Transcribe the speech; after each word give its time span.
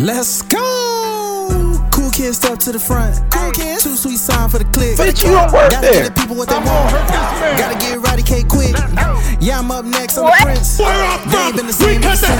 Let's 0.00 0.40
go. 0.40 1.76
Cool 1.92 2.10
kids 2.10 2.38
step 2.38 2.58
to 2.60 2.72
the 2.72 2.78
front. 2.80 3.20
Cool 3.30 3.52
kids. 3.52 3.84
Too 3.84 3.96
sweet 3.96 4.16
sign 4.16 4.48
for 4.48 4.56
the 4.56 4.64
click. 4.72 4.96
Bitch, 4.96 5.20
you 5.22 5.28
don't 5.28 5.52
work 5.52 5.68
Gotta 5.68 5.84
there. 5.84 6.08
give 6.08 6.14
the 6.14 6.20
people 6.20 6.36
what 6.36 6.48
they 6.48 6.56
want. 6.56 6.88
Gotta 7.60 7.76
get 7.76 8.00
Roddy 8.00 8.22
K 8.22 8.40
quick. 8.48 8.72
Yeah, 9.44 9.60
I'm 9.60 9.70
up 9.70 9.84
next 9.84 10.16
on 10.16 10.24
the 10.24 10.36
prince. 10.40 10.78
They 10.80 10.88
ain't 10.88 11.56
been 11.56 11.66
the 11.68 11.76
same 11.76 12.00
ever 12.00 12.16
since. 12.16 12.32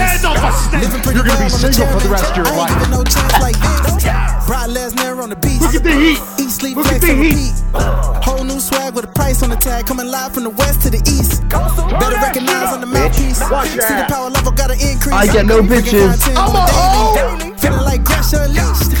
Living 0.73 1.01
pretty 1.05 1.21
You're 1.21 1.29
gonna 1.29 1.37
well 1.37 1.53
be 1.53 1.53
on 1.53 1.61
single 1.61 1.85
for 1.85 2.01
the 2.01 2.09
rest 2.09 2.33
of 2.33 2.37
your 2.37 2.49
life. 2.49 2.49
I 2.49 2.57
ain't 2.57 2.57
life. 2.57 2.73
giving 2.81 2.93
no 2.97 3.03
chance 3.05 3.35
like 3.37 3.57
this. 3.61 4.49
Brock 4.49 4.67
Lesnar 4.73 5.21
on 5.21 5.29
the 5.29 5.37
beach. 5.37 5.61
Look 5.61 5.77
at 5.77 5.83
the 5.85 5.93
heat. 5.93 6.17
Eat, 6.41 6.49
sleep, 6.49 6.75
Look 6.77 6.89
at 6.89 6.97
the 6.97 7.13
heat. 7.13 7.37
repeat. 7.37 8.25
Whole 8.25 8.43
new 8.43 8.57
swag 8.59 8.95
with 8.97 9.05
a 9.05 9.13
price 9.13 9.43
on 9.45 9.53
the 9.53 9.55
tag. 9.55 9.85
Coming 9.85 10.09
live 10.09 10.33
from 10.33 10.49
the 10.49 10.53
west 10.57 10.81
to 10.81 10.89
the 10.89 11.01
east. 11.05 11.45
Better 11.53 12.17
recognize 12.25 12.73
on 12.73 12.81
the 12.81 12.89
mouthpiece. 12.89 13.37
See 13.37 13.93
the 14.01 14.05
power 14.09 14.29
level 14.33 14.51
gotta 14.51 14.73
increase. 14.73 15.13
I 15.13 15.29
get 15.29 15.45
no 15.45 15.61
bitches. 15.61 16.17
I'm 16.33 16.55
a 16.57 16.65
hoe. 16.65 17.50
Feeling 17.61 17.85
like 17.85 18.03
Gresh 18.03 18.33
Unleashed. 18.33 18.91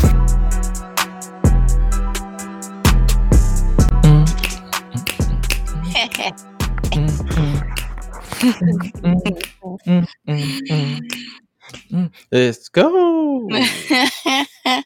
Let's 12.31 12.69
go. 12.69 13.47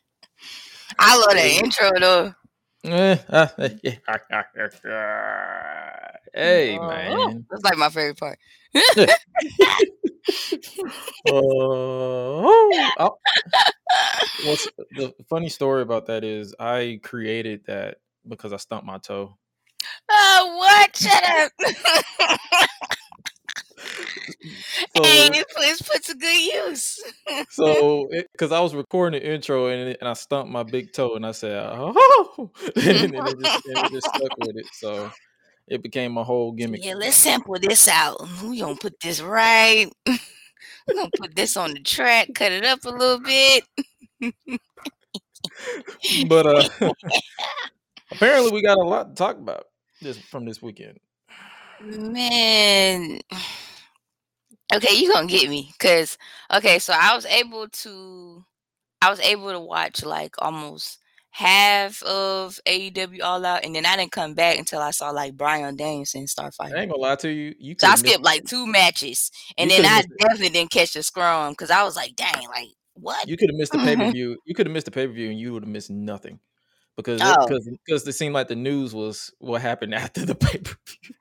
I 0.97 1.17
love 1.17 1.33
that 1.33 1.63
intro 1.63 1.91
though. 1.99 2.33
Hey 6.35 6.77
Oh, 6.77 6.87
man. 6.87 7.45
That's 7.49 7.63
like 7.63 7.77
my 7.77 7.89
favorite 7.89 8.19
part. 8.19 8.39
Oh, 11.27 13.17
What's 14.45 14.67
the 14.95 15.13
funny 15.29 15.49
story 15.49 15.81
about 15.81 16.07
that 16.07 16.23
is 16.23 16.53
I 16.59 16.99
created 17.03 17.61
that 17.67 17.97
because 18.27 18.53
I 18.53 18.57
stumped 18.57 18.85
my 18.85 18.97
toe. 18.97 19.37
Oh, 20.09 20.55
what? 20.57 20.95
Shut 20.95 21.23
up. 21.23 21.51
So, 24.95 25.03
hey, 25.03 25.29
this 25.29 25.45
place 25.55 25.81
put 25.81 26.03
to 26.05 26.15
good 26.15 26.53
use. 26.67 27.03
so 27.49 28.07
because 28.31 28.51
I 28.51 28.59
was 28.59 28.73
recording 28.73 29.19
the 29.19 29.33
intro 29.33 29.67
and, 29.67 29.97
and 29.99 30.07
I 30.07 30.13
stumped 30.13 30.51
my 30.51 30.63
big 30.63 30.93
toe 30.93 31.15
and 31.15 31.25
I 31.25 31.31
said, 31.31 31.55
"Oh," 31.69 32.51
and, 32.75 32.85
then 32.85 33.13
it 33.13 33.39
just, 33.39 33.65
and 33.65 33.85
it 33.85 33.91
just 33.91 34.07
stuck 34.07 34.31
with 34.37 34.55
it. 34.55 34.65
So 34.71 35.11
it 35.67 35.81
became 35.81 36.17
a 36.17 36.23
whole 36.23 36.51
gimmick. 36.51 36.83
Yeah, 36.83 36.95
let's 36.95 37.15
sample 37.15 37.55
this 37.59 37.87
out. 37.87 38.21
We 38.43 38.59
gonna 38.59 38.75
put 38.75 38.99
this 38.99 39.21
right. 39.21 39.91
We're 40.05 40.93
gonna 40.93 41.09
put 41.17 41.35
this 41.35 41.57
on 41.57 41.73
the 41.73 41.79
track, 41.79 42.29
cut 42.35 42.51
it 42.51 42.63
up 42.63 42.85
a 42.85 42.89
little 42.89 43.19
bit. 43.19 43.63
But 46.27 46.45
uh, 46.45 46.69
apparently, 48.11 48.51
we 48.51 48.61
got 48.61 48.77
a 48.77 48.83
lot 48.83 49.09
to 49.09 49.15
talk 49.15 49.37
about 49.37 49.65
this 50.01 50.17
from 50.17 50.45
this 50.45 50.61
weekend. 50.61 50.99
Man. 51.81 53.19
Okay, 54.73 54.95
you 54.95 55.11
gonna 55.11 55.27
get 55.27 55.49
me. 55.49 55.73
Cause 55.79 56.17
okay, 56.53 56.79
so 56.79 56.93
I 56.95 57.15
was 57.15 57.25
able 57.25 57.67
to 57.67 58.43
I 59.01 59.09
was 59.09 59.19
able 59.19 59.51
to 59.51 59.59
watch 59.59 60.03
like 60.03 60.35
almost 60.39 60.99
half 61.37 62.01
of 62.03 62.57
AEW 62.65 63.21
All 63.21 63.45
Out, 63.45 63.65
and 63.65 63.75
then 63.75 63.85
I 63.85 63.97
didn't 63.97 64.13
come 64.13 64.35
back 64.35 64.57
until 64.57 64.79
I 64.81 64.91
saw 64.91 65.09
like 65.09 65.35
Bryan 65.35 65.75
Danielson 65.75 66.27
start 66.27 66.53
fighting. 66.53 66.77
I 66.77 66.81
ain't 66.83 66.91
gonna 66.91 67.01
lie 67.01 67.15
to 67.17 67.29
you. 67.29 67.53
You 67.59 67.75
So 67.77 67.87
I 67.87 67.95
skipped 67.95 68.23
like 68.23 68.45
two 68.45 68.65
matches, 68.65 69.31
and 69.57 69.69
You 69.69 69.81
then 69.81 69.85
I 69.91 69.99
it. 69.99 70.05
definitely 70.17 70.49
didn't 70.49 70.71
catch 70.71 70.93
the 70.93 71.03
scrum 71.03 71.51
because 71.51 71.71
I 71.71 71.83
was 71.83 71.97
like, 71.97 72.15
dang, 72.15 72.47
like 72.47 72.69
what? 72.93 73.27
You 73.27 73.35
could 73.35 73.49
have 73.49 73.57
missed 73.57 73.73
the 73.73 73.77
pay 73.83 73.97
per 73.97 74.11
view. 74.11 74.37
You 74.45 74.55
could 74.55 74.65
have 74.67 74.73
missed 74.73 74.85
the 74.85 74.91
pay 74.91 75.07
per 75.07 75.13
view, 75.13 75.29
and 75.29 75.37
you 75.37 75.51
would 75.51 75.63
have 75.63 75.69
missed 75.69 75.89
nothing 75.89 76.39
because 76.95 77.19
Oh. 77.21 77.45
because 77.45 77.69
because 77.85 78.07
it 78.07 78.13
seemed 78.13 78.33
like 78.33 78.47
the 78.47 78.55
news 78.55 78.93
was 78.95 79.29
what 79.39 79.61
happened 79.61 79.93
after 79.93 80.25
the 80.25 80.35
pay 80.35 80.59
per 80.59 80.75
view. 80.87 81.15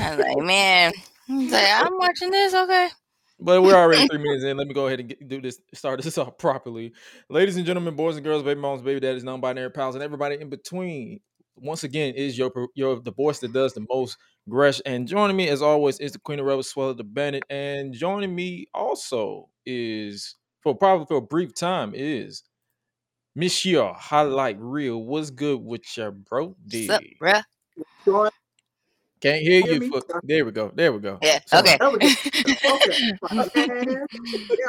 I 0.00 0.16
was 0.16 0.18
like, 0.26 0.38
man, 0.38 0.92
I 1.28 1.34
was 1.34 1.52
like, 1.52 1.68
I'm 1.68 1.98
watching 1.98 2.30
this, 2.30 2.54
okay. 2.54 2.88
But 3.40 3.62
we're 3.62 3.74
already 3.74 4.06
three 4.08 4.18
minutes 4.18 4.44
in. 4.44 4.56
Let 4.56 4.66
me 4.66 4.74
go 4.74 4.86
ahead 4.86 5.00
and 5.00 5.08
get, 5.08 5.28
do 5.28 5.40
this. 5.40 5.60
Start 5.72 6.02
this 6.02 6.18
off 6.18 6.38
properly, 6.38 6.92
ladies 7.28 7.56
and 7.56 7.66
gentlemen, 7.66 7.96
boys 7.96 8.16
and 8.16 8.24
girls, 8.24 8.42
baby 8.42 8.60
moms, 8.60 8.82
baby 8.82 9.00
daddies, 9.00 9.24
non-binary 9.24 9.70
pals, 9.70 9.94
and 9.94 10.04
everybody 10.04 10.40
in 10.40 10.48
between. 10.48 11.20
Once 11.56 11.84
again, 11.84 12.14
is 12.14 12.36
your 12.36 12.50
your 12.74 13.00
the 13.00 13.12
voice 13.12 13.38
that 13.40 13.52
does 13.52 13.72
the 13.74 13.86
most. 13.90 14.16
Gresh 14.48 14.82
and 14.84 15.08
joining 15.08 15.36
me 15.36 15.48
as 15.48 15.62
always 15.62 15.98
is 16.00 16.12
the 16.12 16.18
Queen 16.18 16.38
of 16.38 16.44
Rebels, 16.44 16.72
Suela 16.72 16.94
the 16.94 17.04
Bandit, 17.04 17.44
and 17.48 17.94
joining 17.94 18.34
me 18.34 18.66
also 18.74 19.48
is 19.64 20.36
for 20.62 20.74
probably 20.74 21.06
for 21.06 21.16
a 21.16 21.22
brief 21.22 21.54
time 21.54 21.92
is 21.94 22.42
Monsieur 23.34 23.92
Hi-Lite 23.94 24.58
Real. 24.60 25.02
What's 25.02 25.30
good 25.30 25.60
with 25.62 25.82
your 25.96 26.10
bro? 26.10 26.56
What's 26.62 26.88
up, 26.90 27.02
bruh? 27.20 27.42
Join- 29.24 29.32
Can't 29.32 29.42
hear 29.42 29.62
Hear 29.62 29.72
you. 29.74 29.80
me? 29.80 29.88
For, 29.90 30.20
there 30.22 30.44
we 30.44 30.52
go. 30.52 30.70
There 30.74 30.92
we 30.92 30.98
go. 31.00 31.18
Yeah, 31.22 31.40
Sorry. 31.46 31.62
okay. 31.62 31.76
That 31.80 31.92
was 31.92 33.52
Okay. 33.56 33.56
Okay. 33.56 33.96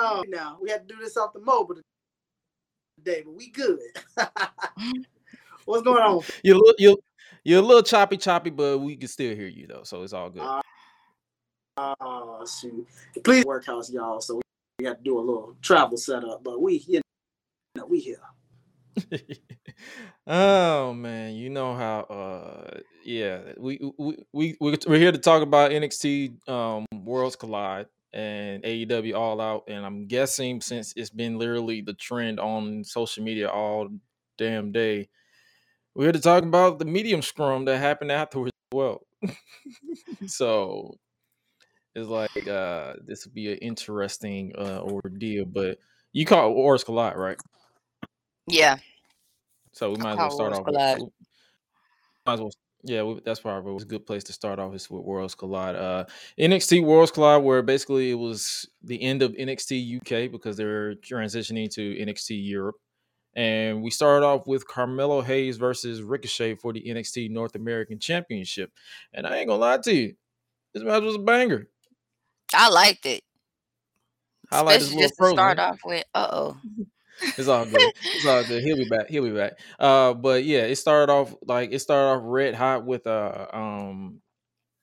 Oh, 0.00 0.22
now 0.28 0.58
we 0.62 0.70
had 0.70 0.86
to 0.88 0.94
do 0.94 1.00
this 1.00 1.16
off 1.16 1.32
the 1.32 1.40
mobile 1.40 1.74
today, 2.98 3.22
but 3.24 3.34
we 3.34 3.50
good. 3.50 3.80
What's 5.64 5.82
going 5.82 6.00
on? 6.00 6.22
You're 6.44 6.54
a 6.54 6.58
little, 6.58 6.74
you're, 6.78 6.96
you're 7.42 7.58
a 7.58 7.66
little 7.66 7.82
choppy, 7.82 8.16
choppy, 8.16 8.50
but 8.50 8.78
we 8.78 8.94
can 8.96 9.08
still 9.08 9.34
hear 9.34 9.48
you 9.48 9.66
though, 9.66 9.82
so 9.82 10.04
it's 10.04 10.12
all 10.12 10.30
good. 10.30 10.42
Uh, 10.42 10.60
Oh 12.00 12.44
shoot! 12.46 12.86
Please 13.24 13.44
workhouse, 13.44 13.90
y'all. 13.90 14.20
So 14.20 14.40
we 14.78 14.84
had 14.86 14.98
to 14.98 15.02
do 15.04 15.18
a 15.18 15.20
little 15.20 15.56
travel 15.62 15.96
setup, 15.96 16.42
but 16.44 16.60
we, 16.62 16.84
you 16.86 17.00
know, 17.76 17.86
we 17.86 17.98
here. 18.00 18.20
oh 20.26 20.92
man, 20.92 21.34
you 21.34 21.50
know 21.50 21.74
how 21.74 22.00
uh 22.00 22.80
yeah, 23.04 23.40
we 23.58 23.80
we 23.98 24.16
we 24.32 24.56
we- 24.60 24.78
we're 24.86 24.98
here 24.98 25.12
to 25.12 25.18
talk 25.18 25.42
about 25.42 25.70
NXT 25.72 26.48
um 26.48 26.86
Worlds 26.94 27.36
Collide 27.36 27.86
and 28.12 28.64
AEW 28.64 29.14
All 29.14 29.40
Out 29.40 29.64
and 29.68 29.84
I'm 29.84 30.06
guessing 30.06 30.60
since 30.60 30.92
it's 30.96 31.10
been 31.10 31.38
literally 31.38 31.80
the 31.82 31.94
trend 31.94 32.40
on 32.40 32.84
social 32.84 33.22
media 33.24 33.48
all 33.48 33.88
damn 34.38 34.72
day, 34.72 35.08
we're 35.94 36.04
here 36.04 36.12
to 36.12 36.20
talk 36.20 36.44
about 36.44 36.78
the 36.78 36.84
media 36.84 37.20
scrum 37.22 37.64
that 37.66 37.78
happened 37.78 38.12
afterwards 38.12 38.52
as 38.72 38.76
well. 38.76 39.00
so 40.26 40.96
it's 41.94 42.08
like 42.08 42.48
uh 42.48 42.94
this 43.06 43.24
would 43.26 43.34
be 43.34 43.52
an 43.52 43.58
interesting 43.58 44.52
uh 44.58 44.80
ordeal, 44.82 45.44
but 45.46 45.78
you 46.12 46.24
call 46.26 46.50
it 46.50 46.56
Worlds 46.56 46.84
Collide, 46.84 47.16
right? 47.16 47.38
Yeah. 48.48 48.76
So 49.72 49.90
we 49.90 49.96
might 49.98 50.12
as 50.12 50.18
well 50.18 50.30
start 50.30 50.52
off. 50.54 50.66
With, 50.66 50.74
Collide. 50.74 51.00
might 52.26 52.32
as 52.34 52.40
well, 52.40 52.50
yeah, 52.82 53.02
we, 53.02 53.20
that's 53.24 53.40
probably 53.40 53.72
was 53.72 53.82
a 53.82 53.86
good 53.86 54.06
place 54.06 54.24
to 54.24 54.32
start 54.32 54.58
off. 54.58 54.74
Is 54.74 54.90
with 54.90 55.04
Worlds 55.04 55.34
Collide. 55.34 55.76
Uh, 55.76 56.04
NXT 56.38 56.84
Worlds 56.84 57.10
Collide, 57.10 57.42
where 57.42 57.62
basically 57.62 58.10
it 58.10 58.14
was 58.14 58.68
the 58.82 59.00
end 59.02 59.22
of 59.22 59.32
NXT 59.32 59.96
UK 60.00 60.30
because 60.30 60.56
they're 60.56 60.94
transitioning 60.96 61.70
to 61.74 61.94
NXT 61.94 62.44
Europe, 62.44 62.76
and 63.34 63.82
we 63.82 63.90
started 63.90 64.26
off 64.26 64.46
with 64.46 64.66
Carmelo 64.66 65.20
Hayes 65.22 65.56
versus 65.56 66.02
Ricochet 66.02 66.56
for 66.56 66.72
the 66.72 66.82
NXT 66.82 67.30
North 67.30 67.54
American 67.54 67.98
Championship. 67.98 68.72
And 69.12 69.26
I 69.26 69.36
ain't 69.38 69.48
gonna 69.48 69.60
lie 69.60 69.78
to 69.78 69.94
you, 69.94 70.14
this 70.74 70.82
match 70.82 71.02
was 71.02 71.16
a 71.16 71.20
banger. 71.20 71.68
I 72.54 72.68
liked 72.70 73.06
it. 73.06 73.22
I 74.50 74.62
like 74.62 74.80
this 74.80 74.88
little 74.88 75.02
just 75.02 75.14
to 75.18 75.30
start 75.30 75.58
off 75.58 75.78
with, 75.84 76.04
uh 76.14 76.28
oh. 76.32 76.56
It's 77.22 77.48
all 77.48 77.64
good. 77.64 77.92
It's 78.04 78.26
all 78.26 78.44
good. 78.44 78.62
He'll 78.62 78.76
be 78.76 78.88
back. 78.88 79.08
He'll 79.08 79.24
be 79.24 79.30
back. 79.30 79.58
Uh, 79.78 80.14
but 80.14 80.44
yeah, 80.44 80.60
it 80.60 80.76
started 80.76 81.12
off 81.12 81.34
like 81.46 81.72
it 81.72 81.80
started 81.80 82.18
off 82.18 82.22
red 82.24 82.54
hot 82.54 82.84
with 82.84 83.06
uh 83.06 83.46
um 83.52 84.20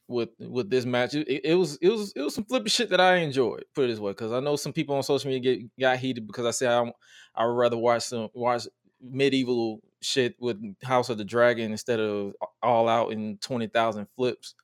with 0.08 0.30
with 0.40 0.70
this 0.70 0.86
match. 0.86 1.16
It, 1.16 1.42
it 1.44 1.56
was 1.56 1.78
it 1.82 1.90
was 1.90 2.14
it 2.16 2.22
was 2.22 2.36
some 2.36 2.46
flippy 2.46 2.70
shit 2.70 2.90
that 2.90 3.02
I 3.02 3.18
enjoyed. 3.18 3.66
Put 3.74 3.86
it 3.86 3.88
this 3.88 4.00
way, 4.00 4.12
because 4.12 4.32
I 4.32 4.40
know 4.40 4.56
some 4.56 4.74
people 4.74 4.96
on 4.96 5.04
social 5.04 5.30
media 5.30 5.56
get 5.56 5.80
got 5.80 5.98
heated 5.98 6.28
because 6.28 6.46
I 6.46 6.52
said 6.52 6.72
I 6.72 6.92
I 7.36 7.46
would 7.46 7.54
rather 7.54 7.78
watch 7.78 8.04
some 8.04 8.30
watch 8.34 8.68
medieval 9.02 9.81
shit 10.02 10.36
with 10.40 10.58
House 10.84 11.10
of 11.10 11.18
the 11.18 11.26
Dragon 11.26 11.72
instead 11.72 12.00
of 12.00 12.34
all 12.62 12.88
out 12.88 13.12
in 13.12 13.38
twenty 13.38 13.68
thousand 13.68 14.08
flips. 14.16 14.56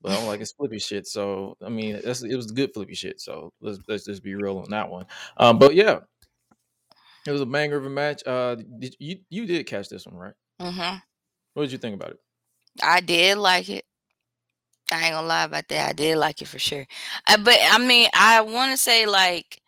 But 0.00 0.12
I'm 0.12 0.26
like 0.26 0.40
it's 0.40 0.52
flippy 0.52 0.78
shit. 0.78 1.06
So 1.06 1.56
I 1.60 1.68
mean, 1.68 2.00
that's, 2.04 2.22
it 2.22 2.36
was 2.36 2.52
good 2.52 2.72
flippy 2.72 2.94
shit. 2.94 3.20
So 3.20 3.52
let's 3.60 3.80
let's 3.88 4.04
just 4.04 4.22
be 4.22 4.36
real 4.36 4.58
on 4.58 4.70
that 4.70 4.88
one. 4.88 5.06
Um, 5.36 5.58
but 5.58 5.74
yeah, 5.74 6.00
it 7.28 7.32
was 7.32 7.40
a 7.40 7.46
banger 7.46 7.76
of 7.76 7.86
a 7.86 7.90
match. 7.90 8.22
Uh, 8.26 8.56
did, 8.78 8.96
you 8.98 9.18
you 9.30 9.46
did 9.46 9.66
catch 9.66 9.88
this 9.88 10.06
one, 10.06 10.16
right? 10.16 10.34
Mm-hmm. 10.60 10.96
What 11.54 11.62
did 11.64 11.72
you 11.72 11.78
think 11.78 11.94
about 11.94 12.10
it? 12.10 12.18
I 12.82 13.00
did 13.00 13.38
like 13.38 13.68
it. 13.68 13.84
I 14.90 15.06
ain't 15.06 15.14
gonna 15.14 15.26
lie 15.26 15.44
about 15.44 15.68
that. 15.68 15.90
I 15.90 15.92
did 15.92 16.16
like 16.16 16.40
it 16.40 16.48
for 16.48 16.58
sure. 16.58 16.86
Uh, 17.26 17.38
but 17.38 17.58
I 17.70 17.78
mean, 17.78 18.08
I 18.14 18.40
want 18.40 18.72
to 18.72 18.78
say 18.78 19.06
like 19.06 19.60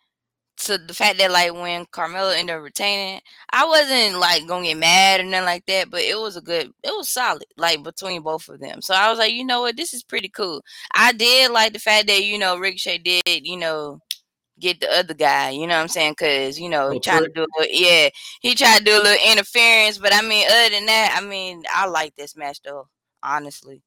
to 0.57 0.77
the 0.77 0.93
fact 0.93 1.17
that 1.17 1.31
like 1.31 1.53
when 1.53 1.85
Carmelo 1.91 2.29
ended 2.29 2.55
up 2.55 2.63
retaining, 2.63 3.21
I 3.51 3.65
wasn't 3.65 4.19
like 4.19 4.47
gonna 4.47 4.65
get 4.65 4.77
mad 4.77 5.19
or 5.19 5.23
nothing 5.23 5.45
like 5.45 5.65
that. 5.67 5.89
But 5.89 6.01
it 6.01 6.17
was 6.17 6.37
a 6.37 6.41
good, 6.41 6.71
it 6.83 6.91
was 6.95 7.09
solid 7.09 7.45
like 7.57 7.83
between 7.83 8.21
both 8.21 8.47
of 8.49 8.59
them. 8.59 8.81
So 8.81 8.93
I 8.93 9.09
was 9.09 9.19
like, 9.19 9.33
you 9.33 9.45
know 9.45 9.61
what, 9.61 9.77
this 9.77 9.93
is 9.93 10.03
pretty 10.03 10.29
cool. 10.29 10.63
I 10.93 11.13
did 11.13 11.51
like 11.51 11.73
the 11.73 11.79
fact 11.79 12.07
that 12.07 12.23
you 12.23 12.37
know 12.37 12.57
Ricochet 12.57 12.99
did, 12.99 13.45
you 13.45 13.57
know, 13.57 13.99
get 14.61 14.79
the 14.79 14.91
other 14.91 15.13
guy. 15.13 15.49
You 15.51 15.67
know 15.67 15.75
what 15.75 15.81
I'm 15.81 15.87
saying? 15.89 16.13
Because 16.13 16.59
you 16.59 16.69
know, 16.69 16.89
Oh, 16.91 16.99
trying 16.99 17.23
to 17.25 17.31
do 17.31 17.43
a 17.43 17.67
yeah, 17.69 18.09
he 18.41 18.55
tried 18.55 18.79
to 18.79 18.83
do 18.85 18.93
a 18.93 19.03
little 19.03 19.31
interference. 19.31 19.97
But 19.97 20.13
I 20.13 20.21
mean, 20.21 20.47
other 20.49 20.69
than 20.69 20.85
that, 20.87 21.19
I 21.21 21.25
mean, 21.25 21.63
I 21.73 21.87
like 21.87 22.15
this 22.15 22.35
match 22.37 22.61
though. 22.63 22.87
Honestly. 23.23 23.83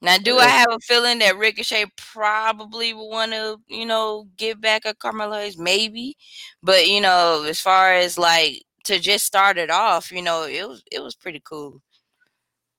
Now, 0.00 0.16
do 0.18 0.38
I 0.38 0.46
have 0.46 0.68
a 0.70 0.78
feeling 0.80 1.18
that 1.20 1.36
Ricochet 1.38 1.86
probably 1.96 2.94
will 2.94 3.10
want 3.10 3.32
to, 3.32 3.58
you 3.68 3.84
know, 3.84 4.28
give 4.36 4.60
back 4.60 4.84
a 4.84 4.94
Carmelo 4.94 5.34
Hayes? 5.38 5.58
Maybe, 5.58 6.16
but 6.62 6.88
you 6.88 7.00
know, 7.00 7.44
as 7.48 7.60
far 7.60 7.94
as 7.94 8.16
like 8.18 8.64
to 8.84 9.00
just 9.00 9.26
start 9.26 9.58
it 9.58 9.70
off, 9.70 10.12
you 10.12 10.22
know, 10.22 10.44
it 10.44 10.68
was 10.68 10.82
it 10.92 11.02
was 11.02 11.16
pretty 11.16 11.40
cool. 11.44 11.82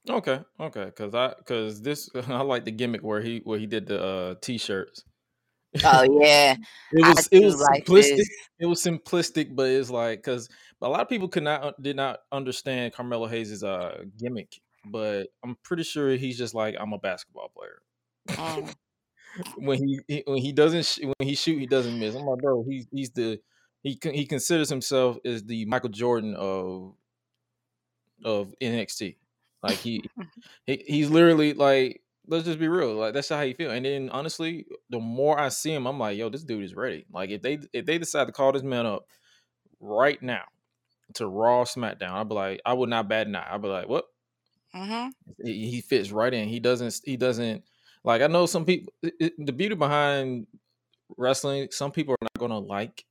Okay, 0.10 0.40
okay, 0.60 0.86
because 0.86 1.14
I 1.14 1.34
because 1.38 1.82
this 1.82 2.10
I 2.28 2.42
like 2.42 2.66
the 2.66 2.72
gimmick 2.72 3.02
where 3.02 3.22
he 3.22 3.42
where 3.44 3.60
he 3.60 3.68
did 3.68 3.88
the 3.88 4.02
uh 4.04 4.36
t-shirts. 4.42 5.04
Oh 5.84 6.20
yeah, 6.22 6.56
It 6.92 7.04
I 7.04 7.10
was 7.10 7.28
it 7.32 7.44
was 7.44 7.60
like 7.60 7.86
simplistic. 7.86 8.18
this. 8.18 8.30
It 8.60 8.66
was 8.66 8.84
simplistic, 8.84 9.56
but 9.56 9.70
it's 9.70 9.90
like 9.90 10.24
because 10.24 10.50
a 10.82 10.90
lot 10.90 11.02
of 11.02 11.10
people 11.10 11.28
could 11.28 11.44
not 11.44 11.82
did 11.82 11.96
not 11.96 12.20
understand 12.32 12.94
Carmelo 12.94 13.28
Hayes' 13.28 13.64
uh 13.64 14.04
gimmick, 14.18 14.60
but 14.86 15.28
I'm 15.44 15.56
pretty 15.64 15.84
sure 15.84 16.12
he's 16.16 16.38
just 16.38 16.54
like 16.56 16.76
I'm 16.80 16.94
a 16.94 16.98
basketball 16.98 17.52
player. 17.56 17.82
Mm. 18.30 18.74
when 19.58 19.78
he, 19.78 20.00
he 20.08 20.24
when 20.26 20.38
he 20.42 20.52
doesn't 20.52 20.86
sh- 20.86 21.00
when 21.04 21.14
he 21.28 21.36
shoot 21.36 21.60
he 21.60 21.68
doesn't 21.68 22.00
miss. 22.00 22.16
I'm 22.16 22.26
like 22.26 22.40
bro, 22.42 22.64
he's 22.68 22.88
he's 22.92 23.12
the 23.12 23.40
he 23.84 24.00
he 24.02 24.26
considers 24.26 24.70
himself 24.70 25.18
as 25.24 25.44
the 25.44 25.66
Michael 25.66 25.90
Jordan 25.90 26.36
of 26.36 26.96
of 28.24 28.54
NXT. 28.62 29.18
Like 29.62 29.78
he 29.78 30.04
he 30.66 30.84
he's 30.88 31.10
literally 31.10 31.54
like 31.54 32.02
let's 32.30 32.46
just 32.46 32.60
be 32.60 32.68
real 32.70 32.96
like 32.96 33.14
that's 33.14 33.30
how 33.30 33.42
you 33.42 33.54
feel 33.56 33.72
and 33.72 33.86
then 33.86 34.10
honestly 34.12 34.66
the 34.90 35.00
more 35.00 35.40
i 35.40 35.50
see 35.50 35.74
him 35.74 35.88
i'm 35.88 36.00
like 36.00 36.18
yo 36.18 36.30
this 36.30 36.44
dude 36.44 36.64
is 36.64 36.76
ready 36.76 37.06
like 37.12 37.30
if 37.32 37.42
they 37.42 37.60
if 37.74 37.86
they 37.86 37.98
decide 37.98 38.28
to 38.28 38.34
call 38.34 38.52
this 38.52 38.64
man 38.64 38.86
up 38.86 39.06
right 39.82 40.22
now 40.22 40.44
to 41.16 41.28
raw 41.28 41.64
smackdown 41.64 42.12
i'd 42.12 42.30
be 42.30 42.36
like 42.36 42.62
i 42.66 42.74
would 42.74 42.90
not 42.90 43.10
bat 43.10 43.28
an 43.28 43.36
eye 43.36 43.48
i'd 43.52 43.62
be 43.62 43.68
like 43.68 43.90
what 43.90 44.06
Mhm. 44.76 45.12
he, 45.44 45.72
he 45.72 45.82
fits 45.82 46.12
right 46.12 46.34
in 46.34 46.48
he 46.48 46.60
doesn't 46.60 47.02
he 47.04 47.18
doesn't 47.18 47.64
like 48.04 48.22
i 48.22 48.28
know 48.28 48.46
some 48.46 48.66
people 48.66 48.94
it- 49.02 49.34
the 49.38 49.52
beauty 49.54 49.76
behind 49.76 50.46
wrestling 51.18 51.68
some 51.72 51.92
people 51.92 52.14
are 52.14 52.24
not 52.26 52.40
going 52.40 52.52
to 52.52 52.60
like 52.60 53.06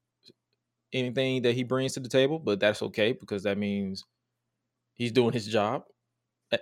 anything 0.92 1.42
that 1.42 1.54
he 1.54 1.64
brings 1.64 1.92
to 1.94 2.00
the 2.00 2.08
table 2.08 2.38
but 2.38 2.60
that's 2.60 2.82
okay 2.82 3.12
because 3.12 3.42
that 3.42 3.58
means 3.58 4.04
he's 4.94 5.12
doing 5.12 5.32
his 5.32 5.46
job. 5.46 5.84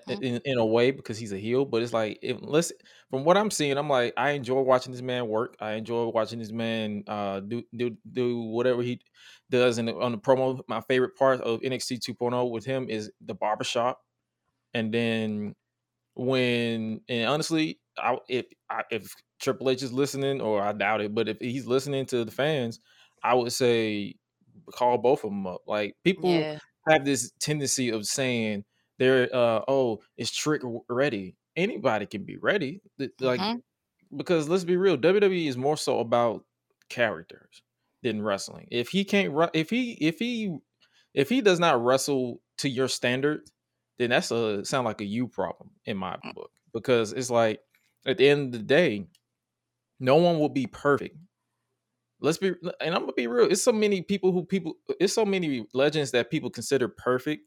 In, 0.08 0.40
in 0.44 0.58
a 0.58 0.66
way 0.66 0.90
because 0.90 1.18
he's 1.18 1.32
a 1.32 1.38
heel 1.38 1.64
but 1.64 1.82
it's 1.82 1.92
like 1.92 2.18
if 2.22 2.38
let's 2.40 2.72
from 3.10 3.24
what 3.24 3.36
i'm 3.36 3.50
seeing 3.50 3.76
i'm 3.78 3.88
like 3.88 4.12
i 4.16 4.30
enjoy 4.32 4.60
watching 4.60 4.92
this 4.92 5.02
man 5.02 5.28
work. 5.28 5.56
I 5.60 5.72
enjoy 5.72 6.06
watching 6.08 6.38
this 6.38 6.50
man 6.52 7.04
uh 7.06 7.40
do 7.40 7.62
do 7.74 7.96
do 8.10 8.40
whatever 8.40 8.82
he 8.82 9.00
does 9.50 9.78
in 9.78 9.86
the, 9.86 9.96
on 9.96 10.12
the 10.12 10.18
promo. 10.18 10.60
My 10.68 10.80
favorite 10.80 11.16
part 11.16 11.40
of 11.40 11.60
nxt 11.60 12.00
2.0 12.00 12.50
with 12.50 12.64
him 12.64 12.88
is 12.90 13.12
the 13.20 13.34
barbershop. 13.34 14.00
And 14.74 14.92
then 14.92 15.54
when 16.14 17.02
and 17.08 17.28
honestly 17.28 17.80
I, 17.98 18.18
if 18.28 18.46
I, 18.70 18.84
if 18.90 19.14
triple 19.40 19.70
h 19.70 19.82
is 19.82 19.92
listening 19.92 20.40
or 20.40 20.62
i 20.62 20.72
doubt 20.72 21.02
it 21.02 21.14
but 21.14 21.28
if 21.28 21.38
he's 21.40 21.66
listening 21.66 22.06
to 22.06 22.24
the 22.24 22.32
fans 22.32 22.80
i 23.22 23.34
would 23.34 23.52
say 23.52 24.16
call 24.72 24.98
both 24.98 25.24
of 25.24 25.30
them 25.30 25.46
up. 25.46 25.62
Like 25.66 25.96
people 26.04 26.46
Yeah. 26.46 26.58
have 26.88 27.04
this 27.04 27.32
tendency 27.40 27.90
of 27.90 28.06
saying 28.06 28.64
they're 28.98 29.28
uh 29.34 29.62
oh 29.68 30.00
it's 30.16 30.34
trick 30.34 30.62
ready 30.88 31.36
anybody 31.56 32.06
can 32.06 32.24
be 32.24 32.36
ready 32.38 32.80
like 33.20 33.40
Mhm. 33.40 33.62
because 34.16 34.48
let's 34.48 34.64
be 34.64 34.76
real 34.76 34.96
wwe 34.96 35.46
is 35.48 35.56
more 35.56 35.76
so 35.76 36.00
about 36.00 36.44
characters 36.88 37.62
than 38.02 38.22
wrestling 38.22 38.68
if 38.70 38.88
he 38.88 39.04
can't 39.04 39.34
if 39.54 39.70
he 39.70 39.92
if 39.94 40.18
he 40.18 40.56
if 41.14 41.28
he 41.28 41.40
does 41.40 41.58
not 41.60 41.82
wrestle 41.82 42.42
to 42.58 42.68
your 42.68 42.88
standard 42.88 43.48
then 43.98 44.10
that's 44.10 44.30
a 44.30 44.64
sound 44.64 44.84
like 44.84 45.00
a 45.00 45.04
you 45.04 45.26
problem 45.28 45.70
in 45.86 45.96
my 45.96 46.16
Mm. 46.24 46.34
book 46.34 46.50
because 46.72 47.12
it's 47.12 47.30
like 47.30 47.60
at 48.06 48.18
the 48.18 48.28
end 48.28 48.54
of 48.54 48.60
the 48.60 48.66
day 48.66 49.06
no 50.00 50.16
one 50.16 50.38
will 50.38 50.48
be 50.50 50.66
perfect 50.66 51.16
let's 52.20 52.38
be 52.38 52.48
and 52.80 52.94
i'm 52.94 53.02
gonna 53.02 53.12
be 53.12 53.26
real 53.26 53.46
it's 53.50 53.62
so 53.62 53.72
many 53.72 54.00
people 54.02 54.32
who 54.32 54.44
people 54.44 54.74
it's 55.00 55.12
so 55.12 55.24
many 55.24 55.66
legends 55.74 56.10
that 56.12 56.30
people 56.30 56.50
consider 56.50 56.88
perfect 56.88 57.42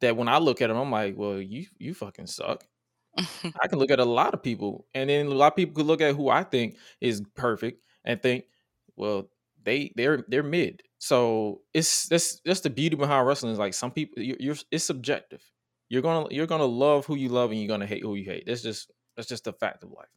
that 0.00 0.16
when 0.16 0.28
i 0.28 0.38
look 0.38 0.60
at 0.60 0.68
them 0.68 0.76
i'm 0.76 0.90
like 0.90 1.14
well 1.16 1.40
you 1.40 1.66
you 1.78 1.94
fucking 1.94 2.26
suck. 2.26 2.64
I 3.18 3.66
can 3.68 3.80
look 3.80 3.90
at 3.90 3.98
a 3.98 4.04
lot 4.04 4.32
of 4.32 4.42
people 4.42 4.86
and 4.94 5.10
then 5.10 5.26
a 5.26 5.30
lot 5.30 5.48
of 5.48 5.56
people 5.56 5.74
could 5.74 5.86
look 5.86 6.00
at 6.00 6.14
who 6.14 6.28
i 6.28 6.44
think 6.44 6.76
is 7.00 7.22
perfect 7.34 7.82
and 8.04 8.22
think 8.22 8.44
well 8.96 9.28
they 9.68 9.92
they're 9.96 10.24
they're 10.28 10.42
mid. 10.42 10.82
So 10.98 11.60
it's 11.74 12.08
that's 12.08 12.40
that's 12.44 12.60
the 12.60 12.70
beauty 12.70 12.96
behind 12.96 13.26
wrestling 13.26 13.52
is 13.52 13.58
like 13.58 13.74
some 13.74 13.90
people 13.90 14.22
you're, 14.22 14.36
you're 14.40 14.56
it's 14.70 14.84
subjective. 14.84 15.42
You're 15.88 16.02
gonna 16.02 16.26
you're 16.30 16.46
gonna 16.46 16.64
love 16.64 17.06
who 17.06 17.16
you 17.16 17.28
love 17.28 17.50
and 17.50 17.60
you're 17.60 17.68
gonna 17.68 17.86
hate 17.86 18.02
who 18.02 18.14
you 18.14 18.24
hate. 18.24 18.44
That's 18.46 18.62
just 18.62 18.90
that's 19.16 19.28
just 19.28 19.46
a 19.46 19.52
fact 19.52 19.84
of 19.84 19.90
life. 19.90 20.08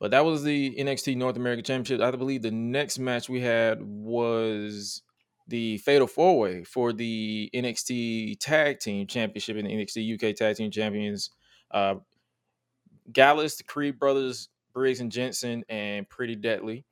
But 0.00 0.10
that 0.10 0.24
was 0.24 0.42
the 0.42 0.74
NXT 0.74 1.16
North 1.16 1.36
American 1.36 1.64
Championship. 1.64 2.00
I 2.00 2.10
believe 2.10 2.42
the 2.42 2.50
next 2.50 2.98
match 2.98 3.28
we 3.28 3.40
had 3.40 3.80
was 3.80 5.02
the 5.46 5.78
Fatal 5.78 6.06
Four 6.06 6.38
Way 6.38 6.64
for 6.64 6.92
the 6.92 7.50
NXT 7.54 8.38
Tag 8.40 8.78
Team 8.80 9.06
Championship 9.06 9.56
and 9.56 9.66
the 9.66 9.72
NXT 9.72 10.14
UK 10.30 10.34
Tag 10.36 10.56
Team 10.56 10.70
Champions. 10.70 11.30
Uh, 11.70 11.96
Gallus, 13.12 13.56
the 13.56 13.64
Creed 13.64 13.98
brothers, 13.98 14.48
Briggs 14.72 15.00
and 15.00 15.12
Jensen, 15.12 15.64
and 15.68 16.08
Pretty 16.08 16.36
Deadly. 16.36 16.84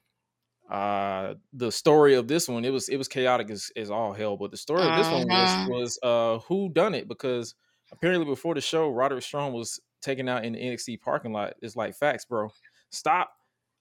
Uh, 0.70 1.34
the 1.52 1.70
story 1.70 2.14
of 2.14 2.28
this 2.28 2.49
one 2.49 2.64
it 2.64 2.70
was 2.70 2.88
it 2.88 2.96
was 2.96 3.08
chaotic 3.08 3.50
as, 3.50 3.70
as 3.76 3.90
all 3.90 4.12
hell, 4.12 4.37
but 4.37 4.50
the 4.50 4.56
story 4.56 4.82
of 4.82 4.96
this 4.96 5.06
one 5.06 5.26
was 5.28 5.50
Mhm. 5.50 5.69
was 5.69 5.99
uh 6.02 6.38
who 6.46 6.70
done 6.70 6.94
it 6.94 7.08
because 7.08 7.54
apparently 7.90 8.25
before 8.25 8.54
the 8.54 8.60
show, 8.60 8.88
Roderick 8.90 9.22
Strong 9.25 9.52
was 9.52 9.81
taken 10.00 10.28
out 10.28 10.44
in 10.44 10.52
the 10.54 10.58
NXT 10.60 11.00
parking 11.00 11.32
lot. 11.32 11.54
It's 11.60 11.76
like 11.76 11.94
facts, 11.94 12.25
bro. 12.25 12.50
Stop, 12.90 13.32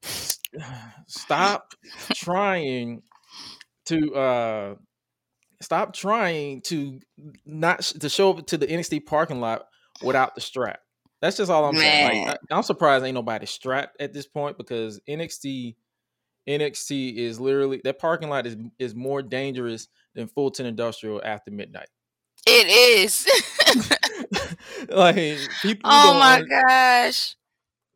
stop 1.08 1.74
trying 2.14 3.04
to 3.86 4.16
uh 4.16 4.76
stop 5.62 5.94
trying 5.94 6.62
to 6.62 7.00
not 7.46 7.82
to 7.82 8.10
show 8.10 8.32
up 8.32 8.46
to 8.48 8.58
the 8.58 8.68
NXT 8.68 9.06
parking 9.06 9.40
lot 9.40 9.68
without 10.04 10.36
the 10.36 10.42
strap. 10.42 10.80
That's 11.22 11.38
just 11.38 11.52
all 11.52 11.66
I'm 11.66 11.76
saying. 11.76 12.26
Like, 12.28 12.40
I, 12.52 12.56
I'm 12.56 12.64
surprised 12.64 13.06
ain't 13.06 13.14
nobody 13.14 13.46
strapped 13.46 14.02
at 14.02 14.12
this 14.14 14.26
point 14.26 14.58
because 14.58 15.00
NXT 15.08 15.76
NXT 16.50 17.16
is 17.16 17.40
literally 17.40 17.82
that 17.84 18.00
parking 18.00 18.30
lot 18.30 18.48
is 18.48 18.58
is 18.80 18.96
more 18.96 19.22
dangerous 19.22 19.88
than 20.16 20.28
Fulton 20.28 20.66
Industrial 20.66 21.22
after 21.24 21.52
midnight. 21.52 21.88
It 22.48 22.68
is. 22.68 23.28
like 24.90 25.38
people 25.62 25.90
oh 25.92 26.18
my 26.20 26.42
gosh. 26.42 27.36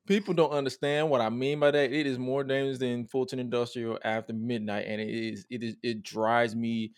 People 0.07 0.33
don't 0.33 0.51
understand 0.51 1.09
what 1.09 1.21
I 1.21 1.29
mean 1.29 1.59
by 1.59 1.71
that. 1.71 1.91
It 1.91 2.05
is 2.07 2.17
more 2.19 2.43
dangerous 2.43 2.79
than 2.79 3.05
Fulton 3.07 3.39
Industrial 3.39 3.99
after 4.03 4.33
midnight, 4.33 4.85
and 4.87 5.01
it 5.01 5.09
is 5.09 5.45
it 5.49 5.63
is 5.63 5.75
it 5.83 6.03
drives 6.03 6.55
me. 6.55 6.93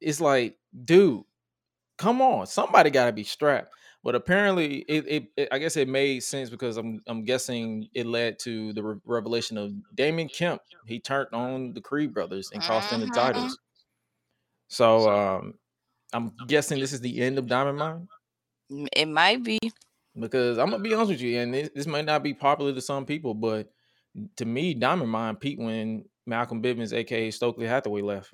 It's 0.00 0.20
like, 0.20 0.58
dude, 0.84 1.24
come 1.98 2.22
on, 2.22 2.46
somebody 2.46 2.90
got 2.90 3.06
to 3.06 3.12
be 3.12 3.24
strapped. 3.24 3.74
But 4.04 4.14
apparently, 4.14 4.78
it, 4.88 5.06
it, 5.08 5.28
it 5.36 5.48
I 5.52 5.58
guess 5.58 5.76
it 5.76 5.88
made 5.88 6.22
sense 6.22 6.50
because 6.50 6.76
I'm 6.76 7.02
I'm 7.06 7.24
guessing 7.24 7.88
it 7.94 8.06
led 8.06 8.38
to 8.40 8.72
the 8.74 8.82
re- 8.82 9.00
revelation 9.04 9.58
of 9.58 9.72
Damon 9.94 10.28
Kemp. 10.28 10.62
He 10.86 11.00
turned 11.00 11.28
on 11.32 11.74
the 11.74 11.80
Creed 11.80 12.14
brothers 12.14 12.50
and 12.52 12.62
cost 12.62 12.90
them 12.90 13.00
the 13.00 13.06
Mhm. 13.06 13.14
titles. 13.14 13.58
So 14.68 15.08
um, 15.10 15.54
I'm 16.12 16.36
guessing 16.48 16.80
this 16.80 16.92
is 16.92 17.00
the 17.00 17.20
end 17.20 17.38
of 17.38 17.46
Diamond 17.48 17.78
Mine 17.78 18.08
It 18.94 19.06
might 19.06 19.42
be. 19.42 19.58
Because 20.18 20.58
I'm 20.58 20.70
gonna 20.70 20.82
be 20.82 20.94
honest 20.94 21.12
with 21.12 21.20
you, 21.20 21.38
and 21.38 21.52
this, 21.52 21.70
this 21.74 21.86
might 21.86 22.04
not 22.04 22.22
be 22.22 22.34
popular 22.34 22.72
to 22.72 22.80
some 22.80 23.04
people, 23.04 23.34
but 23.34 23.70
to 24.36 24.44
me, 24.44 24.74
Diamond 24.74 25.10
Mine 25.10 25.36
peaked 25.36 25.60
when 25.60 26.04
Malcolm 26.26 26.62
Bivens, 26.62 26.92
aka 26.92 27.30
Stokely 27.30 27.66
Hathaway, 27.66 28.02
left 28.02 28.32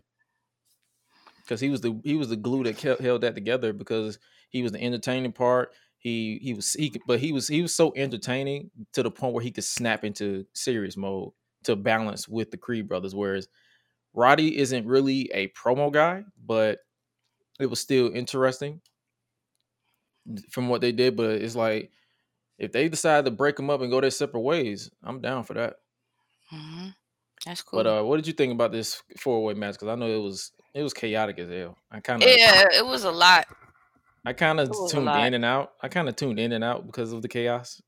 because 1.51 1.61
he 1.61 1.69
was 1.69 1.81
the 1.81 2.01
he 2.05 2.15
was 2.15 2.29
the 2.29 2.37
glue 2.37 2.63
that 2.63 2.77
kept 2.77 3.01
held 3.01 3.23
that 3.23 3.35
together 3.35 3.73
because 3.73 4.19
he 4.51 4.63
was 4.63 4.73
the 4.73 4.81
entertaining 4.81 5.33
part. 5.33 5.73
He 5.99 6.39
he 6.43 6.55
was 6.55 6.73
he 6.75 6.95
but 7.07 7.19
he 7.19 7.33
was 7.33 7.49
he 7.49 7.61
was 7.61 7.75
so 7.75 7.93
entertaining 7.97 8.71
to 8.93 9.03
the 9.03 9.11
point 9.11 9.35
where 9.35 9.43
he 9.43 9.51
could 9.51 9.65
snap 9.65 10.05
into 10.05 10.47
serious 10.53 10.97
mode 10.97 11.33
to 11.65 11.77
balance 11.77 12.29
with 12.29 12.51
the 12.51 12.57
Creed 12.57 12.89
brothers. 12.89 13.15
Whereas 13.15 13.49
Roddy 14.15 14.59
isn't 14.59 14.87
really 14.87 15.31
a 15.35 15.49
promo 15.49 15.93
guy, 15.93 16.25
but 16.47 16.79
it 17.59 17.67
was 17.67 17.81
still 17.81 18.11
interesting 18.15 18.81
from 20.51 20.69
what 20.69 20.81
they 20.81 20.93
did. 20.93 21.17
But 21.17 21.31
it's 21.43 21.57
like 21.57 21.91
if 22.59 22.73
they 22.73 22.89
decide 22.89 23.25
to 23.25 23.31
break 23.31 23.57
them 23.57 23.71
up 23.71 23.81
and 23.81 23.91
go 23.91 24.01
their 24.01 24.11
separate 24.11 24.41
ways, 24.41 24.91
I'm 25.03 25.21
down 25.21 25.45
for 25.45 25.55
that. 25.55 25.77
hmm 26.51 26.89
That's 27.45 27.63
cool. 27.63 27.83
But 27.83 27.87
uh, 27.87 28.03
what 28.03 28.17
did 28.17 28.27
you 28.27 28.33
think 28.33 28.53
about 28.53 28.73
this 28.73 29.03
four 29.19 29.43
way 29.45 29.55
match? 29.55 29.75
Because 29.75 29.89
I 29.89 29.95
know 29.95 30.07
it 30.07 30.23
was 30.23 30.53
it 30.75 30.83
was 30.83 30.95
chaotic 30.95 31.39
as 31.39 31.49
hell. 31.49 31.77
I 31.91 32.01
kind 32.01 32.23
of 32.23 32.29
yeah, 32.29 32.65
it 32.73 32.87
was 32.87 33.05
a 33.05 33.11
lot. 33.11 33.47
I 34.25 34.33
kind 34.35 34.61
of 34.61 34.67
It 34.67 34.71
was 34.71 34.93
a 34.93 34.97
tuned 34.97 35.09
in 35.17 35.35
and 35.35 35.45
out. 35.45 35.73
I 35.81 35.89
kind 35.89 36.09
of 36.09 36.17
tuned 36.17 36.39
in 36.39 36.53
and 36.53 36.63
out 36.63 36.87
because 36.87 37.13
of 37.13 37.23
the 37.23 37.29
chaos. 37.29 37.81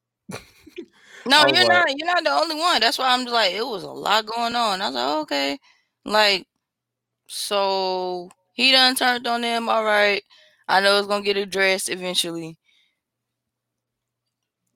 No, 1.27 1.47
you're 1.47 1.53
like, 1.53 1.69
not. 1.69 1.89
You're 1.97 2.07
not 2.07 2.25
the 2.25 2.31
only 2.31 2.57
one. 2.57 2.81
That's 2.81 2.99
why 2.99 3.13
I'm 3.13 3.25
like, 3.27 3.53
it 3.53 3.67
was 3.67 3.83
a 3.83 3.91
lot 3.91 4.27
going 4.27 4.55
on. 4.55 4.81
I 4.81 4.87
was 4.87 4.95
like, 4.95 5.17
okay, 5.23 5.59
like, 6.05 6.47
so 7.27 8.31
he 8.53 8.73
done 8.73 8.95
turned 8.97 9.27
on 9.27 9.43
them. 9.43 9.69
All 9.69 9.85
right, 9.85 10.23
I 10.69 10.81
know 10.81 10.99
it's 10.99 11.09
gonna 11.09 11.25
get 11.25 11.37
addressed 11.37 11.89
eventually. 11.89 12.59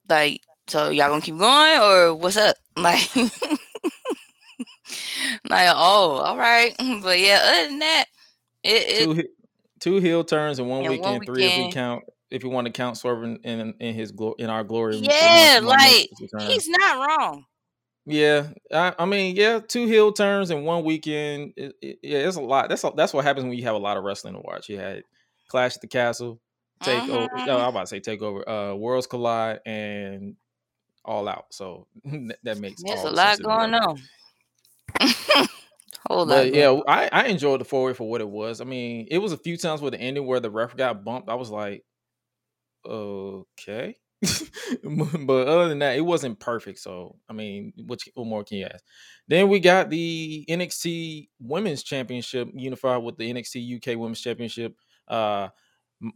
Like, 0.08 0.42
so 0.66 0.90
y'all 0.90 1.08
gonna 1.08 1.20
keep 1.20 1.38
going 1.38 1.80
or 1.80 2.14
what's 2.14 2.36
up? 2.36 2.56
Like, 2.76 3.08
like, 5.48 5.70
oh, 5.74 6.20
all 6.22 6.36
right. 6.36 6.74
But 7.02 7.18
yeah, 7.18 7.40
other 7.42 7.68
than 7.68 7.78
that, 7.78 8.04
it, 8.62 9.04
two, 9.04 9.24
two 9.80 9.96
heel 9.96 10.24
turns 10.24 10.58
in 10.58 10.66
one 10.66 10.82
weekend, 10.82 11.00
one 11.00 11.12
weekend, 11.20 11.26
three 11.26 11.44
if 11.44 11.56
we 11.56 11.72
count 11.72 12.04
if 12.30 12.44
you 12.44 12.50
want 12.50 12.66
to 12.66 12.72
count 12.72 12.98
Swerve 12.98 13.22
in 13.24 13.74
in 13.80 13.94
his 13.94 14.12
in 14.38 14.50
our 14.50 14.64
glory. 14.64 14.96
Yeah, 14.96 15.60
like 15.62 16.10
he's 16.40 16.68
not 16.68 17.08
wrong. 17.08 17.46
Yeah, 18.08 18.48
I, 18.72 18.94
I, 19.00 19.04
mean, 19.04 19.34
yeah, 19.34 19.58
two 19.58 19.86
heel 19.86 20.12
turns 20.12 20.52
in 20.52 20.62
one 20.62 20.84
weekend. 20.84 21.54
It, 21.56 21.74
it, 21.82 21.98
yeah, 22.04 22.18
it's 22.18 22.36
a 22.36 22.40
lot. 22.40 22.68
That's 22.68 22.84
a, 22.84 22.92
that's 22.96 23.12
what 23.12 23.24
happens 23.24 23.46
when 23.46 23.58
you 23.58 23.64
have 23.64 23.74
a 23.74 23.78
lot 23.78 23.96
of 23.96 24.04
wrestling 24.04 24.34
to 24.34 24.40
watch. 24.40 24.68
You 24.68 24.78
had 24.78 25.02
Clash 25.48 25.76
at 25.76 25.80
the 25.80 25.88
Castle, 25.88 26.40
take 26.82 27.08
over. 27.08 27.28
No, 27.46 27.58
I'm 27.58 27.68
about 27.68 27.80
to 27.82 27.86
say 27.86 28.00
take 28.00 28.22
over. 28.22 28.48
Uh, 28.48 28.74
Worlds 28.74 29.06
Collide 29.06 29.60
and 29.66 30.36
All 31.04 31.28
Out. 31.28 31.46
So 31.50 31.86
that 32.42 32.58
makes 32.58 32.82
there's 32.82 33.02
a 33.02 33.10
lot 33.10 33.42
going 33.42 33.74
on. 33.74 34.00
Hold 36.08 36.32
on. 36.32 36.54
yeah, 36.54 36.78
I, 36.86 37.08
I 37.10 37.24
enjoyed 37.26 37.60
the 37.60 37.64
forward 37.64 37.96
for 37.96 38.08
what 38.08 38.20
it 38.20 38.28
was. 38.28 38.60
I 38.60 38.64
mean, 38.64 39.08
it 39.10 39.18
was 39.18 39.32
a 39.32 39.36
few 39.36 39.56
times 39.56 39.80
with 39.80 39.92
the 39.92 40.00
ending 40.00 40.24
where 40.24 40.38
the 40.38 40.50
ref 40.50 40.76
got 40.76 41.04
bumped. 41.04 41.28
I 41.28 41.34
was 41.34 41.50
like, 41.50 41.84
okay. 42.86 43.96
but 44.82 45.48
other 45.48 45.68
than 45.68 45.80
that, 45.80 45.96
it 45.96 46.02
wasn't 46.02 46.38
perfect. 46.38 46.78
So 46.78 47.16
I 47.28 47.32
mean, 47.32 47.72
what, 47.86 48.00
what 48.14 48.26
more 48.26 48.44
can 48.44 48.58
you 48.58 48.66
ask? 48.66 48.84
Then 49.28 49.48
we 49.48 49.58
got 49.58 49.90
the 49.90 50.44
NXT 50.48 51.28
Women's 51.40 51.82
Championship 51.82 52.48
unified 52.54 53.02
with 53.02 53.16
the 53.16 53.32
NXT 53.32 53.76
UK 53.76 53.98
Women's 53.98 54.20
Championship. 54.20 54.74
Uh, 55.08 55.48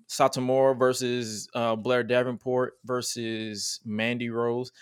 Satomura 0.08 0.78
versus 0.78 1.48
uh, 1.54 1.76
Blair 1.76 2.02
Davenport 2.02 2.74
versus 2.84 3.80
Mandy 3.84 4.30
Rose. 4.30 4.72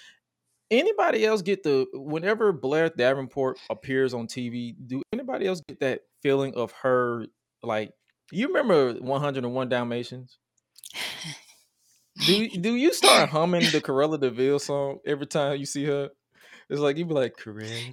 Anybody 0.70 1.24
else 1.24 1.40
get 1.40 1.62
the 1.62 1.86
whenever 1.94 2.52
Blair 2.52 2.90
Davenport 2.90 3.58
appears 3.70 4.12
on 4.12 4.26
TV? 4.26 4.74
Do 4.86 5.00
anybody 5.12 5.46
else 5.46 5.62
get 5.66 5.80
that 5.80 6.00
feeling 6.22 6.54
of 6.54 6.72
her 6.82 7.26
like? 7.62 7.92
You 8.30 8.48
remember 8.48 8.94
101 8.94 9.68
Dalmatians? 9.68 10.38
do 12.26 12.48
do 12.48 12.74
you 12.74 12.92
start 12.92 13.28
humming 13.30 13.62
the 13.72 13.80
Cruella 13.80 14.20
de 14.20 14.30
Vil 14.30 14.58
song 14.58 14.98
every 15.06 15.26
time 15.26 15.58
you 15.58 15.66
see 15.66 15.84
her? 15.84 16.10
It's 16.70 16.80
like 16.80 16.98
you'd 16.98 17.08
be 17.08 17.14
like 17.14 17.34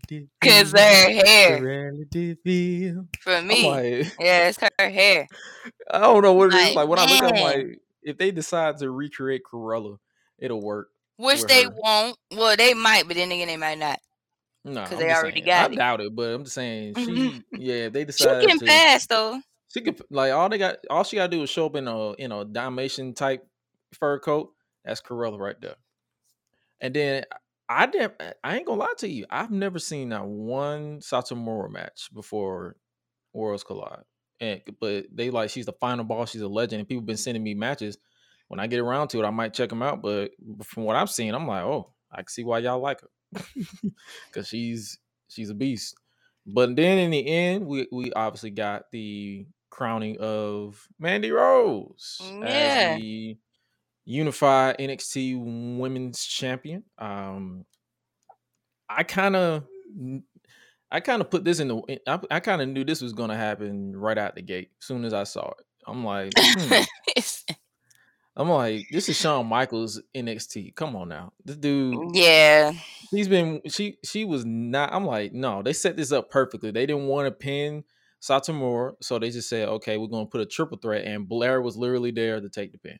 de 0.07 0.27
Cause 0.41 0.71
her 0.73 0.77
hair. 0.77 1.59
Cruella 1.59 2.09
de 2.09 2.35
Vil. 2.43 3.07
For 3.21 3.41
me, 3.41 3.69
like, 3.69 4.15
yeah, 4.19 4.49
it's 4.49 4.59
her 4.59 4.89
hair. 4.89 5.27
I 5.89 5.99
don't 5.99 6.21
know 6.21 6.33
what 6.33 6.53
it 6.53 6.57
like, 6.57 6.69
is. 6.69 6.75
Like 6.75 6.87
when 6.89 6.99
man. 6.99 7.09
I 7.09 7.13
look 7.13 7.35
at 7.35 7.41
like 7.41 7.79
if 8.03 8.17
they 8.17 8.31
decide 8.31 8.77
to 8.79 8.91
recreate 8.91 9.43
Cruella, 9.49 9.97
it'll 10.37 10.61
work. 10.61 10.89
Which 11.17 11.43
they 11.43 11.63
her. 11.63 11.73
won't. 11.77 12.17
Well, 12.31 12.57
they 12.57 12.73
might, 12.73 13.07
but 13.07 13.15
then 13.15 13.31
again, 13.31 13.47
they 13.47 13.57
might 13.57 13.77
not. 13.77 13.99
No, 14.65 14.83
because 14.83 14.99
they 14.99 15.11
already 15.11 15.41
saying, 15.41 15.45
got 15.45 15.69
I 15.69 15.73
it. 15.73 15.77
doubt 15.77 16.01
it, 16.01 16.15
but 16.15 16.33
I'm 16.33 16.43
just 16.43 16.55
saying 16.55 16.95
she. 16.95 17.43
yeah, 17.53 17.87
they 17.87 18.03
decide. 18.03 18.41
She 18.41 18.47
can 18.47 18.59
to, 18.59 18.65
pass 18.65 19.05
though. 19.05 19.39
She 19.73 19.81
could 19.81 20.01
like 20.09 20.33
all 20.33 20.49
they 20.49 20.57
got. 20.57 20.77
All 20.89 21.05
she 21.05 21.15
got 21.15 21.31
to 21.31 21.37
do 21.37 21.43
is 21.43 21.49
show 21.49 21.67
up 21.67 21.75
in 21.77 21.87
a 21.87 22.13
you 22.17 22.27
know 22.27 22.43
Dalmatian 22.43 23.13
type 23.13 23.47
fur 23.93 24.19
coat. 24.19 24.51
That's 24.83 25.01
Cruella 25.01 25.39
right 25.39 25.59
there. 25.61 25.75
And 26.81 26.93
then 26.93 27.23
I 27.67 27.85
didn't. 27.87 28.13
Eh, 28.19 28.33
I 28.43 28.57
ain't 28.57 28.65
gonna 28.65 28.79
lie 28.79 28.93
to 28.99 29.07
you. 29.07 29.25
I've 29.29 29.51
never 29.51 29.79
seen 29.79 30.09
that 30.09 30.25
one 30.25 30.99
Satomura 30.99 31.69
match 31.69 32.09
before 32.13 32.75
Worlds 33.33 33.63
Collide. 33.63 34.03
And 34.39 34.61
but 34.79 35.05
they 35.13 35.29
like 35.29 35.49
she's 35.49 35.65
the 35.65 35.73
final 35.73 36.03
boss. 36.03 36.31
She's 36.31 36.41
a 36.41 36.47
legend, 36.47 36.79
and 36.79 36.87
people 36.87 37.03
been 37.03 37.17
sending 37.17 37.43
me 37.43 37.53
matches. 37.53 37.97
When 38.47 38.59
I 38.59 38.67
get 38.67 38.79
around 38.79 39.07
to 39.09 39.19
it, 39.19 39.25
I 39.25 39.31
might 39.31 39.53
check 39.53 39.69
them 39.69 39.81
out. 39.81 40.01
But 40.01 40.31
from 40.63 40.83
what 40.83 40.95
I've 40.95 41.09
seen, 41.09 41.33
I'm 41.33 41.47
like, 41.47 41.63
oh, 41.63 41.93
I 42.11 42.17
can 42.17 42.27
see 42.27 42.43
why 42.43 42.59
y'all 42.59 42.79
like 42.79 43.01
her 43.01 43.09
because 44.27 44.47
she's 44.47 44.99
she's 45.27 45.49
a 45.49 45.55
beast. 45.55 45.95
But 46.45 46.75
then 46.75 46.97
in 46.99 47.11
the 47.11 47.27
end, 47.27 47.65
we 47.65 47.87
we 47.91 48.13
obviously 48.13 48.51
got 48.51 48.91
the 48.91 49.47
crowning 49.69 50.17
of 50.19 50.87
Mandy 50.99 51.31
Rose 51.31 52.21
mm, 52.23 52.41
yeah. 52.41 52.93
as 52.95 53.01
the 53.01 53.37
unified 54.05 54.77
NXT 54.77 55.77
Women's 55.77 56.23
Champion. 56.23 56.83
Um, 56.97 57.65
I 58.87 59.03
kind 59.03 59.35
of, 59.35 59.63
I 60.91 60.99
kind 60.99 61.21
of 61.21 61.29
put 61.29 61.43
this 61.43 61.59
in 61.59 61.67
the. 61.67 61.99
I, 62.07 62.19
I 62.31 62.39
kind 62.39 62.61
of 62.61 62.69
knew 62.69 62.83
this 62.83 63.01
was 63.01 63.13
going 63.13 63.31
to 63.31 63.35
happen 63.35 63.95
right 63.95 64.17
out 64.17 64.35
the 64.35 64.41
gate. 64.41 64.69
As 64.79 64.85
soon 64.85 65.03
as 65.03 65.13
I 65.13 65.23
saw 65.23 65.49
it, 65.49 65.65
I'm 65.87 66.03
like, 66.05 66.31
hmm. 66.37 66.83
I'm 68.37 68.49
like, 68.49 68.87
this 68.91 69.07
is 69.07 69.17
Shawn 69.17 69.47
Michaels 69.47 70.01
NXT. 70.13 70.75
Come 70.75 70.95
on 70.95 71.07
now, 71.07 71.31
this 71.45 71.55
dude. 71.55 72.15
Yeah, 72.15 72.73
he's 73.09 73.29
been. 73.29 73.61
She 73.69 73.97
she 74.03 74.25
was 74.25 74.45
not. 74.45 74.93
I'm 74.93 75.05
like, 75.05 75.33
no, 75.33 75.63
they 75.63 75.73
set 75.73 75.95
this 75.95 76.11
up 76.11 76.29
perfectly. 76.29 76.71
They 76.71 76.85
didn't 76.85 77.07
want 77.07 77.27
to 77.27 77.31
pin 77.31 77.85
Satomura, 78.21 78.95
so 79.01 79.19
they 79.19 79.29
just 79.29 79.47
said, 79.47 79.69
okay, 79.69 79.97
we're 79.97 80.07
going 80.07 80.25
to 80.25 80.29
put 80.29 80.41
a 80.41 80.45
triple 80.45 80.77
threat, 80.77 81.05
and 81.05 81.29
Blair 81.29 81.61
was 81.61 81.77
literally 81.77 82.11
there 82.11 82.41
to 82.41 82.49
take 82.49 82.73
the 82.73 82.77
pin. 82.77 82.99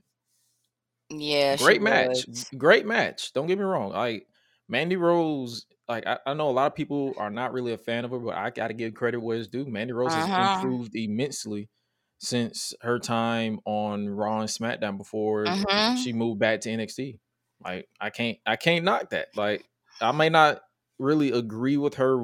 Yeah, 1.10 1.56
great 1.58 1.82
match. 1.82 2.28
Was. 2.28 2.50
Great 2.58 2.86
match. 2.86 3.34
Don't 3.34 3.48
get 3.48 3.58
me 3.58 3.64
wrong. 3.64 3.92
Like 3.92 4.28
Mandy 4.68 4.96
Rose, 4.96 5.66
like 5.88 6.06
I, 6.08 6.18
I, 6.26 6.34
know 6.34 6.50
a 6.50 6.52
lot 6.52 6.68
of 6.68 6.76
people 6.76 7.14
are 7.18 7.30
not 7.30 7.54
really 7.54 7.74
a 7.74 7.78
fan 7.78 8.06
of 8.06 8.12
her, 8.12 8.20
but 8.20 8.36
I 8.36 8.50
gotta 8.50 8.74
give 8.74 8.94
credit 8.94 9.20
where 9.20 9.38
it's 9.38 9.48
due. 9.48 9.66
Mandy 9.66 9.94
Rose 9.94 10.14
uh-huh. 10.14 10.26
has 10.26 10.64
improved 10.64 10.96
immensely 10.96 11.70
since 12.18 12.74
her 12.82 12.98
time 12.98 13.60
on 13.66 14.10
Raw 14.10 14.40
and 14.40 14.50
SmackDown 14.50 14.98
before 14.98 15.48
uh-huh. 15.48 15.98
she 15.98 16.14
moved 16.14 16.40
back 16.40 16.62
to 16.62 16.70
NXT. 16.70 17.20
Like 17.64 17.88
I 18.00 18.10
can't 18.10 18.38
I 18.46 18.56
can't 18.56 18.86
knock 18.86 19.12
that. 19.12 19.28
Like 19.36 19.64
I 20.02 20.12
may 20.12 20.30
not 20.30 20.62
really 20.98 21.32
agree 21.32 21.78
with 21.78 21.96
her 21.96 22.18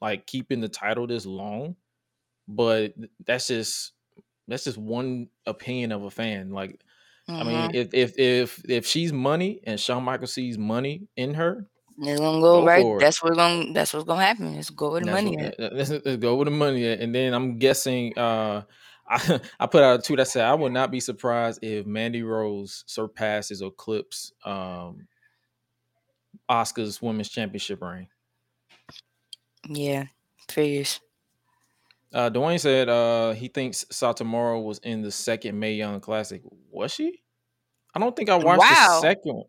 like 0.00 0.26
keeping 0.26 0.60
the 0.60 0.68
title 0.68 1.06
this 1.06 1.26
long, 1.26 1.76
but 2.48 2.94
that's 3.24 3.46
just 3.48 3.92
that's 4.48 4.64
just 4.64 4.78
one 4.78 5.28
opinion 5.46 5.92
of 5.92 6.04
a 6.04 6.10
fan. 6.10 6.50
Like 6.50 6.80
Mm-hmm. 7.30 7.40
I 7.40 7.44
mean, 7.44 7.70
mm-hmm. 7.70 7.76
if 7.76 7.94
if 7.94 8.18
if 8.18 8.70
if 8.70 8.86
she's 8.86 9.12
money 9.12 9.60
and 9.64 9.78
Shawn 9.78 10.02
Michaels 10.02 10.32
sees 10.32 10.58
money 10.58 11.08
in 11.16 11.34
her, 11.34 11.66
it's 11.98 12.20
gonna 12.20 12.40
go, 12.40 12.60
go 12.60 12.66
right. 12.66 12.98
That's 12.98 13.22
what's 13.22 13.36
gonna 13.36 13.72
that's 13.72 13.92
what's 13.92 14.06
gonna 14.06 14.24
happen. 14.24 14.54
Let's 14.54 14.70
go 14.70 14.92
with 14.92 15.04
the 15.04 15.12
money. 15.12 15.36
What, 15.36 15.72
let's, 15.72 15.90
let's, 15.90 16.16
go 16.16 16.36
with 16.36 16.46
the 16.46 16.52
money. 16.52 16.86
And 16.86 17.14
then 17.14 17.34
I'm 17.34 17.58
guessing 17.58 18.18
uh 18.18 18.62
I, 19.08 19.40
I 19.60 19.66
put 19.66 19.82
out 19.82 20.00
a 20.00 20.02
tweet 20.02 20.18
that 20.18 20.28
said 20.28 20.44
I 20.44 20.54
would 20.54 20.72
not 20.72 20.90
be 20.90 21.00
surprised 21.00 21.62
if 21.62 21.86
Mandy 21.86 22.22
Rose 22.22 22.84
surpasses 22.86 23.62
or 23.62 23.70
clips 23.70 24.32
um 24.44 25.06
Asuka's 26.50 27.00
women's 27.00 27.28
championship 27.28 27.82
reign. 27.82 28.08
Yeah, 29.68 30.06
figures. 30.48 31.00
Uh, 32.12 32.28
Dwayne 32.30 32.58
said 32.58 32.88
uh, 32.88 33.32
he 33.32 33.48
thinks 33.48 33.84
Satomura 33.92 34.62
was 34.62 34.78
in 34.78 35.02
the 35.02 35.10
second 35.10 35.58
Mae 35.58 35.74
Young 35.74 36.00
Classic. 36.00 36.42
Was 36.70 36.92
she? 36.92 37.22
I 37.94 38.00
don't 38.00 38.14
think 38.14 38.28
I 38.28 38.36
watched 38.36 38.60
wow. 38.60 39.00
the 39.00 39.00
second 39.00 39.34
one. 39.34 39.46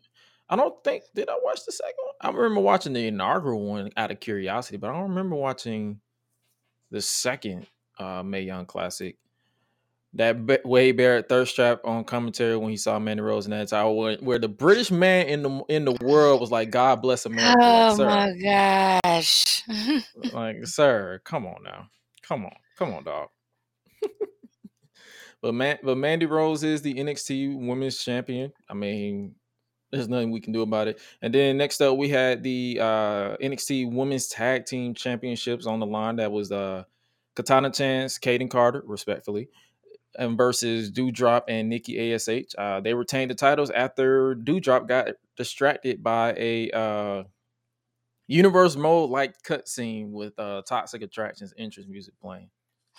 I 0.48 0.56
don't 0.56 0.82
think 0.84 1.04
did 1.14 1.28
I 1.28 1.38
watch 1.42 1.64
the 1.64 1.72
second 1.72 1.96
one? 1.98 2.14
I 2.20 2.36
remember 2.36 2.60
watching 2.60 2.92
the 2.92 3.06
inaugural 3.06 3.64
one 3.64 3.90
out 3.96 4.10
of 4.10 4.20
curiosity, 4.20 4.76
but 4.76 4.90
I 4.90 4.92
don't 4.92 5.10
remember 5.10 5.34
watching 5.34 6.00
the 6.90 7.00
second 7.00 7.66
uh, 7.98 8.22
Mae 8.22 8.42
Young 8.42 8.66
Classic. 8.66 9.16
That 10.14 10.44
B- 10.44 10.58
Wade 10.66 10.98
Barrett 10.98 11.30
thirst 11.30 11.56
trap 11.56 11.80
on 11.84 12.04
commentary 12.04 12.58
when 12.58 12.70
he 12.70 12.76
saw 12.76 12.98
Mandy 12.98 13.22
Rose 13.22 13.46
in 13.46 13.50
that 13.52 13.72
where, 13.72 14.16
where 14.16 14.38
the 14.38 14.48
British 14.48 14.90
man 14.90 15.26
in 15.26 15.42
the 15.42 15.64
in 15.70 15.86
the 15.86 15.96
world 16.02 16.38
was 16.38 16.50
like, 16.50 16.68
"God 16.68 17.00
bless 17.00 17.24
America." 17.24 17.56
Oh 17.58 17.96
like, 17.98 18.36
my 18.42 19.00
gosh! 19.02 19.62
like, 20.34 20.66
sir, 20.66 21.22
come 21.24 21.46
on 21.46 21.62
now. 21.62 21.88
Come 22.22 22.46
on, 22.46 22.56
come 22.78 22.94
on, 22.94 23.04
dog. 23.04 23.28
but 25.42 25.54
man, 25.54 25.78
but 25.82 25.96
Mandy 25.96 26.26
Rose 26.26 26.62
is 26.62 26.82
the 26.82 26.94
NXT 26.94 27.66
Women's 27.66 28.02
Champion. 28.02 28.52
I 28.68 28.74
mean, 28.74 29.34
there's 29.92 30.08
nothing 30.08 30.30
we 30.30 30.40
can 30.40 30.52
do 30.52 30.62
about 30.62 30.88
it. 30.88 30.98
And 31.20 31.34
then 31.34 31.58
next 31.58 31.80
up, 31.80 31.96
we 31.96 32.08
had 32.08 32.42
the 32.42 32.78
uh, 32.80 33.36
NXT 33.36 33.92
Women's 33.92 34.28
Tag 34.28 34.64
Team 34.64 34.94
Championships 34.94 35.66
on 35.66 35.80
the 35.80 35.86
line. 35.86 36.16
That 36.16 36.32
was 36.32 36.50
uh, 36.50 36.84
Katana 37.36 37.70
Chance, 37.70 38.18
Kayden 38.18 38.50
Carter, 38.50 38.82
respectfully, 38.86 39.48
and 40.18 40.36
versus 40.36 40.90
Doudrop 40.90 41.42
and 41.46 41.68
Nikki 41.68 42.12
Ash. 42.12 42.28
Uh, 42.56 42.80
they 42.80 42.94
retained 42.94 43.30
the 43.30 43.34
titles 43.34 43.70
after 43.70 44.34
Doudrop 44.34 44.88
got 44.88 45.08
distracted 45.36 46.02
by 46.02 46.34
a 46.38 46.70
uh, 46.70 47.24
universe 48.32 48.76
mode 48.76 49.10
like 49.10 49.40
cutscene 49.42 50.10
with 50.10 50.38
uh 50.38 50.62
toxic 50.66 51.02
attractions 51.02 51.52
interest 51.56 51.88
music 51.88 52.14
playing. 52.20 52.48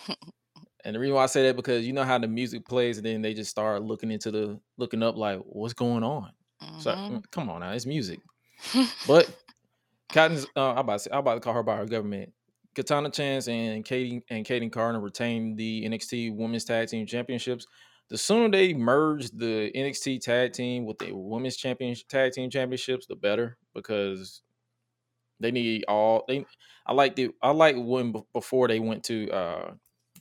and 0.84 0.94
the 0.94 0.98
reason 0.98 1.14
why 1.14 1.22
I 1.24 1.26
say 1.26 1.42
that 1.46 1.56
because 1.56 1.86
you 1.86 1.92
know 1.92 2.04
how 2.04 2.18
the 2.18 2.28
music 2.28 2.66
plays 2.66 2.98
and 2.98 3.06
then 3.06 3.22
they 3.22 3.34
just 3.34 3.50
start 3.50 3.82
looking 3.82 4.10
into 4.10 4.30
the 4.30 4.60
looking 4.76 5.02
up 5.02 5.16
like 5.16 5.40
what's 5.40 5.74
going 5.74 6.04
on. 6.04 6.30
So 6.78 6.92
Mhm. 6.92 7.10
mm, 7.10 7.30
come 7.30 7.50
on 7.50 7.60
now, 7.60 7.72
it's 7.72 7.86
music. 7.86 8.20
But 9.06 9.28
Cotton's 10.12 10.46
uh, 10.56 10.72
I'm 10.72 10.78
about 10.78 10.92
to 10.94 10.98
say, 11.00 11.10
I'm 11.12 11.18
about 11.18 11.34
to 11.34 11.40
call 11.40 11.54
her 11.54 11.62
by 11.62 11.76
her 11.76 11.86
government. 11.86 12.32
Katana 12.74 13.10
Chance 13.10 13.48
and 13.48 13.84
Katie 13.84 14.22
and 14.30 14.44
Kayden 14.44 14.70
Carter 14.72 15.00
retained 15.00 15.56
the 15.56 15.84
NXT 15.84 16.34
Women's 16.34 16.64
Tag 16.64 16.88
Team 16.88 17.06
Championships. 17.06 17.66
The 18.08 18.18
sooner 18.18 18.50
they 18.50 18.74
merge 18.74 19.30
the 19.30 19.70
NXT 19.74 20.20
Tag 20.20 20.52
Team 20.52 20.84
with 20.84 20.98
the 20.98 21.12
Women's 21.12 21.56
Champion 21.56 21.94
Tag 22.08 22.32
Team 22.32 22.50
Championships, 22.50 23.06
the 23.06 23.16
better 23.16 23.56
because 23.74 24.42
they 25.44 25.52
need 25.52 25.84
all 25.88 26.24
they. 26.28 26.46
I 26.86 26.92
like 26.94 27.16
the 27.16 27.30
I 27.42 27.52
like 27.52 27.76
when 27.78 28.14
before 28.32 28.68
they 28.68 28.80
went 28.80 29.04
to 29.04 29.30
uh 29.30 29.74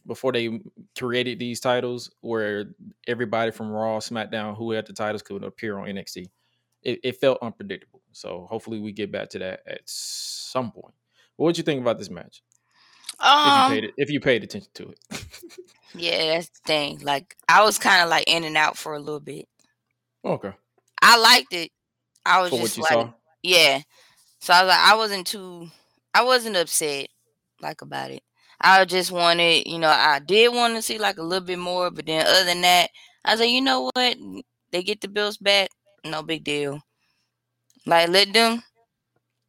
before 0.08 0.34
they 0.34 0.62
created 0.98 1.40
these 1.40 1.60
titles 1.62 2.12
where 2.22 2.66
everybody 3.08 3.52
from 3.52 3.72
Raw, 3.72 4.00
SmackDown, 4.00 4.58
who 4.58 4.72
had 4.72 4.86
the 4.88 4.94
titles 4.94 5.22
could 5.24 5.44
appear 5.44 5.78
on 5.80 5.88
NXT. 5.88 6.28
It, 6.84 7.00
it 7.04 7.22
felt 7.22 7.40
unpredictable. 7.42 8.02
So 8.12 8.48
hopefully 8.50 8.80
we 8.80 8.92
get 8.92 9.12
back 9.12 9.30
to 9.32 9.40
that 9.40 9.62
at 9.68 9.82
some 9.86 10.72
point. 10.72 10.96
What 11.38 11.48
would 11.48 11.58
you 11.58 11.64
think 11.64 11.82
about 11.82 11.98
this 12.00 12.10
match? 12.10 12.44
If 13.44 13.56
you 13.56 13.64
paid 13.64 13.84
Um, 13.84 13.84
it, 13.86 13.94
if 13.98 14.10
you 14.12 14.20
paid 14.20 14.44
attention 14.44 14.72
to 14.76 14.90
it. 14.90 15.00
yeah, 15.96 16.36
that's 16.36 16.50
the 16.50 16.60
thing. 16.66 17.00
Like 17.02 17.36
I 17.48 17.64
was 17.64 17.80
kind 17.80 18.04
of 18.04 18.10
like 18.10 18.26
in 18.28 18.44
and 18.44 18.58
out 18.58 18.78
for 18.78 18.94
a 18.96 19.00
little 19.00 19.20
bit. 19.20 19.48
okay. 20.26 20.54
I 21.02 21.18
liked 21.18 21.54
it. 21.54 21.72
I 22.26 22.42
was 22.42 22.52
For 22.52 22.60
what 22.60 22.74
just 22.74 22.78
you 22.78 22.84
like, 22.84 22.92
saw. 22.92 23.14
yeah. 23.44 23.82
So 24.44 24.54
I 24.54 24.62
was 24.64 24.68
like, 24.68 24.80
I 24.80 24.96
wasn't 24.96 25.28
too, 25.28 25.70
I 26.14 26.22
wasn't 26.22 26.58
upset 26.58 27.08
like 27.62 27.82
about 27.82 28.12
it. 28.12 28.24
I 28.60 28.84
just 28.84 29.10
wanted, 29.10 29.66
you 29.68 29.80
know, 29.80 29.88
I 29.88 30.20
did 30.20 30.54
want 30.54 30.76
to 30.76 30.82
see 30.82 30.98
like 30.98 31.18
a 31.18 31.24
little 31.24 31.48
bit 31.48 31.60
more, 31.60 31.90
but 31.90 32.06
then 32.06 32.26
other 32.28 32.44
than 32.44 32.60
that, 32.60 32.90
I 33.24 33.32
was 33.32 33.40
like, 33.40 33.52
you 33.52 33.62
know 33.62 33.90
what? 33.94 34.18
They 34.74 34.84
get 34.84 35.00
the 35.00 35.08
bills 35.08 35.38
back, 35.38 35.70
no 36.04 36.24
big 36.24 36.44
deal. 36.44 36.82
Like 37.86 38.10
let 38.10 38.34
them, 38.34 38.62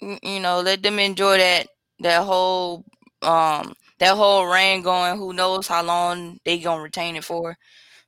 you 0.01 0.39
know, 0.39 0.61
let 0.61 0.81
them 0.85 1.01
enjoy 1.01 1.39
that 1.39 1.67
that 1.99 2.23
whole 2.23 2.85
um 3.23 3.75
that 3.99 4.15
whole 4.15 4.47
reign 4.47 4.83
going. 4.83 5.19
Who 5.19 5.33
knows 5.33 5.67
how 5.67 5.83
long 5.83 6.39
they 6.45 6.61
gonna 6.61 6.85
retain 6.85 7.17
it 7.17 7.25
for? 7.25 7.57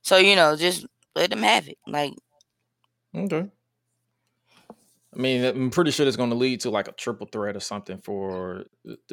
So 0.03 0.15
you 0.15 0.37
know, 0.37 0.55
just 0.55 0.85
let 1.17 1.31
them 1.31 1.43
have 1.43 1.67
it. 1.67 1.79
Like 1.85 2.13
Okay. 3.13 3.49
I 5.17 5.19
mean, 5.19 5.43
I'm 5.43 5.71
pretty 5.71 5.91
sure 5.91 6.07
it's 6.07 6.17
going 6.17 6.29
to 6.29 6.35
lead 6.35 6.61
to 6.61 6.69
like 6.69 6.87
a 6.87 6.91
triple 6.91 7.27
threat 7.31 7.55
or 7.55 7.59
something 7.59 7.99
for 7.99 8.65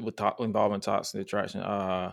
with 0.02 0.16
top, 0.16 0.40
involving 0.40 0.80
toxic 0.80 1.22
attraction. 1.22 1.60
Uh, 1.62 2.12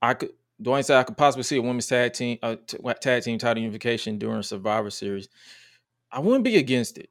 I 0.00 0.14
could. 0.14 0.30
Dwayne 0.62 0.84
said 0.84 0.98
I 0.98 1.04
could 1.04 1.16
possibly 1.16 1.44
see 1.44 1.56
a 1.56 1.62
women's 1.62 1.86
tag 1.86 2.12
team, 2.14 2.38
uh, 2.42 2.56
t- 2.66 2.78
tag 3.00 3.22
team 3.22 3.38
title 3.38 3.62
unification 3.62 4.18
during 4.18 4.42
Survivor 4.42 4.90
Series. 4.90 5.28
I 6.10 6.20
wouldn't 6.20 6.44
be 6.44 6.56
against 6.56 6.98
it 6.98 7.10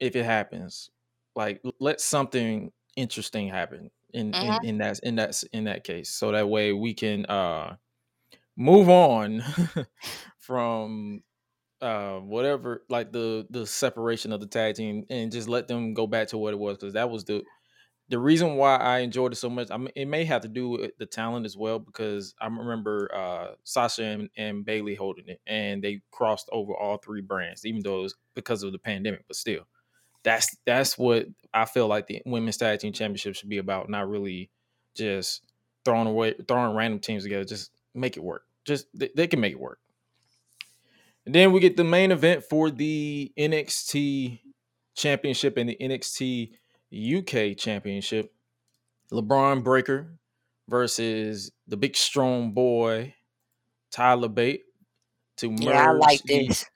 if 0.00 0.16
it 0.16 0.24
happens. 0.24 0.90
Like, 1.36 1.62
let 1.80 2.00
something 2.00 2.72
interesting 2.96 3.48
happen 3.48 3.90
in 4.12 4.34
Mhm. 4.34 4.58
in, 4.62 4.64
in 4.64 4.78
that 4.78 5.00
in 5.00 5.16
that 5.16 5.42
in 5.52 5.64
that 5.64 5.84
case, 5.84 6.10
so 6.10 6.32
that 6.32 6.48
way 6.48 6.72
we 6.72 6.94
can 6.94 7.26
uh 7.26 7.76
move 8.56 8.88
on 8.88 9.42
from 10.38 11.22
uh 11.82 12.18
whatever 12.18 12.84
like 12.88 13.12
the 13.12 13.46
the 13.50 13.66
separation 13.66 14.32
of 14.32 14.40
the 14.40 14.46
tag 14.46 14.74
team 14.74 15.04
and 15.10 15.32
just 15.32 15.48
let 15.48 15.66
them 15.66 15.94
go 15.94 16.06
back 16.06 16.28
to 16.28 16.38
what 16.38 16.52
it 16.52 16.58
was 16.58 16.76
because 16.76 16.94
that 16.94 17.10
was 17.10 17.24
the 17.24 17.42
the 18.08 18.18
reason 18.18 18.56
why 18.56 18.76
I 18.76 18.98
enjoyed 19.00 19.32
it 19.32 19.36
so 19.36 19.48
much. 19.48 19.70
I 19.70 19.76
mean, 19.76 19.92
it 19.94 20.06
may 20.06 20.24
have 20.24 20.42
to 20.42 20.48
do 20.48 20.68
with 20.70 20.98
the 20.98 21.06
talent 21.06 21.46
as 21.46 21.56
well 21.56 21.78
because 21.78 22.34
I 22.40 22.46
remember 22.46 23.10
uh 23.14 23.54
Sasha 23.64 24.04
and, 24.04 24.30
and 24.36 24.64
Bayley 24.64 24.94
holding 24.96 25.28
it 25.28 25.40
and 25.46 25.82
they 25.82 26.02
crossed 26.10 26.48
over 26.52 26.74
all 26.74 26.98
three 26.98 27.20
brands, 27.22 27.64
even 27.64 27.82
though 27.82 28.00
it 28.00 28.02
was 28.02 28.14
because 28.34 28.62
of 28.62 28.72
the 28.72 28.78
pandemic, 28.78 29.24
but 29.28 29.36
still. 29.36 29.66
That's 30.22 30.56
that's 30.66 30.98
what 30.98 31.26
I 31.54 31.64
feel 31.64 31.88
like 31.88 32.06
the 32.06 32.22
women's 32.26 32.58
tag 32.58 32.80
team 32.80 32.92
championship 32.92 33.36
should 33.36 33.48
be 33.48 33.58
about, 33.58 33.88
not 33.88 34.08
really 34.08 34.50
just 34.94 35.42
throwing 35.84 36.08
away 36.08 36.34
throwing 36.46 36.76
random 36.76 37.00
teams 37.00 37.22
together. 37.22 37.44
Just 37.44 37.70
make 37.94 38.16
it 38.16 38.22
work. 38.22 38.44
Just 38.64 38.86
they, 38.94 39.10
they 39.16 39.26
can 39.26 39.40
make 39.40 39.52
it 39.52 39.60
work. 39.60 39.78
And 41.26 41.34
then 41.34 41.52
we 41.52 41.60
get 41.60 41.76
the 41.76 41.84
main 41.84 42.12
event 42.12 42.44
for 42.48 42.70
the 42.70 43.32
NXT 43.38 44.40
championship 44.96 45.56
and 45.56 45.68
the 45.68 45.76
NXT 45.80 46.50
UK 46.92 47.56
championship. 47.56 48.32
LeBron 49.12 49.62
Breakker 49.62 50.18
versus 50.68 51.50
the 51.66 51.76
big 51.76 51.96
strong 51.96 52.52
boy 52.52 53.14
Tyler 53.90 54.28
Bate 54.28 54.62
to 55.38 55.50
merge 55.50 55.62
yeah, 55.62 55.90
I 55.90 55.92
like 55.92 56.22
the 56.22 56.46
this. 56.48 56.66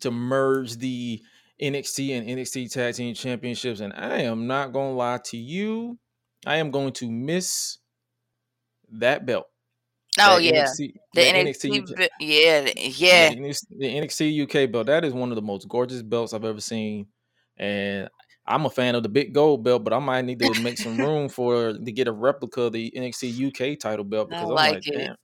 to 0.00 0.10
merge 0.10 0.76
the 0.76 1.22
NXT 1.60 2.18
and 2.18 2.28
NXT 2.28 2.72
tag 2.72 2.94
team 2.94 3.14
championships. 3.14 3.80
And 3.80 3.92
I 3.92 4.22
am 4.22 4.46
not 4.46 4.72
gonna 4.72 4.94
lie 4.94 5.20
to 5.26 5.36
you, 5.36 5.98
I 6.46 6.56
am 6.56 6.70
going 6.70 6.92
to 6.94 7.10
miss 7.10 7.78
that 8.90 9.26
belt. 9.26 9.46
Oh 10.20 10.38
yeah, 10.38 10.64
NXT, 10.64 10.76
the 10.76 10.94
that 11.14 11.34
NXT. 11.34 11.70
NXT 11.70 11.96
bi- 11.96 12.08
yeah, 12.20 12.70
yeah, 12.76 13.30
the 13.30 13.36
NXT, 13.36 13.64
the 13.78 13.94
NXT 13.94 14.64
UK 14.64 14.70
belt. 14.70 14.86
That 14.86 15.04
is 15.04 15.12
one 15.12 15.30
of 15.30 15.36
the 15.36 15.42
most 15.42 15.68
gorgeous 15.68 16.02
belts 16.02 16.32
I've 16.32 16.44
ever 16.44 16.60
seen. 16.60 17.06
And 17.56 18.08
I'm 18.46 18.64
a 18.64 18.70
fan 18.70 18.94
of 18.94 19.02
the 19.02 19.08
big 19.08 19.34
gold 19.34 19.64
belt, 19.64 19.84
but 19.84 19.92
I 19.92 19.98
might 19.98 20.24
need 20.24 20.38
to 20.38 20.50
make 20.62 20.78
some 20.78 20.96
room 20.96 21.28
for 21.28 21.72
to 21.72 21.92
get 21.92 22.08
a 22.08 22.12
replica 22.12 22.62
of 22.62 22.72
the 22.72 22.92
NXT 22.96 23.74
UK 23.74 23.78
title 23.78 24.04
belt 24.04 24.30
because 24.30 24.44
I'm 24.44 24.54
like 24.54 24.74
like, 24.74 24.88
it. 24.88 24.98
damn, 24.98 25.16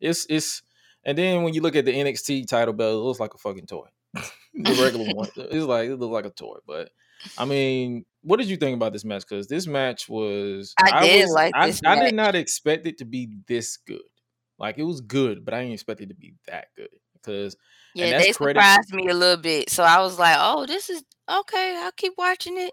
it's 0.00 0.26
it's. 0.28 0.62
And 1.04 1.16
then 1.16 1.44
when 1.44 1.54
you 1.54 1.60
look 1.60 1.76
at 1.76 1.84
the 1.84 1.94
NXT 1.94 2.48
title 2.48 2.74
belt, 2.74 2.94
it 2.94 2.98
looks 2.98 3.20
like 3.20 3.32
a 3.32 3.38
fucking 3.38 3.66
toy. 3.66 3.86
the 4.14 4.82
regular 4.82 5.14
one, 5.14 5.28
it's 5.36 5.64
like 5.64 5.88
it 5.88 5.96
looks 5.96 6.12
like 6.12 6.24
a 6.24 6.30
toy. 6.30 6.56
But 6.66 6.90
I 7.38 7.44
mean, 7.44 8.04
what 8.22 8.38
did 8.38 8.48
you 8.48 8.56
think 8.56 8.74
about 8.74 8.92
this 8.92 9.04
match? 9.04 9.22
Because 9.28 9.46
this 9.46 9.66
match 9.66 10.08
was, 10.08 10.74
I 10.82 11.06
did 11.06 11.22
was, 11.22 11.30
like 11.30 11.54
I, 11.54 11.66
this 11.68 11.80
I 11.84 12.00
did 12.00 12.14
not 12.14 12.34
expect 12.34 12.86
it 12.86 12.98
to 12.98 13.04
be 13.04 13.30
this 13.46 13.76
good. 13.76 14.00
Like 14.58 14.78
it 14.78 14.82
was 14.84 15.00
good, 15.00 15.44
but 15.44 15.54
I 15.54 15.60
didn't 15.60 15.74
expect 15.74 16.00
it 16.00 16.08
to 16.08 16.14
be 16.14 16.34
that 16.46 16.68
good. 16.76 16.88
Because 17.14 17.56
Yeah, 17.94 18.18
they 18.18 18.32
credit. 18.32 18.60
surprised 18.60 18.94
me 18.94 19.08
a 19.08 19.14
little 19.14 19.40
bit. 19.42 19.68
So 19.70 19.82
I 19.82 20.00
was 20.00 20.18
like, 20.18 20.36
oh, 20.38 20.64
this 20.66 20.88
is 20.90 21.02
okay. 21.30 21.80
I'll 21.82 21.92
keep 21.92 22.14
watching 22.16 22.56
it. 22.58 22.72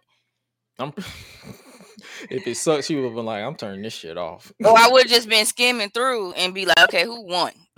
I'm, 0.80 0.94
if 2.30 2.48
it 2.48 2.56
sucks, 2.58 2.90
you 2.90 2.98
would 2.98 3.06
have 3.06 3.16
been 3.16 3.26
like, 3.26 3.44
I'm 3.44 3.56
turning 3.56 3.82
this 3.82 3.94
shit 3.94 4.18
off. 4.18 4.52
Or 4.64 4.78
I 4.78 4.88
would 4.92 5.04
have 5.04 5.12
just 5.12 5.30
been 5.30 5.46
skimming 5.46 5.90
through 5.90 6.34
and 6.34 6.54
be 6.54 6.66
like, 6.66 6.80
okay, 6.84 7.04
who 7.04 7.22
won? 7.26 7.52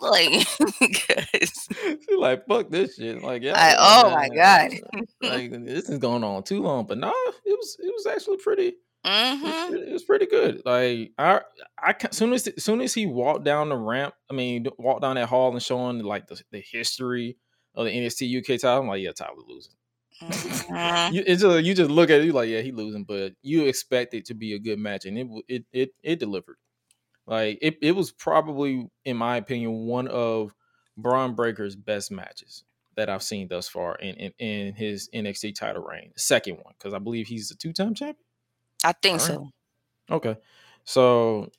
like, 0.00 0.46
'cause- 0.48 1.68
like 2.18 2.46
fuck 2.46 2.70
this 2.70 2.96
shit. 2.96 3.22
Like 3.22 3.42
yeah, 3.42 3.52
like, 3.52 3.76
oh 3.78 4.10
my 4.14 4.28
god. 4.34 4.70
like 5.20 5.50
this 5.66 5.90
is 5.90 5.98
going 5.98 6.24
on 6.24 6.42
too 6.42 6.62
long. 6.62 6.86
But 6.86 6.98
no, 6.98 7.10
it 7.44 7.52
was 7.52 7.76
it 7.80 7.92
was 7.94 8.06
actually 8.06 8.38
pretty. 8.38 8.74
It 9.42 9.46
was, 9.46 9.56
hmm 9.62 9.66
pretty, 9.66 9.90
it 9.90 9.92
was 9.92 10.04
pretty 10.04 10.26
good. 10.26 10.62
Like 10.66 11.12
I, 11.18 11.40
I 11.78 11.94
soon 12.10 12.32
as 12.34 12.48
soon 12.62 12.80
as 12.82 12.92
he 12.92 13.06
walked 13.06 13.44
down 13.44 13.70
the 13.70 13.76
ramp, 13.76 14.14
I 14.30 14.34
mean, 14.34 14.66
walked 14.78 15.00
down 15.02 15.16
that 15.16 15.28
hall 15.28 15.50
and 15.52 15.62
showing 15.62 16.00
like 16.00 16.26
the, 16.26 16.42
the 16.50 16.60
history 16.60 17.38
of 17.74 17.86
the 17.86 17.90
NXT 17.92 18.26
UK 18.26 18.58
title, 18.58 18.82
I'm 18.82 18.88
like, 18.88 19.02
yeah, 19.02 19.12
Tyler 19.12 19.36
losing. 19.46 19.74
Mhm. 20.22 20.60
you, 21.08 21.22
it's 21.26 21.42
just, 21.42 21.64
you 21.64 21.74
just 21.74 21.90
look 21.90 22.10
at 22.10 22.20
it, 22.20 22.24
you 22.26 22.32
like, 22.32 22.48
yeah, 22.48 22.60
he 22.60 22.72
losing, 22.72 23.04
but 23.04 23.34
you 23.42 23.64
expect 23.66 24.14
it 24.14 24.24
to 24.26 24.34
be 24.34 24.54
a 24.54 24.58
good 24.58 24.78
match, 24.78 25.04
and 25.06 25.18
it 25.18 25.26
it 25.48 25.64
it 25.72 25.90
it 26.02 26.18
delivered. 26.18 26.56
Like 27.26 27.58
it, 27.62 27.78
it 27.82 27.92
was 27.92 28.12
probably, 28.12 28.88
in 29.04 29.16
my 29.16 29.36
opinion, 29.38 29.86
one 29.86 30.08
of 30.08 30.54
Bron 30.96 31.34
Breakker's 31.34 31.76
best 31.76 32.10
matches 32.12 32.64
that 32.96 33.10
I've 33.10 33.22
seen 33.22 33.48
thus 33.48 33.68
far 33.68 33.96
in 33.96 34.16
in, 34.16 34.32
in 34.38 34.74
his 34.74 35.08
NXT 35.12 35.52
title 35.52 35.82
reign. 35.84 36.12
The 36.14 36.20
second 36.20 36.56
one, 36.56 36.74
because 36.78 36.94
I 36.94 36.98
believe 37.00 37.28
he's 37.28 37.50
a 37.50 37.56
two 37.56 37.72
time 37.72 37.94
champion. 37.94 38.24
I 38.84 38.92
think 38.92 39.20
right. 39.20 39.20
so. 39.20 39.50
Okay, 40.10 40.36
so 40.84 41.50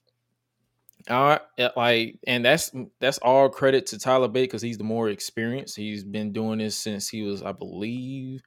uh, 1.07 1.39
yeah, 1.57 1.69
like, 1.75 2.19
and 2.27 2.45
that's 2.45 2.71
that's 2.99 3.17
all 3.19 3.49
credit 3.49 3.87
to 3.87 3.99
Tyler 3.99 4.27
Bate 4.27 4.43
because 4.49 4.61
he's 4.61 4.77
the 4.77 4.83
more 4.83 5.09
experienced. 5.09 5.75
He's 5.75 6.03
been 6.03 6.31
doing 6.31 6.59
this 6.59 6.77
since 6.77 7.07
he 7.09 7.23
was, 7.23 7.41
I 7.41 7.51
believe, 7.53 8.41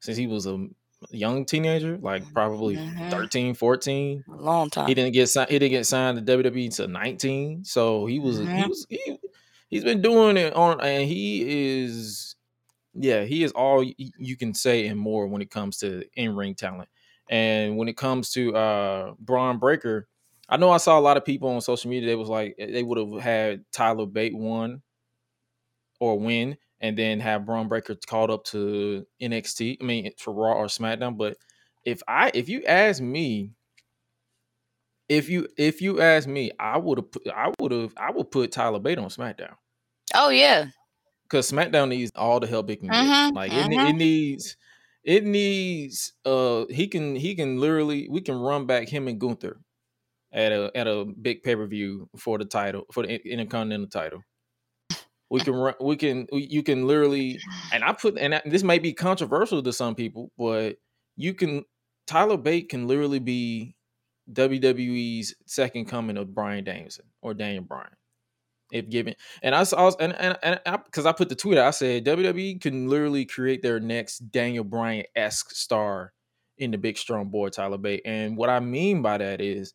since 0.00 0.16
he 0.16 0.26
was 0.26 0.46
a 0.46 0.68
young 1.10 1.44
teenager, 1.46 1.98
like 1.98 2.32
probably 2.32 2.76
Mhm. 2.76 3.10
13, 3.10 3.54
14. 3.54 4.24
A 4.28 4.36
long 4.36 4.70
time. 4.70 4.86
He 4.88 4.94
didn't 4.94 5.14
get 5.14 5.28
signed. 5.28 5.50
He 5.50 5.58
didn't 5.58 5.72
get 5.72 5.86
signed 5.86 6.18
to 6.18 6.22
WWE 6.24 6.66
until 6.66 6.88
19. 6.88 7.64
So 7.64 8.06
he 8.06 8.18
was 8.20 8.38
he 8.38 8.44
Mhm. 8.44 8.68
was 8.68 8.86
he, 8.88 9.18
he's 9.68 9.84
been 9.84 10.02
doing 10.02 10.36
it 10.36 10.54
on, 10.54 10.80
and 10.80 11.08
he 11.08 11.82
is 11.84 12.36
yeah, 12.94 13.24
he 13.24 13.44
is 13.44 13.52
all 13.52 13.84
you 13.96 14.36
can 14.36 14.54
say 14.54 14.86
and 14.86 14.98
more 14.98 15.26
when 15.26 15.42
it 15.42 15.50
comes 15.50 15.78
to 15.78 16.04
in 16.14 16.34
ring 16.36 16.54
talent. 16.54 16.88
And 17.28 17.76
when 17.76 17.88
it 17.88 17.96
comes 17.96 18.30
to 18.32 18.54
uh 18.56 19.14
Bron 19.18 19.58
Breakker, 19.58 20.08
I 20.48 20.56
know 20.56 20.70
I 20.70 20.76
saw 20.78 20.98
a 20.98 21.00
lot 21.00 21.16
of 21.16 21.24
people 21.24 21.48
on 21.48 21.60
social 21.60 21.90
media. 21.90 22.08
They 22.08 22.14
was 22.16 22.28
like 22.28 22.56
they 22.58 22.82
would 22.82 22.98
have 22.98 23.20
had 23.22 23.64
Tyler 23.72 24.06
Bate 24.06 24.36
won 24.36 24.82
or 26.00 26.18
win, 26.18 26.56
and 26.80 26.96
then 26.96 27.20
have 27.20 27.46
Bron 27.46 27.68
Breakker 27.68 27.96
called 28.06 28.30
up 28.30 28.44
to 28.46 29.06
NXT. 29.20 29.78
I 29.80 29.84
mean 29.84 30.10
to 30.18 30.30
Raw 30.30 30.52
or 30.54 30.66
SmackDown. 30.66 31.16
But 31.16 31.36
if 31.84 32.02
I 32.06 32.30
if 32.34 32.48
you 32.48 32.62
ask 32.64 33.02
me, 33.02 33.52
if 35.08 35.28
you 35.28 35.48
if 35.56 35.80
you 35.80 36.00
ask 36.00 36.28
me, 36.28 36.50
I 36.58 36.78
would 36.78 36.98
have 36.98 37.10
put 37.12 37.28
I 37.28 37.52
would 37.60 37.72
have 37.72 37.92
I 37.96 38.10
would 38.10 38.30
put 38.30 38.52
Tyler 38.52 38.78
Bate 38.80 38.98
on 38.98 39.08
SmackDown. 39.08 39.54
Oh 40.14 40.28
yeah. 40.30 40.66
because 41.24 41.50
SmackDown 41.50 41.88
needs 41.88 42.12
all 42.14 42.40
the 42.40 42.46
help 42.46 42.70
it 42.70 42.80
can 42.80 42.88
Mhm, 42.90 43.28
get. 43.28 43.34
Like 43.34 43.52
it, 43.52 43.66
ne- 43.66 43.76
mhm. 43.76 43.90
it 43.90 43.92
needs, 43.94 44.56
it 45.06 45.24
needs. 45.24 46.12
Uh, 46.26 46.66
he 46.68 46.88
can 46.88 47.16
he 47.16 47.34
can 47.34 47.58
literally 47.58 48.08
we 48.10 48.20
can 48.20 48.36
run 48.38 48.66
back 48.66 48.88
him 48.90 49.08
and 49.08 49.18
Gunther 49.20 49.58
at 50.32 50.52
a 50.52 50.70
at 50.76 50.86
a 50.86 51.06
big 51.06 51.42
pay 51.42 51.56
per 51.56 51.66
view 51.66 52.10
for 52.18 52.38
the 52.38 52.44
title 52.44 52.84
for 52.92 53.06
the 53.06 53.14
Intercontinental 53.26 53.88
title. 53.88 54.20
We 55.30 55.40
can 55.40 55.54
run. 55.54 55.74
We 55.80 55.96
can. 55.96 56.26
You 56.32 56.62
can 56.62 56.86
literally, 56.86 57.40
and 57.72 57.82
I 57.82 57.92
put, 57.94 58.16
and 58.18 58.34
I- 58.36 58.42
this 58.44 58.62
may 58.62 58.78
be 58.78 58.92
controversial 58.92 59.62
to 59.62 59.72
some 59.72 59.94
people, 59.94 60.30
but 60.38 60.76
you 61.16 61.34
can. 61.34 61.64
Tyler 62.06 62.36
Bate 62.36 62.68
can 62.68 62.86
literally 62.86 63.18
be 63.18 63.74
WWE's 64.32 65.34
second 65.46 65.86
coming 65.86 66.16
of 66.16 66.34
Bryan 66.34 66.62
Danielson 66.64 67.06
or 67.22 67.34
Daniel 67.34 67.64
Bryan, 67.64 67.90
if 68.72 68.88
given. 68.88 69.14
And 69.42 69.54
I 69.54 69.64
saw, 69.64 69.92
and 70.00 70.14
and 70.14 70.38
and 70.42 70.60
because 70.84 71.06
I, 71.06 71.12
put 71.12 71.28
the 71.28 71.34
tweet, 71.34 71.58
out, 71.58 71.68
I 71.68 71.70
said 71.70 72.04
WWE 72.04 72.60
can 72.60 72.88
literally 72.88 73.24
create 73.24 73.62
their 73.62 73.80
next 73.80 74.18
Daniel 74.30 74.64
Bryan 74.64 75.04
esque 75.14 75.50
star 75.50 76.12
in 76.58 76.70
the 76.70 76.78
big 76.78 76.98
strong 76.98 77.28
boy 77.28 77.48
Tyler 77.48 77.78
Bate. 77.78 78.02
And 78.04 78.36
what 78.36 78.50
I 78.50 78.60
mean 78.60 79.02
by 79.02 79.18
that 79.18 79.40
is, 79.40 79.74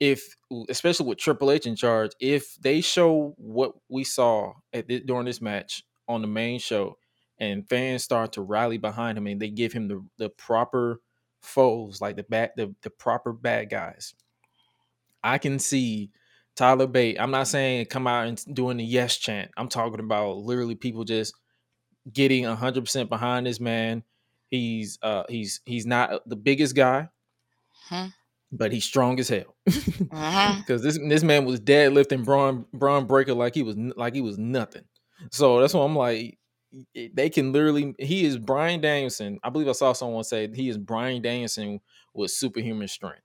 if 0.00 0.34
especially 0.68 1.06
with 1.06 1.18
Triple 1.18 1.50
H 1.50 1.66
in 1.66 1.76
charge, 1.76 2.12
if 2.20 2.54
they 2.56 2.80
show 2.80 3.34
what 3.38 3.72
we 3.88 4.04
saw 4.04 4.54
at 4.72 4.88
during 5.06 5.26
this 5.26 5.40
match 5.40 5.82
on 6.08 6.20
the 6.22 6.28
main 6.28 6.58
show, 6.58 6.96
and 7.38 7.68
fans 7.68 8.02
start 8.02 8.32
to 8.32 8.42
rally 8.42 8.78
behind 8.78 9.18
him, 9.18 9.26
and 9.26 9.40
they 9.40 9.50
give 9.50 9.72
him 9.72 9.88
the 9.88 10.04
the 10.18 10.28
proper 10.30 11.00
foes, 11.40 12.00
like 12.00 12.16
the 12.16 12.24
bad 12.24 12.50
the, 12.56 12.74
the 12.82 12.90
proper 12.90 13.32
bad 13.32 13.70
guys, 13.70 14.14
I 15.22 15.38
can 15.38 15.58
see 15.58 16.10
Tyler 16.56 16.86
Bate. 16.86 17.20
I'm 17.20 17.30
not 17.30 17.48
saying 17.48 17.86
come 17.86 18.06
out 18.06 18.26
and 18.26 18.54
doing 18.54 18.78
the 18.78 18.84
yes 18.84 19.16
chant. 19.16 19.50
I'm 19.56 19.68
talking 19.68 20.00
about 20.00 20.38
literally 20.38 20.74
people 20.74 21.04
just 21.04 21.34
getting 22.12 22.44
100% 22.44 23.08
behind 23.08 23.46
this 23.46 23.60
man. 23.60 24.02
He's 24.48 24.98
uh 25.02 25.24
he's 25.28 25.60
he's 25.66 25.86
not 25.86 26.22
the 26.28 26.36
biggest 26.36 26.74
guy, 26.76 27.08
Mhm. 27.90 28.12
but 28.52 28.72
he's 28.72 28.84
strong 28.84 29.18
as 29.20 29.28
hell. 29.28 29.56
Because 30.58 30.82
this 30.82 30.98
this 31.08 31.22
man 31.24 31.44
was 31.44 31.60
deadlifting 31.60 32.24
Bron 32.24 32.64
Bron 32.72 33.06
Breakker 33.06 33.34
like 33.34 33.54
he 33.54 33.62
was 33.62 33.76
like 33.96 34.14
he 34.14 34.20
was 34.20 34.38
nothing. 34.38 34.84
So 35.32 35.60
that's 35.60 35.74
why 35.74 35.84
I'm 35.84 35.96
like, 35.96 36.38
they 36.94 37.28
can 37.30 37.52
literally. 37.52 37.94
He 37.98 38.24
is 38.24 38.38
Bryan 38.38 38.80
Danielson. 38.80 39.38
I 39.42 39.50
believe 39.50 39.68
I 39.68 39.72
saw 39.72 39.92
someone 39.92 40.24
say 40.24 40.48
he 40.54 40.68
is 40.68 40.78
Bryan 40.78 41.22
Danielson 41.22 41.80
with 42.14 42.30
superhuman 42.30 42.86
strength, 42.88 43.22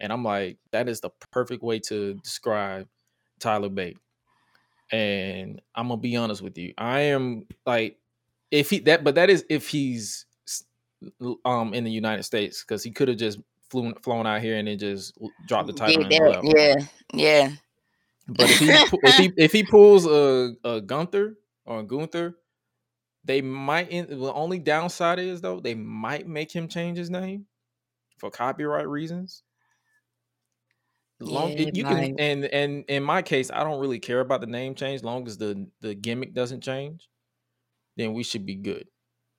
and 0.00 0.12
I'm 0.12 0.24
like, 0.24 0.58
that 0.72 0.88
is 0.88 1.00
the 1.00 1.10
perfect 1.30 1.62
way 1.62 1.78
to 1.80 2.14
describe 2.14 2.88
Tyler 3.38 3.68
Bate. 3.68 3.98
And 4.92 5.60
I'm 5.74 5.88
gonna 5.88 6.00
be 6.00 6.16
honest 6.16 6.42
with 6.42 6.58
you, 6.58 6.74
I 6.76 7.00
am 7.00 7.46
like, 7.64 7.98
if 8.50 8.70
he 8.70 8.80
that, 8.80 9.04
but 9.04 9.14
that 9.14 9.30
is 9.30 9.44
if 9.48 9.68
he's 9.68 10.26
um 11.44 11.72
in 11.72 11.84
the 11.84 11.90
United 11.90 12.24
States 12.24 12.62
because 12.62 12.82
he 12.82 12.90
could 12.90 13.08
have 13.08 13.16
just 13.16 13.38
flown 13.70 13.94
flown 14.02 14.26
out 14.26 14.42
here 14.42 14.56
and 14.56 14.66
then 14.66 14.78
just 14.78 15.16
dropped 15.46 15.68
the 15.68 15.72
title 15.72 16.02
Did 16.02 16.12
and 16.12 16.26
that. 16.26 16.44
left. 16.44 16.58
Yeah. 16.58 16.74
Yeah. 17.14 17.52
But 18.28 18.50
if 18.50 18.58
he 18.58 18.68
if 18.70 19.14
he 19.16 19.32
if 19.36 19.52
he 19.52 19.62
pulls 19.62 20.06
a, 20.06 20.54
a 20.64 20.80
Gunther 20.80 21.36
or 21.64 21.80
a 21.80 21.82
Gunther, 21.82 22.36
they 23.24 23.40
might. 23.40 23.90
In, 23.90 24.06
the 24.08 24.32
only 24.32 24.58
downside 24.58 25.18
is 25.18 25.40
though 25.40 25.60
they 25.60 25.74
might 25.74 26.26
make 26.26 26.52
him 26.52 26.68
change 26.68 26.98
his 26.98 27.10
name 27.10 27.46
for 28.18 28.30
copyright 28.30 28.88
reasons. 28.88 29.42
Long 31.20 31.50
Yeah, 31.52 31.70
you 31.72 31.84
might. 31.84 32.16
can 32.16 32.20
and 32.20 32.44
and 32.46 32.84
in 32.88 33.02
my 33.02 33.22
case, 33.22 33.50
I 33.50 33.62
don't 33.64 33.80
really 33.80 33.98
care 33.98 34.20
about 34.20 34.40
the 34.40 34.46
name 34.46 34.74
change. 34.74 35.02
Long 35.02 35.26
as 35.26 35.36
the 35.38 35.66
the 35.80 35.94
gimmick 35.94 36.32
doesn't 36.34 36.62
change, 36.62 37.08
then 37.96 38.14
we 38.14 38.22
should 38.22 38.46
be 38.46 38.54
good. 38.54 38.86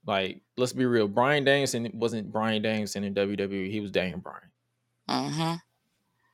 Like 0.06 0.42
let's 0.58 0.74
be 0.74 0.86
real, 0.86 1.08
Bryan 1.08 1.44
Danielson 1.44 1.90
wasn't 1.94 2.32
Bryan 2.32 2.62
Danielson 2.62 3.04
in 3.04 3.14
WWE. 3.16 3.70
He 3.72 3.80
was 3.82 3.92
Daniel 3.92 4.20
Bryan. 4.20 4.52
Mm-hmm. 5.10 5.56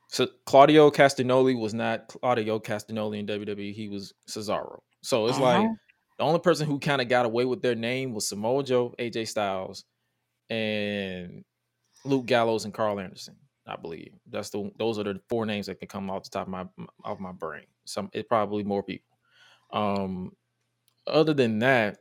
So 0.10 0.27
Claudio 0.45 0.89
Castagnoli 0.89 1.60
was 1.60 1.73
not 1.73 2.07
Claudio 2.07 2.60
Castagnoli 2.60 3.19
in 3.19 3.27
WWE. 3.27 3.73
He 3.73 3.89
was 3.89 4.13
Cesaro. 4.29 4.79
So 5.01 5.27
it's 5.27 5.39
like 5.39 5.65
Uh-huh. 5.65 5.73
the 6.17 6.23
only 6.23 6.39
person 6.39 6.65
who 6.67 6.79
kind 6.79 7.01
of 7.01 7.10
got 7.10 7.25
away 7.25 7.43
with 7.45 7.62
their 7.62 7.75
name 7.75 8.13
was 8.13 8.27
Samoa 8.29 8.63
Joe, 8.63 8.95
AJ 8.99 9.27
Styles, 9.27 9.83
and 10.49 11.43
Luke 12.05 12.25
Gallows 12.25 12.65
and 12.65 12.73
Karl 12.73 12.99
Anderson. 12.99 13.36
I 13.67 13.75
believe 13.75 14.13
that's 14.30 14.49
the 14.49 14.71
those 14.77 14.97
are 14.99 15.03
the 15.03 15.19
four 15.30 15.45
names 15.45 15.65
that 15.67 15.80
can 15.80 15.88
come 15.88 16.10
off 16.10 16.23
the 16.23 16.30
top 16.30 16.47
of 16.47 16.51
my 16.51 16.65
off 17.03 17.19
my 17.19 17.32
brain. 17.32 17.65
Some 17.86 18.10
it 18.13 18.27
probably 18.27 18.63
more 18.63 18.84
people. 18.84 19.17
Um, 19.71 20.32
other 21.06 21.34
than 21.34 21.60
that, 21.60 21.99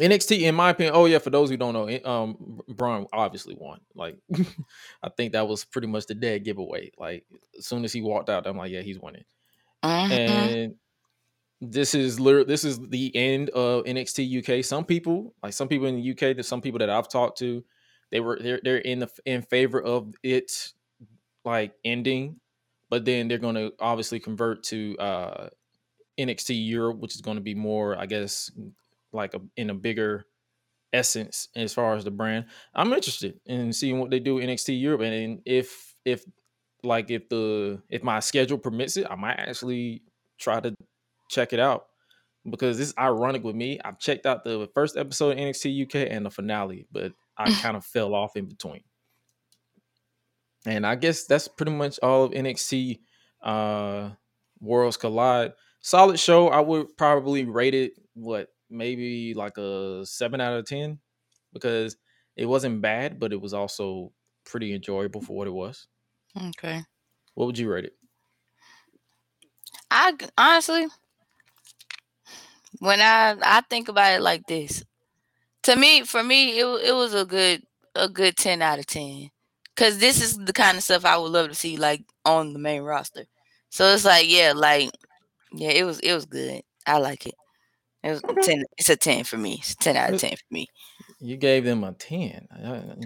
NXT, 0.00 0.40
in 0.40 0.54
my 0.54 0.70
opinion, 0.70 0.94
oh 0.96 1.06
yeah, 1.06 1.18
for 1.18 1.30
those 1.30 1.50
who 1.50 1.56
don't 1.56 1.72
know, 1.72 2.10
um, 2.10 2.60
Bron 2.68 3.06
obviously 3.12 3.54
won. 3.56 3.80
Like, 3.94 4.18
I 5.02 5.08
think 5.16 5.32
that 5.32 5.46
was 5.46 5.64
pretty 5.64 5.86
much 5.86 6.06
the 6.06 6.14
dead 6.14 6.44
giveaway. 6.44 6.90
Like, 6.98 7.24
as 7.56 7.66
soon 7.66 7.84
as 7.84 7.92
he 7.92 8.00
walked 8.00 8.28
out, 8.28 8.46
I'm 8.46 8.56
like, 8.56 8.72
yeah, 8.72 8.82
he's 8.82 8.98
winning. 8.98 9.24
Mhm. 9.84 10.10
And 10.10 10.74
this 11.60 11.94
is 11.94 12.18
literally 12.20 12.46
this 12.46 12.64
is 12.64 12.80
the 12.80 13.14
end 13.14 13.50
of 13.50 13.84
NXT 13.84 14.38
UK. 14.38 14.64
Some 14.64 14.84
people, 14.84 15.34
like 15.42 15.52
some 15.52 15.68
people 15.68 15.86
in 15.86 15.96
the 15.96 16.10
UK, 16.10 16.34
there's 16.34 16.48
some 16.48 16.60
people 16.60 16.78
that 16.80 16.90
I've 16.90 17.08
talked 17.08 17.38
to, 17.38 17.64
they 18.10 18.20
were 18.20 18.38
they're 18.40 18.60
they're 18.62 18.78
in 18.78 19.00
the 19.00 19.10
in 19.24 19.42
favor 19.42 19.80
of 19.80 20.14
it 20.22 20.72
like 21.44 21.74
ending, 21.84 22.40
but 22.90 23.04
then 23.04 23.28
they're 23.28 23.38
going 23.38 23.56
to 23.56 23.72
obviously 23.80 24.20
convert 24.20 24.62
to 24.64 24.96
uh 24.98 25.48
NXT 26.18 26.68
Europe, 26.68 26.98
which 26.98 27.14
is 27.14 27.20
going 27.20 27.36
to 27.36 27.42
be 27.42 27.54
more, 27.54 27.98
I 27.98 28.06
guess, 28.06 28.50
like 29.12 29.34
a, 29.34 29.40
in 29.56 29.70
a 29.70 29.74
bigger 29.74 30.26
essence 30.92 31.48
as 31.56 31.74
far 31.74 31.94
as 31.96 32.04
the 32.04 32.10
brand. 32.10 32.46
I'm 32.74 32.92
interested 32.92 33.40
in 33.46 33.72
seeing 33.72 33.98
what 33.98 34.10
they 34.10 34.20
do 34.20 34.38
NXT 34.38 34.80
Europe, 34.80 35.02
and 35.02 35.40
if 35.44 35.94
if 36.04 36.24
like 36.82 37.10
if 37.10 37.28
the 37.28 37.82
if 37.88 38.02
my 38.02 38.20
schedule 38.20 38.58
permits 38.58 38.96
it, 38.96 39.06
I 39.10 39.16
might 39.16 39.38
actually 39.38 40.02
try 40.38 40.60
to 40.60 40.74
check 41.28 41.52
it 41.52 41.60
out 41.60 41.86
because 42.48 42.78
it's 42.78 42.94
ironic 42.98 43.42
with 43.42 43.56
me. 43.56 43.80
I've 43.84 43.98
checked 43.98 44.26
out 44.26 44.44
the 44.44 44.68
first 44.74 44.96
episode 44.96 45.32
of 45.32 45.38
NXT 45.38 45.86
UK 45.86 46.10
and 46.10 46.24
the 46.24 46.30
finale, 46.30 46.86
but 46.92 47.12
I 47.36 47.50
kind 47.62 47.76
of 47.76 47.84
fell 47.84 48.14
off 48.14 48.36
in 48.36 48.46
between. 48.46 48.84
And 50.66 50.86
I 50.86 50.94
guess 50.94 51.24
that's 51.26 51.48
pretty 51.48 51.72
much 51.72 51.98
all 52.02 52.24
of 52.24 52.32
NXT 52.32 53.00
uh 53.42 54.10
Worlds 54.60 54.96
Collide. 54.96 55.52
Solid 55.82 56.18
show. 56.18 56.48
I 56.48 56.60
would 56.60 56.96
probably 56.96 57.44
rate 57.44 57.74
it 57.74 57.92
what 58.14 58.48
maybe 58.70 59.34
like 59.34 59.58
a 59.58 60.06
seven 60.06 60.40
out 60.40 60.54
of 60.58 60.64
ten 60.66 61.00
because 61.52 61.96
it 62.36 62.46
wasn't 62.46 62.80
bad, 62.80 63.20
but 63.20 63.32
it 63.32 63.40
was 63.40 63.52
also 63.52 64.12
pretty 64.44 64.72
enjoyable 64.74 65.20
for 65.20 65.36
what 65.36 65.46
it 65.46 65.52
was. 65.52 65.86
Okay. 66.36 66.84
What 67.34 67.46
would 67.46 67.58
you 67.58 67.70
rate 67.70 67.84
it? 67.84 67.96
I 69.90 70.12
honestly, 70.36 70.88
when 72.78 73.00
I 73.00 73.36
I 73.42 73.60
think 73.62 73.88
about 73.88 74.12
it 74.12 74.20
like 74.22 74.46
this, 74.46 74.82
to 75.64 75.76
me, 75.76 76.02
for 76.02 76.22
me, 76.22 76.58
it 76.58 76.64
it 76.64 76.94
was 76.94 77.14
a 77.14 77.24
good 77.24 77.62
a 77.94 78.08
good 78.08 78.36
ten 78.36 78.62
out 78.62 78.78
of 78.78 78.86
ten. 78.86 79.30
Cause 79.76 79.98
this 79.98 80.22
is 80.22 80.38
the 80.38 80.52
kind 80.52 80.76
of 80.76 80.84
stuff 80.84 81.04
I 81.04 81.16
would 81.16 81.32
love 81.32 81.48
to 81.48 81.54
see 81.54 81.76
like 81.76 82.04
on 82.24 82.52
the 82.52 82.60
main 82.60 82.82
roster. 82.82 83.24
So 83.70 83.92
it's 83.92 84.04
like, 84.04 84.30
yeah, 84.30 84.52
like, 84.54 84.90
yeah, 85.52 85.70
it 85.70 85.84
was 85.84 85.98
it 86.00 86.14
was 86.14 86.26
good. 86.26 86.62
I 86.86 86.98
like 86.98 87.26
it. 87.26 87.34
It 88.04 88.10
was 88.10 88.22
a 88.22 88.34
ten. 88.40 88.64
It's 88.78 88.88
a 88.88 88.96
ten 88.96 89.24
for 89.24 89.36
me. 89.36 89.54
It's 89.54 89.72
a 89.72 89.76
ten 89.76 89.96
out 89.96 90.12
of 90.12 90.20
ten 90.20 90.30
for 90.30 90.54
me. 90.54 90.68
You 91.18 91.36
gave 91.36 91.64
them 91.64 91.82
a 91.82 91.92
ten. 91.92 92.46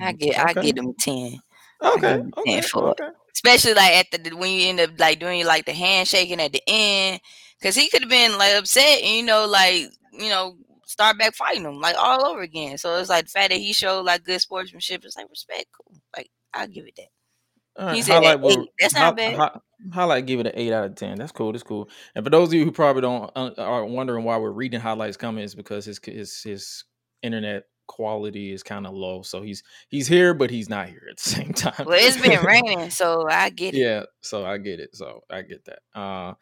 I 0.03 0.12
get 0.12 0.38
I 0.38 0.53
get 0.53 0.77
them 0.77 0.88
a 0.88 0.92
ten. 1.01 1.38
Okay, 1.81 2.14
okay, 2.37 2.61
10 2.61 2.62
for 2.64 2.88
it. 2.88 3.01
okay. 3.01 3.11
especially 3.33 3.75
like 3.75 3.92
at 3.92 4.11
the 4.11 4.37
when 4.37 4.51
you 4.51 4.68
end 4.68 4.81
up 4.81 4.90
like 4.99 5.21
doing 5.21 5.47
like 5.47 5.64
the 5.64 5.73
handshaking 5.73 6.40
at 6.40 6.53
the 6.53 6.62
end, 6.66 7.21
because 7.59 7.77
he 7.77 7.88
could 7.88 8.03
have 8.03 8.11
been 8.11 8.37
like 8.37 8.55
upset 8.57 9.01
and 9.01 9.16
you 9.16 9.23
know 9.23 9.47
like 9.47 9.85
you 10.12 10.29
know 10.29 10.57
start 10.88 11.18
back 11.18 11.35
fighting 11.35 11.64
him 11.64 11.81
like 11.81 11.96
all 11.98 12.27
over 12.27 12.40
again. 12.40 12.79
So 12.79 12.96
it's 12.96 13.11
like 13.11 13.27
the 13.27 13.31
fact 13.31 13.51
that 13.51 13.59
he 13.59 13.72
showed 13.72 14.03
like 14.03 14.24
good 14.24 14.40
sportsmanship. 14.40 15.05
It's 15.05 15.16
like 15.16 15.29
respect, 15.31 15.66
cool. 15.77 15.96
Like 16.16 16.31
I'll 16.55 16.66
give 16.66 16.87
it 16.87 16.94
that. 16.96 17.85
Right, 17.87 17.94
He 17.96 18.03
said 18.03 18.22
that 18.24 18.40
will- 18.40 18.66
That's 18.81 18.94
not 18.94 19.16
bad. 19.16 19.37
hi- 19.37 19.61
highlight 19.92 20.27
give 20.27 20.40
it 20.40 20.46
an 20.46 20.53
eight 20.57 20.72
out 20.72 20.85
of 20.87 20.96
ten. 20.96 21.16
That's 21.18 21.31
cool. 21.31 21.53
That's 21.53 21.62
cool. 21.62 21.88
And 22.16 22.24
for 22.24 22.31
those 22.31 22.48
of 22.48 22.55
you 22.55 22.64
who 22.64 22.72
probably 22.72 23.03
don't 23.03 23.31
uh, 23.37 23.53
are 23.59 23.85
wondering 23.85 24.24
why 24.24 24.37
we're 24.38 24.51
reading 24.51 24.81
highlights 24.81 25.16
comments 25.16 25.55
because 25.55 25.85
his 25.85 26.01
his 26.05 26.42
his 26.42 26.85
internet 27.22 27.64
quality 27.87 28.53
is 28.53 28.62
kind 28.62 28.87
of 28.87 28.94
low. 28.94 29.22
So 29.22 29.42
he's 29.42 29.62
he's 29.88 30.09
here, 30.09 30.35
but 30.35 30.51
he's 30.51 30.68
not 30.68 30.88
here 30.88 31.07
at 31.11 31.18
the 31.18 31.22
same 31.31 31.53
time. 31.53 31.87
Well, 31.87 31.98
it's 32.01 32.20
been 32.20 32.42
raining, 32.44 32.90
so 32.90 33.27
I 33.31 33.51
get 33.51 33.74
it. 33.74 33.79
yeah, 33.79 34.05
so 34.22 34.44
I 34.44 34.59
get 34.59 34.81
it. 34.81 34.96
So 34.96 35.20
I 35.31 35.42
get 35.42 35.64
that. 35.66 35.79
Uh, 35.94 36.35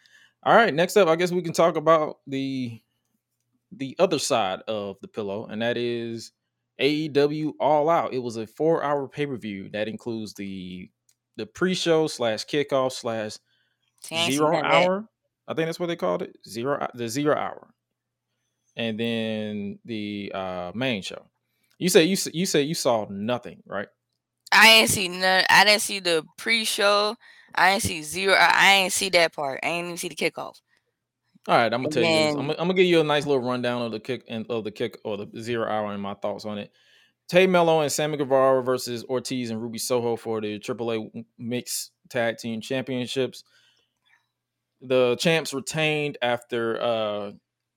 all 0.42 0.54
right. 0.54 0.72
Next 0.72 0.96
up, 0.96 1.08
I 1.08 1.16
guess 1.16 1.32
we 1.32 1.42
can 1.42 1.52
talk 1.52 1.76
about 1.76 2.18
the 2.26 2.80
the 3.72 3.96
other 3.98 4.18
side 4.18 4.62
of 4.68 4.96
the 5.02 5.08
pillow, 5.08 5.46
and 5.46 5.62
that 5.62 5.76
is 5.76 6.32
AEW 6.80 7.54
All 7.60 7.88
Out. 7.90 8.14
It 8.14 8.18
was 8.22 8.36
a 8.36 8.46
four 8.46 8.82
hour 8.84 9.08
pay 9.08 9.26
per 9.26 9.36
view 9.36 9.68
that 9.70 9.88
includes 9.88 10.34
the 10.34 10.90
the 11.36 11.46
pre 11.46 11.74
show 11.74 12.06
slash 12.06 12.46
kickoff 12.46 12.92
slash 12.92 13.38
See, 14.02 14.16
I 14.16 14.24
ain't 14.26 14.34
seen 14.34 14.40
zero 14.40 14.50
none 14.50 14.64
of 14.66 14.70
that. 14.72 14.92
hour. 14.92 15.08
I 15.48 15.54
think 15.54 15.66
that's 15.68 15.80
what 15.80 15.86
they 15.86 15.96
called 15.96 16.22
it. 16.22 16.36
Zero 16.46 16.86
the 16.94 17.08
zero 17.08 17.36
hour. 17.36 17.68
and 18.76 18.98
then 18.98 19.78
the 19.84 20.30
uh, 20.34 20.72
main 20.74 21.02
show. 21.02 21.26
You 21.78 21.88
say 21.88 22.04
you 22.04 22.16
you 22.32 22.46
say 22.46 22.62
you 22.62 22.74
saw 22.74 23.06
nothing, 23.10 23.62
right? 23.66 23.88
I 24.52 24.68
ain't 24.68 24.90
see 24.90 25.08
none. 25.08 25.44
I 25.50 25.64
didn't 25.64 25.82
see 25.82 26.00
the 26.00 26.24
pre-show. 26.38 27.16
I 27.54 27.72
didn't 27.72 27.82
see 27.84 28.02
zero. 28.02 28.34
I, 28.34 28.50
I 28.54 28.72
ain't 28.74 28.92
see 28.92 29.10
that 29.10 29.34
part. 29.34 29.60
I 29.62 29.68
ain't 29.68 29.86
even 29.86 29.96
see 29.98 30.08
the 30.08 30.14
kickoff. 30.16 30.60
All 31.48 31.56
right, 31.56 31.72
I'm 31.72 31.82
gonna 31.82 31.88
tell 31.90 32.02
you 32.02 32.08
this. 32.08 32.34
I'm, 32.34 32.46
gonna- 32.46 32.52
I'm 32.58 32.66
gonna 32.66 32.74
give 32.74 32.86
you 32.86 33.00
a 33.00 33.04
nice 33.04 33.26
little 33.26 33.42
rundown 33.42 33.82
of 33.82 33.92
the 33.92 34.00
kick 34.00 34.24
and 34.28 34.46
of 34.50 34.64
the 34.64 34.70
kick 34.72 34.98
or 35.04 35.16
the 35.16 35.28
zero 35.40 35.68
hour 35.70 35.92
and 35.92 36.02
my 36.02 36.14
thoughts 36.14 36.44
on 36.44 36.58
it. 36.58 36.72
Tay 37.28 37.46
Melo 37.46 37.80
and 37.80 37.90
Sammy 37.90 38.16
Guevara 38.16 38.62
versus 38.62 39.04
Ortiz 39.04 39.50
and 39.50 39.60
Ruby 39.60 39.78
Soho 39.78 40.16
for 40.16 40.40
the 40.40 40.58
AAA 40.58 41.24
Mixed 41.38 41.92
Tag 42.08 42.38
Team 42.38 42.60
Championships. 42.60 43.42
The 44.80 45.16
champs 45.18 45.52
retained 45.54 46.18
after 46.22 46.80
uh 46.80 47.32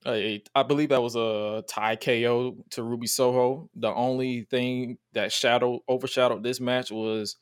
a, 0.06 0.42
I 0.54 0.62
believe 0.62 0.88
that 0.90 1.02
was 1.02 1.14
a 1.14 1.62
tie 1.68 1.96
KO 1.96 2.56
to 2.70 2.82
Ruby 2.82 3.06
Soho. 3.06 3.68
The 3.74 3.92
only 3.92 4.42
thing 4.50 4.96
that 5.12 5.30
shadow 5.30 5.80
overshadowed 5.88 6.42
this 6.42 6.58
match 6.58 6.90
was 6.90 7.36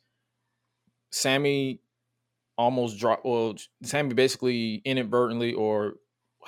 Sammy 1.13 1.81
almost 2.57 2.99
dropped. 2.99 3.25
Well, 3.25 3.55
Sammy 3.85 4.15
basically 4.15 4.83
inadvertently, 4.85 5.55
or 5.55 5.95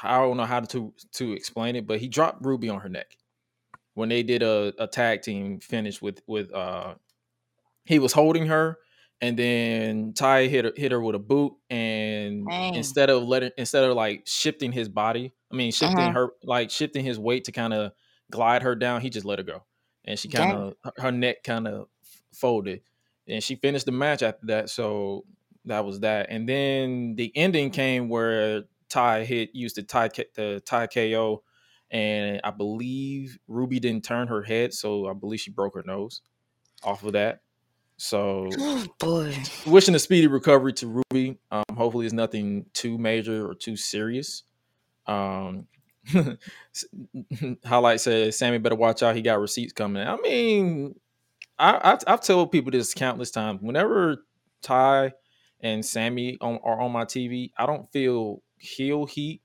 I 0.02 0.18
don't 0.18 0.36
know 0.36 0.44
how 0.44 0.60
to 0.60 0.94
to 1.14 1.32
explain 1.32 1.76
it, 1.76 1.86
but 1.86 2.00
he 2.00 2.08
dropped 2.08 2.44
Ruby 2.44 2.68
on 2.68 2.80
her 2.80 2.88
neck 2.88 3.16
when 3.94 4.08
they 4.08 4.22
did 4.22 4.42
a, 4.42 4.72
a 4.78 4.86
tag 4.86 5.22
team 5.22 5.60
finish 5.60 6.00
with 6.00 6.22
with 6.26 6.52
uh 6.54 6.94
he 7.84 7.98
was 7.98 8.12
holding 8.12 8.46
her 8.46 8.78
and 9.20 9.38
then 9.38 10.12
Ty 10.14 10.46
hit 10.46 10.64
her, 10.64 10.72
hit 10.76 10.92
her 10.92 11.00
with 11.00 11.14
a 11.14 11.18
boot 11.18 11.52
and 11.68 12.48
Dang. 12.48 12.74
instead 12.74 13.10
of 13.10 13.24
letting 13.24 13.50
instead 13.58 13.84
of 13.84 13.94
like 13.96 14.22
shifting 14.26 14.72
his 14.72 14.88
body, 14.88 15.32
I 15.52 15.56
mean 15.56 15.72
shifting 15.72 15.98
Uh-huh. 16.06 16.12
her 16.12 16.28
like 16.44 16.70
shifting 16.70 17.04
his 17.04 17.18
weight 17.18 17.44
to 17.44 17.52
kind 17.52 17.74
of 17.74 17.92
glide 18.30 18.62
her 18.62 18.74
down, 18.74 19.00
he 19.00 19.10
just 19.10 19.26
let 19.26 19.38
her 19.38 19.44
go. 19.44 19.64
And 20.04 20.18
she 20.18 20.28
kind 20.28 20.52
of 20.52 20.74
her 20.98 21.12
neck 21.12 21.42
kind 21.42 21.66
of 21.68 21.88
folded 22.32 22.82
and 23.28 23.42
she 23.42 23.56
finished 23.56 23.86
the 23.86 23.92
match 23.92 24.22
after 24.22 24.46
that. 24.46 24.70
So 24.70 25.24
that 25.66 25.84
was 25.84 26.00
that. 26.00 26.28
And 26.30 26.48
then 26.48 27.14
the 27.16 27.30
ending 27.36 27.70
came 27.70 28.08
where 28.08 28.64
Ty 28.90 29.24
hit 29.24 29.50
used 29.55 29.76
the 29.76 29.83
Ty 29.83 30.09
the 30.35 30.62
Ty 30.66 30.87
KO, 30.88 31.42
and 31.90 32.40
I 32.44 32.50
believe 32.50 33.38
Ruby 33.48 33.81
didn't 33.81 34.05
turn 34.05 34.29
her 34.29 34.42
head, 34.42 34.74
so 34.74 35.09
I 35.09 35.14
believe 35.14 35.40
she 35.40 35.50
broke 35.50 35.74
her 35.74 35.83
nose 35.85 36.20
off 36.83 37.05
of 37.05 37.12
that. 37.12 37.40
So 37.96 38.48
Oh 38.59 38.87
boy. 38.98 39.37
wishing 39.66 39.94
a 39.94 39.98
speedy 39.98 40.26
recovery 40.26 40.72
to 40.74 41.03
Ruby. 41.12 41.38
Um, 41.50 41.64
hopefully, 41.74 42.07
it's 42.07 42.14
nothing 42.14 42.66
too 42.72 42.98
major 42.98 43.46
or 43.46 43.55
too 43.55 43.76
serious. 43.76 44.42
Um, 45.07 45.66
Hi-Lite 47.64 48.00
says 48.00 48.38
Sammy 48.38 48.59
better 48.59 48.74
watch 48.74 49.03
out. 49.03 49.16
He 49.16 49.22
got 49.22 49.38
receipts 49.40 49.72
coming. 49.72 50.07
I 50.07 50.16
mean, 50.16 50.94
I, 51.59 51.92
I 51.92 52.12
I've 52.12 52.22
told 52.22 52.53
people 52.53 52.70
this 52.70 52.94
countless 52.94 53.31
times. 53.31 53.61
Whenever 53.61 54.24
Ty 54.62 55.12
and 55.61 55.85
Sammy 55.85 56.38
on, 56.40 56.59
are 56.64 56.81
on 56.81 56.92
my 56.92 57.05
TV, 57.05 57.50
I 57.59 57.66
don't 57.66 57.90
feel 57.92 58.42
heel 58.60 59.06
heat. 59.06 59.42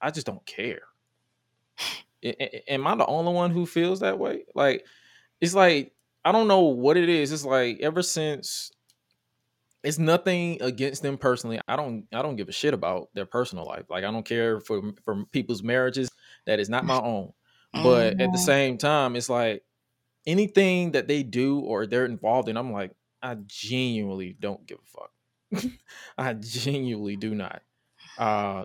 I 0.00 0.10
just 0.12 0.26
don't 0.26 0.44
care. 0.46 0.82
Am 2.22 2.86
I 2.86 2.96
the 2.96 3.06
only 3.06 3.32
one 3.32 3.50
who 3.50 3.64
feels 3.66 4.00
that 4.00 4.18
way? 4.18 4.44
Like, 4.54 4.84
it's 5.40 5.54
like 5.54 5.94
I 6.24 6.32
don't 6.32 6.48
know 6.48 6.62
what 6.62 6.96
it 6.96 7.08
is. 7.08 7.32
It's 7.32 7.44
like 7.44 7.80
ever 7.80 8.02
since 8.02 8.72
it's 9.84 9.98
nothing 9.98 10.60
against 10.60 11.02
them 11.02 11.16
personally. 11.18 11.60
I 11.68 11.76
don't 11.76 12.06
I 12.12 12.22
don't 12.22 12.36
give 12.36 12.48
a 12.48 12.52
shit 12.52 12.74
about 12.74 13.10
their 13.14 13.26
personal 13.26 13.64
life. 13.64 13.86
Like 13.88 14.04
I 14.04 14.10
don't 14.10 14.26
care 14.26 14.60
for 14.60 14.92
for 15.04 15.24
people's 15.26 15.62
marriages. 15.62 16.10
That 16.46 16.58
is 16.60 16.68
not 16.68 16.84
my 16.84 16.98
own. 16.98 17.32
But 17.74 18.20
at 18.20 18.32
the 18.32 18.38
Mhm. 18.38 18.44
same 18.44 18.78
time, 18.78 19.14
it's 19.14 19.28
like 19.28 19.64
anything 20.26 20.92
that 20.92 21.08
they 21.08 21.22
do 21.24 21.60
or 21.60 21.86
they're 21.86 22.06
involved 22.06 22.48
in, 22.48 22.56
I'm 22.58 22.72
like, 22.72 22.92
I 23.22 23.36
genuinely 23.46 24.34
don't 24.38 24.66
give 24.66 24.78
a 24.80 24.86
fuck. 24.86 25.72
I 26.18 26.34
genuinely 26.34 27.16
do 27.16 27.34
not. 27.34 27.62
Uh 28.18 28.64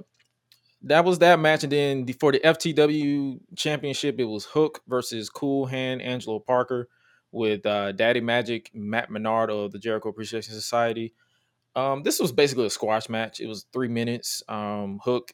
that 0.83 1.05
was 1.05 1.19
that 1.19 1.39
match, 1.39 1.63
and 1.63 1.71
then 1.71 2.05
the, 2.05 2.13
for 2.13 2.31
the 2.31 2.39
FTW 2.39 3.39
championship, 3.55 4.19
it 4.19 4.25
was 4.25 4.45
Hook 4.45 4.81
versus 4.87 5.29
Cool 5.29 5.65
Hand 5.65 6.01
Angelo 6.01 6.39
Parker 6.39 6.89
with 7.31 7.65
uh, 7.65 7.93
Daddy 7.93 8.19
Magic 8.19 8.69
Matt 8.73 9.09
Menard 9.09 9.49
of 9.49 9.71
the 9.71 9.79
Jericho 9.79 10.09
Appreciation 10.09 10.53
Society. 10.53 11.13
Um, 11.75 12.03
this 12.03 12.19
was 12.19 12.31
basically 12.31 12.65
a 12.65 12.69
squash 12.69 13.09
match. 13.09 13.39
It 13.39 13.47
was 13.47 13.65
three 13.73 13.87
minutes. 13.87 14.43
Um, 14.47 14.99
Hook 15.03 15.31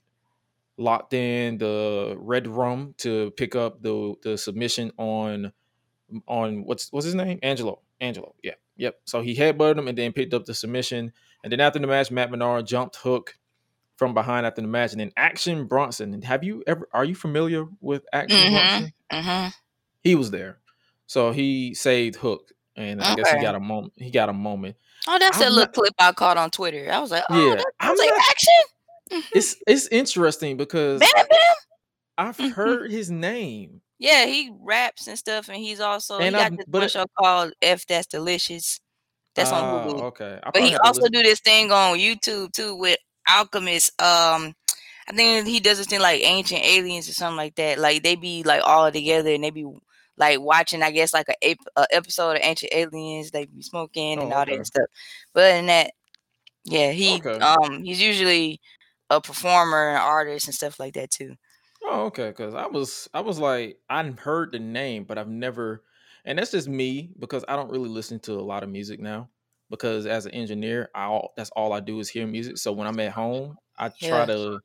locked 0.77 1.13
in 1.13 1.58
the 1.58 2.15
red 2.17 2.47
rum 2.47 2.93
to 2.99 3.32
pick 3.32 3.55
up 3.55 3.82
the 3.82 4.13
the 4.23 4.38
submission 4.38 4.91
on 4.97 5.51
on 6.27 6.63
what's 6.63 6.91
what's 6.93 7.05
his 7.05 7.15
name? 7.15 7.39
Angelo. 7.43 7.82
Angelo. 7.99 8.36
Yeah. 8.43 8.53
Yep. 8.77 8.99
So 9.05 9.21
he 9.21 9.36
headbutted 9.36 9.79
him 9.79 9.88
and 9.88 9.97
then 9.97 10.13
picked 10.13 10.34
up 10.34 10.45
the 10.45 10.53
submission. 10.53 11.12
And 11.43 11.51
then 11.51 11.60
after 11.60 11.79
the 11.79 11.88
match, 11.88 12.12
Matt 12.12 12.32
Menard 12.32 12.67
jumped 12.67 12.97
Hook 12.97 13.38
from 14.00 14.14
behind 14.14 14.46
after 14.46 14.62
the 14.62 14.68
match. 14.68 14.94
And 14.94 15.02
then 15.02 15.12
Action 15.18 15.66
Bronson. 15.66 16.22
Have 16.22 16.42
you 16.44 16.64
ever 16.66 16.88
are 16.94 17.04
you 17.04 17.14
familiar 17.16 17.66
with 17.82 18.06
Action 18.14 18.40
Mhm. 18.40 18.52
Bronson? 18.54 18.94
Mhm. 19.12 19.54
He 20.02 20.16
was 20.16 20.32
there. 20.32 20.60
So 21.06 21.32
he 21.34 21.74
saved 21.76 22.16
Hook. 22.16 22.52
And 22.78 23.02
I 23.02 23.14
guess 23.16 23.30
he 23.30 23.42
got 23.42 23.56
a 23.56 23.60
moment. 23.60 23.92
He 23.98 24.10
got 24.10 24.30
a 24.30 24.34
moment. 24.34 24.78
Oh, 25.06 25.18
that's 25.20 25.36
I'm 25.38 25.42
that 25.44 25.50
little 25.52 25.66
not- 25.66 25.74
clip 25.74 25.94
I 26.00 26.14
caught 26.14 26.38
on 26.38 26.50
Twitter. 26.50 26.90
I 26.90 27.00
was 27.00 27.12
like, 27.12 27.26
oh, 27.30 27.50
Yeah, 27.50 27.56
that 27.56 27.66
I'm 27.82 27.98
like 27.98 28.10
not- 28.10 28.22
action. 28.30 29.26
It's 29.34 29.56
it's 29.68 29.88
interesting 29.88 30.56
because 30.56 31.02
Bam, 31.02 31.10
bam. 31.16 31.28
I've 32.18 32.38
Mhm. 32.38 32.54
heard 32.54 32.90
his 32.92 33.12
name. 33.12 33.82
Yeah, 33.98 34.26
he 34.28 34.50
raps 34.62 35.08
and 35.08 35.18
stuff, 35.20 35.50
and 35.50 35.58
he's 35.58 35.82
also 35.82 36.20
And 36.20 36.34
he 36.34 36.42
got 36.42 36.52
this 36.58 36.66
one 36.70 36.88
show 36.88 37.06
called 37.20 37.52
"F 37.62 37.86
That's 37.86 38.08
Delicious." 38.08 38.80
That's 39.36 39.52
on 39.52 39.62
Ah, 39.64 39.84
Hulu. 39.86 40.02
Okay. 40.04 40.40
I 40.42 40.52
But 40.52 40.62
he 40.64 40.70
probably 40.70 40.72
have 40.72 40.82
to 40.82 40.88
also 40.88 41.10
do 41.10 41.22
this 41.24 41.40
thing 41.42 41.72
on 41.74 41.98
YouTube 41.98 42.54
too 42.54 42.76
with 42.78 42.98
Alchemist. 43.30 43.92
Um, 44.02 44.56
I 45.08 45.13
think 45.13 45.48
he 45.48 45.60
does 45.60 45.78
this 45.80 45.88
thing 45.88 46.02
like 46.02 46.22
Ancient 46.24 46.63
Aliens 46.63 47.10
or 47.10 47.13
something 47.13 47.38
like 47.38 47.56
that. 47.56 47.80
Like 47.80 48.04
they 48.04 48.15
be 48.15 48.44
like 48.44 48.62
all 48.65 48.92
together 48.92 49.32
and 49.34 49.44
they 49.44 49.52
be 49.52 49.65
like 50.18 50.39
watching, 50.42 50.84
I 50.84 50.92
guess, 50.92 51.13
like 51.13 51.28
a, 51.44 51.56
a 51.76 51.88
episode 51.92 52.38
of 52.38 52.42
Ancient 52.44 52.74
Aliens. 52.74 53.32
They 53.32 53.46
be 53.46 53.62
smoking 53.62 54.22
and 54.22 54.32
Oh, 54.32 54.34
all 54.34 54.46
okay. 54.46 54.56
that 54.58 54.65
stuff. 54.68 54.88
But 55.34 55.56
in 55.56 55.68
that, 55.68 55.92
yeah, 56.65 56.92
he 56.92 57.26
Okay. 57.26 57.39
um 57.42 57.84
he's 57.84 58.02
usually 58.02 58.62
a 59.10 59.22
performer 59.22 59.89
and 59.89 59.98
artist 60.00 60.48
and 60.48 60.56
stuff 60.56 60.80
like 60.80 60.94
that 60.96 61.12
too. 61.12 61.36
Oh, 61.84 62.06
okay. 62.06 62.30
Because 62.30 62.54
I 62.54 62.68
was, 62.68 63.10
I 63.13 63.22
was 63.22 63.39
like, 63.39 63.80
I've 63.89 64.20
heard 64.20 64.52
the 64.52 64.60
name, 64.60 65.06
but 65.06 65.18
I've 65.18 65.30
never, 65.30 65.84
and 66.26 66.38
that's 66.38 66.52
just 66.52 66.68
me 66.68 67.12
because 67.18 67.46
I 67.48 67.56
don't 67.56 67.72
really 67.72 67.89
listen 67.89 68.20
to 68.22 68.34
a 68.34 68.42
lot 68.42 68.63
of 68.63 68.70
music 68.70 69.00
now. 69.00 69.30
Because 69.69 70.05
as 70.05 70.25
an 70.25 70.32
engineer, 70.34 70.89
I 70.95 71.05
all 71.05 71.34
that's 71.38 71.51
all 71.51 71.73
I 71.73 71.79
do 71.79 71.99
is 71.99 72.10
hear 72.10 72.25
music. 72.27 72.58
So 72.58 72.71
when 72.71 72.88
I'm 72.88 72.99
at 72.99 73.12
home, 73.12 73.58
I 73.77 73.89
try 73.89 74.25
Yeah. 74.25 74.25
to 74.25 74.60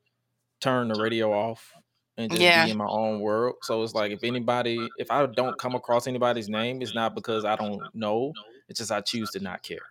turn 0.60 0.88
the 0.88 0.96
radio 0.96 1.32
off 1.32 1.72
and 2.16 2.30
just 2.30 2.40
Yeah. 2.40 2.64
be 2.64 2.70
in 2.70 2.76
my 2.76 2.86
own 2.86 3.20
world. 3.20 3.56
So 3.62 3.82
it's 3.82 3.94
like 3.94 4.12
if 4.12 4.24
anybody, 4.24 4.90
if 4.96 5.10
I 5.10 5.26
don't 5.26 5.58
come 5.58 5.74
across 5.74 6.06
anybody's 6.06 6.48
name, 6.48 6.82
it's 6.82 6.94
not 6.94 7.14
because 7.14 7.44
I 7.44 7.56
don't 7.56 7.94
know. 7.94 8.32
It's 8.68 8.78
just 8.78 8.92
I 8.92 9.00
choose 9.02 9.30
to 9.32 9.40
not 9.40 9.62
care. 9.62 9.86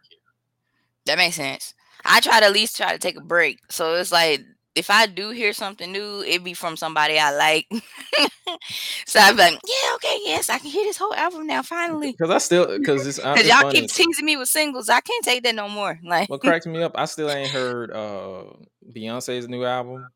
That 1.05 1.17
makes 1.17 1.35
sense. 1.35 1.73
I 2.05 2.19
try 2.21 2.39
to 2.39 2.45
at 2.47 2.53
least 2.53 2.77
try 2.77 2.91
to 2.91 2.97
take 2.99 3.17
a 3.17 3.21
break. 3.21 3.59
So 3.71 3.95
it's 3.95 4.11
like 4.11 4.41
if 4.75 4.89
I 4.89 5.05
do 5.05 5.29
hear 5.29 5.53
something 5.53 5.91
new, 5.91 6.21
it 6.21 6.43
be 6.43 6.53
from 6.53 6.77
somebody 6.77 7.19
I 7.19 7.35
like. 7.35 7.67
so 9.05 9.19
I'm 9.19 9.37
like, 9.37 9.53
yeah, 9.53 9.95
okay, 9.95 10.17
yes, 10.23 10.49
I 10.49 10.57
can 10.57 10.71
hear 10.71 10.85
this 10.85 10.97
whole 10.97 11.13
album 11.13 11.47
now 11.47 11.61
finally. 11.61 12.11
Because 12.11 12.29
I 12.29 12.39
still, 12.39 12.77
because 12.77 13.05
it's, 13.05 13.19
uh, 13.19 13.33
Because 13.33 13.47
y'all 13.47 13.61
funny. 13.61 13.81
keep 13.81 13.91
teasing 13.91 14.25
me 14.25 14.35
with 14.37 14.49
singles. 14.49 14.89
I 14.89 15.01
can't 15.01 15.23
take 15.23 15.43
that 15.43 15.55
no 15.55 15.69
more. 15.69 15.99
Like 16.03 16.29
what 16.29 16.41
cracks 16.41 16.65
me 16.65 16.81
up, 16.81 16.93
I 16.95 17.05
still 17.05 17.29
ain't 17.29 17.49
heard 17.49 17.91
uh 17.91 18.43
Beyonce's 18.91 19.47
new 19.47 19.63
album. 19.63 20.07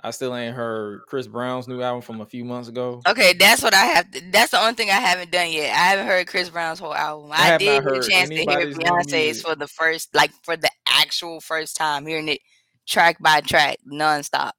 I 0.00 0.12
still 0.12 0.36
ain't 0.36 0.54
heard 0.54 1.00
Chris 1.08 1.26
Brown's 1.26 1.66
new 1.66 1.82
album 1.82 2.02
from 2.02 2.20
a 2.20 2.26
few 2.26 2.44
months 2.44 2.68
ago. 2.68 3.02
Okay, 3.08 3.32
that's 3.32 3.62
what 3.62 3.74
I 3.74 3.84
have 3.84 4.08
to, 4.12 4.20
that's 4.30 4.52
the 4.52 4.60
only 4.60 4.74
thing 4.74 4.90
I 4.90 5.00
haven't 5.00 5.32
done 5.32 5.50
yet. 5.50 5.74
I 5.74 5.88
haven't 5.88 6.06
heard 6.06 6.28
Chris 6.28 6.50
Brown's 6.50 6.78
whole 6.78 6.94
album. 6.94 7.32
I 7.32 7.54
I, 7.54 7.58
did 7.58 7.82
get 7.82 7.92
a 7.92 8.08
chance 8.08 8.28
to 8.28 8.36
hear 8.36 8.46
Beyonce's 8.46 9.42
for 9.42 9.56
the 9.56 9.66
first 9.66 10.14
like 10.14 10.30
for 10.44 10.56
the 10.56 10.70
actual 10.88 11.40
first 11.40 11.74
time, 11.74 12.06
hearing 12.06 12.28
it 12.28 12.40
track 12.88 13.18
by 13.20 13.40
track, 13.40 13.78
nonstop. 13.86 14.52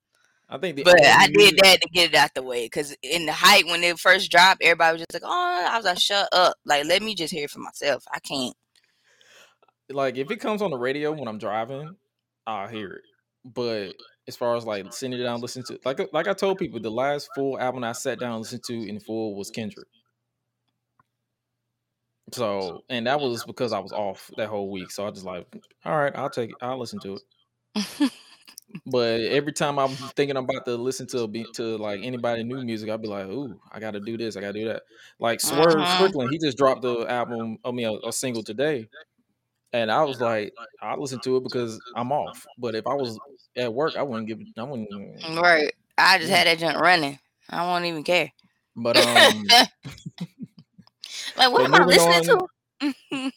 I 0.52 0.58
think 0.58 0.78
the 0.78 0.84
But 0.84 1.04
I 1.04 1.28
did 1.28 1.58
that 1.62 1.82
to 1.82 1.90
get 1.90 2.12
it 2.12 2.16
out 2.16 2.34
the 2.34 2.42
way 2.42 2.66
because 2.66 2.96
in 3.04 3.26
the 3.26 3.34
hype 3.34 3.66
when 3.66 3.84
it 3.84 4.00
first 4.00 4.32
dropped, 4.32 4.64
everybody 4.64 4.94
was 4.94 5.02
just 5.02 5.22
like, 5.22 5.32
"Oh," 5.32 5.68
I 5.70 5.78
was 5.78 5.86
like, 5.86 6.00
"Shut 6.00 6.28
up! 6.32 6.56
Like, 6.66 6.86
let 6.86 7.04
me 7.04 7.14
just 7.14 7.34
hear 7.34 7.46
it 7.46 7.52
for 7.52 7.60
myself. 7.60 8.04
I 8.12 8.20
can't." 8.20 8.56
like 9.92 10.18
if 10.18 10.30
it 10.32 10.38
comes 10.38 10.62
on 10.62 10.72
the 10.72 10.78
radio 10.78 11.12
when 11.12 11.28
I'm 11.28 11.38
driving, 11.38 11.96
I'll 12.46 12.68
hear 12.68 12.92
it. 12.92 13.02
But 13.46 13.94
as 14.28 14.36
far 14.36 14.56
as 14.56 14.66
like 14.66 14.92
sitting 14.94 15.20
down, 15.22 15.42
listen 15.42 15.64
to 15.66 15.80
like 15.86 16.00
like 16.14 16.28
I 16.28 16.34
told 16.34 16.58
people, 16.58 16.80
the 16.80 16.92
last 16.92 17.30
full 17.36 17.60
album 17.60 17.84
I 17.84 17.94
sat 17.94 18.20
down 18.20 18.34
and 18.34 18.42
listened 18.42 18.64
to 18.66 18.88
in 18.88 19.00
full 19.00 19.36
was 19.36 19.50
Kendrick. 19.50 19.88
So 22.32 22.84
and 22.90 23.08
that 23.08 23.20
was 23.20 23.44
because 23.46 23.74
I 23.74 23.80
was 23.80 23.92
off 23.92 24.30
that 24.38 24.50
whole 24.50 24.72
week. 24.72 24.92
So 24.92 25.08
I 25.08 25.12
just 25.12 25.26
like, 25.26 25.48
all 25.86 25.98
right, 25.98 26.16
I'll 26.16 26.30
take 26.30 26.52
it, 26.52 26.56
I'll 26.62 26.80
listen 26.80 27.00
to 27.00 27.16
it. 27.16 27.22
But 28.86 29.22
every 29.22 29.52
time 29.52 29.80
I'm 29.80 29.90
thinking 29.90 30.38
I'm 30.38 30.44
about 30.44 30.66
to 30.66 30.76
listen 30.76 31.08
to 31.08 31.22
a 31.22 31.28
beat 31.28 31.54
to 31.56 31.78
like 31.78 32.02
anybody 32.04 32.44
new 32.44 32.62
music, 32.64 32.90
I'll 32.90 33.00
be 33.00 33.08
like, 33.08 33.26
"Ooh, 33.26 33.60
I 33.72 33.80
got 33.80 33.92
to 33.92 34.00
do 34.00 34.16
this, 34.18 34.38
I 34.38 34.42
got 34.42 34.54
to 34.54 34.60
do 34.60 34.68
that." 34.68 34.84
Like 35.20 35.42
Swerve 35.42 35.76
Mhm. 35.76 35.96
Strickland, 35.96 36.30
he 36.32 36.38
just 36.38 36.58
dropped 36.58 36.84
the 36.84 37.06
album, 37.06 37.58
I 37.66 37.72
mean, 37.72 37.88
a, 37.88 38.08
a 38.08 38.14
single 38.14 38.44
today, 38.44 38.88
and 39.74 39.92
I 39.92 40.04
was 40.04 40.22
like, 40.22 40.54
I 40.82 40.96
listen 40.96 41.20
to 41.22 41.38
it 41.38 41.44
because 41.44 41.82
I'm 41.96 42.12
off. 42.12 42.46
But 42.58 42.76
if 42.76 42.86
I 42.86 42.94
was 42.94 43.18
at 43.56 43.74
work, 43.74 43.96
I 43.96 44.04
wouldn't 44.04 44.28
give, 44.28 44.40
I 44.58 44.64
wouldn't. 44.64 44.90
Right. 45.40 45.72
I 45.98 46.18
just 46.20 46.30
had 46.30 46.48
that 46.48 46.60
junk 46.60 46.80
running. 46.80 47.20
I 47.50 47.64
won't 47.64 47.86
even 47.86 48.04
care. 48.04 48.32
But 48.76 48.98
um, 48.98 49.46
Like, 51.36 51.52
what 51.52 51.70
but 51.72 51.76
am 51.76 51.84
I 51.84 51.86
listening 51.86 52.16
on, 52.16 52.40
to? 52.40 52.48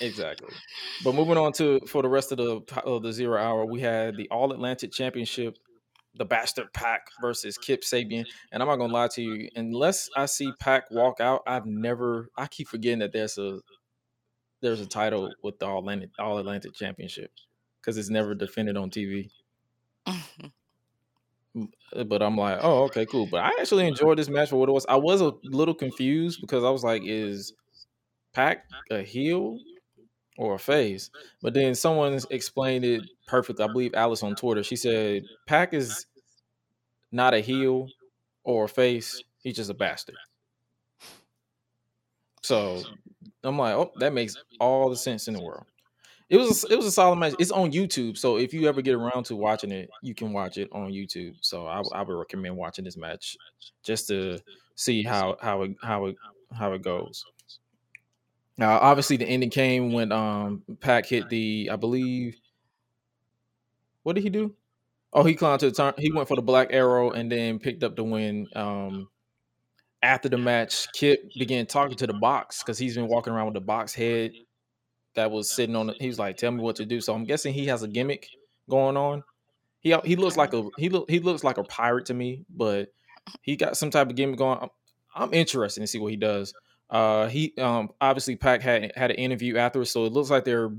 exactly. 0.00 0.54
But 1.02 1.14
moving 1.14 1.36
on 1.36 1.52
to 1.54 1.80
for 1.88 2.02
the 2.02 2.08
rest 2.08 2.32
of 2.32 2.38
the 2.38 2.82
of 2.84 3.02
the 3.02 3.12
zero 3.12 3.40
hour, 3.40 3.64
we 3.64 3.80
had 3.80 4.16
the 4.16 4.28
All 4.30 4.52
Atlantic 4.52 4.92
Championship, 4.92 5.56
the 6.16 6.24
Bastard 6.24 6.72
Pac 6.72 7.02
versus 7.20 7.56
Kip 7.56 7.82
Sabian. 7.82 8.24
And 8.52 8.62
I'm 8.62 8.68
not 8.68 8.76
gonna 8.76 8.92
lie 8.92 9.08
to 9.08 9.22
you, 9.22 9.48
unless 9.54 10.08
I 10.16 10.26
see 10.26 10.52
Pac 10.58 10.90
walk 10.90 11.20
out, 11.20 11.42
I've 11.46 11.66
never. 11.66 12.28
I 12.36 12.46
keep 12.46 12.68
forgetting 12.68 13.00
that 13.00 13.12
there's 13.12 13.38
a 13.38 13.60
there's 14.60 14.80
a 14.80 14.86
title 14.86 15.32
with 15.42 15.58
the 15.58 15.66
All 15.66 15.78
Atlantic 15.78 16.10
All 16.18 16.38
Atlantic 16.38 16.74
Championship 16.74 17.30
because 17.80 17.98
it's 17.98 18.10
never 18.10 18.34
defended 18.34 18.76
on 18.76 18.90
TV. 18.90 19.30
Uh, 20.06 20.18
But 22.06 22.20
I'm 22.20 22.36
like, 22.36 22.58
oh, 22.62 22.82
okay, 22.86 23.06
cool. 23.06 23.28
But 23.30 23.42
I 23.44 23.50
actually 23.60 23.86
enjoyed 23.86 24.18
this 24.18 24.28
match 24.28 24.50
for 24.50 24.56
what 24.56 24.68
it 24.68 24.72
was. 24.72 24.84
I 24.88 24.96
was 24.96 25.20
a 25.20 25.32
little 25.44 25.74
confused 25.74 26.40
because 26.40 26.64
I 26.64 26.70
was 26.70 26.82
like, 26.82 27.02
is 27.04 27.52
Pac 28.34 28.64
a 28.90 29.02
heel 29.02 29.58
or 30.36 30.54
a 30.54 30.58
face? 30.58 31.10
But 31.42 31.54
then 31.54 31.74
someone 31.74 32.18
explained 32.30 32.84
it 32.84 33.02
perfectly. 33.26 33.64
I 33.64 33.68
believe 33.68 33.94
Alice 33.94 34.22
on 34.22 34.34
Twitter. 34.34 34.62
She 34.62 34.76
said 34.76 35.24
Pac 35.46 35.72
is 35.72 36.06
not 37.12 37.34
a 37.34 37.40
heel 37.40 37.88
or 38.44 38.64
a 38.64 38.68
face. 38.68 39.22
He's 39.42 39.56
just 39.56 39.70
a 39.70 39.74
bastard. 39.74 40.16
So 42.42 42.82
I'm 43.42 43.56
like, 43.58 43.74
oh, 43.74 43.92
that 44.00 44.12
makes 44.12 44.36
all 44.60 44.90
the 44.90 44.96
sense 44.96 45.28
in 45.28 45.34
the 45.34 45.42
world. 45.42 45.64
It 46.30 46.38
was 46.38 46.64
a, 46.64 46.72
it 46.72 46.76
was 46.76 46.86
a 46.86 46.92
solid 46.92 47.16
match. 47.16 47.34
It's 47.38 47.50
on 47.50 47.70
YouTube, 47.70 48.16
so 48.16 48.38
if 48.38 48.54
you 48.54 48.66
ever 48.66 48.80
get 48.82 48.94
around 48.94 49.24
to 49.24 49.36
watching 49.36 49.70
it, 49.70 49.90
you 50.02 50.14
can 50.14 50.32
watch 50.32 50.56
it 50.56 50.68
on 50.72 50.90
YouTube. 50.90 51.36
So 51.42 51.66
I, 51.66 51.82
I 51.92 52.02
would 52.02 52.14
recommend 52.16 52.56
watching 52.56 52.84
this 52.84 52.96
match 52.96 53.36
just 53.84 54.08
to 54.08 54.38
see 54.74 55.02
how 55.02 55.36
how 55.40 55.62
it 55.62 55.76
how 55.82 56.06
it 56.06 56.16
how 56.52 56.72
it 56.72 56.82
goes. 56.82 57.24
Now, 58.56 58.78
obviously, 58.78 59.16
the 59.16 59.26
ending 59.26 59.50
came 59.50 59.92
when 59.92 60.12
um 60.12 60.62
hit 61.04 61.28
the 61.28 61.70
I 61.72 61.76
believe. 61.76 62.36
What 64.02 64.14
did 64.14 64.22
he 64.22 64.30
do? 64.30 64.54
Oh, 65.12 65.24
he 65.24 65.34
climbed 65.34 65.60
to 65.60 65.70
the 65.70 65.72
turn. 65.74 65.94
He 65.96 66.12
went 66.12 66.28
for 66.28 66.36
the 66.36 66.42
black 66.42 66.68
arrow 66.72 67.10
and 67.10 67.30
then 67.30 67.58
picked 67.58 67.84
up 67.84 67.96
the 67.96 68.04
win. 68.04 68.48
Um, 68.54 69.08
after 70.02 70.28
the 70.28 70.36
match, 70.36 70.86
Kip 70.92 71.32
began 71.38 71.66
talking 71.66 71.96
to 71.96 72.06
the 72.06 72.12
box 72.12 72.62
because 72.62 72.78
he's 72.78 72.96
been 72.96 73.08
walking 73.08 73.32
around 73.32 73.46
with 73.46 73.54
the 73.54 73.60
box 73.60 73.94
head 73.94 74.32
that 75.14 75.30
was 75.30 75.50
sitting 75.50 75.76
on. 75.76 75.86
The, 75.86 75.94
he 75.94 76.08
was 76.08 76.18
like, 76.18 76.36
"Tell 76.36 76.50
me 76.50 76.60
what 76.60 76.76
to 76.76 76.84
do." 76.84 77.00
So 77.00 77.14
I'm 77.14 77.24
guessing 77.24 77.54
he 77.54 77.66
has 77.66 77.82
a 77.82 77.88
gimmick 77.88 78.28
going 78.68 78.96
on. 78.96 79.22
He 79.80 79.96
he 80.04 80.16
looks 80.16 80.36
like 80.36 80.52
a 80.52 80.68
he 80.78 80.88
look 80.88 81.10
he 81.10 81.20
looks 81.20 81.44
like 81.44 81.58
a 81.58 81.64
pirate 81.64 82.06
to 82.06 82.14
me, 82.14 82.44
but 82.50 82.88
he 83.42 83.56
got 83.56 83.76
some 83.76 83.90
type 83.90 84.10
of 84.10 84.16
gimmick 84.16 84.38
going. 84.38 84.58
I'm, 84.60 84.70
I'm 85.14 85.34
interested 85.34 85.80
to 85.80 85.86
see 85.86 85.98
what 85.98 86.10
he 86.10 86.16
does. 86.16 86.52
Uh, 86.90 87.28
he 87.28 87.54
um 87.58 87.90
obviously 88.00 88.36
Pac 88.36 88.62
had 88.62 88.92
had 88.94 89.10
an 89.10 89.16
interview 89.16 89.56
afterwards, 89.56 89.90
so 89.90 90.04
it 90.04 90.12
looks 90.12 90.30
like 90.30 90.44
they're 90.44 90.72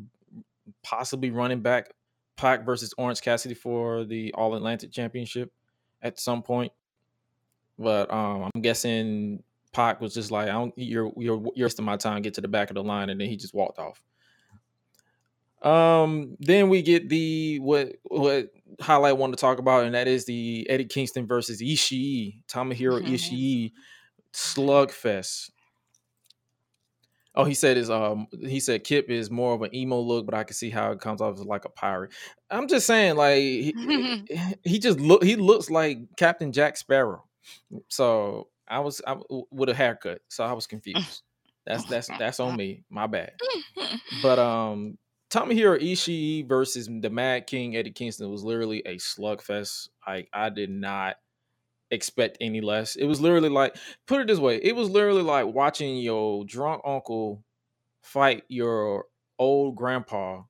possibly 0.83 1.31
running 1.31 1.61
back 1.61 1.93
Pac 2.37 2.65
versus 2.65 2.93
Orange 2.97 3.21
Cassidy 3.21 3.55
for 3.55 4.03
the 4.03 4.33
All 4.33 4.55
Atlantic 4.55 4.91
Championship 4.91 5.51
at 6.01 6.19
some 6.19 6.43
point. 6.43 6.71
But 7.77 8.11
um, 8.13 8.49
I'm 8.53 8.61
guessing 8.61 9.43
Pac 9.73 9.99
was 9.99 10.13
just 10.13 10.31
like, 10.31 10.47
"I 10.47 10.53
don't, 10.53 10.73
you're 10.77 11.11
you're 11.17 11.43
you're 11.55 11.65
wasting 11.65 11.85
my 11.85 11.97
time. 11.97 12.21
Get 12.21 12.35
to 12.35 12.41
the 12.41 12.47
back 12.47 12.69
of 12.69 12.75
the 12.75 12.83
line," 12.83 13.09
and 13.09 13.19
then 13.19 13.27
he 13.27 13.35
just 13.35 13.53
walked 13.53 13.79
off. 13.79 14.01
Um, 15.61 16.37
then 16.39 16.69
we 16.69 16.81
get 16.81 17.09
the 17.09 17.59
what 17.59 17.95
what 18.03 18.51
highlight 18.79 19.09
I 19.09 19.13
want 19.13 19.33
to 19.33 19.37
talk 19.37 19.59
about, 19.59 19.85
and 19.85 19.95
that 19.95 20.07
is 20.07 20.25
the 20.25 20.65
Eddie 20.69 20.85
Kingston 20.85 21.27
versus 21.27 21.61
Ishii, 21.61 22.41
Tomohiro 22.47 23.01
Ishii 23.05 23.71
slugfest. 24.31 25.49
Oh, 27.35 27.43
he 27.43 27.53
said 27.53 27.77
is 27.77 27.89
um 27.89 28.27
he 28.41 28.59
said 28.59 28.83
Kip 28.83 29.09
is 29.09 29.29
more 29.29 29.53
of 29.53 29.61
an 29.61 29.75
emo 29.75 29.99
look, 29.99 30.25
but 30.25 30.35
I 30.35 30.43
can 30.43 30.55
see 30.55 30.69
how 30.69 30.91
it 30.91 30.99
comes 30.99 31.21
off 31.21 31.33
as 31.33 31.45
like 31.45 31.65
a 31.65 31.69
pirate. 31.69 32.13
I'm 32.49 32.67
just 32.67 32.87
saying, 32.87 33.15
like 33.15 33.37
he, 33.37 34.23
he 34.63 34.79
just 34.79 34.99
look 34.99 35.23
he 35.23 35.35
looks 35.35 35.69
like 35.69 35.99
Captain 36.17 36.51
Jack 36.51 36.77
Sparrow. 36.77 37.25
So 37.89 38.47
I 38.67 38.79
was 38.79 39.01
I, 39.05 39.17
with 39.51 39.69
a 39.69 39.73
haircut, 39.73 40.21
so 40.29 40.43
I 40.43 40.53
was 40.53 40.67
confused. 40.67 41.23
That's 41.65 41.85
that's 41.85 42.07
that's 42.19 42.39
on 42.39 42.55
me. 42.55 42.83
My 42.89 43.07
bad. 43.07 43.33
But 44.21 44.39
um 44.39 44.97
Tommy 45.29 45.55
Tomohiro 45.55 45.81
Ishii 45.81 46.47
versus 46.47 46.87
the 46.87 47.09
Mad 47.09 47.47
King 47.47 47.75
Eddie 47.75 47.91
Kingston 47.91 48.29
was 48.31 48.43
literally 48.43 48.81
a 48.85 48.95
slugfest. 48.95 49.89
Like 50.07 50.29
I 50.31 50.49
did 50.49 50.69
not 50.69 51.15
expect 51.91 52.37
any 52.41 52.61
less. 52.61 52.95
It 52.95 53.05
was 53.05 53.21
literally 53.21 53.49
like 53.49 53.75
put 54.07 54.21
it 54.21 54.27
this 54.27 54.39
way, 54.39 54.57
it 54.57 54.75
was 54.75 54.89
literally 54.89 55.23
like 55.23 55.47
watching 55.47 55.97
your 55.97 56.45
drunk 56.45 56.81
uncle 56.85 57.43
fight 58.01 58.43
your 58.49 59.05
old 59.39 59.75
grandpa 59.75 60.43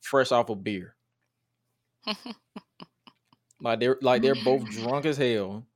fresh 0.00 0.32
off 0.32 0.48
a 0.50 0.54
beer. 0.54 0.96
Like 3.60 3.80
they're 3.80 3.98
like 4.02 4.22
they're 4.22 4.34
both 4.34 4.64
drunk 4.70 5.06
as 5.06 5.16
hell. 5.16 5.66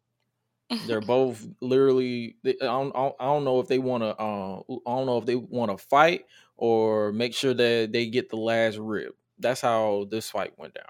They're 0.84 1.00
both 1.00 1.46
literally. 1.60 2.36
They, 2.42 2.52
I 2.60 2.66
don't. 2.66 2.94
I 2.96 3.00
don't- 3.02 3.16
I 3.20 3.24
don't 3.26 3.44
know 3.44 3.60
if 3.60 3.68
they 3.68 3.78
want 3.78 4.02
to. 4.04 4.16
Uh, 4.16 4.60
I 4.86 4.96
don't 4.96 5.06
know 5.06 5.18
if 5.18 5.26
they 5.26 5.36
want 5.36 5.70
to 5.72 5.78
fight 5.78 6.26
or 6.56 7.12
make 7.12 7.34
sure 7.34 7.54
that 7.54 7.90
they 7.92 8.06
get 8.08 8.30
the 8.30 8.36
last 8.36 8.78
rib. 8.78 9.14
That's 9.38 9.60
how 9.62 10.06
this 10.10 10.30
fight 10.30 10.58
went 10.58 10.74
down. 10.74 10.84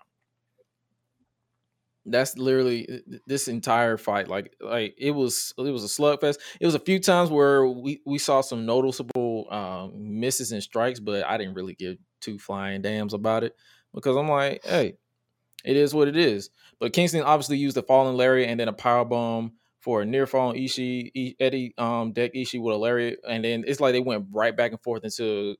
That's 2.10 2.36
literally 2.36 2.86
th- 2.86 3.04
th- 3.08 3.22
this 3.26 3.48
entire 3.48 3.96
fight. 3.96 4.28
Like, 4.28 4.54
like 4.60 4.94
it 4.98 5.12
was. 5.12 5.52
It 5.58 5.70
was 5.70 5.84
a 5.84 5.86
slugfest. 5.86 6.38
It 6.60 6.66
was 6.66 6.74
a 6.74 6.80
few 6.80 6.98
times 6.98 7.30
where 7.30 7.66
we 7.66 8.00
we 8.04 8.18
saw 8.18 8.40
some 8.40 8.66
noticeable 8.66 9.46
um, 9.50 10.20
misses 10.20 10.52
and 10.52 10.62
strikes, 10.62 11.00
but 11.00 11.24
I 11.26 11.36
didn't 11.36 11.54
really 11.54 11.74
give 11.74 11.96
two 12.20 12.38
flying 12.38 12.82
dams 12.82 13.14
about 13.14 13.44
it 13.44 13.54
because 13.94 14.16
I'm 14.16 14.28
like, 14.28 14.64
hey, 14.64 14.94
it 15.64 15.76
is 15.76 15.94
what 15.94 16.08
it 16.08 16.16
is. 16.16 16.50
But 16.78 16.92
Kingston 16.92 17.22
obviously 17.22 17.58
used 17.58 17.76
the 17.76 17.82
falling 17.82 18.16
lariat 18.16 18.48
and 18.48 18.58
then 18.58 18.68
a 18.68 18.72
power 18.72 19.04
bomb 19.04 19.52
for 19.80 20.02
a 20.02 20.06
near 20.06 20.26
falling 20.26 20.60
Ishii. 20.62 21.10
E- 21.14 21.36
Eddie 21.40 21.74
um 21.78 22.12
deck 22.12 22.34
Ishii 22.34 22.60
with 22.62 22.74
a 22.74 22.78
lariat, 22.78 23.18
and 23.28 23.44
then 23.44 23.64
it's 23.66 23.80
like 23.80 23.92
they 23.92 24.00
went 24.00 24.26
right 24.32 24.56
back 24.56 24.72
and 24.72 24.80
forth 24.82 25.04
into 25.04 25.56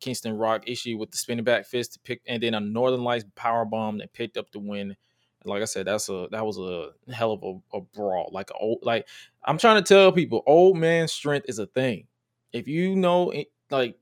Kingston 0.00 0.36
Rock 0.36 0.66
Ishii 0.66 0.98
with 0.98 1.10
the 1.10 1.16
spinning 1.16 1.44
back 1.44 1.66
fist 1.66 1.94
to 1.94 2.00
pick, 2.00 2.22
and 2.26 2.42
then 2.42 2.54
a 2.54 2.60
Northern 2.60 3.04
Lights 3.04 3.24
power 3.34 3.64
bomb 3.64 3.98
that 3.98 4.12
picked 4.12 4.36
up 4.36 4.50
the 4.52 4.58
win. 4.58 4.96
Like 5.44 5.62
I 5.62 5.66
said, 5.66 5.86
that's 5.86 6.08
a 6.08 6.28
that 6.30 6.44
was 6.44 6.58
a 6.58 6.90
hell 7.12 7.32
of 7.32 7.42
a, 7.42 7.78
a 7.78 7.80
brawl. 7.80 8.30
Like 8.32 8.50
a 8.50 8.54
old 8.54 8.78
like 8.82 9.06
I'm 9.44 9.58
trying 9.58 9.82
to 9.82 9.86
tell 9.94 10.12
people, 10.12 10.42
old 10.46 10.76
man 10.76 11.08
strength 11.08 11.46
is 11.48 11.58
a 11.58 11.66
thing. 11.66 12.06
If 12.52 12.68
you 12.68 12.94
know, 12.96 13.32
like 13.70 13.98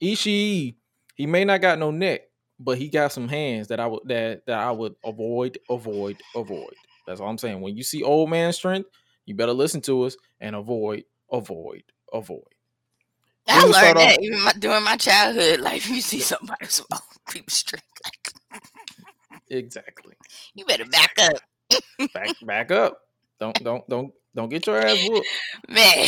Ishii, 0.00 0.74
he 1.14 1.26
may 1.26 1.44
not 1.44 1.60
got 1.60 1.78
no 1.78 1.90
neck, 1.90 2.22
but 2.58 2.78
he 2.78 2.88
got 2.88 3.12
some 3.12 3.28
hands 3.28 3.68
that 3.68 3.80
I 3.80 3.86
would 3.86 4.02
that 4.06 4.46
that 4.46 4.58
I 4.58 4.70
would 4.70 4.94
avoid, 5.04 5.58
avoid, 5.70 6.16
avoid. 6.34 6.74
That's 7.06 7.20
all 7.20 7.28
I'm 7.28 7.38
saying. 7.38 7.60
When 7.60 7.76
you 7.76 7.82
see 7.82 8.02
old 8.02 8.30
man 8.30 8.52
strength, 8.52 8.88
you 9.26 9.34
better 9.34 9.52
listen 9.52 9.80
to 9.82 10.02
us 10.02 10.16
and 10.40 10.56
avoid, 10.56 11.04
avoid, 11.30 11.82
avoid. 12.12 12.42
I 13.48 13.58
Then 13.58 13.66
we 13.66 13.72
start 13.72 13.96
learned 13.96 13.98
off- 13.98 14.16
that 14.16 14.22
even 14.22 14.40
my, 14.44 14.52
during 14.52 14.84
my 14.84 14.96
childhood. 14.96 15.60
Like, 15.60 15.76
if 15.78 15.88
you 15.90 16.00
see 16.00 16.20
somebody 16.20 16.66
old 16.90 17.02
people 17.28 17.50
strength, 17.50 17.86
like, 18.04 18.21
Exactly. 19.52 20.14
you 20.54 20.64
better 20.64 20.86
back 20.86 21.14
up, 21.20 21.80
Back 22.14 22.36
back 22.42 22.70
up. 22.70 22.98
Don't 23.38 23.62
don't 23.62 23.88
don't 23.88 24.12
don't 24.34 24.48
get 24.48 24.66
your 24.66 24.78
ass 24.78 24.98
whooped. 25.08 25.26
man. 25.68 26.06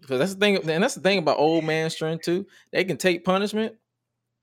Because 0.00 0.18
that's 0.18 0.34
the 0.34 0.40
thing, 0.40 0.56
and 0.56 0.82
that's 0.82 0.96
the 0.96 1.00
thing 1.00 1.18
about 1.18 1.38
old 1.38 1.64
man 1.64 1.90
strength 1.90 2.24
too. 2.24 2.46
They 2.72 2.84
can 2.84 2.96
take 2.96 3.24
punishment. 3.24 3.76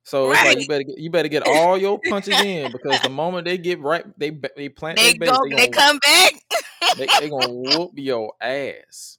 So 0.03 0.31
it's 0.31 0.43
like 0.43 0.59
you 0.59 0.67
better 0.67 0.83
get, 0.83 0.97
you 0.97 1.09
better 1.11 1.27
get 1.27 1.43
all 1.45 1.77
your 1.77 1.99
punches 1.99 2.39
in 2.39 2.71
because 2.71 3.01
the 3.01 3.09
moment 3.09 3.45
they 3.45 3.57
get 3.57 3.79
right, 3.79 4.05
they 4.17 4.31
they 4.55 4.69
plant 4.69 4.97
they 4.97 5.11
their 5.11 5.19
base, 5.19 5.29
go, 5.29 5.43
they 5.49 5.55
they 5.55 5.67
come 5.67 5.99
back. 5.99 6.33
they, 6.97 7.07
they 7.19 7.29
gonna 7.29 7.49
whoop 7.49 7.91
your 7.95 8.33
ass. 8.41 9.17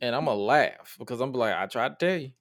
And 0.00 0.16
I'm 0.16 0.24
gonna 0.24 0.40
laugh 0.40 0.96
because 0.98 1.20
I'm 1.20 1.32
like, 1.32 1.54
I 1.54 1.66
tried 1.66 2.00
to 2.00 2.06
tell 2.06 2.18
you. 2.18 2.32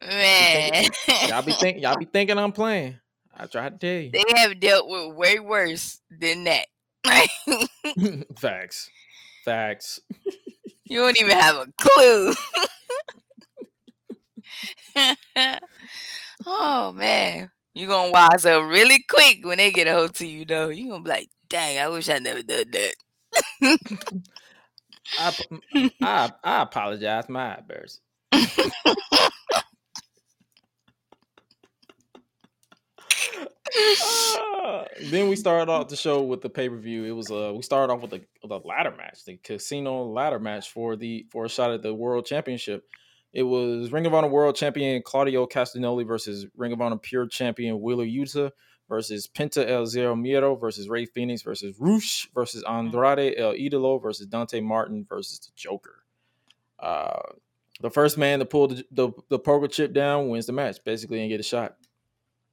Man, 0.00 0.84
Y'all 1.28 1.42
be 1.42 1.52
think 1.52 1.82
y'all 1.82 1.98
be 1.98 2.06
thinking 2.06 2.38
I'm 2.38 2.52
playing. 2.52 2.98
I 3.42 3.46
tried 3.46 3.80
to 3.80 3.86
tell 3.86 4.02
you. 4.02 4.10
they 4.12 4.22
have 4.40 4.60
dealt 4.60 4.88
with 4.88 5.16
way 5.16 5.40
worse 5.40 6.00
than 6.10 6.44
that. 6.44 6.66
Facts. 8.38 8.88
Facts. 9.44 9.98
you 10.84 10.98
don't 11.00 11.20
even 11.20 11.36
have 11.36 11.56
a 11.56 11.66
clue. 11.76 12.34
oh 16.46 16.92
man, 16.92 17.50
You're 17.74 17.88
gonna 17.88 18.12
wise 18.12 18.46
up 18.46 18.62
really 18.62 19.04
quick 19.08 19.44
when 19.44 19.58
they 19.58 19.72
get 19.72 19.88
a 19.88 19.92
hold 19.92 20.14
to 20.16 20.26
you, 20.26 20.44
though. 20.44 20.68
You're 20.68 20.90
gonna 20.90 21.02
be 21.02 21.10
like, 21.10 21.28
"Dang, 21.48 21.78
I 21.80 21.88
wish 21.88 22.08
I 22.08 22.18
never 22.18 22.42
did 22.42 22.70
that." 22.72 22.94
I, 25.18 25.34
I 26.00 26.32
I 26.44 26.62
apologize, 26.62 27.28
my 27.28 27.58
bears. 27.66 28.00
Uh, 33.76 34.84
then 35.10 35.28
we 35.28 35.36
started 35.36 35.70
off 35.70 35.88
the 35.88 35.96
show 35.96 36.22
with 36.22 36.40
the 36.40 36.50
pay 36.50 36.68
per 36.68 36.76
view. 36.76 37.04
It 37.04 37.12
was 37.12 37.30
uh 37.30 37.52
we 37.54 37.62
started 37.62 37.92
off 37.92 38.02
with 38.02 38.10
the 38.10 38.22
the 38.46 38.58
ladder 38.58 38.94
match, 38.96 39.24
the 39.24 39.36
casino 39.36 40.04
ladder 40.04 40.38
match 40.38 40.70
for 40.70 40.96
the 40.96 41.26
for 41.30 41.44
a 41.46 41.48
shot 41.48 41.72
at 41.72 41.82
the 41.82 41.94
world 41.94 42.26
championship. 42.26 42.84
It 43.32 43.44
was 43.44 43.90
Ring 43.90 44.04
of 44.04 44.12
Honor 44.12 44.28
World 44.28 44.56
Champion 44.56 45.02
Claudio 45.02 45.46
Castagnoli 45.46 46.06
versus 46.06 46.46
Ring 46.56 46.72
of 46.72 46.80
Honor 46.82 46.98
Pure 46.98 47.28
Champion 47.28 47.80
Wheeler 47.80 48.04
Yuta 48.04 48.50
versus 48.88 49.26
Penta 49.26 49.66
El 49.66 49.86
Zero 49.86 50.14
Miedo 50.14 50.60
versus 50.60 50.86
Rey 50.86 51.06
Fenix 51.06 51.40
versus 51.40 51.74
Rush 51.78 52.28
versus 52.34 52.62
Andrade 52.64 53.34
El 53.38 53.54
Idolo 53.54 54.00
versus 54.02 54.26
Dante 54.26 54.60
Martin 54.60 55.06
versus 55.08 55.38
the 55.38 55.50
Joker. 55.56 56.04
Uh, 56.78 57.20
the 57.80 57.90
first 57.90 58.18
man 58.18 58.40
to 58.40 58.44
pull 58.44 58.68
the, 58.68 58.84
the, 58.90 59.10
the 59.30 59.38
poker 59.38 59.66
chip 59.66 59.94
down 59.94 60.28
wins 60.28 60.46
the 60.46 60.52
match, 60.52 60.76
basically, 60.84 61.20
and 61.20 61.30
get 61.30 61.40
a 61.40 61.42
shot. 61.42 61.76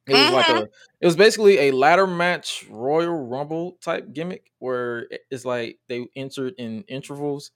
It 0.10 0.16
was 0.16 0.32
like 0.32 0.48
Mhm. 0.48 0.62
a 0.64 0.70
it 1.02 1.06
was 1.06 1.16
basically 1.16 1.70
a 1.70 1.72
ladder 1.72 2.08
match 2.08 2.66
Royal 2.70 3.14
Rumble 3.28 3.78
type 3.82 4.12
gimmick 4.14 4.52
where 4.60 5.08
it's 5.32 5.46
like 5.46 5.80
they 5.88 6.08
entered 6.16 6.56
in 6.58 6.84
intervals 6.88 7.52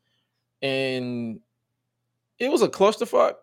and 0.62 1.40
it 2.40 2.52
was 2.52 2.62
a 2.62 2.68
clusterfuck, 2.70 3.36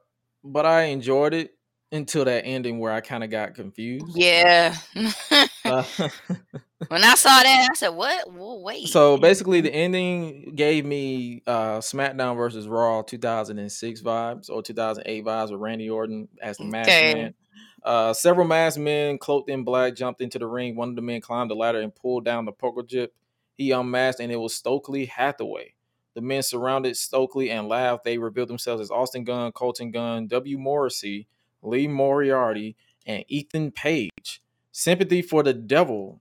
but 0.45 0.67
I 0.67 0.85
enjoyed 0.85 1.35
it 1.35 1.53
until 1.93 2.25
that 2.25 2.45
ending 2.47 2.79
where 2.79 2.93
I 2.93 3.01
kind 3.01 3.25
of 3.25 3.31
got 3.31 3.55
confused. 3.55 4.17
Yeah. 4.17 4.75
Uh, 5.65 5.85
when 6.89 7.05
I 7.05 7.15
saw 7.15 7.43
that, 7.43 7.69
I 7.71 7.75
said, 7.75 7.91
"What? 7.91 8.33
Well, 8.33 8.63
wait." 8.63 8.89
so 8.89 9.17
basically 9.19 9.61
the 9.61 9.73
ending 9.73 10.55
gave 10.57 10.85
me 10.87 11.43
uh 11.47 11.79
SmackDown 11.79 12.37
versus 12.37 12.67
Raw 12.67 13.03
2006 13.03 14.01
vibes 14.03 14.49
or 14.51 14.63
2008 14.63 15.25
vibes 15.25 15.51
with 15.51 15.61
Randy 15.61 15.91
Orton 15.91 16.29
as 16.43 16.57
the 16.57 16.65
Okay. 16.65 17.15
man. 17.15 17.35
Uh, 17.83 18.13
several 18.13 18.47
masked 18.47 18.79
men 18.79 19.19
cloaked 19.19 19.51
in 19.51 19.65
black 19.65 19.95
jumped 19.95 20.21
into 20.21 20.39
the 20.39 20.47
ring. 20.47 20.77
One 20.77 20.91
of 20.91 20.97
the 20.97 21.03
men 21.03 21.21
climbed 21.21 21.51
the 21.51 21.55
ladder 21.55 21.81
and 21.81 21.95
pulled 21.95 22.25
down 22.25 22.45
the 22.45 22.53
poker 22.53 22.83
chip. 22.83 23.15
He 23.55 23.71
unmasked, 23.71 24.21
and 24.21 24.33
it 24.33 24.37
was 24.37 24.55
Stokely 24.55 25.07
Hathaway. 25.07 25.75
The 26.15 26.21
men 26.21 26.43
surrounded 26.43 26.97
Stokely 26.97 27.51
and 27.51 27.69
laughed. 27.69 28.05
They 28.05 28.19
revealed 28.19 28.49
themselves 28.49 28.83
as 28.83 28.91
Austin 28.91 29.25
Gunn, 29.25 29.53
Colton 29.53 29.91
Gunn, 29.91 30.27
W. 30.27 30.59
Morrissey, 30.59 31.27
Lee 31.63 31.87
Moriarty, 31.87 32.77
and 33.07 33.25
Ethan 33.29 33.71
Page. 33.73 34.43
Sympathy 34.73 35.23
for 35.23 35.43
the 35.43 35.53
Devil. 35.53 36.21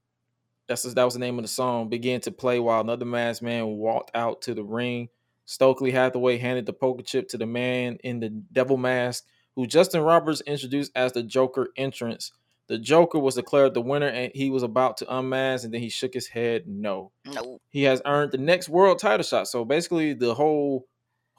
That's 0.67 0.83
that 0.83 1.03
was 1.03 1.15
the 1.15 1.19
name 1.19 1.39
of 1.39 1.43
the 1.43 1.49
song. 1.49 1.89
Began 1.89 2.21
to 2.21 2.31
play 2.31 2.59
while 2.59 2.81
another 2.81 3.05
masked 3.05 3.41
man 3.41 3.65
walked 3.65 4.11
out 4.15 4.41
to 4.43 4.53
the 4.53 4.63
ring. 4.63 5.09
Stokely 5.45 5.89
Hathaway 5.91 6.37
handed 6.37 6.67
the 6.67 6.73
poker 6.73 7.01
chip 7.01 7.27
to 7.29 7.37
the 7.37 7.47
man 7.47 7.97
in 8.03 8.19
the 8.19 8.29
devil 8.29 8.77
mask, 8.77 9.25
who 9.59 9.67
Justin 9.67 10.01
Roberts 10.03 10.39
introduced 10.47 10.89
as 10.95 11.11
the 11.11 11.21
Joker 11.21 11.67
entrance. 11.75 12.31
The 12.67 12.77
Joker 12.77 13.19
was 13.19 13.35
declared 13.35 13.73
the 13.73 13.81
winner, 13.81 14.07
and 14.07 14.31
he 14.33 14.49
was 14.49 14.63
about 14.63 14.95
to 14.97 15.17
unmask, 15.17 15.65
and 15.65 15.73
then 15.73 15.81
he 15.81 15.89
shook 15.89 16.13
his 16.13 16.27
head 16.27 16.63
no. 16.65 17.11
no. 17.25 17.59
He 17.69 17.83
has 17.83 18.01
earned 18.05 18.31
the 18.31 18.37
next 18.37 18.69
world 18.69 18.99
title 18.99 19.25
shot. 19.25 19.49
So 19.49 19.65
basically, 19.65 20.13
the 20.13 20.33
whole 20.33 20.87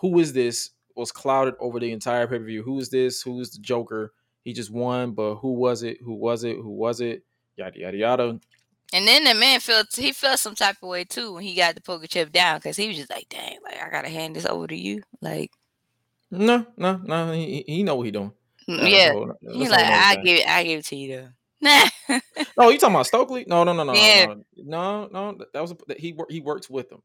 "Who 0.01 0.19
is 0.19 0.35
this?" 0.35 0.69
was 0.95 1.13
clouded 1.13 1.55
over 1.61 1.81
the 1.81 1.93
entire 1.93 2.27
pay 2.27 2.37
per 2.37 2.45
view. 2.45 2.63
Who 2.63 2.79
is 2.79 2.91
this? 2.91 3.23
Who 3.23 3.41
is 3.41 3.53
the 3.53 3.63
Joker? 3.63 4.13
He 4.45 4.53
just 4.53 4.71
won, 4.71 5.13
but 5.13 5.37
who 5.37 5.55
was 5.55 5.83
it? 5.83 5.97
Who 6.05 6.13
was 6.13 6.45
it? 6.45 6.57
Who 6.57 6.73
was 6.73 7.01
it? 7.01 7.25
Yada 7.57 7.79
yada 7.79 7.97
yada. 7.97 8.41
And 8.93 9.09
then 9.09 9.25
the 9.25 9.33
man 9.33 9.61
felt 9.61 9.97
he 9.97 10.13
felt 10.13 10.41
some 10.41 10.55
type 10.55 10.77
of 10.83 10.91
way 10.91 11.05
too 11.05 11.33
when 11.33 11.45
he 11.45 11.55
got 11.55 11.75
the 11.75 11.81
poker 11.81 12.07
chip 12.07 12.33
down 12.33 12.59
because 12.59 12.77
he 12.77 12.89
was 12.89 12.99
just 12.99 13.09
like, 13.09 13.31
"Dang, 13.31 13.57
like 13.65 13.83
I 13.83 13.89
gotta 13.89 14.11
hand 14.11 14.37
this 14.37 14.45
over 14.45 14.67
to 14.67 14.77
you." 14.77 15.01
Like, 15.23 15.53
No, 16.31 16.67
no, 16.77 16.97
no. 17.05 17.33
He, 17.33 17.65
he 17.67 17.75
he 17.77 17.83
know 17.83 17.97
what 17.97 18.05
he 18.07 18.11
doing. 18.13 18.33
mm, 18.69 18.89
yeah, 18.91 19.13
whole- 19.13 19.35
he's 19.53 19.71
like, 19.71 19.85
"I 19.85 20.17
give 20.17 20.39
it, 20.39 20.49
I 20.49 20.63
give 20.65 20.79
it 20.81 20.85
to 20.87 20.97
you 20.97 21.17
though." 21.17 21.29
Nah. 21.63 22.21
Oh, 22.57 22.71
you 22.71 22.79
talking 22.79 22.95
about 22.95 23.07
Stokely? 23.07 23.45
No, 23.47 23.65
no, 23.65 23.73
no, 23.73 23.85
no, 23.85 23.95
Yeah. 23.95 24.27
no, 24.57 25.09
no, 25.13 25.33
no. 25.35 25.45
That 25.53 25.61
was 25.61 25.73
a, 25.73 25.77
that 25.89 25.99
he 26.01 26.15
he 26.29 26.41
works 26.41 26.71
with 26.71 26.89
them. 26.89 27.03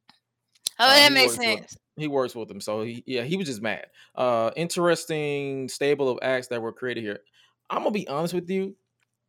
Oh, 0.79 0.85
Uh, 0.85 0.93
that 0.95 1.09
he 1.09 1.13
makes 1.13 1.37
works 1.37 1.37
with- 1.39 1.57
sense. 1.59 1.77
He 1.97 2.07
works 2.09 2.35
with 2.35 2.49
them, 2.49 2.59
so 2.61 2.83
he 2.83 3.03
yeah 3.07 3.23
he 3.23 3.37
was 3.37 3.47
just 3.47 3.61
mad. 3.61 3.87
Uh, 4.15 4.51
interesting 4.57 5.69
stable 5.69 6.09
of 6.09 6.19
acts 6.21 6.47
that 6.47 6.61
were 6.61 6.73
created 6.73 7.01
here. 7.01 7.21
I'm 7.69 7.79
gonna 7.79 7.91
be 7.91 8.07
honest 8.07 8.33
with 8.33 8.49
you. 8.49 8.75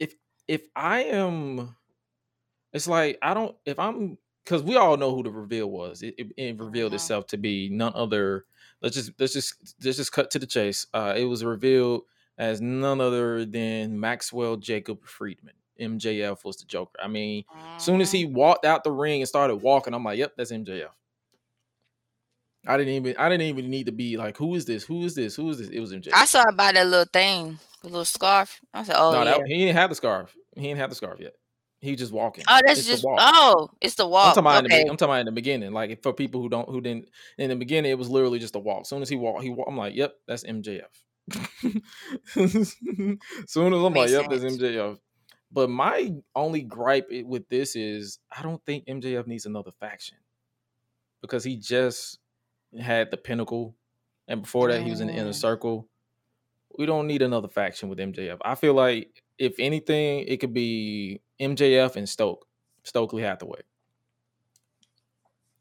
If 0.00 0.14
if 0.48 0.62
I 0.74 1.04
am, 1.04 1.76
it's 2.72 2.88
like 2.88 3.18
I 3.22 3.34
don't. 3.34 3.54
If 3.64 3.78
I'm 3.78 4.18
because 4.44 4.62
we 4.64 4.76
all 4.76 4.96
know 4.96 5.14
who 5.14 5.22
the 5.22 5.30
reveal 5.30 5.70
was. 5.70 6.02
It, 6.02 6.14
it, 6.18 6.26
it 6.36 6.58
revealed 6.58 6.92
Mhm. 6.92 6.96
itself 6.96 7.26
to 7.28 7.36
be 7.36 7.68
none 7.68 7.92
other. 7.94 8.46
Let's 8.86 8.94
just 8.94 9.10
let's 9.18 9.32
just 9.32 9.74
let's 9.82 9.96
just 9.96 10.12
cut 10.12 10.30
to 10.30 10.38
the 10.38 10.46
chase. 10.46 10.86
Uh, 10.94 11.12
it 11.16 11.24
was 11.24 11.44
revealed 11.44 12.02
as 12.38 12.60
none 12.60 13.00
other 13.00 13.44
than 13.44 13.98
Maxwell 13.98 14.54
Jacob 14.54 15.04
Friedman. 15.04 15.54
MJF 15.80 16.44
was 16.44 16.58
the 16.58 16.66
Joker. 16.66 17.00
I 17.02 17.08
mean, 17.08 17.42
as 17.74 17.82
soon 17.82 18.00
as 18.00 18.12
he 18.12 18.26
walked 18.26 18.64
out 18.64 18.84
the 18.84 18.92
ring 18.92 19.22
and 19.22 19.28
started 19.28 19.56
walking, 19.56 19.92
I'm 19.92 20.04
like, 20.04 20.18
"Yep, 20.18 20.34
that's 20.36 20.52
MJF." 20.52 20.90
I 22.64 22.76
didn't 22.76 22.92
even 22.92 23.16
I 23.18 23.28
didn't 23.28 23.48
even 23.48 23.68
need 23.68 23.86
to 23.86 23.92
be 23.92 24.16
like, 24.16 24.36
"Who 24.36 24.54
is 24.54 24.66
this? 24.66 24.84
Who 24.84 25.02
is 25.02 25.16
this? 25.16 25.34
Who 25.34 25.50
is 25.50 25.58
this?" 25.58 25.68
It 25.68 25.80
was 25.80 25.92
MJF. 25.92 26.12
I 26.14 26.24
saw 26.24 26.44
about 26.48 26.74
that 26.74 26.86
little 26.86 27.10
thing, 27.12 27.58
the 27.82 27.88
little 27.88 28.04
scarf. 28.04 28.60
I 28.72 28.84
said, 28.84 28.94
"Oh 28.96 29.10
no, 29.10 29.24
yeah." 29.24 29.38
that, 29.38 29.48
he 29.48 29.64
didn't 29.64 29.76
have 29.78 29.90
the 29.90 29.96
scarf. 29.96 30.32
He 30.54 30.62
didn't 30.62 30.78
have 30.78 30.90
the 30.90 30.96
scarf 30.96 31.18
yet. 31.18 31.34
He 31.86 31.96
just 31.96 32.12
walking. 32.12 32.44
oh, 32.48 32.60
that's 32.66 32.80
It's 32.80 32.88
just 32.88 33.04
oh, 33.06 33.70
it's 33.80 33.94
the 33.94 34.04
I'm 34.04 34.10
walk. 34.10 34.34
talking, 34.34 34.40
about 34.46 34.64
in 34.64 34.70
the, 34.70 34.80
I'm 34.90 34.96
talking 34.96 35.04
about 35.04 35.20
in 35.20 35.26
the 35.26 35.32
beginning. 35.32 35.72
Like 35.72 36.02
for 36.02 36.12
people 36.12 36.40
who 36.42 36.48
don't 36.48 36.68
who 36.68 36.80
didn't 36.80 37.08
in 37.38 37.50
the 37.50 37.56
beginning, 37.56 37.90
it 37.90 37.98
was 37.98 38.10
literally 38.10 38.38
just 38.38 38.56
a 38.56 38.58
walk. 38.58 38.82
As 38.82 38.88
soon 38.88 39.02
as 39.02 39.08
he 39.08 39.16
walked, 39.16 39.42
he 39.42 39.50
walked. 39.50 39.70
I'm 39.70 39.76
like, 39.76 39.94
"Yep, 39.94 40.14
that's 40.26 40.44
MJF." 40.44 40.82
soon 42.28 42.52
as 42.52 42.76
I'm 43.56 43.82
like, 43.82 43.94
Makes 43.94 44.12
"Yep, 44.12 44.30
that's. 44.30 44.44
MJF." 44.44 44.98
But 45.52 45.70
my 45.70 46.12
only 46.34 46.62
gripe 46.62 47.06
with 47.10 47.48
this 47.48 47.76
is 47.76 48.18
I 48.36 48.42
don't 48.42 48.62
think 48.66 48.86
MJF 48.86 49.26
needs 49.26 49.46
another 49.46 49.70
faction 49.80 50.18
because 51.22 51.44
he 51.44 51.56
just 51.56 52.18
had 52.78 53.10
the 53.10 53.16
pinnacle, 53.16 53.74
and 54.28 54.42
before 54.42 54.70
that 54.70 54.82
he 54.82 54.90
was 54.90 55.00
in 55.00 55.06
the 55.08 55.14
inner 55.14 55.32
circle. 55.32 55.88
We 56.78 56.84
don't 56.84 57.06
need 57.06 57.22
another 57.22 57.48
faction 57.48 57.88
with 57.88 57.98
MJF. 57.98 58.36
I 58.44 58.54
feel 58.54 58.74
like 58.74 59.22
if 59.38 59.54
anything, 59.58 60.26
it 60.28 60.38
could 60.40 60.52
be 60.52 61.22
MJF 61.40 61.96
and 61.96 62.08
Stoke, 62.08 62.46
Stokely 62.82 63.22
Hathaway. 63.22 63.60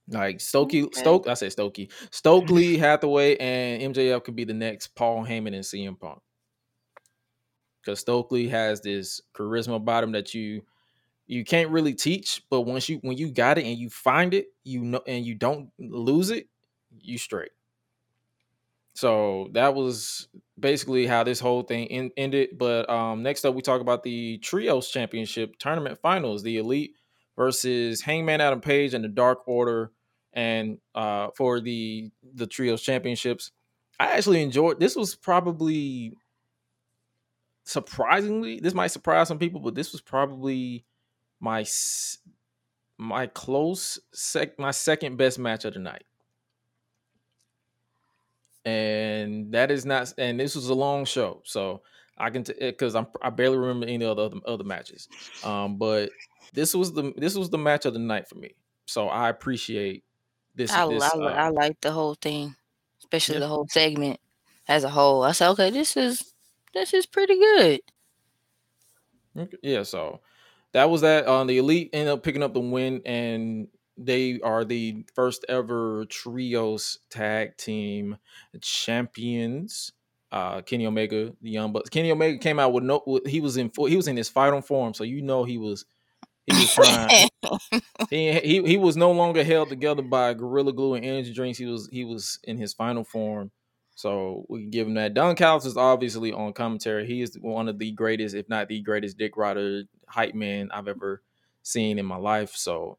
Like 0.08 0.38
Stokey, 0.38 0.84
Okay. 0.84 1.00
Stoke, 1.00 1.28
I 1.28 1.34
said 1.34 1.52
Stokey, 1.52 1.92
Stokely 2.12 2.78
Hathaway 2.78 3.38
and 3.38 3.82
MJF 3.96 4.24
could 4.24 4.36
be 4.36 4.44
the 4.44 4.54
next 4.54 4.90
Paul 4.90 5.26
Heyman 5.26 5.56
and 5.56 5.64
CM 5.64 6.00
Punk. 6.00 6.22
Because 7.82 8.00
Stokely 8.00 8.48
has 8.50 8.82
this 8.82 9.22
charisma 9.34 9.84
bottom 9.84 10.12
that 10.12 10.34
you 10.34 10.62
you 11.28 11.44
can't 11.44 11.72
really 11.72 11.96
teach, 11.96 12.44
but 12.50 12.62
once 12.62 12.88
you 12.90 12.98
when 13.02 13.18
you 13.18 13.32
got 13.32 13.58
it 13.58 13.66
and 13.66 13.78
you 13.78 13.90
find 13.90 14.34
it, 14.34 14.48
you 14.64 14.82
know, 14.82 15.02
and 15.08 15.26
you 15.26 15.36
don't 15.36 15.72
lose 15.80 16.30
it, 16.30 16.48
you 17.00 17.18
straight. 17.18 17.52
So 18.96 19.50
that 19.52 19.76
was 19.76 20.30
basically 20.58 21.06
how 21.06 21.26
this 21.26 21.42
whole 21.42 21.64
thing 21.64 21.88
en- 21.88 22.12
ended. 22.16 22.58
But 22.58 22.90
um, 22.90 23.24
next 23.24 23.46
up, 23.46 23.54
we 23.54 23.62
talk 23.62 23.82
about 23.82 24.04
the 24.04 24.38
Trios 24.38 24.90
Championship 24.90 25.58
Tournament 25.60 26.00
Finals, 26.02 26.44
the 26.44 26.58
Elite 26.58 26.96
versus 27.36 28.02
Hangman 28.02 28.40
Adam 28.40 28.62
Page 28.62 28.94
and 28.94 29.04
the 29.04 29.10
Dark 29.10 29.48
Order, 29.48 29.92
and 30.32 30.78
uh, 30.96 31.28
for 31.36 31.60
the 31.60 32.10
the 32.34 32.48
Trios 32.48 32.82
Championships. 32.82 33.52
I 34.00 34.12
actually 34.14 34.42
enjoyed. 34.42 34.80
This 34.80 34.96
was 34.96 35.14
probably 35.14 36.14
surprisingly. 37.66 38.62
This 38.62 38.74
might 38.74 38.88
surprise 38.88 39.28
some 39.28 39.40
people, 39.40 39.60
but 39.60 39.76
this 39.76 39.92
was 39.92 40.00
probably 40.00 40.86
my 41.42 41.66
my 42.98 43.28
close 43.28 44.00
sec 44.14 44.58
my 44.58 44.72
second 44.72 45.18
best 45.18 45.38
match 45.38 45.66
of 45.66 45.74
the 45.74 45.80
night 45.82 46.06
and 48.66 49.54
that 49.54 49.72
is 49.72 49.86
not 49.86 50.14
and 50.18 50.40
this 50.40 50.56
was 50.56 50.70
a 50.70 50.74
long 50.74 51.06
show 51.06 51.42
so 51.46 51.84
i 52.18 52.30
can 52.30 52.44
because 52.60 52.96
i'm 52.96 53.08
i 53.22 53.30
barely 53.30 53.58
remember 53.58 53.86
any 53.86 54.04
of 54.06 54.18
the 54.18 54.24
other, 54.24 54.40
other 54.46 54.64
matches 54.64 55.10
um 55.44 55.78
but 55.78 56.14
this 56.52 56.74
was 56.74 56.94
the 56.94 57.14
this 57.18 57.36
was 57.36 57.50
the 57.50 57.58
match 57.58 57.86
of 57.86 57.94
the 57.94 58.00
night 58.00 58.28
for 58.28 58.36
me 58.36 58.56
so 58.88 59.08
i 59.10 59.30
appreciate 59.30 60.04
this 60.56 60.78
I, 60.78 60.84
this 60.88 61.14
I, 61.14 61.18
uh, 61.20 61.44
I 61.46 61.50
like 61.50 61.80
the 61.82 61.92
whole 61.92 62.16
thing, 62.16 62.56
especially 63.00 63.38
Yeah. 63.38 63.40
the 63.40 63.48
whole 63.48 63.68
segment 63.70 64.20
as 64.68 64.84
a 64.84 64.90
whole. 64.90 65.24
I 65.24 65.32
said, 65.32 65.50
okay, 65.52 65.70
this 65.70 65.96
is 65.98 66.34
this 66.74 66.94
is 66.94 67.06
pretty 67.06 67.36
good. 67.36 67.82
Okay, 69.38 69.58
Yeah, 69.62 69.84
so 69.84 70.22
that 70.72 70.90
was 70.90 71.02
that. 71.02 71.28
Um, 71.28 71.48
the 71.48 71.58
elite 71.58 71.90
ended 71.94 72.14
up 72.14 72.24
picking 72.24 72.44
up 72.44 72.54
the 72.54 72.60
win, 72.60 73.02
and 73.06 73.68
they 73.98 74.40
are 74.42 74.66
the 74.66 75.06
first 75.14 75.46
ever 75.50 76.06
trios 76.06 77.00
tag 77.10 77.58
team 77.58 78.18
champions. 78.62 79.92
uh, 80.32 80.62
Kenny 80.62 80.86
Omega, 80.86 81.34
the 81.42 81.50
Young 81.50 81.72
Bucks. 81.72 81.90
Kenny 81.90 82.12
Omega 82.12 82.38
came 82.38 82.60
out 82.60 82.74
with 82.74 82.84
no. 82.84 83.22
He 83.26 83.40
was 83.40 83.58
in 83.58 83.72
he 83.88 83.96
was 83.96 84.08
in 84.08 84.18
his 84.18 84.30
final 84.30 84.62
form, 84.62 84.94
so 84.94 85.04
you 85.04 85.22
know 85.22 85.44
he 85.46 85.58
was 85.58 85.86
he 86.46 86.54
was 86.56 86.74
trying. 86.74 87.30
he, 88.10 88.34
he 88.40 88.64
he 88.64 88.78
was 88.78 88.98
no 88.98 89.12
longer 89.12 89.44
held 89.44 89.70
together 89.70 90.02
by 90.02 90.34
Gorilla 90.34 90.74
Glue 90.74 90.96
and 90.96 91.06
energy 91.06 91.34
drinks. 91.34 91.58
He 91.58 91.66
was 91.66 91.90
he 91.92 92.04
was 92.04 92.40
in 92.44 92.58
his 92.58 92.74
final 92.74 93.04
form. 93.04 93.52
So 93.96 94.46
we 94.50 94.62
can 94.62 94.72
give 94.72 94.88
him 94.88 94.96
that. 94.96 95.14
Don 95.14 95.36
Callis 95.38 95.66
is 95.66 95.78
obviously 95.78 96.34
on 96.34 96.52
commentary. 96.52 97.08
He 97.08 97.22
is 97.22 97.38
one 97.40 97.70
of 97.70 97.80
the 97.80 97.92
greatest, 97.92 98.36
if 98.36 98.50
not 98.50 98.68
the 98.68 98.82
greatest, 98.82 99.18
dick 99.18 99.38
rider 99.38 99.84
hype 100.08 100.36
man 100.36 100.70
I've 100.74 100.90
ever 100.90 101.22
seen 101.64 101.98
in 101.98 102.06
my 102.06 102.18
life. 102.18 102.56
So 102.58 102.98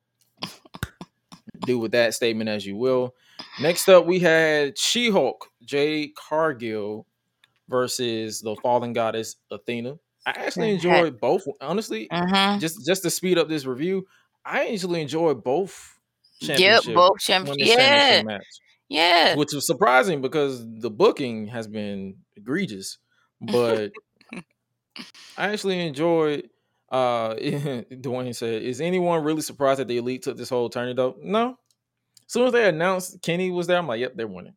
do 1.66 1.78
with 1.78 1.92
that 1.92 2.14
statement 2.14 2.48
as 2.48 2.66
you 2.66 2.76
will. 2.76 3.14
Next 3.60 3.88
up, 3.88 4.06
we 4.06 4.18
had 4.18 4.78
She 4.78 5.10
Hulk, 5.10 5.48
Jade 5.64 6.10
Cargill 6.16 7.06
versus 7.68 8.40
the 8.40 8.56
fallen 8.62 8.92
goddess 8.92 9.36
Athena. 9.50 9.98
I 10.26 10.30
actually 10.30 10.72
enjoyed 10.72 11.20
both. 11.20 11.44
Honestly, 11.60 12.08
Mhm. 12.12 12.60
just 12.60 12.84
just 12.86 13.02
to 13.02 13.10
speed 13.10 13.38
up 13.38 13.48
this 13.48 13.64
review, 13.66 14.06
I 14.44 14.68
actually 14.68 15.02
enjoyed 15.02 15.44
both. 15.44 15.98
Yep, 16.40 16.84
both 16.94 17.18
champions. 17.20 17.58
Yeah, 17.60 17.76
championship 17.76 18.26
match, 18.26 18.46
yeah. 18.88 19.34
which 19.36 19.52
was 19.54 19.66
surprising 19.66 20.20
because 20.20 20.64
the 20.80 20.90
booking 20.90 21.46
has 21.48 21.66
been 21.68 22.16
egregious. 22.36 22.98
But 23.40 23.92
I 25.36 25.50
actually 25.52 25.86
enjoyed. 25.86 26.48
Uh, 26.90 27.34
Dwayne 27.34 28.34
said, 28.34 28.62
"Is 28.62 28.80
anyone 28.80 29.24
really 29.24 29.42
surprised 29.42 29.80
that 29.80 29.88
the 29.88 29.98
elite 29.98 30.22
took 30.22 30.36
this 30.36 30.48
whole 30.48 30.70
tourney 30.70 30.94
though?" 30.94 31.16
No. 31.20 31.58
As 32.26 32.32
soon 32.32 32.46
as 32.46 32.52
they 32.52 32.68
announced 32.68 33.22
Kenny 33.22 33.50
was 33.50 33.66
there, 33.66 33.78
I'm 33.78 33.86
like, 33.86 34.00
"Yep, 34.00 34.12
they're 34.16 34.26
winning." 34.26 34.54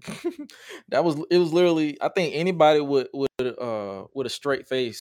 that 0.88 1.04
was 1.04 1.16
it. 1.30 1.38
Was 1.38 1.52
literally, 1.52 1.98
I 2.00 2.08
think 2.08 2.34
anybody 2.34 2.80
with 2.80 3.08
with 3.12 3.58
uh 3.60 4.04
with 4.14 4.26
a 4.26 4.30
straight 4.30 4.68
face 4.68 5.00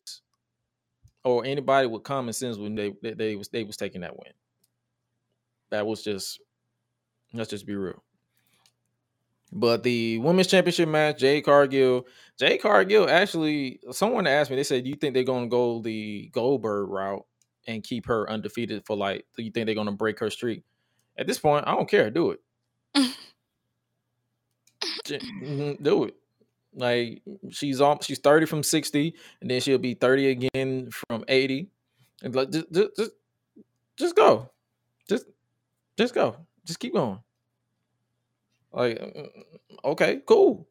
or 1.24 1.46
anybody 1.46 1.88
with 1.88 2.04
common 2.04 2.34
sense 2.34 2.58
when 2.58 2.76
they 2.76 2.94
they, 3.02 3.14
they 3.14 3.36
was 3.36 3.50
they 3.50 3.64
was 3.64 3.78
taking 3.78 4.02
that 4.02 4.18
win. 4.18 4.34
That 5.70 5.86
was 5.86 6.04
just 6.04 6.40
let's 7.34 7.50
just 7.50 7.68
be 7.68 7.76
real. 7.76 8.04
But 9.52 9.84
the 9.84 10.18
women's 10.20 10.48
championship 10.48 10.90
match, 10.90 11.20
Jade 11.20 11.46
Cargill, 11.46 12.06
Jade 12.40 12.62
Cargill 12.62 13.10
actually, 13.10 13.80
someone 13.92 14.28
asked 14.28 14.50
me, 14.50 14.56
they 14.56 14.64
said, 14.64 14.84
Do 14.84 14.90
you 14.90 14.96
think 14.96 15.14
they're 15.14 15.24
gonna 15.24 15.48
go 15.48 15.82
the 15.82 16.30
Goldberg 16.34 16.90
route 16.90 17.26
and 17.68 17.84
keep 17.84 18.06
her 18.08 18.30
undefeated 18.30 18.86
for 18.86 18.96
like, 18.96 19.26
do 19.36 19.44
you 19.44 19.52
think 19.52 19.66
they're 19.66 19.76
gonna 19.76 19.92
break 19.92 20.20
her 20.20 20.30
streak? 20.30 20.64
At 21.18 21.28
this 21.28 21.40
point, 21.40 21.66
I 21.68 21.76
don't 21.76 21.90
care, 21.90 22.12
do 22.12 22.32
it. 22.32 22.40
Mhm, 25.08 25.82
do 25.82 26.04
it. 26.06 26.16
Like 26.74 27.22
she's 27.52 27.82
on 27.82 28.00
she's 28.02 28.20
30 28.20 28.46
from 28.46 28.64
60, 28.64 29.16
and 29.42 29.50
then 29.50 29.62
she'll 29.62 29.78
be 29.80 29.94
30 29.96 30.30
again 30.30 30.90
from 30.92 31.24
80. 31.28 31.70
And 32.24 32.36
like 32.36 32.52
just 32.52 32.72
just, 32.72 33.12
just, 33.98 34.16
go. 34.16 34.50
Just 35.10 35.26
just 35.98 36.14
go. 36.16 36.38
Just 36.66 36.80
keep 36.80 36.94
going. 36.94 37.20
Like 38.72 39.00
mm, 39.00 39.30
okay, 39.86 40.22
cool. 40.26 40.68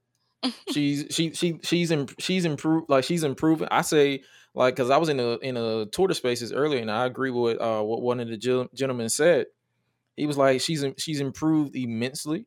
She's 0.72 1.06
she 1.10 1.32
she 1.32 1.58
she's 1.62 1.90
in, 1.90 2.08
she's 2.18 2.44
improved 2.44 2.88
like 2.88 3.04
she's 3.04 3.24
improving. 3.24 3.68
I 3.70 3.82
say 3.82 4.22
like 4.54 4.76
because 4.76 4.90
I 4.90 4.96
was 4.96 5.08
in 5.08 5.20
a 5.20 5.36
in 5.38 5.56
a 5.56 5.86
Twitter 5.86 6.14
spaces 6.14 6.52
earlier, 6.52 6.80
and 6.80 6.90
I 6.90 7.06
agree 7.06 7.30
with 7.30 7.60
uh 7.60 7.82
what 7.82 8.02
one 8.02 8.20
of 8.20 8.28
the 8.28 8.36
gen- 8.36 8.68
gentlemen 8.74 9.08
said. 9.08 9.46
He 10.16 10.26
was 10.26 10.38
like 10.38 10.60
she's 10.60 10.84
she's 10.98 11.20
improved 11.20 11.76
immensely, 11.76 12.46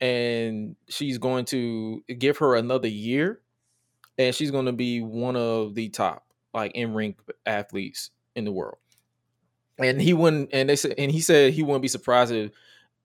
and 0.00 0.76
she's 0.88 1.18
going 1.18 1.44
to 1.46 2.02
give 2.18 2.38
her 2.38 2.56
another 2.56 2.88
year, 2.88 3.40
and 4.18 4.34
she's 4.34 4.50
going 4.50 4.66
to 4.66 4.72
be 4.72 5.00
one 5.00 5.36
of 5.36 5.74
the 5.74 5.88
top 5.90 6.26
like 6.52 6.72
in 6.74 6.94
ring 6.94 7.16
athletes 7.46 8.10
in 8.34 8.44
the 8.44 8.52
world. 8.52 8.78
And 9.78 10.00
he 10.00 10.12
wouldn't, 10.12 10.50
and 10.52 10.68
they 10.68 10.76
said, 10.76 10.94
and 10.98 11.10
he 11.10 11.20
said 11.20 11.52
he 11.52 11.64
wouldn't 11.64 11.82
be 11.82 11.88
surprised 11.88 12.32
if, 12.32 12.52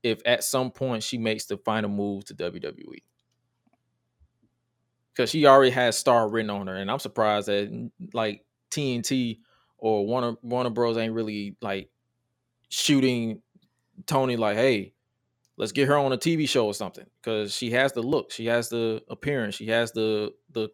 if 0.03 0.21
at 0.23 0.43
some 0.43 0.69
point 0.69 1.01
she 1.01 1.17
makes 1.17 1.45
the 1.45 1.57
final 1.57 1.89
move 1.89 2.25
to 2.25 2.36
WWE 2.36 3.01
because 5.20 5.32
she 5.32 5.45
already 5.45 5.72
has 5.72 5.97
star 5.97 6.30
written 6.30 6.49
on 6.49 6.67
her, 6.67 6.76
and 6.78 6.89
I'm 6.89 6.99
surprised 6.99 7.49
that 7.49 7.70
mm, 7.70 7.91
like 8.13 8.45
TNT 8.72 9.39
or 9.78 10.05
Warner 10.07 10.36
Warner 10.41 10.70
Bros 10.70 10.95
ain't 10.95 11.13
really 11.13 11.57
like 11.61 11.89
shooting 12.70 13.41
Tony 14.05 14.38
like, 14.38 14.55
hey, 14.55 14.93
let's 15.57 15.74
get 15.74 15.89
her 15.89 15.97
on 15.97 16.13
a 16.13 16.17
TV 16.17 16.47
show 16.47 16.67
or 16.67 16.74
something 16.74 17.05
because 17.22 17.53
she 17.53 17.72
has 17.72 17.91
the 17.91 18.01
look, 18.01 18.32
she 18.32 18.45
has 18.45 18.70
the 18.70 19.03
appearance, 19.09 19.55
she 19.55 19.67
has 19.67 19.91
the 19.91 20.32
the 20.53 20.70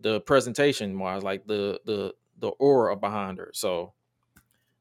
the 0.00 0.20
presentation 0.20 0.98
wise, 0.98 1.22
like 1.22 1.46
the 1.46 1.80
the 1.86 2.12
the 2.40 2.48
aura 2.48 2.94
behind 2.94 3.38
her. 3.38 3.52
So, 3.54 3.94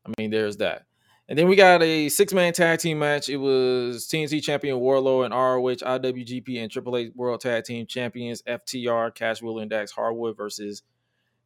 I 0.06 0.12
mean, 0.18 0.32
there's 0.32 0.58
that. 0.58 0.84
And 1.32 1.38
then 1.38 1.48
we 1.48 1.56
got 1.56 1.82
a 1.82 2.10
six 2.10 2.34
man 2.34 2.52
tag 2.52 2.80
team 2.80 3.00
match. 3.00 3.30
It 3.30 3.38
was 3.38 4.06
TNT 4.06 4.44
champion 4.44 4.80
Wardlow 4.80 5.24
and 5.24 5.34
ROH, 5.34 5.76
IWGP, 5.76 6.62
and 6.62 6.70
AAA 6.70 7.16
World 7.16 7.40
Tag 7.40 7.64
Team 7.64 7.86
Champions 7.86 8.42
FTR, 8.42 9.16
Cash 9.16 9.42
Wheeler 9.42 9.62
and 9.62 9.72
Dax 9.72 9.94
Harwood 9.94 10.36
versus 10.36 10.84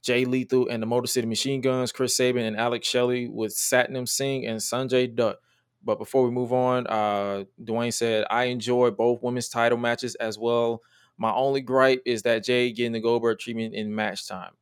Jay 0.01 0.25
Lethal 0.25 0.69
and 0.69 0.81
the 0.81 0.87
Motor 0.87 1.05
City 1.05 1.27
Machine 1.27 1.61
Guns, 1.61 1.91
Chris 1.91 2.17
Sabin 2.17 2.47
and 2.47 2.57
Alex 2.57 2.87
Shelley 2.87 3.27
with 3.27 3.53
Satnam 3.53 4.09
Singh 4.09 4.47
and 4.47 4.59
Sanjay 4.59 5.15
Dutt. 5.15 5.37
But 5.83 5.99
before 5.99 6.23
we 6.23 6.31
move 6.31 6.51
on, 6.51 6.87
uh, 6.87 7.43
Dwayne 7.63 7.93
said, 7.93 8.25
I 8.31 8.45
enjoy 8.45 8.89
both 8.89 9.21
women's 9.21 9.49
title 9.49 9.77
matches 9.77 10.15
as 10.15 10.39
well. 10.39 10.81
My 11.15 11.31
only 11.31 11.61
gripe 11.61 12.01
is 12.07 12.23
that 12.23 12.43
Jay 12.43 12.71
getting 12.71 12.93
the 12.93 13.01
Goldberg 13.01 13.37
treatment 13.37 13.75
in 13.75 13.93
match 13.93 14.27
time 14.27 14.53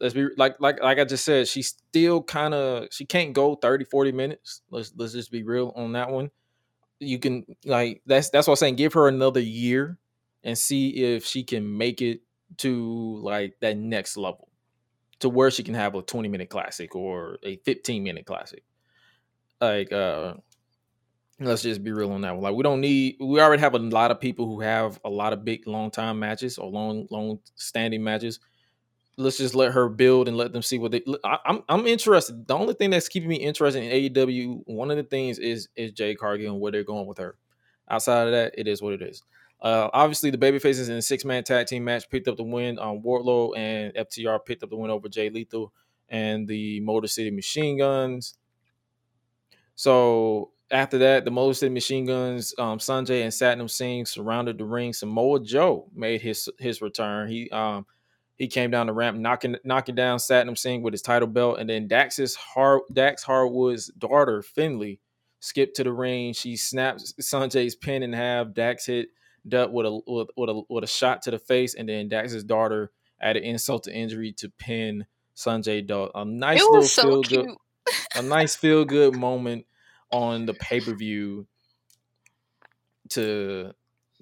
let's 0.00 0.14
be 0.14 0.28
like 0.36 0.56
like 0.60 0.82
like 0.82 0.98
I 0.98 1.04
just 1.04 1.24
said, 1.24 1.46
she 1.46 1.62
still 1.62 2.22
kind 2.22 2.54
of 2.54 2.88
she 2.90 3.04
can't 3.04 3.32
go 3.32 3.54
30 3.54 3.84
40 3.84 4.12
minutes. 4.12 4.62
Let's 4.70 4.92
let's 4.96 5.12
just 5.12 5.30
be 5.30 5.42
real 5.42 5.72
on 5.76 5.92
that 5.92 6.10
one. 6.10 6.30
You 6.98 7.18
can 7.18 7.44
like 7.64 8.02
that's 8.06 8.30
that's 8.30 8.46
what 8.46 8.54
I'm 8.54 8.56
saying. 8.56 8.76
Give 8.76 8.92
her 8.94 9.08
another 9.08 9.40
year 9.40 9.98
and 10.42 10.56
see 10.56 10.90
if 11.14 11.24
she 11.24 11.44
can 11.44 11.76
make 11.76 12.00
it 12.00 12.20
to 12.58 13.20
like 13.22 13.54
that 13.60 13.76
next 13.76 14.16
level 14.16 14.48
to 15.20 15.28
where 15.28 15.50
she 15.50 15.62
can 15.62 15.74
have 15.74 15.94
a 15.94 16.02
20 16.02 16.28
minute 16.28 16.48
classic 16.48 16.96
or 16.96 17.38
a 17.44 17.56
15 17.56 18.02
minute 18.02 18.26
classic. 18.26 18.64
Like 19.60 19.92
uh 19.92 20.34
let's 21.38 21.62
just 21.62 21.82
be 21.82 21.92
real 21.92 22.12
on 22.12 22.22
that 22.22 22.34
one. 22.34 22.42
Like 22.42 22.54
we 22.54 22.62
don't 22.62 22.80
need 22.80 23.16
we 23.20 23.40
already 23.40 23.60
have 23.60 23.74
a 23.74 23.78
lot 23.78 24.10
of 24.10 24.20
people 24.20 24.46
who 24.46 24.60
have 24.60 24.98
a 25.04 25.10
lot 25.10 25.32
of 25.34 25.44
big 25.44 25.66
long 25.66 25.90
time 25.90 26.18
matches 26.18 26.58
or 26.58 26.70
long 26.70 27.06
long 27.10 27.38
standing 27.54 28.02
matches 28.02 28.40
let's 29.20 29.38
just 29.38 29.54
let 29.54 29.72
her 29.72 29.88
build 29.88 30.28
and 30.28 30.36
let 30.36 30.52
them 30.52 30.62
see 30.62 30.78
what 30.78 30.92
they. 30.92 31.02
I, 31.24 31.38
I'm 31.44 31.62
I'm 31.68 31.86
interested. 31.86 32.46
The 32.46 32.56
only 32.56 32.74
thing 32.74 32.90
that's 32.90 33.08
keeping 33.08 33.28
me 33.28 33.36
interested 33.36 33.82
in 33.82 34.12
AEW, 34.14 34.62
one 34.66 34.90
of 34.90 34.96
the 34.96 35.02
things 35.04 35.38
is 35.38 35.68
is 35.76 35.92
Jade 35.92 36.18
Cargill 36.18 36.52
and 36.52 36.60
where 36.60 36.72
they're 36.72 36.84
going 36.84 37.06
with 37.06 37.18
her. 37.18 37.36
Outside 37.88 38.26
of 38.26 38.32
that, 38.32 38.54
it 38.56 38.66
is 38.66 38.80
what 38.82 38.94
it 38.94 39.02
is. 39.02 39.22
Uh, 39.60 39.90
obviously, 39.92 40.30
the 40.30 40.38
babyfaces 40.38 40.88
in 40.88 40.96
a 40.96 41.02
six 41.02 41.24
man 41.24 41.44
tag 41.44 41.66
team 41.66 41.84
match 41.84 42.08
picked 42.08 42.28
up 42.28 42.36
the 42.36 42.42
win. 42.42 42.78
Um, 42.78 43.02
Wardlow 43.02 43.56
and 43.56 43.94
FTR 43.94 44.44
picked 44.44 44.62
up 44.62 44.70
the 44.70 44.76
win 44.76 44.90
over 44.90 45.08
Jay 45.08 45.28
Lethal 45.28 45.72
and 46.08 46.48
the 46.48 46.80
Motor 46.80 47.08
City 47.08 47.30
Machine 47.30 47.78
Guns. 47.78 48.34
So 49.74 50.52
after 50.70 50.98
that, 50.98 51.24
the 51.24 51.30
Motor 51.30 51.54
City 51.54 51.74
Machine 51.74 52.06
Guns, 52.06 52.54
um, 52.58 52.78
Sanjay 52.78 53.22
and 53.22 53.32
Satnam 53.32 53.68
Singh 53.68 54.06
surrounded 54.06 54.56
the 54.56 54.64
ring. 54.64 54.92
Samoa 54.92 55.40
Joe 55.40 55.88
made 55.94 56.22
his 56.22 56.48
his 56.58 56.80
return. 56.80 57.28
He 57.28 57.50
um 57.50 57.86
he 58.40 58.48
came 58.48 58.70
down 58.70 58.86
the 58.86 58.94
ramp, 58.94 59.18
knocking 59.18 59.56
knocking 59.64 59.94
down 59.94 60.16
Satnam 60.16 60.56
Singh 60.56 60.80
with 60.80 60.94
his 60.94 61.02
title 61.02 61.28
belt, 61.28 61.58
and 61.58 61.68
then 61.68 61.86
Dax's 61.86 62.34
Har- 62.36 62.84
Dax 62.90 63.22
Harwood's 63.22 63.88
daughter 63.98 64.40
Finley 64.40 64.98
skipped 65.40 65.76
to 65.76 65.84
the 65.84 65.92
ring. 65.92 66.32
She 66.32 66.56
snaps 66.56 67.12
Sanjay's 67.20 67.74
pin 67.76 68.02
in 68.02 68.14
half. 68.14 68.54
Dax 68.54 68.86
hit 68.86 69.08
Dutt 69.46 69.74
with 69.74 69.84
a 69.84 70.00
with, 70.06 70.28
with 70.38 70.48
a 70.48 70.62
with 70.70 70.84
a 70.84 70.86
shot 70.86 71.20
to 71.24 71.30
the 71.30 71.38
face, 71.38 71.74
and 71.74 71.86
then 71.86 72.08
Dax's 72.08 72.42
daughter 72.42 72.90
added 73.20 73.42
insult 73.42 73.84
to 73.84 73.94
injury 73.94 74.32
to 74.38 74.48
pin 74.48 75.04
Sanjay 75.36 75.86
Dutt. 75.86 76.12
A 76.14 76.24
nice 76.24 76.62
It 76.62 76.70
little 76.70 76.82
so 76.82 77.02
feel 77.02 77.22
cute. 77.22 77.46
good, 77.46 77.56
a 78.16 78.22
nice 78.22 78.56
feel 78.56 78.86
good 78.86 79.14
moment 79.14 79.66
on 80.10 80.46
the 80.46 80.54
pay 80.54 80.80
per 80.80 80.94
view. 80.94 81.46
To 83.10 83.72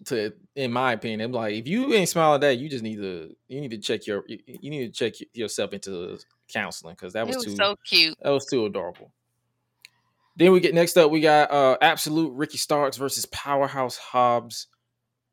to 0.06 0.32
in 0.54 0.72
my 0.72 0.92
opinion, 0.92 1.20
I'm 1.20 1.32
like 1.32 1.54
if 1.54 1.68
you 1.68 1.92
ain't 1.94 2.08
smiling 2.08 2.36
at 2.36 2.40
that, 2.42 2.58
you 2.58 2.68
just 2.68 2.82
need 2.82 2.96
to 2.96 3.34
you 3.48 3.60
need 3.60 3.70
to 3.70 3.78
check 3.78 4.06
your 4.06 4.24
you 4.26 4.70
need 4.70 4.86
to 4.86 4.90
check 4.92 5.14
yourself 5.34 5.72
into 5.72 6.18
counseling 6.52 6.94
because 6.94 7.12
that 7.12 7.22
It 7.22 7.26
was, 7.28 7.36
was 7.36 7.44
too 7.46 7.56
so 7.56 7.76
cute. 7.84 8.16
that 8.22 8.30
was 8.30 8.46
too 8.46 8.66
adorable. 8.66 9.12
Then 10.36 10.52
we 10.52 10.60
get 10.60 10.74
next 10.74 10.96
up, 10.96 11.10
we 11.10 11.20
got 11.20 11.50
uh 11.50 11.76
Absolute 11.80 12.32
Ricky 12.32 12.58
Starks 12.58 12.96
versus 12.96 13.26
Powerhouse 13.26 13.96
Hobbs, 13.96 14.68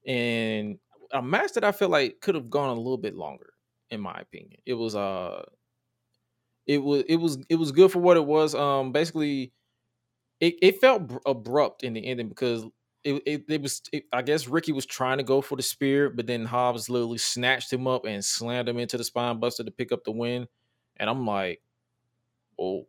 and 0.06 0.80
a 1.12 1.22
match 1.22 1.54
that 1.54 1.64
I 1.64 1.72
feel 1.72 1.90
like 1.90 2.22
could 2.22 2.36
have 2.36 2.50
gone 2.50 2.70
a 2.70 2.74
little 2.80 2.98
bit 2.98 3.16
longer, 3.16 3.54
in 3.90 4.02
my 4.02 4.16
opinion. 4.20 4.60
It 4.66 4.74
was 4.74 4.96
uh, 4.96 5.46
it 6.66 6.80
was 6.80 7.04
it 7.08 7.18
was 7.18 7.38
it 7.50 7.56
was 7.56 7.72
good 7.72 7.92
for 7.92 8.00
what 8.00 8.18
it 8.18 8.26
was. 8.26 8.56
Um, 8.56 8.92
basically, 8.92 9.54
it 10.40 10.56
it 10.62 10.82
felt 10.82 11.08
br- 11.08 11.18
abrupt 11.26 11.84
in 11.84 11.94
the 11.94 12.06
ending 12.06 12.30
because 12.30 12.66
it, 13.06 13.22
it, 13.26 13.46
it 13.48 13.62
was 13.62 13.82
it, 13.94 14.06
I 14.12 14.24
guess 14.24 14.48
Ricky 14.48 14.72
was 14.72 14.86
trying 14.86 15.20
to 15.20 15.24
go 15.24 15.40
for 15.40 15.56
the 15.56 15.62
spear, 15.62 16.10
but 16.10 16.26
then 16.26 16.44
Hobbs 16.44 16.90
literally 16.90 17.20
snatched 17.20 17.72
him 17.72 17.86
up 17.86 18.04
and 18.06 18.26
slammed 18.26 18.68
him 18.68 18.80
into 18.80 18.98
the 18.98 19.04
spine 19.04 19.40
buster 19.40 19.64
to 19.64 19.72
pick 19.72 19.92
up 19.92 20.04
the 20.04 20.12
win. 20.12 20.48
And 20.98 21.08
I'm 21.08 21.26
like, 21.26 21.62
oh, 22.60 22.88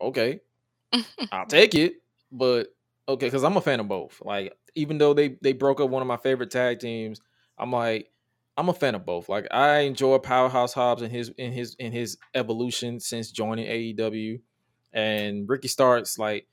okay, 0.00 0.40
I'll 1.32 1.46
take 1.46 1.74
it. 1.74 1.96
But 2.32 2.74
okay, 3.06 3.26
because 3.26 3.44
I'm 3.44 3.58
a 3.58 3.60
fan 3.60 3.78
of 3.78 3.88
both. 3.88 4.22
Like, 4.24 4.54
even 4.74 4.96
though 4.96 5.12
they 5.12 5.36
they 5.42 5.52
broke 5.52 5.80
up 5.82 5.90
one 5.90 6.02
of 6.02 6.08
my 6.08 6.16
favorite 6.16 6.50
tag 6.50 6.80
teams, 6.80 7.20
I'm 7.58 7.70
like, 7.70 8.10
I'm 8.56 8.70
a 8.70 8.74
fan 8.74 8.94
of 8.94 9.04
both. 9.04 9.28
Like, 9.28 9.48
I 9.50 9.80
enjoy 9.80 10.16
Powerhouse 10.16 10.72
Hobbs 10.72 11.02
and 11.02 11.12
his 11.12 11.28
in 11.36 11.52
his 11.52 11.76
in 11.78 11.92
his 11.92 12.16
evolution 12.34 13.00
since 13.00 13.30
joining 13.30 13.66
AEW, 13.66 14.40
and 14.94 15.46
Ricky 15.46 15.68
starts 15.68 16.18
like 16.18 16.46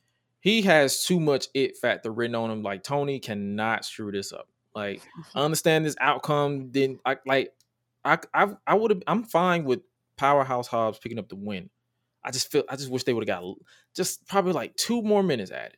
he 0.46 0.62
has 0.62 1.04
too 1.04 1.20
much 1.20 1.48
it 1.56 1.76
factor 1.76 2.12
written 2.12 2.36
on 2.36 2.52
him. 2.52 2.62
Like 2.62 2.84
Tony 2.84 3.20
cannot 3.20 3.84
screw 3.84 4.12
this 4.12 4.32
up. 4.32 4.48
Like 4.76 5.02
I 5.34 5.42
understand 5.44 5.84
this 5.84 5.96
outcome. 6.00 6.72
Then 6.72 7.00
I 7.04 7.18
like 7.26 7.52
I 8.06 8.20
I 8.32 8.50
I 8.68 8.76
would 8.76 8.92
have 8.92 9.02
I'm 9.08 9.24
fine 9.24 9.64
with 9.64 9.80
Powerhouse 10.18 10.68
Hobbs 10.68 11.00
picking 11.00 11.18
up 11.18 11.30
the 11.30 11.36
win. 11.36 11.72
I 12.24 12.30
just 12.30 12.52
feel 12.52 12.64
I 12.70 12.76
just 12.76 12.92
wish 12.92 13.06
they 13.06 13.14
would 13.14 13.28
have 13.28 13.42
got 13.42 13.56
just 13.96 14.28
probably 14.28 14.54
like 14.54 14.76
two 14.76 15.02
more 15.02 15.24
minutes 15.24 15.50
added. 15.50 15.78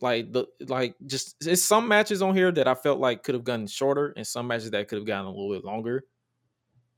Like 0.00 0.32
the 0.32 0.46
like 0.66 0.96
just 1.06 1.36
it's 1.46 1.62
some 1.62 1.86
matches 1.86 2.20
on 2.20 2.34
here 2.34 2.50
that 2.50 2.66
I 2.66 2.74
felt 2.74 2.98
like 2.98 3.22
could 3.22 3.36
have 3.36 3.44
gotten 3.44 3.68
shorter 3.68 4.12
and 4.16 4.26
some 4.26 4.48
matches 4.48 4.72
that 4.72 4.88
could 4.88 4.98
have 4.98 5.06
gotten 5.06 5.26
a 5.26 5.30
little 5.30 5.52
bit 5.52 5.64
longer. 5.64 6.02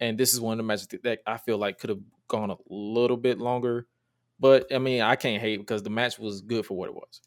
And 0.00 0.16
this 0.16 0.32
is 0.32 0.40
one 0.40 0.54
of 0.54 0.56
the 0.56 0.62
matches 0.62 0.88
that 1.02 1.18
I 1.26 1.36
feel 1.36 1.58
like 1.58 1.80
could 1.80 1.90
have 1.90 2.00
gone 2.28 2.48
a 2.48 2.56
little 2.70 3.18
bit 3.18 3.38
longer. 3.38 3.86
But 4.40 4.74
I 4.74 4.78
mean, 4.78 5.02
I 5.02 5.16
can't 5.16 5.40
hate 5.40 5.58
because 5.58 5.82
the 5.82 5.90
match 5.90 6.18
was 6.18 6.40
good 6.40 6.66
for 6.66 6.76
what 6.76 6.88
it 6.88 6.94
was. 6.94 7.20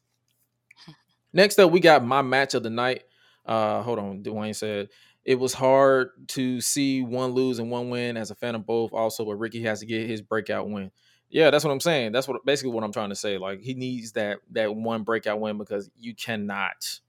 Next 1.32 1.59
up, 1.59 1.72
we 1.72 1.80
got 1.80 2.03
my 2.03 2.22
match 2.22 2.53
of 2.53 2.64
the 2.64 2.70
night. 2.70 3.03
Uh, 3.45 3.82
hold 3.82 3.99
on, 3.99 4.24
Dwayne 4.24 4.55
said 4.55 4.89
it 5.26 5.36
was 5.36 5.53
hard 5.53 6.09
to 6.30 6.59
see 6.59 7.01
one 7.01 7.32
lose 7.32 7.59
and 7.59 7.72
one 7.72 7.89
win 7.89 8.18
as 8.18 8.32
a 8.32 8.36
fan 8.36 8.55
of 8.55 8.66
both. 8.66 8.93
Also, 8.93 9.26
but 9.26 9.36
Ricky 9.36 9.64
has 9.64 9.80
to 9.80 9.86
get 9.86 10.07
his 10.07 10.22
breakout 10.22 10.70
win. 10.70 10.91
Yeah, 11.30 11.49
that's 11.49 11.64
what 11.64 11.72
I'm 11.72 11.80
saying. 11.80 12.11
That's 12.11 12.28
what 12.28 12.45
basically 12.45 12.72
what 12.72 12.84
I'm 12.84 12.91
trying 12.91 13.09
to 13.09 13.16
say. 13.16 13.38
Like 13.38 13.61
he 13.61 13.74
needs 13.74 14.14
that 14.14 14.39
that 14.51 14.76
one 14.76 15.03
breakout 15.03 15.39
win 15.39 15.57
because 15.57 15.89
you 15.97 16.14
cannot, 16.14 16.99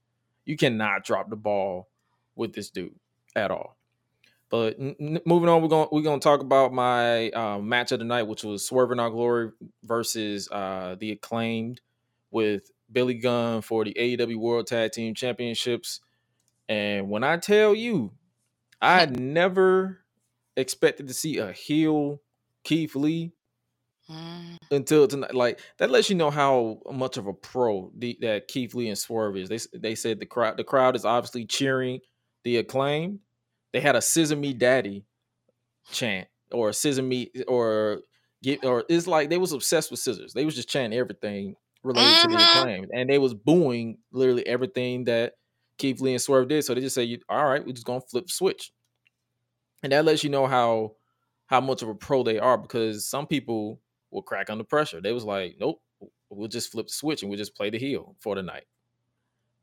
you 0.45 0.57
cannot 0.57 1.03
drop 1.03 1.29
the 1.29 1.35
ball 1.35 1.89
with 2.35 2.53
this 2.53 2.69
dude 2.69 2.95
at 3.35 3.51
all. 3.51 3.77
But 4.49 4.77
n- 4.79 5.21
moving 5.25 5.49
on, 5.49 5.61
we're 5.61 5.67
going 5.67 5.87
we're 5.91 6.01
going 6.01 6.19
to 6.19 6.23
talk 6.23 6.41
about 6.41 6.71
my 6.71 7.29
uh, 7.31 7.59
match 7.59 7.91
of 7.91 7.99
the 7.99 8.05
night, 8.05 8.23
which 8.23 8.43
was 8.43 8.65
Swerve 8.65 8.91
In 8.91 8.99
Our 8.99 9.09
Glory 9.09 9.51
versus 9.83 10.47
uh, 10.51 10.95
the 10.99 11.11
acclaimed 11.11 11.81
with 12.31 12.69
Billy 12.91 13.15
Gunn 13.15 13.61
for 13.61 13.83
the 13.83 13.93
AEW 13.93 14.37
World 14.37 14.67
Tag 14.67 14.91
Team 14.91 15.15
Championships. 15.15 15.99
And 16.69 17.09
when 17.09 17.23
I 17.23 17.37
tell 17.37 17.73
you, 17.73 18.11
I 18.81 19.05
never 19.09 19.99
expected 20.55 21.07
to 21.07 21.13
see 21.13 21.37
a 21.37 21.51
heel 21.51 22.21
Keith 22.63 22.95
Lee 22.95 23.33
mm. 24.09 24.57
until 24.71 25.07
tonight. 25.07 25.33
Like 25.33 25.59
that 25.77 25.89
lets 25.89 26.09
you 26.09 26.15
know 26.15 26.31
how 26.31 26.81
much 26.91 27.17
of 27.17 27.27
a 27.27 27.33
pro 27.33 27.91
the, 27.97 28.17
that 28.21 28.47
Keith 28.47 28.75
Lee 28.75 28.89
and 28.89 28.97
Swerve 28.97 29.37
is. 29.37 29.49
They 29.49 29.79
they 29.79 29.95
said 29.95 30.19
the 30.19 30.25
crowd 30.25 30.57
the 30.57 30.63
crowd 30.63 30.95
is 30.95 31.05
obviously 31.05 31.45
cheering 31.45 31.99
the 32.43 32.57
acclaim 32.57 33.19
they 33.75 33.81
had 33.81 33.97
a 33.97 34.01
"Scissor 34.01 34.37
Me 34.37 34.53
Daddy" 34.53 35.03
chant 35.91 36.29
or 36.49 36.71
"Scissor 36.71 37.03
Me" 37.03 37.29
or 37.45 37.99
get 38.41 38.63
or 38.63 38.85
it's 38.87 39.05
like 39.05 39.29
they 39.29 39.37
was 39.37 39.51
obsessed 39.51 39.91
with 39.91 39.99
scissors. 39.99 40.33
They 40.33 40.45
was 40.45 40.55
just 40.55 40.69
chanting 40.69 40.97
everything 40.97 41.57
related 41.83 42.07
mm-hmm. 42.07 42.31
to 42.31 42.37
the 42.37 42.43
acclaim, 42.43 42.87
and 42.93 43.09
they 43.09 43.17
was 43.17 43.33
booing 43.33 43.97
literally 44.13 44.47
everything 44.47 45.03
that 45.05 45.33
Keith 45.77 45.99
Lee 45.99 46.13
and 46.13 46.21
Swerve 46.21 46.47
did. 46.47 46.63
So 46.63 46.73
they 46.73 46.79
just 46.79 46.95
say, 46.95 47.19
"All 47.27 47.45
right, 47.45 47.65
we're 47.65 47.73
just 47.73 47.85
gonna 47.85 47.99
flip 47.99 48.29
switch," 48.29 48.71
and 49.83 49.91
that 49.91 50.05
lets 50.05 50.23
you 50.23 50.29
know 50.29 50.47
how 50.47 50.95
how 51.47 51.59
much 51.59 51.81
of 51.81 51.89
a 51.89 51.95
pro 51.95 52.23
they 52.23 52.39
are 52.39 52.57
because 52.57 53.05
some 53.05 53.27
people 53.27 53.81
will 54.09 54.21
crack 54.21 54.49
under 54.49 54.63
pressure. 54.63 55.01
They 55.01 55.11
was 55.11 55.25
like, 55.25 55.57
"Nope, 55.59 55.81
we'll 56.29 56.47
just 56.47 56.71
flip 56.71 56.87
the 56.87 56.93
switch 56.93 57.23
and 57.23 57.29
we'll 57.29 57.37
just 57.37 57.55
play 57.55 57.69
the 57.69 57.77
heel 57.77 58.15
for 58.19 58.35
the 58.35 58.41
night." 58.41 58.67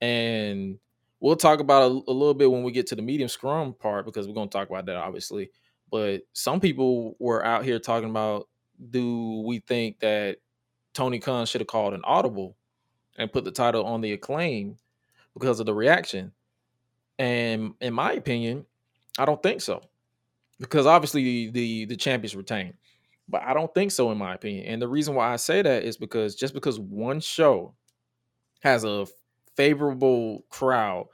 And 0.03 0.81
we'll 1.23 1.37
talk 1.37 1.61
about 1.61 1.85
a, 1.85 1.95
a, 2.11 2.13
little 2.13 2.35
bit 2.35 2.51
when 2.51 2.65
we 2.65 2.73
get 2.73 2.89
to 2.89 2.97
the 2.97 3.01
media 3.01 3.29
scrum 3.29 3.73
part 3.73 4.05
because 4.05 4.27
we're 4.27 4.35
going 4.35 4.49
to 4.49 4.53
talk 4.53 4.69
about 4.69 4.85
that 4.87 4.97
obviously. 4.97 5.51
But 5.91 6.23
some 6.33 6.61
people 6.61 7.17
were 7.19 7.45
out 7.45 7.65
here 7.65 7.79
talking 7.79 8.11
about 8.11 8.49
do 8.91 9.43
we 9.47 9.61
think 9.61 10.01
that 10.01 10.39
Tony 10.93 11.21
Khan 11.21 11.47
should 11.47 11.61
have 11.61 11.69
called 11.69 11.95
an 11.95 12.03
audible 12.05 12.57
and 13.17 13.33
put 13.33 13.45
the 13.45 13.53
title 13.53 13.85
on 13.87 14.01
the 14.01 14.13
acclaim 14.13 14.77
because 15.33 15.61
of 15.61 15.67
the 15.67 15.75
reaction? 15.75 16.33
And 17.19 17.75
in 17.81 17.95
my 17.95 18.13
opinion, 18.13 18.67
I 19.17 19.25
don't 19.25 19.43
think 19.43 19.61
so. 19.61 19.83
Because 20.59 20.87
obviously 20.87 21.51
the 21.51 21.85
the, 21.85 21.97
champions 21.97 22.35
retain. 22.35 22.75
But 23.29 23.43
I 23.43 23.55
don't 23.55 23.73
think 23.73 23.93
so 23.93 24.11
in 24.11 24.19
my 24.19 24.35
opinion. 24.35 24.67
And 24.67 24.83
the 24.83 24.89
reason 24.89 25.15
why 25.15 25.33
I 25.33 25.37
say 25.37 25.63
that 25.63 25.85
is 25.85 25.97
because 25.97 26.35
just 26.35 26.55
because 26.55 26.81
one 26.81 27.21
show 27.21 27.75
has 28.63 28.85
a 28.85 29.07
favorable 29.57 30.45
crowd 30.51 31.07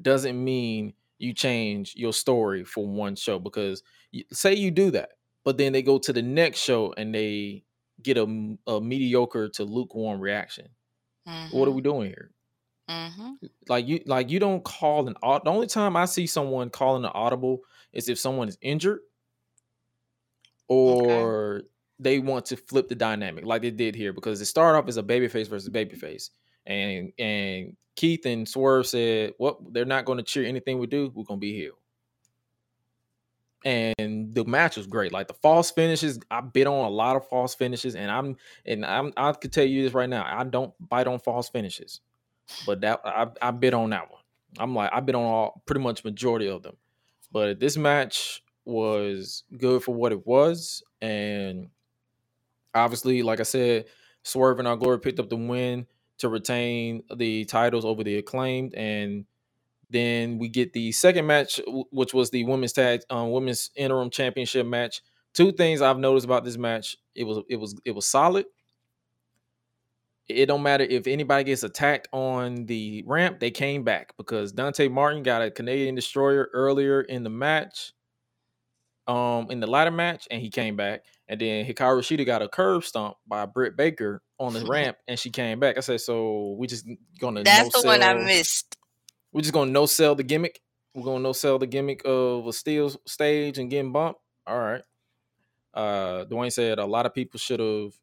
doesn't 0.00 0.42
mean 0.42 0.92
you 1.18 1.32
change 1.32 1.94
your 1.96 2.12
story 2.12 2.64
for 2.64 2.86
one 2.86 3.14
show 3.14 3.38
because 3.38 3.82
say 4.32 4.54
you 4.54 4.70
do 4.70 4.90
that 4.90 5.10
but 5.44 5.58
then 5.58 5.72
they 5.72 5.82
go 5.82 5.98
to 5.98 6.12
the 6.12 6.22
next 6.22 6.58
show 6.58 6.92
and 6.96 7.14
they 7.14 7.62
get 8.02 8.16
a, 8.16 8.56
a 8.66 8.80
mediocre 8.80 9.48
to 9.48 9.64
lukewarm 9.64 10.20
reaction 10.20 10.68
mm-hmm. 11.28 11.56
what 11.56 11.66
are 11.66 11.70
mm-hmm. 11.70 11.76
we 11.76 11.82
doing 11.82 12.08
here 12.08 12.30
mm-hmm. 12.90 13.32
like 13.68 13.86
you 13.86 14.00
like 14.06 14.30
you 14.30 14.40
don't 14.40 14.64
call 14.64 15.06
an 15.06 15.14
the 15.22 15.50
only 15.50 15.66
time 15.66 15.96
i 15.96 16.04
see 16.04 16.26
someone 16.26 16.70
calling 16.70 17.04
an 17.04 17.12
audible 17.14 17.60
is 17.92 18.08
if 18.08 18.18
someone 18.18 18.48
is 18.48 18.58
injured 18.60 19.00
or 20.68 21.56
okay. 21.56 21.66
they 22.00 22.18
want 22.18 22.46
to 22.46 22.56
flip 22.56 22.88
the 22.88 22.94
dynamic 22.94 23.44
like 23.44 23.62
they 23.62 23.70
did 23.70 23.94
here 23.94 24.12
because 24.12 24.40
it 24.40 24.46
started 24.46 24.78
off 24.78 24.88
as 24.88 24.96
a 24.96 25.02
babyface 25.02 25.48
versus 25.48 25.68
babyface 25.68 26.30
and 26.66 27.12
and 27.18 27.76
Keith 27.96 28.26
and 28.26 28.48
Swerve 28.48 28.86
said, 28.86 29.34
"Well, 29.38 29.58
they're 29.70 29.84
not 29.84 30.04
going 30.04 30.18
to 30.18 30.24
cheer 30.24 30.44
anything 30.44 30.78
we 30.78 30.86
do. 30.86 31.12
We're 31.14 31.24
going 31.24 31.40
to 31.40 31.44
be 31.44 31.54
here." 31.54 31.72
And 33.64 34.34
the 34.34 34.44
match 34.44 34.76
was 34.76 34.86
great. 34.86 35.12
Like 35.12 35.28
the 35.28 35.34
false 35.34 35.70
finishes, 35.70 36.18
I 36.30 36.40
bit 36.40 36.66
on 36.66 36.84
a 36.84 36.90
lot 36.90 37.16
of 37.16 37.28
false 37.28 37.54
finishes, 37.54 37.94
and 37.94 38.10
I'm 38.10 38.36
and 38.66 38.84
I'm 38.84 39.12
I 39.16 39.32
could 39.32 39.52
tell 39.52 39.64
you 39.64 39.82
this 39.82 39.94
right 39.94 40.08
now. 40.08 40.24
I 40.26 40.44
don't 40.44 40.72
bite 40.88 41.06
on 41.06 41.18
false 41.18 41.48
finishes, 41.48 42.00
but 42.66 42.80
that 42.80 43.00
I, 43.04 43.28
I 43.40 43.50
bit 43.52 43.74
on 43.74 43.90
that 43.90 44.10
one. 44.10 44.22
I'm 44.58 44.74
like 44.74 44.90
I 44.92 45.00
bit 45.00 45.14
on 45.14 45.22
all 45.22 45.62
pretty 45.66 45.80
much 45.80 46.04
majority 46.04 46.48
of 46.48 46.62
them. 46.62 46.76
But 47.30 47.60
this 47.60 47.76
match 47.76 48.42
was 48.64 49.44
good 49.56 49.82
for 49.82 49.94
what 49.94 50.12
it 50.12 50.26
was, 50.26 50.82
and 51.00 51.68
obviously, 52.74 53.22
like 53.22 53.40
I 53.40 53.44
said, 53.44 53.86
Swerve 54.22 54.58
and 54.58 54.68
our 54.68 54.76
glory 54.76 54.98
picked 54.98 55.20
up 55.20 55.28
the 55.28 55.36
win 55.36 55.86
to 56.18 56.28
retain 56.28 57.02
the 57.16 57.44
titles 57.46 57.84
over 57.84 58.04
the 58.04 58.16
acclaimed 58.18 58.74
and 58.74 59.24
then 59.90 60.38
we 60.38 60.48
get 60.48 60.72
the 60.72 60.90
second 60.92 61.26
match 61.26 61.60
which 61.90 62.14
was 62.14 62.30
the 62.30 62.44
women's 62.44 62.72
tag 62.72 63.02
um, 63.10 63.30
women's 63.30 63.70
interim 63.76 64.10
championship 64.10 64.66
match. 64.66 65.02
Two 65.34 65.52
things 65.52 65.82
i've 65.82 65.98
noticed 65.98 66.24
about 66.24 66.44
this 66.44 66.56
match 66.56 66.96
it 67.14 67.24
was 67.24 67.38
it 67.48 67.56
was 67.56 67.74
it 67.84 67.92
was 67.92 68.06
solid. 68.06 68.46
It 70.28 70.46
don't 70.46 70.62
matter 70.62 70.84
if 70.84 71.06
anybody 71.06 71.44
gets 71.44 71.62
attacked 71.62 72.08
on 72.12 72.66
the 72.66 73.04
ramp 73.06 73.40
they 73.40 73.50
came 73.50 73.82
back 73.82 74.14
because 74.16 74.52
dante 74.52 74.88
martin 74.88 75.22
got 75.22 75.42
a 75.42 75.50
canadian 75.50 75.94
destroyer 75.94 76.48
earlier 76.54 77.02
in 77.02 77.22
the 77.22 77.30
match 77.30 77.92
um 79.08 79.50
in 79.50 79.60
the 79.60 79.66
ladder 79.66 79.90
match 79.90 80.28
and 80.30 80.40
he 80.40 80.48
came 80.48 80.76
back 80.76 81.04
and 81.28 81.40
then 81.40 81.66
hikaru 81.66 82.00
shida 82.00 82.24
got 82.24 82.40
a 82.40 82.48
curb 82.48 82.84
stomp 82.84 83.16
by 83.26 83.44
britt 83.44 83.76
baker 83.76 84.22
on 84.42 84.52
the 84.52 84.64
ramp 84.66 84.96
and 85.08 85.18
she 85.18 85.30
came 85.30 85.60
back. 85.60 85.78
I 85.78 85.80
said, 85.80 86.00
so 86.00 86.56
we 86.58 86.66
just 86.66 86.86
gonna 87.18 87.42
That's 87.42 87.74
no 87.74 87.82
the 87.82 87.88
one 87.88 88.02
I 88.02 88.14
missed. 88.14 88.76
We're 89.32 89.40
just 89.40 89.54
gonna 89.54 89.70
no 89.70 89.86
sell 89.86 90.14
the 90.14 90.24
gimmick. 90.24 90.60
We're 90.94 91.04
gonna 91.04 91.20
no 91.20 91.32
sell 91.32 91.58
the 91.58 91.66
gimmick 91.66 92.02
of 92.04 92.46
a 92.46 92.52
steel 92.52 92.92
stage 93.06 93.58
and 93.58 93.70
getting 93.70 93.92
bumped. 93.92 94.20
All 94.46 94.58
right. 94.58 94.82
Uh 95.72 96.24
Dwayne 96.26 96.52
said 96.52 96.78
a 96.78 96.84
lot 96.84 97.06
of 97.06 97.14
people 97.14 97.38
should 97.38 97.60
have 97.60 97.94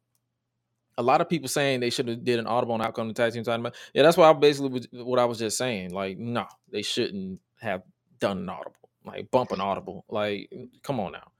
a 0.98 1.02
lot 1.02 1.20
of 1.20 1.28
people 1.28 1.48
saying 1.48 1.80
they 1.80 1.90
should 1.90 2.08
have 2.08 2.24
did 2.24 2.38
an 2.38 2.46
audible 2.46 2.74
on 2.74 2.82
outcome 2.82 3.08
the 3.08 3.14
tag 3.14 3.32
team 3.32 3.44
title. 3.44 3.70
Yeah, 3.94 4.02
that's 4.02 4.16
why 4.16 4.28
I 4.28 4.32
basically 4.32 4.70
was, 4.70 4.88
what 4.92 5.18
I 5.18 5.24
was 5.24 5.38
just 5.38 5.56
saying. 5.56 5.94
Like, 5.94 6.18
no, 6.18 6.46
they 6.70 6.82
shouldn't 6.82 7.40
have 7.60 7.82
done 8.18 8.38
an 8.38 8.48
audible. 8.50 8.74
Like 9.04 9.30
bump 9.30 9.52
an 9.52 9.60
audible. 9.60 10.04
Like, 10.08 10.52
come 10.82 11.00
on 11.00 11.12
now. 11.12 11.32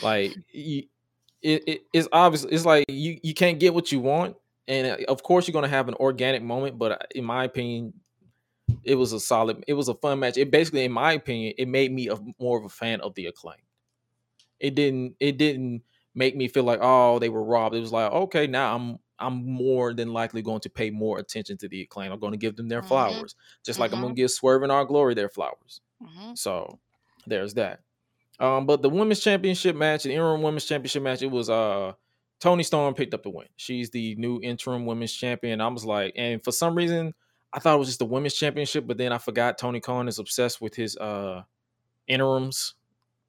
Like 0.00 0.36
you, 0.52 0.84
it, 1.42 1.64
it, 1.68 1.82
it's 1.92 2.08
obvious. 2.12 2.44
It's 2.44 2.64
like 2.66 2.84
you 2.88 3.18
you 3.22 3.34
can't 3.34 3.58
get 3.60 3.74
what 3.74 3.92
you 3.92 4.00
want, 4.00 4.36
and 4.66 4.86
uh, 4.86 4.96
of 5.08 5.22
course 5.22 5.46
you're 5.46 5.52
gonna 5.54 5.68
have 5.68 5.88
an 5.88 5.94
organic 5.94 6.42
moment. 6.42 6.78
But 6.78 6.92
uh, 6.92 6.98
in 7.14 7.24
my 7.24 7.44
opinion, 7.44 7.94
it 8.84 8.96
was 8.96 9.12
a 9.12 9.20
solid. 9.20 9.64
It 9.68 9.74
was 9.74 9.88
a 9.88 9.94
fun 9.94 10.20
match. 10.20 10.36
It 10.36 10.50
basically, 10.50 10.84
in 10.84 10.92
my 10.92 11.12
opinion, 11.12 11.54
it 11.58 11.68
made 11.68 11.92
me 11.92 12.08
a, 12.08 12.16
more 12.40 12.58
of 12.58 12.64
a 12.64 12.68
fan 12.68 13.00
of 13.00 13.14
the 13.14 13.26
acclaim. 13.26 13.60
It 14.60 14.74
didn't. 14.74 15.16
It 15.20 15.38
didn't 15.38 15.82
make 16.14 16.34
me 16.36 16.48
feel 16.48 16.64
like 16.64 16.80
oh 16.82 17.18
they 17.18 17.28
were 17.28 17.44
robbed. 17.44 17.74
It 17.76 17.80
was 17.80 17.92
like 17.92 18.10
okay 18.10 18.46
now 18.46 18.74
I'm 18.74 18.98
I'm 19.20 19.44
more 19.44 19.94
than 19.94 20.12
likely 20.12 20.42
going 20.42 20.60
to 20.60 20.70
pay 20.70 20.90
more 20.90 21.18
attention 21.18 21.56
to 21.58 21.68
the 21.68 21.82
acclaim. 21.82 22.12
I'm 22.12 22.20
going 22.20 22.32
to 22.32 22.38
give 22.38 22.56
them 22.56 22.68
their 22.68 22.82
Mhm. 22.82 22.88
flowers, 22.88 23.34
just 23.64 23.78
like 23.78 23.92
I'm 23.92 24.00
going 24.00 24.14
to 24.14 24.20
give 24.20 24.30
Swerve 24.30 24.62
and 24.62 24.72
Our 24.72 24.84
Glory 24.84 25.14
their 25.14 25.28
flowers. 25.28 25.80
hmm 26.00 26.34
So 26.34 26.78
there's 27.28 27.54
that. 27.54 27.80
Um, 28.40 28.66
but 28.66 28.82
the 28.82 28.88
women's 28.88 29.20
championship 29.20 29.74
match, 29.74 30.04
the 30.04 30.12
interim 30.12 30.42
women's 30.42 30.64
championship 30.64 31.02
match, 31.02 31.22
it 31.22 31.30
was 31.30 31.50
uh 31.50 31.92
Toni 32.40 32.62
Storm 32.62 32.94
picked 32.94 33.14
up 33.14 33.24
the 33.24 33.30
win. 33.30 33.48
She's 33.56 33.90
the 33.90 34.14
new 34.14 34.40
interim 34.42 34.86
women's 34.86 35.12
champion. 35.12 35.60
I 35.60 35.66
was 35.68 35.84
like, 35.84 36.12
and 36.16 36.42
for 36.42 36.52
some 36.52 36.76
reason, 36.76 37.14
I 37.52 37.58
thought 37.58 37.74
it 37.74 37.78
was 37.78 37.88
just 37.88 37.98
the 37.98 38.04
women's 38.04 38.34
championship, 38.34 38.86
but 38.86 38.96
then 38.96 39.12
I 39.12 39.18
forgot 39.18 39.58
Tony 39.58 39.80
Khan 39.80 40.06
is 40.06 40.18
obsessed 40.18 40.60
with 40.60 40.74
his 40.74 40.96
uh 40.96 41.42
interims. 42.06 42.74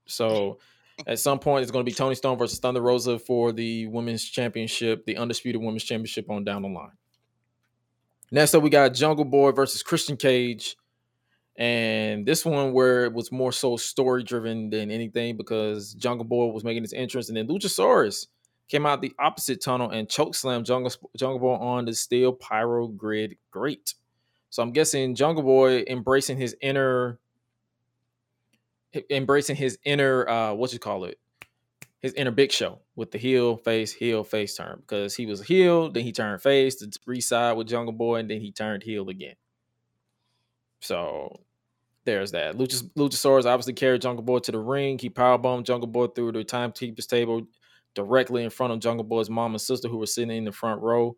So 0.05 0.59
at 1.07 1.19
some 1.19 1.39
point, 1.39 1.63
it's 1.63 1.71
going 1.71 1.85
to 1.85 1.89
be 1.89 1.95
Toni 1.95 2.15
Storm 2.15 2.37
versus 2.37 2.59
Thunder 2.59 2.81
Rosa 2.81 3.19
for 3.19 3.51
the 3.51 3.87
women's 3.87 4.23
championship, 4.23 5.05
the 5.05 5.17
undisputed 5.17 5.61
women's 5.61 5.83
championship 5.83 6.29
on 6.29 6.43
down 6.43 6.61
the 6.61 6.67
line. 6.67 6.91
Next 8.31 8.53
up, 8.53 8.61
we 8.61 8.69
got 8.69 8.93
Jungle 8.93 9.25
Boy 9.25 9.51
versus 9.51 9.81
Christian 9.81 10.17
Cage. 10.17 10.75
And 11.59 12.25
this 12.25 12.45
one 12.45 12.71
where 12.71 13.03
it 13.03 13.11
was 13.11 13.33
more 13.33 13.51
so 13.51 13.75
story 13.75 14.23
driven 14.23 14.69
than 14.69 14.89
anything 14.89 15.35
because 15.35 15.93
Jungle 15.93 16.23
Boy 16.23 16.45
was 16.45 16.63
making 16.63 16.83
his 16.83 16.93
entrance, 16.93 17.27
and 17.27 17.35
then 17.35 17.49
Luchasaurus 17.49 18.27
came 18.69 18.85
out 18.85 19.01
the 19.01 19.13
opposite 19.19 19.61
tunnel 19.61 19.89
and 19.89 20.07
chokeslammed 20.07 20.63
Jungle, 20.63 20.93
Jungle 21.17 21.39
Boy 21.39 21.55
on 21.55 21.83
the 21.83 21.93
steel 21.93 22.31
pyro 22.31 22.87
grid 22.87 23.35
grate. 23.51 23.95
So 24.49 24.63
I'm 24.63 24.71
guessing 24.71 25.15
Jungle 25.15 25.43
Boy 25.43 25.83
embracing 25.85 26.37
his 26.37 26.55
inner, 26.61 27.19
embracing 29.09 29.57
his 29.57 29.77
inner, 29.83 30.29
uh, 30.29 30.53
what 30.53 30.71
you 30.71 30.79
call 30.79 31.03
it, 31.03 31.19
his 31.99 32.13
inner 32.13 32.31
Big 32.31 32.53
Show 32.53 32.79
with 32.95 33.11
the 33.11 33.17
heel 33.17 33.57
face 33.57 33.91
heel 33.91 34.23
face 34.23 34.55
turn 34.55 34.77
because 34.79 35.13
he 35.13 35.25
was 35.25 35.41
heel, 35.41 35.91
then 35.91 36.03
he 36.03 36.13
turned 36.13 36.41
face 36.41 36.75
to 36.75 36.89
reside 37.05 37.57
with 37.57 37.67
Jungle 37.67 37.91
Boy, 37.91 38.15
and 38.19 38.29
then 38.29 38.39
he 38.39 38.53
turned 38.53 38.83
heel 38.83 39.09
again. 39.09 39.35
So 40.79 41.41
there's 42.09 42.31
that. 42.31 42.57
Luchas, 42.57 42.89
Luchasaurus 42.97 43.45
obviously 43.45 43.73
carried 43.73 44.01
Jungle 44.01 44.23
Boy 44.23 44.39
to 44.39 44.51
the 44.51 44.57
ring. 44.57 44.97
He 44.97 45.11
powerbombed 45.11 45.63
Jungle 45.63 45.87
Boy 45.87 46.07
through 46.07 46.31
the 46.31 46.43
timekeeper's 46.43 47.05
table 47.05 47.43
directly 47.93 48.43
in 48.43 48.49
front 48.49 48.73
of 48.73 48.79
Jungle 48.79 49.03
Boy's 49.03 49.29
mom 49.29 49.51
and 49.51 49.61
sister 49.61 49.87
who 49.87 49.97
were 49.97 50.07
sitting 50.07 50.35
in 50.35 50.45
the 50.45 50.51
front 50.51 50.81
row. 50.81 51.15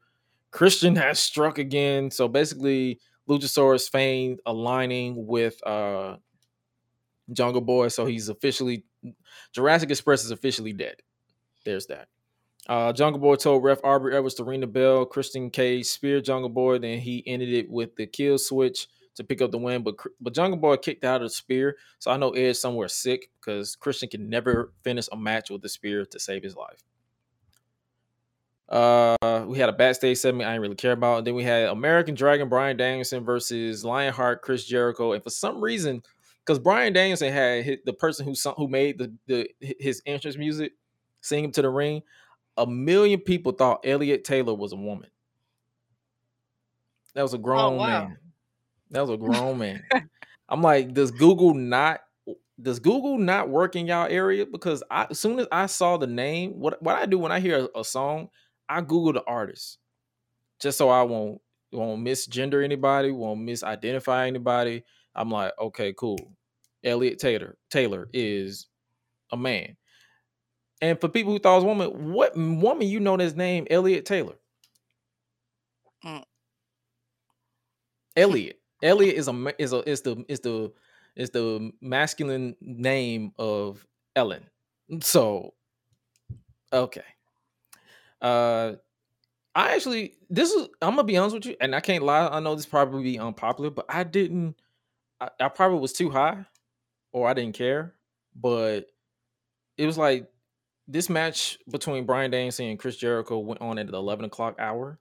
Christian 0.51 0.95
has 0.97 1.19
struck 1.19 1.59
again. 1.59 2.11
So 2.11 2.27
basically, 2.27 2.99
Luchasaurus 3.29 3.89
feigned 3.89 4.41
aligning 4.45 5.25
with 5.25 5.65
uh 5.65 6.17
Jungle 7.31 7.61
Boy. 7.61 7.87
So 7.87 8.05
he's 8.05 8.27
officially 8.27 8.83
Jurassic 9.53 9.91
Express 9.91 10.25
is 10.25 10.31
officially 10.31 10.73
dead. 10.73 10.95
There's 11.63 11.85
that. 11.87 12.09
Uh, 12.67 12.91
Jungle 12.91 13.21
Boy 13.21 13.35
told 13.35 13.63
ref 13.63 13.79
Aubrey 13.83 14.13
Edwards 14.13 14.35
to 14.35 14.43
ring 14.43 14.59
the 14.59 14.67
bell. 14.67 15.05
Christian 15.05 15.49
Cage 15.49 15.85
speared 15.85 16.25
Jungle 16.25 16.49
Boy. 16.49 16.79
Then 16.79 16.99
he 16.99 17.23
ended 17.25 17.53
it 17.53 17.69
with 17.69 17.95
the 17.95 18.05
kill 18.07 18.37
switch 18.37 18.87
to 19.15 19.23
pick 19.23 19.41
up 19.41 19.51
the 19.51 19.57
win. 19.57 19.83
But 19.83 19.95
but 20.19 20.33
Jungle 20.33 20.59
Boy 20.59 20.77
kicked 20.77 21.03
out 21.03 21.21
of 21.21 21.29
the 21.29 21.33
spear. 21.33 21.77
So 21.99 22.11
I 22.11 22.17
know 22.17 22.31
Edge 22.31 22.57
somewhere 22.57 22.87
sick 22.87 23.29
because 23.39 23.75
Christian 23.75 24.09
can 24.09 24.29
never 24.29 24.73
finish 24.83 25.07
a 25.11 25.17
match 25.17 25.49
with 25.49 25.61
the 25.61 25.69
spear 25.69 26.05
to 26.05 26.19
save 26.19 26.43
his 26.43 26.55
life. 26.55 26.83
Uh, 28.69 29.43
we 29.47 29.57
had 29.57 29.67
a 29.67 29.73
backstage 29.73 30.17
segment 30.17 30.47
I 30.47 30.53
didn't 30.53 30.61
really 30.61 30.75
care 30.75 30.93
about. 30.93 31.17
And 31.17 31.27
then 31.27 31.35
we 31.35 31.43
had 31.43 31.67
American 31.67 32.15
Dragon 32.15 32.47
Bryan 32.47 32.77
Danielson 32.77 33.25
versus 33.25 33.83
Lionheart 33.83 34.41
Chris 34.41 34.65
Jericho. 34.65 35.11
And 35.11 35.21
for 35.21 35.29
some 35.29 35.61
reason, 35.61 36.01
because 36.45 36.57
Bryan 36.57 36.93
Danielson 36.93 37.33
had 37.33 37.65
hit 37.65 37.85
the 37.85 37.93
person 37.93 38.25
who 38.25 38.33
who 38.55 38.67
made 38.69 38.97
the, 38.97 39.13
the 39.27 39.49
his 39.59 40.01
entrance 40.05 40.37
music 40.37 40.71
sing 41.19 41.43
him 41.43 41.51
to 41.51 41.61
the 41.61 41.69
ring, 41.69 42.01
a 42.57 42.65
million 42.65 43.19
people 43.19 43.51
thought 43.51 43.85
Elliot 43.85 44.23
Taylor 44.23 44.53
was 44.55 44.71
a 44.71 44.77
woman. 44.77 45.09
That 47.13 47.23
was 47.23 47.33
a 47.33 47.37
grown 47.37 47.75
wow. 47.75 48.07
man. 48.07 48.17
That 48.91 49.01
was 49.01 49.09
a 49.09 49.17
grown 49.17 49.57
man. 49.57 49.83
I'm 50.49 50.61
like, 50.61 50.93
does 50.93 51.11
Google 51.11 51.53
not 51.53 52.01
does 52.61 52.79
Google 52.79 53.17
not 53.17 53.49
work 53.49 53.75
in 53.75 53.87
y'all 53.87 54.07
area? 54.07 54.45
Because 54.45 54.83
I, 54.91 55.07
as 55.09 55.19
soon 55.19 55.39
as 55.39 55.47
I 55.51 55.65
saw 55.65 55.97
the 55.97 56.07
name, 56.07 56.59
what 56.59 56.81
what 56.83 56.95
I 56.95 57.05
do 57.05 57.17
when 57.17 57.31
I 57.31 57.39
hear 57.39 57.67
a, 57.75 57.79
a 57.79 57.85
song, 57.85 58.29
I 58.69 58.81
Google 58.81 59.13
the 59.13 59.23
artist, 59.23 59.79
just 60.59 60.77
so 60.77 60.89
I 60.89 61.03
won't 61.03 61.41
won't 61.71 62.05
misgender 62.05 62.63
anybody, 62.63 63.11
won't 63.11 63.41
misidentify 63.41 64.27
anybody. 64.27 64.83
I'm 65.15 65.31
like, 65.31 65.53
okay, 65.59 65.93
cool. 65.93 66.33
Elliot 66.83 67.19
Taylor 67.19 67.57
Taylor 67.69 68.09
is 68.13 68.67
a 69.31 69.37
man. 69.37 69.77
And 70.81 70.99
for 70.99 71.07
people 71.07 71.31
who 71.31 71.39
thought 71.39 71.53
it 71.53 71.55
was 71.55 71.63
a 71.63 71.67
woman, 71.67 72.11
what 72.11 72.35
woman 72.35 72.87
you 72.87 72.99
know 72.99 73.15
this 73.15 73.35
name 73.35 73.67
Elliot 73.69 74.05
Taylor? 74.05 74.35
Mm. 76.05 76.23
Elliot. 78.15 78.60
Elliot 78.81 79.15
is 79.15 79.27
a 79.27 79.53
is 79.61 79.73
a 79.73 79.89
is 79.89 80.01
the 80.01 80.25
is 80.27 80.39
the 80.41 80.71
is 81.15 81.29
the 81.31 81.71
masculine 81.81 82.55
name 82.61 83.33
of 83.37 83.85
Ellen. 84.15 84.45
So 85.01 85.53
okay. 86.73 87.03
Uh 88.21 88.73
I 89.53 89.75
actually 89.75 90.15
this 90.29 90.51
is 90.51 90.67
I'm 90.81 90.91
gonna 90.91 91.03
be 91.03 91.17
honest 91.17 91.35
with 91.35 91.45
you, 91.45 91.55
and 91.59 91.75
I 91.75 91.81
can't 91.81 92.03
lie, 92.03 92.27
I 92.27 92.39
know 92.39 92.55
this 92.55 92.65
probably 92.65 93.03
be 93.03 93.19
unpopular, 93.19 93.69
but 93.69 93.85
I 93.89 94.03
didn't 94.03 94.55
I, 95.19 95.29
I 95.39 95.49
probably 95.49 95.79
was 95.79 95.93
too 95.93 96.09
high 96.09 96.45
or 97.11 97.27
I 97.27 97.33
didn't 97.33 97.55
care, 97.55 97.93
but 98.35 98.87
it 99.77 99.85
was 99.85 99.97
like 99.97 100.27
this 100.87 101.09
match 101.09 101.57
between 101.69 102.05
Bryan 102.05 102.31
Danielson 102.31 102.67
and 102.67 102.79
Chris 102.79 102.97
Jericho 102.97 103.39
went 103.39 103.61
on 103.61 103.77
at 103.77 103.87
the 103.87 103.97
11 103.97 104.25
o'clock 104.25 104.55
hour 104.59 104.99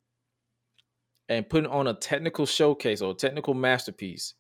and 1.31 1.49
putting 1.49 1.71
on 1.71 1.87
a 1.87 1.95
technical 1.95 2.45
showcase 2.45 3.01
or 3.01 3.13
a 3.13 3.15
technical 3.15 3.55
masterpiece 3.55 4.35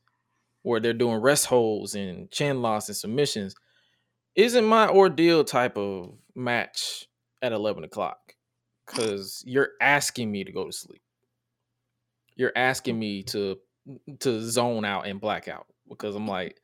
where 0.63 0.81
they're 0.81 0.93
doing 0.93 1.21
rest 1.21 1.47
holds 1.47 1.95
and 1.95 2.31
chin 2.33 2.61
locks 2.61 2.89
and 2.89 2.97
submissions 2.97 3.55
isn't 4.35 4.65
my 4.65 4.89
ordeal 4.89 5.45
type 5.45 5.79
of 5.79 6.13
match 6.35 7.07
at 7.41 7.53
11 7.53 7.85
o'clock. 7.85 8.35
Because 8.85 9.43
you're 9.47 9.71
asking 9.81 10.33
me 10.33 10.43
to 10.43 10.51
go 10.51 10.67
to 10.67 10.73
sleep. 10.73 11.01
You're 12.35 12.53
asking 12.57 12.99
me 12.99 13.23
to 13.25 13.57
to 14.21 14.43
zone 14.43 14.85
out 14.85 15.07
and 15.07 15.21
black 15.21 15.49
out 15.49 15.67
because 15.89 16.15
i'm 16.15 16.29
like 16.29 16.61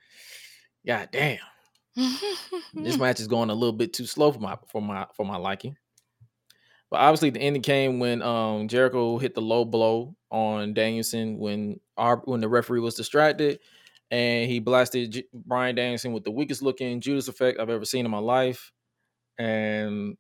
god 0.87 1.09
damn. 1.11 1.39
This 2.75 2.99
match 2.99 3.21
is 3.21 3.27
going 3.27 3.49
a 3.49 3.55
little 3.55 3.73
bit 3.73 3.95
too 3.95 4.07
slow 4.07 4.31
for 4.31 4.39
my 4.39 4.59
for 4.71 4.83
my 4.83 5.07
for 5.17 5.25
my 5.25 5.37
liking 5.37 5.77
but 6.91 7.01
obviously, 7.01 7.31
the 7.31 7.41
ending 7.41 7.63
came 7.63 7.99
when 7.99 8.23
um, 8.23 8.69
Jericho 8.69 9.19
hit 9.19 9.35
the 9.35 9.43
low 9.43 9.65
blow 9.65 10.17
on 10.31 10.75
Danielson 10.75 11.39
when 11.39 11.81
our 11.97 12.19
when 12.25 12.41
the 12.41 12.49
referee 12.49 12.81
was 12.81 12.95
distracted, 12.95 13.61
and 14.11 14.51
he 14.51 14.61
blasted 14.61 15.13
J- 15.13 15.25
Bryan 15.35 15.75
Danielson 15.77 16.13
with 16.13 16.25
the 16.25 16.31
weakest 16.31 16.63
looking 16.63 17.01
Judas 17.01 17.29
effect 17.29 17.59
I've 17.61 17.71
ever 17.71 17.85
seen 17.85 18.05
in 18.05 18.11
my 18.11 18.19
life, 18.19 18.73
and 19.39 20.17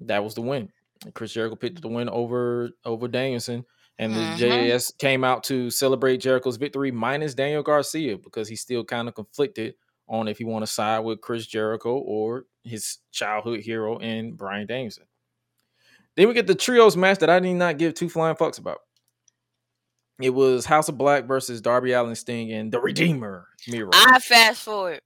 that 0.00 0.24
was 0.24 0.34
the 0.34 0.42
win. 0.42 0.70
Chris 1.14 1.32
Jericho 1.32 1.56
picked 1.56 1.80
the 1.82 1.88
win 1.88 2.08
over 2.08 2.70
over 2.84 3.08
Danielson, 3.08 3.64
and 3.98 4.14
the 4.14 4.20
Mhm. 4.20 4.36
JAS 4.36 4.92
came 4.98 5.24
out 5.24 5.44
to 5.44 5.70
celebrate 5.70 6.18
Jericho's 6.18 6.56
victory 6.56 6.90
minus 6.90 7.34
Daniel 7.34 7.62
Garcia 7.62 8.18
because 8.18 8.48
he's 8.48 8.60
still 8.60 8.84
kind 8.84 9.08
of 9.08 9.14
conflicted 9.14 9.74
on 10.08 10.28
if 10.28 10.38
he 10.38 10.44
want 10.44 10.62
to 10.62 10.66
side 10.66 11.00
with 11.00 11.20
Chris 11.20 11.46
Jericho 11.46 11.96
or 11.98 12.46
his 12.64 12.98
childhood 13.12 13.60
hero 13.60 13.98
in 13.98 14.34
Bryan 14.34 14.66
Danielson. 14.66 15.04
Then 16.20 16.28
we 16.28 16.34
get 16.34 16.46
the 16.46 16.54
trios 16.54 16.98
match 16.98 17.20
that 17.20 17.30
I 17.30 17.40
did 17.40 17.54
not 17.54 17.78
give 17.78 17.94
two 17.94 18.10
flying 18.10 18.36
fucks 18.36 18.58
about. 18.58 18.80
It 20.20 20.28
was 20.28 20.66
House 20.66 20.90
of 20.90 20.98
Black 20.98 21.24
versus 21.24 21.62
Darby 21.62 21.92
Allin 21.92 22.14
Sting, 22.14 22.52
and 22.52 22.70
the 22.70 22.78
Redeemer 22.78 23.46
Miro. 23.66 23.88
I, 23.94 24.16
I 24.16 24.18
fast 24.18 24.64
forward. 24.64 25.00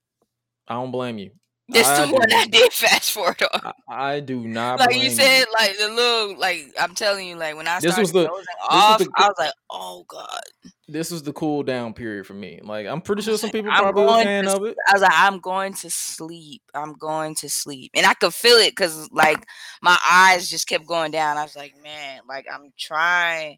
I 0.67 0.75
don't 0.75 0.91
blame 0.91 1.19
you. 1.19 1.31
This 1.69 1.87
I 1.87 2.11
one 2.11 2.29
do. 2.29 2.37
I 2.37 2.47
did 2.47 2.73
fast 2.73 3.13
forward 3.13 3.43
on. 3.55 3.73
I, 3.89 4.13
I 4.13 4.21
do 4.21 4.41
not. 4.41 4.81
like 4.81 4.97
you 4.97 5.09
said, 5.09 5.47
like 5.53 5.79
the 5.79 5.89
little, 5.89 6.39
like 6.39 6.75
I'm 6.79 6.95
telling 6.95 7.27
you, 7.27 7.37
like 7.37 7.57
when 7.57 7.67
I 7.67 7.81
This 7.81 7.95
started 7.95 8.03
was 8.03 8.13
the- 8.13 8.27
dozing 8.27 8.33
was 8.35 8.47
off, 8.69 8.99
the- 8.99 9.11
I 9.17 9.29
was 9.29 9.37
like, 9.39 9.53
oh 9.71 10.05
god. 10.07 10.43
This 10.87 11.11
was 11.11 11.23
the 11.23 11.33
cool 11.33 11.63
down 11.63 11.95
period 11.95 12.27
for 12.27 12.35
me. 12.35 12.61
Like 12.63 12.87
I'm 12.87 13.01
pretty 13.01 13.23
sure 13.23 13.39
some 13.39 13.49
people 13.49 13.71
I'm 13.73 13.81
probably 13.81 14.05
were 14.05 14.21
a 14.21 14.25
fan 14.25 14.45
to 14.45 14.57
of 14.57 14.65
it. 14.65 14.77
I 14.87 14.93
was 14.93 15.01
like, 15.01 15.13
I'm 15.15 15.39
going 15.39 15.73
to 15.75 15.89
sleep. 15.89 16.61
I'm 16.75 16.93
going 16.93 17.35
to 17.37 17.49
sleep, 17.49 17.93
and 17.95 18.05
I 18.05 18.13
could 18.13 18.35
feel 18.35 18.59
it 18.59 18.73
because 18.73 19.11
like 19.11 19.47
my 19.81 19.99
eyes 20.07 20.51
just 20.51 20.69
kept 20.69 20.87
going 20.87 21.13
down. 21.13 21.39
I 21.39 21.43
was 21.43 21.57
like, 21.57 21.73
man, 21.83 22.21
like 22.29 22.47
I'm 22.53 22.73
trying. 22.79 23.57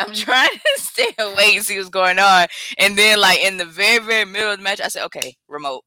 I'm 0.00 0.10
mm. 0.10 0.16
trying 0.16 0.48
to 0.76 0.82
stay 0.82 1.14
awake 1.18 1.56
and 1.56 1.64
see 1.64 1.76
what's 1.76 1.90
going 1.90 2.18
on. 2.18 2.48
And 2.78 2.96
then, 2.96 3.20
like 3.20 3.44
in 3.44 3.58
the 3.58 3.66
very, 3.66 4.02
very 4.02 4.24
middle 4.24 4.50
of 4.50 4.56
the 4.56 4.64
match, 4.64 4.80
I 4.80 4.88
said, 4.88 5.04
"Okay, 5.04 5.36
remote, 5.46 5.84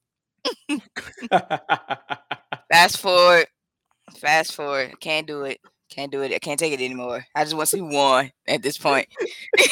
fast 2.72 2.98
forward, 2.98 3.48
fast 4.18 4.54
forward. 4.56 5.00
Can't 5.00 5.28
do 5.28 5.44
it. 5.44 5.60
Can't 5.90 6.12
do 6.12 6.22
it. 6.22 6.34
I 6.34 6.40
can't 6.40 6.60
take 6.60 6.74
it 6.74 6.84
anymore. 6.84 7.24
I 7.34 7.44
just 7.44 7.56
want 7.56 7.70
to 7.70 7.78
see 7.78 7.82
one 7.82 8.32
at 8.48 8.62
this 8.62 8.78
point." 8.78 9.08
you, 9.58 9.66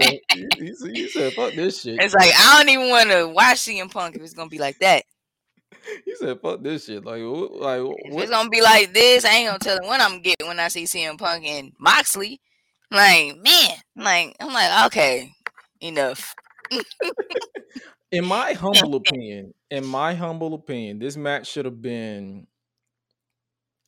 said, 0.00 0.18
you- 0.34 0.48
you 0.58 0.74
said- 1.08 1.24
you 1.24 1.30
"Fuck 1.32 1.52
this 1.54 1.82
shit." 1.82 2.00
It's 2.00 2.14
like 2.14 2.32
I 2.36 2.58
don't 2.58 2.68
even 2.70 2.88
want 2.88 3.10
to 3.10 3.28
watch 3.28 3.58
CM 3.58 3.90
Punk 3.90 4.16
if 4.16 4.22
it's 4.22 4.32
gonna 4.34 4.48
be 4.48 4.58
like 4.58 4.78
that. 4.78 5.04
he 6.04 6.14
said, 6.16 6.40
"Fuck 6.40 6.62
this 6.62 6.86
shit." 6.86 7.04
Like, 7.04 7.20
like 7.22 7.80
it's 8.06 8.30
gonna 8.30 8.48
be 8.48 8.62
like 8.62 8.92
this, 8.94 9.24
I 9.24 9.34
ain't 9.34 9.48
gonna 9.48 9.58
tell 9.58 9.78
him 9.78 9.88
when 9.88 10.00
I'm 10.00 10.22
getting 10.22 10.46
when 10.48 10.58
I 10.60 10.68
see 10.68 10.84
CM 10.84 11.18
Punk 11.18 11.44
and 11.46 11.72
Moxley. 11.78 12.40
Like, 12.90 13.36
man, 13.38 13.70
like 13.96 14.36
I'm 14.40 14.52
like, 14.52 14.86
okay, 14.86 15.32
enough. 15.80 16.34
In 18.12 18.26
my 18.26 18.52
humble 18.52 18.94
opinion, 18.94 19.54
in 19.70 19.84
my 19.86 20.14
humble 20.14 20.54
opinion, 20.54 20.98
this 20.98 21.16
match 21.16 21.48
should 21.48 21.64
have 21.64 21.80
been. 21.82 22.46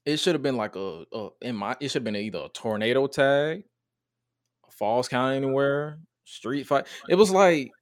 It 0.06 0.18
should 0.18 0.34
have 0.34 0.42
been 0.42 0.56
like 0.56 0.76
a, 0.76 1.04
a 1.12 1.28
in 1.42 1.56
my. 1.56 1.76
It 1.80 1.88
should 1.88 2.00
have 2.00 2.04
been 2.04 2.16
either 2.16 2.44
a 2.44 2.48
tornado 2.48 3.06
tag, 3.06 3.64
a 4.68 4.72
falls 4.72 5.08
count 5.08 5.36
anywhere, 5.36 5.98
street 6.24 6.66
fight. 6.66 6.86
It 7.08 7.14
was 7.16 7.30
like 7.30 7.72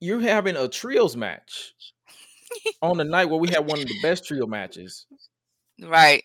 you're 0.00 0.20
having 0.20 0.56
a 0.56 0.68
trios 0.68 1.16
match 1.16 1.74
on 2.82 2.96
the 2.98 3.04
night 3.04 3.26
where 3.26 3.38
we 3.38 3.48
had 3.48 3.66
one 3.66 3.80
of 3.80 3.88
the 3.88 3.94
best 4.02 4.24
trio 4.26 4.46
matches 4.46 5.06
Right. 5.80 6.24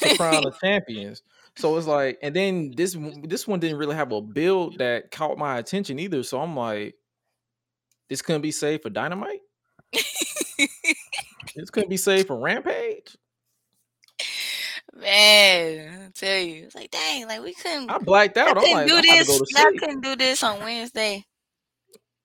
to 0.00 0.10
crown 0.10 0.44
the 0.44 0.52
champions. 0.62 1.22
So 1.56 1.76
it's 1.76 1.86
like, 1.86 2.18
and 2.22 2.34
then 2.34 2.72
this 2.76 2.96
this 3.24 3.46
one 3.46 3.60
didn't 3.60 3.78
really 3.78 3.96
have 3.96 4.12
a 4.12 4.20
build 4.22 4.78
that 4.78 5.10
caught 5.10 5.38
my 5.38 5.58
attention 5.58 5.98
either. 5.98 6.22
So 6.22 6.40
I'm 6.40 6.56
like, 6.56 6.94
this 8.12 8.20
couldn't 8.20 8.42
be 8.42 8.50
saved 8.50 8.82
for 8.82 8.90
Dynamite. 8.90 9.40
This 11.56 11.70
couldn't 11.70 11.90
be 11.90 11.96
saved 11.96 12.28
for 12.28 12.38
Rampage. 12.38 13.16
Man, 14.94 16.06
I 16.06 16.10
tell 16.14 16.38
you, 16.38 16.64
it's 16.64 16.74
like 16.74 16.90
dang, 16.90 17.26
like 17.26 17.42
we 17.42 17.52
couldn't. 17.54 17.90
I 17.90 17.98
blacked 17.98 18.36
out. 18.36 18.56
I'm 18.56 18.62
couldn't 18.62 18.72
like, 18.72 18.86
do 18.86 19.02
to 19.02 19.02
this. 19.02 19.40
I 19.56 19.72
couldn't 19.78 20.00
do 20.02 20.16
this 20.16 20.42
on 20.42 20.60
Wednesday. 20.60 21.26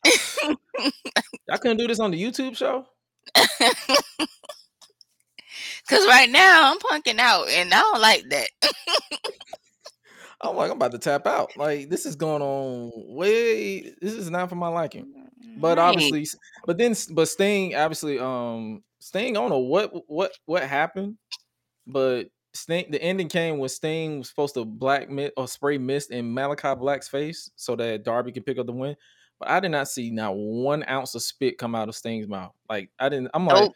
I 0.05 1.57
couldn't 1.59 1.77
do 1.77 1.87
this 1.87 1.99
on 1.99 2.11
the 2.11 2.23
YouTube 2.23 2.55
show. 2.55 2.85
Cause 5.89 6.05
right 6.05 6.29
now 6.29 6.71
I'm 6.71 6.79
punking 6.79 7.19
out, 7.19 7.49
and 7.49 7.73
I 7.73 7.79
don't 7.79 8.01
like 8.01 8.23
that. 8.29 8.49
I'm 10.41 10.55
like, 10.55 10.69
I'm 10.69 10.77
about 10.77 10.91
to 10.91 10.99
tap 10.99 11.25
out. 11.25 11.55
Like, 11.57 11.89
this 11.89 12.05
is 12.05 12.15
going 12.15 12.41
on 12.41 12.91
way. 12.95 13.81
This 14.01 14.13
is 14.13 14.29
not 14.29 14.49
for 14.49 14.55
my 14.55 14.67
liking. 14.67 15.13
But 15.57 15.77
Right. 15.77 15.83
obviously, 15.89 16.27
but 16.65 16.77
then, 16.77 16.95
but 17.11 17.27
Sting 17.27 17.75
obviously, 17.75 18.19
um, 18.19 18.83
Sting. 18.99 19.35
I 19.35 19.39
don't 19.39 19.49
know 19.49 19.57
what 19.59 19.91
what 20.07 20.31
what 20.45 20.63
happened, 20.63 21.17
but 21.87 22.29
Sting. 22.53 22.85
The 22.91 23.01
ending 23.01 23.27
came 23.29 23.57
when 23.57 23.69
Sting 23.69 24.19
was 24.19 24.29
supposed 24.29 24.53
to 24.53 24.65
black 24.65 25.09
mist 25.09 25.33
or 25.37 25.47
spray 25.47 25.79
mist 25.79 26.11
in 26.11 26.31
Malachi 26.31 26.75
Black's 26.75 27.07
face 27.07 27.49
so 27.55 27.75
that 27.75 28.03
Darby 28.03 28.31
could 28.31 28.45
pick 28.45 28.59
up 28.59 28.67
the 28.67 28.71
win. 28.73 28.95
But 29.39 29.49
I 29.49 29.59
did 29.59 29.69
not 29.69 29.87
see 29.87 30.11
not 30.11 30.35
one 30.35 30.83
ounce 30.87 31.15
of 31.15 31.23
spit 31.23 31.57
come 31.57 31.73
out 31.73 31.89
of 31.89 31.95
Sting's 31.95 32.27
mouth. 32.27 32.53
Like 32.69 32.91
I 32.99 33.09
didn't. 33.09 33.29
I'm 33.33 33.47
like, 33.47 33.55
Nope. 33.63 33.73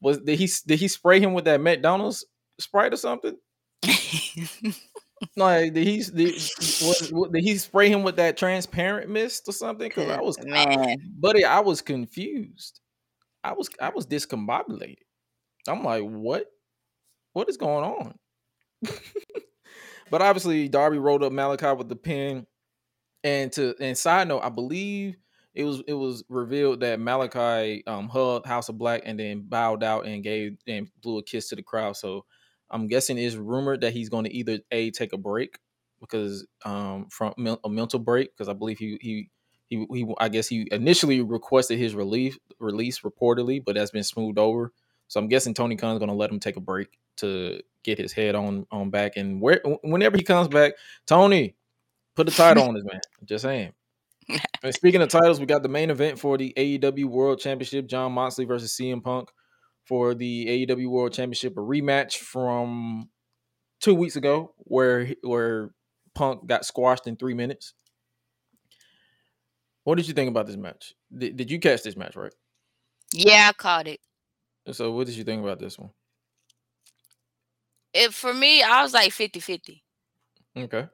was 0.00 0.18
did 0.18 0.38
he 0.38 0.48
did 0.66 0.80
he 0.80 0.88
spray 0.88 1.20
him 1.20 1.32
with 1.34 1.44
that 1.44 1.60
McDonald's 1.60 2.24
Sprite 2.58 2.92
or 2.92 2.96
something? 2.96 3.36
Like 5.36 5.74
did 5.74 5.86
he 5.86 6.02
did, 6.02 6.34
was, 6.82 7.12
did 7.32 7.44
he 7.44 7.58
spray 7.58 7.90
him 7.90 8.02
with 8.02 8.16
that 8.16 8.36
transparent 8.36 9.10
mist 9.10 9.48
or 9.48 9.52
something? 9.52 9.88
Because 9.88 10.08
I 10.08 10.20
was 10.20 10.42
man. 10.42 10.96
buddy, 11.18 11.44
I 11.44 11.60
was 11.60 11.82
confused. 11.82 12.80
I 13.44 13.52
was 13.52 13.68
I 13.80 13.90
was 13.90 14.06
discombobulated. 14.06 14.96
I'm 15.68 15.84
like, 15.84 16.02
what? 16.02 16.46
What 17.32 17.48
is 17.48 17.56
going 17.56 17.84
on? 17.84 18.14
but 20.10 20.22
obviously, 20.22 20.68
Darby 20.68 20.98
rolled 20.98 21.22
up 21.22 21.32
Malachi 21.32 21.72
with 21.76 21.88
the 21.88 21.96
pin. 21.96 22.46
And 23.22 23.52
to 23.52 23.74
and 23.78 23.96
side 23.96 24.28
note, 24.28 24.40
I 24.42 24.48
believe 24.48 25.16
it 25.54 25.64
was 25.64 25.82
it 25.86 25.92
was 25.92 26.24
revealed 26.28 26.80
that 26.80 27.00
Malachi 27.00 27.84
um 27.86 28.08
hugged 28.08 28.46
House 28.46 28.68
of 28.68 28.78
Black 28.78 29.02
and 29.04 29.20
then 29.20 29.42
bowed 29.46 29.82
out 29.82 30.06
and 30.06 30.24
gave 30.24 30.56
and 30.66 30.88
blew 31.02 31.18
a 31.18 31.22
kiss 31.22 31.48
to 31.48 31.56
the 31.56 31.62
crowd. 31.62 31.96
So 31.96 32.24
I'm 32.70 32.86
guessing 32.86 33.18
it's 33.18 33.36
rumored 33.36 33.80
that 33.82 33.92
he's 33.92 34.08
going 34.08 34.24
to 34.24 34.34
either 34.34 34.60
a 34.70 34.90
take 34.90 35.12
a 35.12 35.18
break 35.18 35.58
because 36.00 36.46
um 36.64 37.06
from 37.10 37.34
a 37.64 37.68
mental 37.68 37.98
break 37.98 38.34
because 38.34 38.48
I 38.48 38.54
believe 38.54 38.78
he 38.78 38.98
he 39.00 39.30
he 39.68 39.86
he 39.92 40.14
I 40.18 40.28
guess 40.28 40.48
he 40.48 40.68
initially 40.70 41.20
requested 41.20 41.78
his 41.78 41.94
relief 41.94 42.38
release 42.58 43.00
reportedly, 43.00 43.62
but 43.64 43.74
that's 43.74 43.90
been 43.90 44.04
smoothed 44.04 44.38
over. 44.38 44.72
So 45.08 45.20
I'm 45.20 45.28
guessing 45.28 45.54
Tony 45.54 45.76
Khan's 45.76 45.98
going 45.98 46.08
to 46.08 46.14
let 46.14 46.30
him 46.30 46.40
take 46.40 46.56
a 46.56 46.60
break 46.60 46.88
to 47.16 47.60
get 47.82 47.98
his 47.98 48.12
head 48.12 48.34
on 48.34 48.66
on 48.70 48.90
back. 48.90 49.16
And 49.16 49.40
where 49.40 49.60
whenever 49.82 50.16
he 50.16 50.22
comes 50.22 50.48
back, 50.48 50.74
Tony, 51.06 51.56
put 52.14 52.26
the 52.26 52.32
title 52.32 52.64
on 52.64 52.74
his 52.74 52.84
man. 52.84 53.00
Just 53.24 53.42
saying. 53.42 53.72
And 54.62 54.74
speaking 54.74 55.00
of 55.00 55.08
titles, 55.08 55.40
we 55.40 55.46
got 55.46 55.62
the 55.64 55.68
main 55.68 55.90
event 55.90 56.18
for 56.18 56.36
the 56.36 56.52
AEW 56.56 57.06
World 57.06 57.40
Championship: 57.40 57.88
Jon 57.88 58.12
Moxley 58.12 58.44
versus 58.44 58.72
CM 58.72 59.02
Punk 59.02 59.30
for 59.90 60.14
the 60.14 60.46
AEW 60.46 60.86
World 60.86 61.12
Championship, 61.12 61.56
a 61.56 61.60
rematch 61.60 62.18
from 62.18 63.08
two 63.80 63.92
weeks 63.92 64.14
ago, 64.14 64.54
where 64.58 65.08
where 65.24 65.74
Punk 66.14 66.46
got 66.46 66.64
squashed 66.64 67.08
in 67.08 67.16
three 67.16 67.34
minutes. 67.34 67.74
What 69.82 69.96
did 69.96 70.06
you 70.06 70.14
think 70.14 70.28
about 70.30 70.46
this 70.46 70.56
match? 70.56 70.94
Did, 71.12 71.36
did 71.36 71.50
you 71.50 71.58
catch 71.58 71.82
this 71.82 71.96
match 71.96 72.14
right? 72.14 72.32
Yeah, 73.12 73.48
I 73.48 73.52
caught 73.52 73.88
it. 73.88 73.98
So, 74.70 74.92
what 74.92 75.08
did 75.08 75.16
you 75.16 75.24
think 75.24 75.42
about 75.42 75.58
this 75.58 75.76
one? 75.76 75.90
It 77.92 78.14
for 78.14 78.32
me, 78.32 78.62
I 78.62 78.82
was 78.82 78.94
like 78.94 79.10
50-50. 79.10 79.80
Okay. 80.56 80.86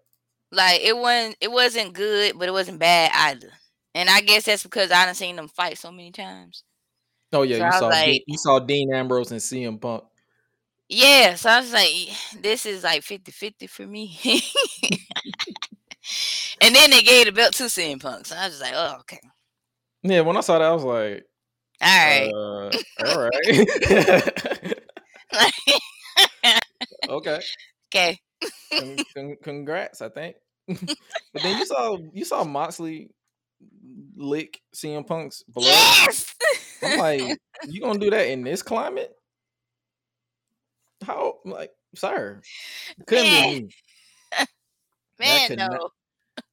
Like 0.51 0.80
it 0.80 0.97
wasn't 0.97 1.36
it 1.42 1.53
wasn't 1.53 1.92
good, 1.92 2.38
but 2.38 2.49
it 2.49 2.53
wasn't 2.53 2.78
bad 2.78 3.11
either. 3.12 3.53
And 3.94 4.09
I 4.09 4.22
guess 4.22 4.44
that's 4.44 4.62
because 4.62 4.90
I 4.90 5.05
done 5.05 5.14
seen 5.14 5.36
them 5.36 5.49
fight 5.49 5.76
so 5.76 5.92
many 5.92 6.12
times. 6.12 6.64
Oh 7.33 7.43
yeah, 7.43 7.59
So 7.59 7.64
you 7.66 7.72
saw 7.72 7.91
Dean, 7.91 8.12
like- 8.12 8.24
you 8.27 8.39
saw 8.39 8.59
Dean 8.61 8.95
Ambrose 8.95 9.31
and 9.33 9.41
CM 9.41 9.81
Punk. 9.81 10.05
Yeah, 10.89 11.35
so 11.35 11.51
I 11.51 11.61
was 11.61 11.72
like, 11.72 11.91
this 12.41 12.64
is 12.64 12.85
like 12.85 13.03
50-50 13.03 13.68
for 13.68 13.85
me. 13.87 14.16
and 16.61 16.74
then 16.74 16.91
they 16.91 17.03
gave 17.03 17.27
the 17.27 17.33
belt 17.33 17.55
to 17.55 17.64
CM 17.64 18.01
Punk. 18.01 18.27
So 18.27 18.37
I 18.37 18.47
was 18.47 18.61
like, 18.61 18.72
oh, 18.74 18.97
okay. 19.01 19.18
Yeah, 20.03 20.20
when 20.20 20.37
I 20.37 20.41
saw 20.41 20.59
that, 20.59 20.64
I 20.64 20.72
was 20.72 20.85
like, 20.85 21.24
All 21.83 21.89
right. 21.91 22.31
uh, 22.33 22.70
all 23.07 23.20
right, 23.22 24.74
okay. 27.09 27.41
okay. 27.89 28.18
Con- 28.72 28.97
con- 29.14 29.37
congrats, 29.43 30.01
I 30.03 30.09
think. 30.09 30.37
but 30.68 31.43
then 31.43 31.59
you 31.59 31.66
saw 31.66 31.99
you 32.12 32.24
saw 32.24 32.45
Moxley 32.45 33.11
lick 34.16 34.61
CM 34.74 35.05
Punk's 35.07 35.43
blood. 35.45 35.66
Yes. 35.66 36.35
I'm 36.83 36.99
like, 36.99 37.39
you 37.68 37.81
gonna 37.81 37.99
do 37.99 38.11
that 38.11 38.29
in 38.29 38.43
this 38.43 38.62
climate? 38.62 39.12
How 41.05 41.39
like, 41.45 41.72
sir? 41.95 42.41
Couldn't 43.07 43.24
be 43.31 43.61
me. 43.61 43.68
Man, 45.18 45.49
could 45.49 45.59
not- 45.59 45.70
no. 45.72 45.91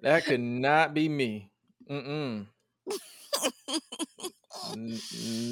That 0.01 0.25
could 0.25 0.39
not 0.39 0.93
be 0.93 1.07
me. 1.09 1.49
Mm-mm. 1.89 2.45
N- 4.73 5.01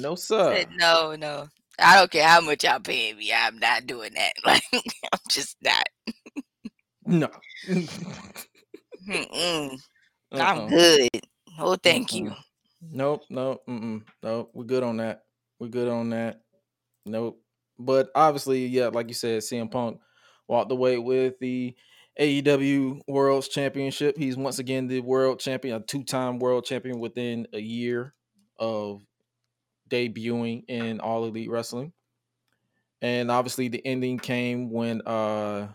no, 0.00 0.14
sir. 0.14 0.64
No, 0.76 1.14
no. 1.16 1.48
I 1.78 1.96
don't 1.96 2.10
care 2.10 2.26
how 2.28 2.40
much 2.40 2.64
y'all 2.64 2.80
paying 2.80 3.16
me. 3.16 3.32
I'm 3.32 3.58
not 3.58 3.86
doing 3.86 4.12
that. 4.14 4.32
Like, 4.44 4.62
I'm 4.72 5.18
just 5.30 5.56
not. 5.62 5.84
No. 7.06 7.28
Mm-mm. 9.06 9.78
Uh-uh. 10.32 10.40
I'm 10.40 10.68
good. 10.68 11.08
Oh, 11.58 11.76
thank 11.76 12.12
you. 12.14 12.32
Nope, 12.90 13.24
nope, 13.30 13.62
mm-mm, 13.68 14.02
nope. 14.22 14.50
We're 14.54 14.64
good 14.64 14.82
on 14.82 14.96
that. 14.96 15.22
We're 15.60 15.68
good 15.68 15.88
on 15.88 16.10
that. 16.10 16.40
Nope. 17.06 17.40
But 17.78 18.10
obviously, 18.14 18.66
yeah, 18.66 18.88
like 18.88 19.08
you 19.08 19.14
said, 19.14 19.42
CM 19.42 19.70
Punk 19.70 20.00
walked 20.48 20.72
away 20.72 20.98
with 20.98 21.38
the 21.38 21.74
AEW 22.20 23.00
World's 23.06 23.48
Championship. 23.48 24.16
He's 24.16 24.36
once 24.36 24.58
again 24.58 24.88
the 24.88 25.00
world 25.00 25.38
champion, 25.38 25.76
a 25.76 25.80
two-time 25.80 26.38
world 26.38 26.64
champion 26.64 26.98
within 26.98 27.46
a 27.52 27.60
year 27.60 28.14
of 28.58 29.02
debuting 29.88 30.64
in 30.68 31.00
All 31.00 31.24
Elite 31.24 31.50
Wrestling. 31.50 31.92
And 33.00 33.30
obviously, 33.30 33.68
the 33.68 33.84
ending 33.84 34.18
came 34.18 34.70
when 34.70 35.02
uh 35.02 35.68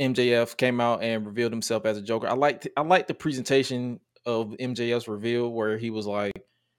MJF 0.00 0.56
came 0.56 0.80
out 0.80 1.02
and 1.02 1.24
revealed 1.26 1.52
himself 1.52 1.84
as 1.86 1.96
a 1.96 2.02
Joker. 2.02 2.28
I 2.28 2.34
liked 2.34 2.66
I 2.76 2.82
liked 2.82 3.08
the 3.08 3.14
presentation 3.14 4.00
of 4.26 4.54
MJF's 4.58 5.08
reveal 5.08 5.50
where 5.52 5.76
he 5.78 5.90
was 5.90 6.06
like 6.06 6.32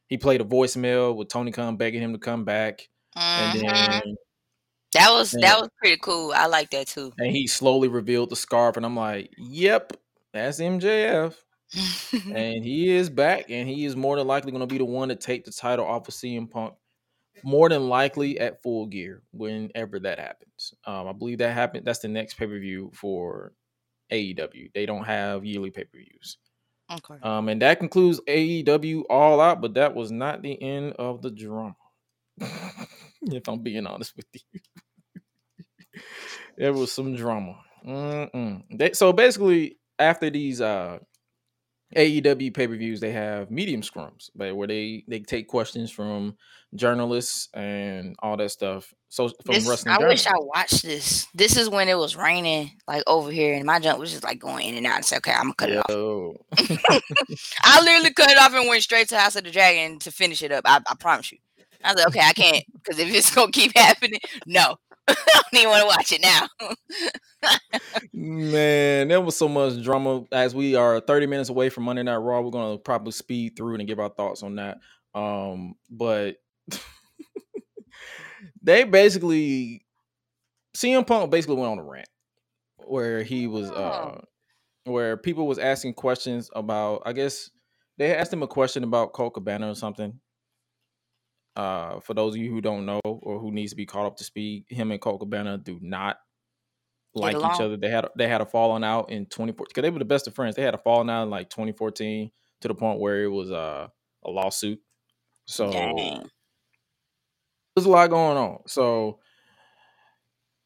he 0.08 0.18
played 0.18 0.42
a 0.42 0.46
voicemail 0.46 1.16
with 1.16 1.30
Tony 1.30 1.52
Khan 1.52 1.78
begging 1.78 2.02
him 2.02 2.14
to 2.14 2.20
come 2.20 2.44
back, 2.46 2.88
and 3.16 3.60
Mhm. 3.60 3.68
then 4.04 4.16
That 4.94 5.10
was 5.12 5.34
Yeah. 5.34 5.50
that 5.50 5.60
was 5.62 5.70
pretty 5.78 5.98
cool. 6.02 6.32
I 6.34 6.46
like 6.46 6.70
that 6.72 6.88
too. 6.88 7.12
and 7.18 7.32
he 7.36 7.48
slowly 7.48 7.88
revealed 7.90 8.30
the 8.30 8.36
scarf, 8.38 8.78
and 8.78 8.86
I'm 8.86 8.96
like, 8.96 9.30
"Yep, 9.38 9.94
that's 10.32 10.60
MJF, 10.62 11.36
and 12.34 12.64
he 12.64 12.90
is 12.92 13.10
back, 13.10 13.50
and 13.50 13.68
he 13.68 13.84
is 13.86 13.96
more 13.96 14.16
than 14.16 14.26
likely 14.28 14.52
going 14.52 14.62
to 14.62 14.68
be 14.74 14.78
the 14.78 14.86
one 14.86 15.10
to 15.10 15.16
take 15.16 15.44
the 15.44 15.52
title 15.52 15.86
off 15.86 16.08
of 16.08 16.14
CM 16.14 16.48
Punk." 16.48 16.76
More 17.44 17.68
than 17.68 17.90
likely 17.90 18.40
at 18.40 18.62
Full 18.64 18.86
Gear, 18.86 19.22
whenever 19.32 20.00
that 20.00 20.18
happens. 20.20 20.74
Um, 20.86 21.08
I 21.10 21.12
believe 21.12 21.40
that 21.40 21.52
happened. 21.54 21.86
That's 21.86 22.00
the 22.00 22.08
next 22.08 22.36
pay 22.36 22.48
per 22.48 22.58
view 22.58 22.92
for 22.94 23.54
AEW. 24.12 24.70
They 24.74 24.86
don't 24.86 25.04
have 25.04 25.44
yearly 25.44 25.72
pay 25.72 25.84
per 25.84 25.98
views. 25.98 26.38
Okay. 26.92 27.16
Um, 27.22 27.50
and 27.50 27.62
that 27.62 27.80
concludes 27.80 28.20
AEW 28.28 29.04
All 29.10 29.42
Out, 29.42 29.62
but 29.62 29.74
that 29.76 29.96
was 29.96 30.12
not 30.12 30.42
the 30.42 30.62
end 30.62 30.94
of 30.94 31.22
the 31.22 31.32
drama. 31.32 31.76
if 33.22 33.48
I'm 33.48 33.60
being 33.60 33.88
honest 33.88 34.16
with 34.16 34.26
you. 34.34 34.60
there 36.58 36.74
was 36.74 36.92
some 36.92 37.16
drama. 37.16 37.56
They, 38.72 38.94
so 38.94 39.14
basically, 39.14 39.78
after 40.00 40.30
these 40.30 40.62
uh, 40.62 41.00
AEW 41.96 42.54
pay 42.54 42.68
per 42.68 42.76
views, 42.76 43.00
they 43.00 43.12
have 43.12 43.50
media 43.50 43.78
scrums, 43.78 44.30
but 44.36 44.56
where 44.56 44.68
they 44.68 45.04
they 45.08 45.20
take 45.20 45.48
questions 45.48 45.90
from 45.90 46.36
journalists 46.76 47.48
and 47.54 48.16
all 48.20 48.36
that 48.38 48.52
stuff. 48.52 48.94
So 49.08 49.30
from 49.30 49.54
This 49.54 49.68
wrestling, 49.68 49.96
I 49.96 50.06
wish. 50.06 50.28
I 50.28 50.34
watched 50.36 50.84
this. 50.84 51.28
This 51.34 51.56
is 51.56 51.70
when 51.70 51.88
it 51.88 51.98
was 51.98 52.18
raining, 52.18 52.72
like 52.88 53.04
over 53.08 53.32
here, 53.32 53.56
and 53.56 53.66
my 53.66 53.80
jump 53.80 54.00
was 54.00 54.12
just 54.12 54.26
like 54.26 54.40
going 54.40 54.68
in 54.68 54.76
and 54.76 54.86
out. 54.86 54.98
And 54.98 55.06
said, 55.06 55.18
"Okay, 55.20 55.32
I'm 55.32 55.54
gonna 55.54 55.56
cut 55.56 55.70
it 55.70 55.90
off." 55.90 56.38
I 57.64 57.82
literally 57.82 58.14
cut 58.14 58.30
it 58.30 58.38
off 58.38 58.54
and 58.54 58.68
went 58.68 58.84
straight 58.84 59.08
to 59.10 59.18
House 59.18 59.38
of 59.38 59.46
the 59.46 59.52
Dragon 59.52 60.00
to 60.00 60.12
finish 60.12 60.44
it 60.44 60.52
up. 60.52 60.64
I, 60.66 60.82
I 60.90 60.96
promise 60.96 61.32
you. 61.32 61.38
I 61.82 61.94
was 61.94 62.00
like, 62.00 62.08
"Okay, 62.08 62.28
I 62.28 62.34
can't 62.34 62.66
because 62.74 63.00
if 63.00 63.14
it's 63.14 63.34
gonna 63.34 63.52
keep 63.52 63.72
happening, 63.76 64.20
no, 64.46 64.76
I 65.08 65.42
don't 65.52 65.60
even 65.62 65.70
want 65.70 65.82
to 65.82 65.88
watch 65.88 66.12
it 66.12 66.22
now." 66.22 66.48
Man, 68.14 69.08
there 69.08 69.22
was 69.22 69.38
so 69.38 69.48
much 69.48 69.82
drama. 69.84 70.24
As 70.32 70.56
we 70.56 70.76
are 70.76 71.00
30 71.00 71.28
minutes 71.28 71.50
away 71.50 71.70
from 71.70 71.84
Monday 71.84 72.04
Night 72.04 72.18
Raw, 72.18 72.42
we're 72.42 72.52
gonna 72.52 72.78
probably 72.78 73.12
speed 73.12 73.56
through 73.56 73.76
it 73.76 73.82
and 73.82 73.88
give 73.88 74.00
our 74.00 74.10
thoughts 74.10 74.44
on 74.44 74.56
that. 74.56 74.80
Um, 75.14 75.76
but 75.90 76.38
they 78.62 78.84
basically 78.84 79.86
CM 80.76 81.08
Punk 81.08 81.32
basically 81.32 81.56
went 81.56 81.72
on 81.72 81.80
a 81.80 81.84
rant 81.84 82.10
where 82.88 83.24
he 83.24 83.48
was 83.48 83.72
uh 83.72 84.20
where 84.84 85.18
people 85.18 85.48
was 85.48 85.58
asking 85.58 85.94
questions 85.94 86.50
about 86.56 87.04
I 87.06 87.14
guess 87.14 87.50
they 87.98 88.14
asked 88.14 88.34
him 88.34 88.44
a 88.44 88.48
question 88.48 88.84
about 88.84 89.14
Colt 89.14 89.34
Cabana 89.34 89.72
or 89.72 89.76
something. 89.76 90.20
Uh, 91.56 92.00
for 92.02 92.14
those 92.14 92.36
of 92.36 92.42
you 92.42 92.52
who 92.52 92.62
don't 92.62 92.86
know 92.86 93.02
or 93.04 93.40
who 93.40 93.52
needs 93.52 93.72
to 93.72 93.78
be 93.78 93.86
caught 93.86 94.06
up 94.06 94.18
to 94.18 94.24
speed, 94.24 94.66
him 94.70 94.92
and 94.92 95.00
Colt 95.00 95.22
Cabana 95.22 95.58
do 95.58 95.80
not 95.82 96.18
like 97.14 97.38
each 97.38 97.62
other. 97.62 97.78
They 97.78 97.90
had 97.90 98.08
they 98.18 98.28
had 98.28 98.42
a 98.42 98.46
falling 98.46 98.84
out 98.84 99.10
in 99.10 99.26
2014 99.26 99.68
because 99.70 99.82
they 99.82 99.90
were 99.90 100.00
the 100.00 100.06
best 100.06 100.28
of 100.28 100.36
friends. 100.36 100.56
They 100.56 100.62
had 100.62 100.74
a 100.76 100.80
falling 100.80 101.10
out 101.10 101.24
in 101.24 101.30
like 101.30 101.50
2014 101.50 102.30
to 102.62 102.68
the 102.68 102.76
point 102.76 103.00
where 103.00 103.24
it 103.24 103.30
was 103.30 103.52
uh, 103.52 103.88
a 104.24 104.30
lawsuit. 104.30 104.80
So 105.46 105.72
Dang. 105.72 106.30
there's 107.76 107.86
a 107.86 107.90
lot 107.90 108.10
going 108.10 108.38
on. 108.38 108.60
So 108.68 109.20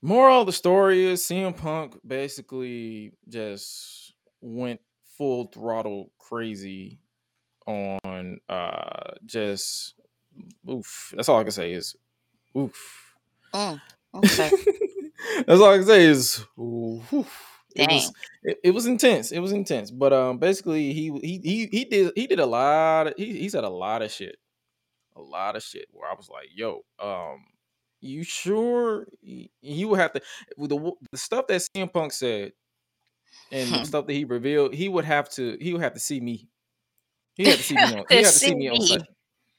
moral 0.02 0.42
of 0.42 0.48
the 0.48 0.54
story 0.54 1.06
is 1.06 1.22
CM 1.22 1.56
Punk 1.56 1.98
basically 2.06 3.14
just 3.28 4.14
went 4.42 4.80
full 5.18 5.52
throttle 5.54 6.12
crazy 6.18 7.00
on 7.68 8.40
uh 8.48 9.12
just 9.26 9.96
oof. 10.70 11.14
That's 11.16 11.30
all 11.30 11.40
I 11.40 11.44
can 11.44 11.52
say 11.52 11.74
is 11.74 11.96
oof. 12.58 13.16
Mm, 13.54 13.82
okay. 14.14 14.54
That's 15.48 15.62
all 15.62 15.72
I 15.72 15.78
can 15.78 15.86
say 15.86 16.06
is 16.06 16.46
oof. 16.60 17.46
It 17.76 17.88
was 17.90 18.12
it, 18.44 18.58
it 18.64 18.72
was 18.72 18.86
intense. 18.86 19.32
It 19.32 19.40
was 19.40 19.52
intense. 19.52 19.92
But 19.92 20.14
um 20.14 20.38
basically 20.40 20.94
he 20.94 21.12
he 21.22 21.40
he 21.44 21.68
he 21.68 21.86
did 21.86 22.14
he 22.16 22.28
did 22.28 22.40
a 22.40 22.46
lot 22.46 23.08
of 23.08 23.14
he, 23.18 23.38
he 23.40 23.50
said 23.50 23.64
a 23.64 23.70
lot 23.70 24.02
of 24.02 24.12
shit. 24.12 24.38
A 25.16 25.22
lot 25.22 25.56
of 25.56 25.64
shit 25.64 25.88
where 25.92 26.10
I 26.10 26.16
was 26.16 26.30
like, 26.30 26.50
yo, 26.54 26.84
um, 27.00 27.46
you 28.02 28.24
sure 28.24 29.08
he, 29.22 29.52
he 29.62 29.86
would 29.86 30.00
have 30.00 30.14
to 30.14 30.22
with 30.58 30.70
the 30.72 30.94
the 31.12 31.18
stuff 31.18 31.48
that 31.48 31.62
CM 31.62 31.90
Punk 31.90 32.14
said 32.14 32.54
and 33.52 33.82
the 33.82 33.84
Hmm. 33.84 33.84
stuff 33.86 34.08
that 34.08 34.14
he 34.14 34.26
revealed, 34.26 34.74
he 34.74 34.90
would 34.90 35.06
have 35.06 35.30
to 35.32 35.58
he 35.62 35.74
would 35.74 35.82
have 35.82 35.94
to 35.94 36.00
see 36.00 36.20
me. 36.20 36.50
He 37.36 37.46
had 37.48 37.60
to 37.60 37.64
see 37.66 37.78
me 37.78 37.94
on 37.94 38.06
he 38.10 38.22
had 38.22 38.34
to 38.36 38.40
see 38.40 38.56
me 38.56 38.70
on 38.70 38.88
me. 38.88 39.08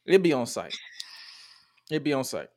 It'd 0.07 0.23
be 0.23 0.33
on 0.33 0.47
site. 0.47 0.77
It'd 1.91 2.05
be 2.05 2.13
on 2.13 2.25
site. 2.25 2.49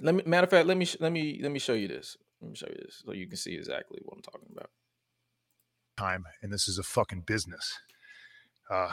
Let 0.00 0.14
me 0.14 0.22
matter 0.26 0.44
of 0.44 0.50
fact, 0.50 0.66
let 0.66 0.76
me 0.76 0.86
let 1.00 1.12
me 1.12 1.40
let 1.42 1.50
me 1.52 1.58
show 1.58 1.72
you 1.72 1.88
this. 1.88 2.16
Let 2.40 2.50
me 2.50 2.56
show 2.56 2.68
you 2.68 2.76
this 2.84 3.02
so 3.04 3.12
you 3.12 3.26
can 3.26 3.36
see 3.36 3.54
exactly 3.54 3.98
what 4.04 4.16
I'm 4.16 4.22
talking 4.22 4.48
about. 4.54 4.70
time, 5.96 6.24
and 6.42 6.52
this 6.52 6.68
is 6.68 6.78
a 6.78 6.82
fucking 6.82 7.22
business. 7.22 7.78
Uh, 8.70 8.92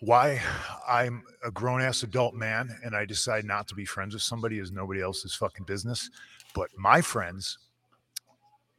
why 0.00 0.40
I'm 0.88 1.22
a 1.44 1.50
grown 1.50 1.80
ass 1.80 2.02
adult 2.02 2.34
man 2.34 2.76
and 2.82 2.96
I 2.96 3.04
decide 3.04 3.44
not 3.44 3.68
to 3.68 3.74
be 3.74 3.84
friends 3.84 4.14
with 4.14 4.22
somebody 4.22 4.58
is 4.58 4.72
nobody 4.72 5.00
else's 5.00 5.34
fucking 5.34 5.64
business. 5.64 6.10
But 6.54 6.70
my 6.76 7.00
friends, 7.00 7.58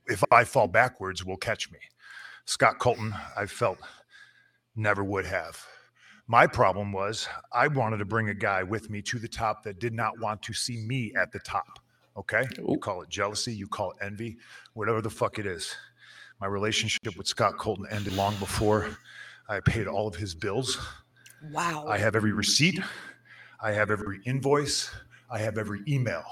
if 0.08 0.24
I 0.32 0.44
fall 0.44 0.68
backwards, 0.68 1.24
will 1.24 1.38
catch 1.38 1.72
me. 1.72 1.80
Scott 2.46 2.80
Colton, 2.80 3.14
I 3.38 3.46
felt 3.46 3.78
never 4.76 5.04
would 5.04 5.26
have. 5.26 5.66
My 6.28 6.48
problem 6.48 6.94
was 6.94 7.28
I 7.52 7.68
wanted 7.68 7.98
to 7.98 8.06
bring 8.06 8.30
a 8.30 8.34
guy 8.34 8.64
with 8.64 8.90
me 8.90 9.02
to 9.04 9.20
the 9.20 9.28
top 9.28 9.64
that 9.64 9.80
did 9.80 9.94
not 9.94 10.20
want 10.20 10.42
to 10.44 10.54
see 10.54 10.78
me 10.78 11.12
at 11.18 11.34
the 11.34 11.40
top. 11.40 11.80
Okay. 12.16 12.48
You 12.58 12.78
call 12.78 13.02
it 13.02 13.10
jealousy, 13.10 13.54
you 13.54 13.68
call 13.68 13.92
it 13.92 13.98
envy, 14.02 14.38
whatever 14.74 15.02
the 15.02 15.10
fuck 15.10 15.38
it 15.38 15.46
is. 15.46 15.76
My 16.40 16.48
relationship 16.48 17.18
with 17.18 17.28
Scott 17.28 17.58
Colton 17.58 17.86
ended 17.90 18.14
long 18.14 18.36
before 18.38 18.98
I 19.50 19.60
paid 19.60 19.88
all 19.88 20.08
of 20.08 20.16
his 20.16 20.34
bills. 20.34 20.78
Wow. 21.52 21.86
I 21.90 21.98
have 21.98 22.16
every 22.16 22.32
receipt. 22.32 22.80
I 23.60 23.74
have 23.74 23.92
every 23.92 24.22
invoice. 24.26 24.92
I 25.30 25.40
have 25.40 25.58
every 25.58 25.82
email. 25.90 26.24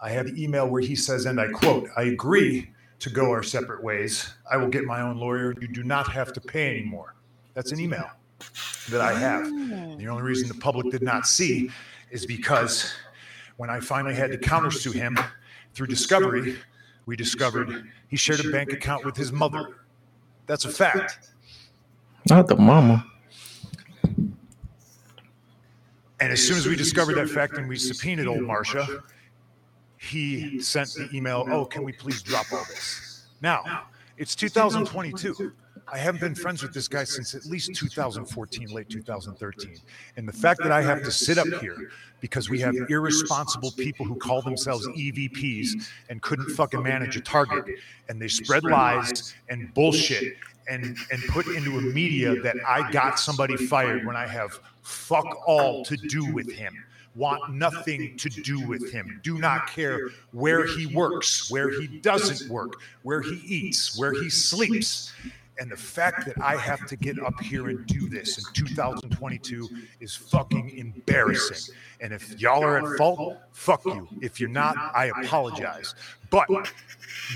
I 0.00 0.10
have 0.10 0.26
the 0.26 0.40
email 0.42 0.68
where 0.68 0.82
he 0.82 0.94
says, 0.94 1.26
and 1.26 1.40
I 1.40 1.48
quote, 1.48 1.88
I 1.96 2.02
agree 2.02 2.70
to 3.00 3.10
go 3.10 3.30
our 3.30 3.42
separate 3.42 3.82
ways. 3.82 4.34
I 4.48 4.56
will 4.56 4.68
get 4.68 4.84
my 4.84 5.00
own 5.00 5.16
lawyer. 5.16 5.52
You 5.60 5.66
do 5.66 5.82
not 5.82 6.06
have 6.12 6.32
to 6.34 6.40
pay 6.40 6.76
anymore. 6.76 7.16
That's 7.54 7.72
an 7.72 7.80
email 7.80 8.08
that 8.90 9.00
I 9.00 9.18
have. 9.18 9.44
The 9.98 10.06
only 10.08 10.22
reason 10.22 10.48
the 10.48 10.54
public 10.54 10.90
did 10.90 11.02
not 11.02 11.26
see 11.26 11.70
is 12.10 12.26
because 12.26 12.92
when 13.56 13.70
I 13.70 13.80
finally 13.80 14.14
had 14.14 14.30
to 14.32 14.38
countersue 14.38 14.92
him 14.92 15.18
through 15.74 15.88
discovery, 15.88 16.56
we 17.06 17.16
discovered 17.16 17.84
he 18.08 18.16
shared 18.16 18.44
a 18.44 18.50
bank 18.50 18.72
account 18.72 19.04
with 19.04 19.16
his 19.16 19.32
mother. 19.32 19.76
That's 20.46 20.64
a 20.64 20.68
fact. 20.68 21.30
Not 22.28 22.46
the 22.48 22.56
mama. 22.56 23.04
And 26.18 26.32
as 26.32 26.46
soon 26.46 26.56
as 26.56 26.66
we 26.66 26.76
discovered 26.76 27.16
that 27.16 27.28
fact 27.28 27.58
and 27.58 27.68
we 27.68 27.76
subpoenaed 27.76 28.26
old 28.26 28.42
Marcia, 28.42 29.02
he 29.98 30.60
sent 30.60 30.88
the 30.94 31.08
email, 31.12 31.46
Oh, 31.50 31.64
can 31.64 31.82
we 31.82 31.92
please 31.92 32.22
drop 32.22 32.46
all 32.52 32.64
this? 32.68 33.26
Now, 33.42 33.88
it's 34.16 34.34
2022. 34.34 35.52
I 35.92 35.98
haven't 35.98 36.20
been 36.20 36.34
friends 36.34 36.62
with 36.62 36.72
this 36.72 36.88
guy 36.88 37.04
since 37.04 37.34
at 37.34 37.46
least 37.46 37.74
2014, 37.74 38.68
late 38.68 38.88
2013. 38.88 39.76
And 40.16 40.26
the 40.26 40.32
fact 40.32 40.60
that 40.62 40.72
I 40.72 40.82
have 40.82 41.02
to 41.04 41.12
sit 41.12 41.38
up 41.38 41.46
here 41.60 41.90
because 42.20 42.50
we 42.50 42.58
have 42.60 42.74
irresponsible 42.88 43.70
people 43.72 44.04
who 44.04 44.16
call 44.16 44.42
themselves 44.42 44.86
EVPs 44.88 45.88
and 46.08 46.20
couldn't 46.22 46.50
fucking 46.50 46.82
manage 46.82 47.16
a 47.16 47.20
target, 47.20 47.64
and 48.08 48.20
they 48.20 48.28
spread 48.28 48.64
lies 48.64 49.34
and 49.48 49.72
bullshit 49.74 50.36
and 50.68 50.96
and 51.12 51.22
put 51.28 51.46
into 51.46 51.78
a 51.78 51.80
media 51.80 52.34
that 52.42 52.56
I 52.66 52.90
got 52.90 53.18
somebody 53.20 53.56
fired 53.56 54.04
when 54.04 54.16
I 54.16 54.26
have 54.26 54.58
fuck 54.82 55.26
all 55.46 55.84
to 55.84 55.96
do 55.96 56.32
with 56.32 56.50
him. 56.50 56.74
Want 57.14 57.54
nothing 57.54 58.16
to 58.18 58.28
do 58.28 58.66
with 58.66 58.92
him. 58.92 59.20
Do 59.22 59.38
not 59.38 59.68
care 59.68 60.10
where 60.32 60.66
he 60.66 60.86
works, 60.86 61.50
where 61.50 61.70
he 61.70 61.86
doesn't 61.86 62.50
work, 62.50 62.74
where 63.02 63.22
he 63.22 63.36
eats, 63.46 63.98
where 63.98 64.12
he 64.12 64.28
sleeps. 64.28 65.12
And 65.58 65.70
the 65.70 65.76
fact 65.76 66.26
that 66.26 66.36
I 66.42 66.56
have 66.56 66.86
to 66.86 66.96
get 66.96 67.18
up 67.18 67.40
here 67.40 67.68
and 67.68 67.86
do 67.86 68.08
this 68.08 68.36
in 68.38 68.44
2022 68.52 69.68
is 70.00 70.14
fucking 70.14 70.70
embarrassing. 70.76 71.74
And 72.00 72.12
if 72.12 72.38
y'all 72.40 72.62
are 72.62 72.78
at 72.78 72.98
fault, 72.98 73.38
fuck 73.52 73.84
you. 73.86 74.06
If 74.20 74.38
you're 74.38 74.50
not, 74.50 74.76
I 74.94 75.12
apologize. 75.22 75.94
But 76.30 76.48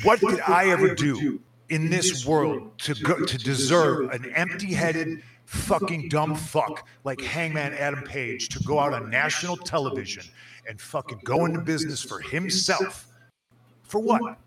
what 0.02 0.20
did 0.20 0.40
I 0.40 0.68
ever 0.68 0.94
do 0.94 1.40
in 1.70 1.88
this 1.88 2.26
world 2.26 2.76
to 2.78 2.94
go 2.94 3.24
to 3.24 3.38
deserve 3.38 4.10
an 4.10 4.30
empty-headed 4.34 5.22
fucking 5.46 6.08
dumb 6.08 6.34
fuck 6.34 6.86
like 7.04 7.20
Hangman 7.20 7.72
Adam 7.74 8.04
Page 8.04 8.50
to 8.50 8.62
go 8.64 8.78
out 8.78 8.92
on 8.92 9.08
national 9.08 9.56
television 9.56 10.24
and 10.68 10.80
fucking 10.80 11.20
go 11.24 11.46
into 11.46 11.60
business 11.60 12.02
for 12.02 12.20
himself? 12.20 13.06
For 13.82 13.98
what? 13.98 14.38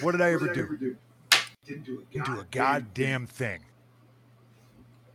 What 0.00 0.12
did 0.12 0.20
I 0.20 0.32
ever 0.32 0.52
do? 0.52 0.96
Didn't 1.66 1.84
do 1.84 2.40
a 2.40 2.44
goddamn 2.50 3.26
thing. 3.26 3.60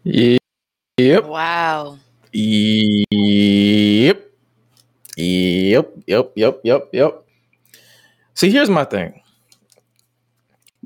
Yep. 0.03 1.25
Wow. 1.25 1.97
Yep. 2.31 4.17
Yep. 5.17 5.93
Yep. 6.07 6.31
Yep. 6.35 6.61
Yep. 6.63 6.89
Yep. 6.93 7.25
See, 8.33 8.51
here's 8.51 8.69
my 8.69 8.85
thing. 8.85 9.21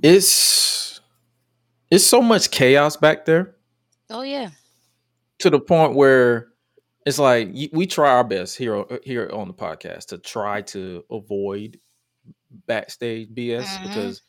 It's 0.01 0.99
it's 1.91 2.05
so 2.05 2.21
much 2.21 2.51
chaos 2.51 2.97
back 2.97 3.25
there 3.25 3.55
Oh 4.09 4.23
yeah. 4.23 4.49
to 5.39 5.49
the 5.49 5.59
point 5.59 5.95
where 5.95 6.47
it's 7.05 7.19
like 7.19 7.49
we 7.71 7.85
try 7.87 8.09
our 8.09 8.23
best 8.23 8.57
here 8.57 8.83
here 9.03 9.29
on 9.31 9.47
the 9.47 9.53
podcast 9.53 10.07
to 10.07 10.17
try 10.17 10.61
to 10.63 11.03
avoid 11.11 11.79
backstage 12.67 13.29
BS 13.33 13.65
Mhm. 13.65 13.83
because 13.83 14.21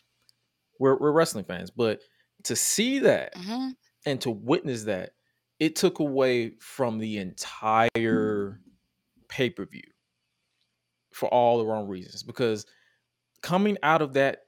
we're 0.79 0.99
we're 0.99 1.12
wrestling 1.12 1.45
fans, 1.45 1.70
but 1.70 2.01
to 2.45 2.57
see 2.57 3.01
that 3.01 3.35
hmm 3.37 3.70
and 4.07 4.20
to 4.20 4.31
witness 4.31 4.85
that 4.85 5.12
it 5.61 5.77
took 5.77 5.99
away 5.99 6.51
from 6.61 6.99
the 6.99 7.18
entire 7.18 8.61
pay 9.29 9.51
per 9.51 9.64
view 9.66 9.83
for 11.12 11.29
all 11.29 11.59
the 11.59 11.64
wrong 11.66 11.89
reasons. 11.89 12.22
Because 12.22 12.66
coming 13.43 13.79
out 13.83 14.03
of 14.03 14.14
that 14.14 14.41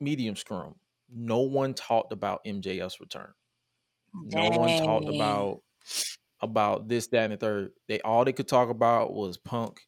media 0.00 0.34
scrum, 0.36 0.74
no 1.08 1.40
one 1.40 1.74
talked 1.74 2.12
about 2.12 2.40
MJF's 2.46 3.00
return. 3.00 3.32
No 4.14 4.48
one 4.48 4.74
talked 4.74 5.08
about 5.08 5.62
about 6.40 6.88
this, 6.88 7.08
that, 7.08 7.24
and 7.24 7.32
the 7.34 7.36
third. 7.36 7.72
They 7.88 8.00
all 8.00 8.24
they 8.24 8.32
could 8.32 8.48
talk 8.48 8.68
about 8.70 9.14
was 9.14 9.38
Punk, 9.38 9.80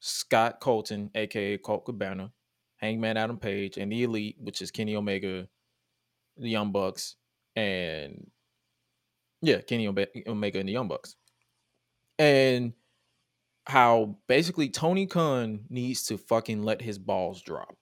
Scott 0.00 0.60
Colton, 0.60 1.10
aka 1.14 1.58
Colt 1.58 1.84
Cabana, 1.84 2.32
Hangman 2.76 3.16
Adam 3.16 3.38
Page, 3.38 3.76
and 3.76 3.92
the 3.92 4.02
Elite, 4.02 4.36
which 4.40 4.62
is 4.62 4.70
Kenny 4.70 4.96
Omega, 4.96 5.46
the 6.36 6.48
Young 6.48 6.72
Bucks, 6.72 7.16
and 7.54 8.30
yeah, 9.42 9.60
Kenny 9.60 9.86
Omega 9.88 10.58
and 10.58 10.68
the 10.68 10.72
Young 10.72 10.88
Bucks. 10.88 11.16
And 12.18 12.74
how 13.66 14.18
basically 14.26 14.68
Tony 14.68 15.06
Khan 15.06 15.60
needs 15.68 16.04
to 16.06 16.18
fucking 16.18 16.62
let 16.62 16.82
his 16.82 16.98
balls 16.98 17.42
drop. 17.42 17.76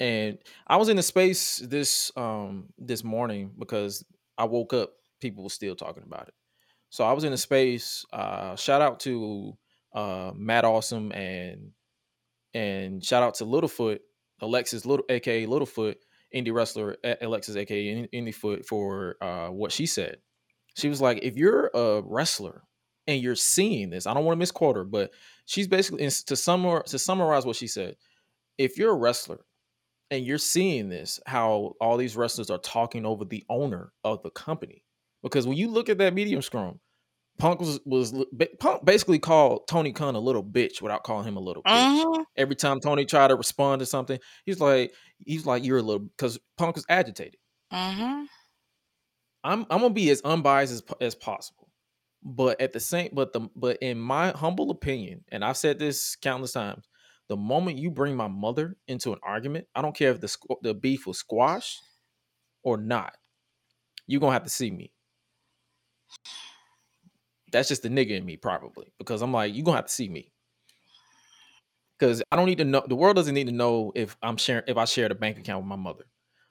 And 0.00 0.38
I 0.66 0.76
was 0.76 0.88
in 0.88 0.96
the 0.96 1.02
space 1.02 1.58
this 1.58 2.10
um 2.16 2.66
this 2.78 3.04
morning 3.04 3.52
because 3.58 4.04
I 4.38 4.44
woke 4.44 4.72
up, 4.72 4.92
people 5.20 5.44
were 5.44 5.50
still 5.50 5.74
talking 5.74 6.02
about 6.04 6.28
it. 6.28 6.34
So 6.90 7.04
I 7.04 7.12
was 7.12 7.24
in 7.24 7.32
the 7.32 7.38
space. 7.38 8.04
Uh 8.12 8.56
shout 8.56 8.82
out 8.82 9.00
to 9.00 9.56
uh 9.96 10.30
Matt 10.36 10.64
Awesome 10.64 11.10
and 11.12 11.72
and 12.54 13.04
shout 13.04 13.22
out 13.24 13.34
to 13.36 13.44
Littlefoot, 13.44 13.98
Alexis 14.40 14.86
Little 14.86 15.06
aka 15.08 15.46
Littlefoot, 15.46 15.96
indie 16.34 16.54
wrestler 16.54 16.96
Alexis 17.20 17.56
aka 17.56 17.88
In- 17.88 18.08
Indiefoot 18.26 18.64
for 18.64 19.16
uh 19.20 19.48
what 19.48 19.72
she 19.72 19.86
said. 19.86 20.18
She 20.76 20.88
was 20.88 21.00
like, 21.00 21.20
if 21.22 21.36
you're 21.36 21.70
a 21.74 22.02
wrestler 22.02 22.62
and 23.06 23.22
you're 23.22 23.34
seeing 23.34 23.90
this, 23.90 24.06
I 24.06 24.14
don't 24.14 24.24
want 24.24 24.36
to 24.36 24.40
misquote 24.40 24.76
her, 24.76 24.84
but 24.84 25.10
she's 25.46 25.66
basically 25.68 26.04
to 26.04 26.34
summar 26.34 26.84
to 26.84 26.98
summarize 26.98 27.46
what 27.46 27.56
she 27.56 27.66
said. 27.66 27.96
If 28.58 28.78
you're 28.78 28.92
a 28.92 28.96
wrestler 28.96 29.44
and 30.10 30.24
you're 30.24 30.38
seeing 30.38 30.88
this, 30.88 31.18
how 31.26 31.74
all 31.80 31.96
these 31.96 32.16
wrestlers 32.16 32.50
are 32.50 32.58
talking 32.58 33.06
over 33.06 33.24
the 33.24 33.44
owner 33.48 33.92
of 34.04 34.22
the 34.22 34.30
company, 34.30 34.84
because 35.22 35.46
when 35.46 35.56
you 35.56 35.68
look 35.68 35.88
at 35.88 35.98
that 35.98 36.14
media 36.14 36.40
scrum, 36.42 36.80
Punk 37.38 37.60
was 37.60 37.80
was 37.84 38.14
Punk 38.60 38.84
basically 38.84 39.18
called 39.18 39.68
Tony 39.68 39.92
Khan 39.92 40.14
a 40.14 40.20
little 40.20 40.44
bitch 40.44 40.80
without 40.82 41.04
calling 41.04 41.26
him 41.26 41.36
a 41.36 41.40
little 41.40 41.64
bitch. 41.64 42.04
Mhm. 42.04 42.24
Every 42.36 42.56
time 42.56 42.80
Tony 42.80 43.04
tried 43.04 43.28
to 43.28 43.36
respond 43.36 43.80
to 43.80 43.86
something, 43.86 44.18
he's 44.44 44.60
like, 44.60 44.92
he's 45.24 45.46
like, 45.46 45.64
you're 45.64 45.78
a 45.78 45.82
little 45.82 46.00
because 46.00 46.38
Punk 46.56 46.76
was 46.76 46.86
agitated. 46.88 47.36
Mhm. 47.72 48.28
I'm 49.44 49.60
I'm 49.70 49.80
gonna 49.80 49.90
be 49.94 50.10
as 50.10 50.22
unbiased 50.22 50.72
as 50.72 50.82
as 51.00 51.14
possible. 51.14 51.70
But 52.22 52.60
at 52.60 52.72
the 52.72 52.80
same, 52.80 53.10
but 53.12 53.32
the 53.32 53.48
but 53.54 53.78
in 53.82 53.98
my 53.98 54.30
humble 54.32 54.70
opinion, 54.70 55.24
and 55.30 55.44
I've 55.44 55.56
said 55.56 55.78
this 55.78 56.16
countless 56.16 56.52
times, 56.52 56.88
the 57.28 57.36
moment 57.36 57.78
you 57.78 57.90
bring 57.90 58.16
my 58.16 58.28
mother 58.28 58.76
into 58.88 59.12
an 59.12 59.20
argument, 59.22 59.68
I 59.74 59.82
don't 59.82 59.96
care 59.96 60.10
if 60.10 60.20
the 60.20 60.36
the 60.62 60.74
beef 60.74 61.06
was 61.06 61.18
squashed 61.18 61.80
or 62.62 62.76
not, 62.78 63.16
you're 64.06 64.20
gonna 64.20 64.32
have 64.32 64.44
to 64.44 64.50
see 64.50 64.70
me. 64.70 64.92
That's 67.52 67.68
just 67.68 67.82
the 67.82 67.88
nigga 67.88 68.10
in 68.10 68.24
me, 68.24 68.36
probably, 68.36 68.92
because 68.98 69.22
I'm 69.22 69.32
like, 69.32 69.54
you're 69.54 69.64
gonna 69.64 69.78
have 69.78 69.86
to 69.86 69.92
see 69.92 70.08
me. 70.08 70.32
Because 71.98 72.22
I 72.30 72.36
don't 72.36 72.46
need 72.46 72.58
to 72.58 72.64
know. 72.64 72.84
The 72.86 72.96
world 72.96 73.16
doesn't 73.16 73.34
need 73.34 73.46
to 73.46 73.52
know 73.52 73.92
if 73.94 74.16
I'm 74.22 74.36
sharing 74.36 74.64
if 74.66 74.76
I 74.76 74.84
shared 74.84 75.12
a 75.12 75.14
bank 75.14 75.38
account 75.38 75.62
with 75.62 75.68
my 75.68 75.76
mother. 75.76 76.04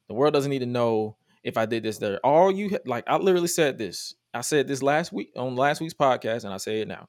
The 0.08 0.14
world 0.14 0.34
doesn't 0.34 0.50
need 0.50 0.60
to 0.60 0.66
know 0.66 1.18
if 1.43 1.58
I 1.58 1.66
did 1.66 1.84
this 1.84 1.98
there. 2.00 2.20
All 2.26 2.52
you 2.52 2.78
like, 2.86 3.04
I 3.08 3.18
literally 3.18 3.48
said 3.48 3.78
this. 3.78 4.16
I 4.34 4.41
said 4.41 4.68
this 4.68 4.82
last 4.82 5.14
week 5.14 5.32
on 5.38 5.56
last 5.56 5.82
week's 5.82 5.93
podcast, 5.93 6.43
and 6.43 6.54
I 6.54 6.58
say 6.58 6.82
it 6.82 6.88
now. 6.88 7.08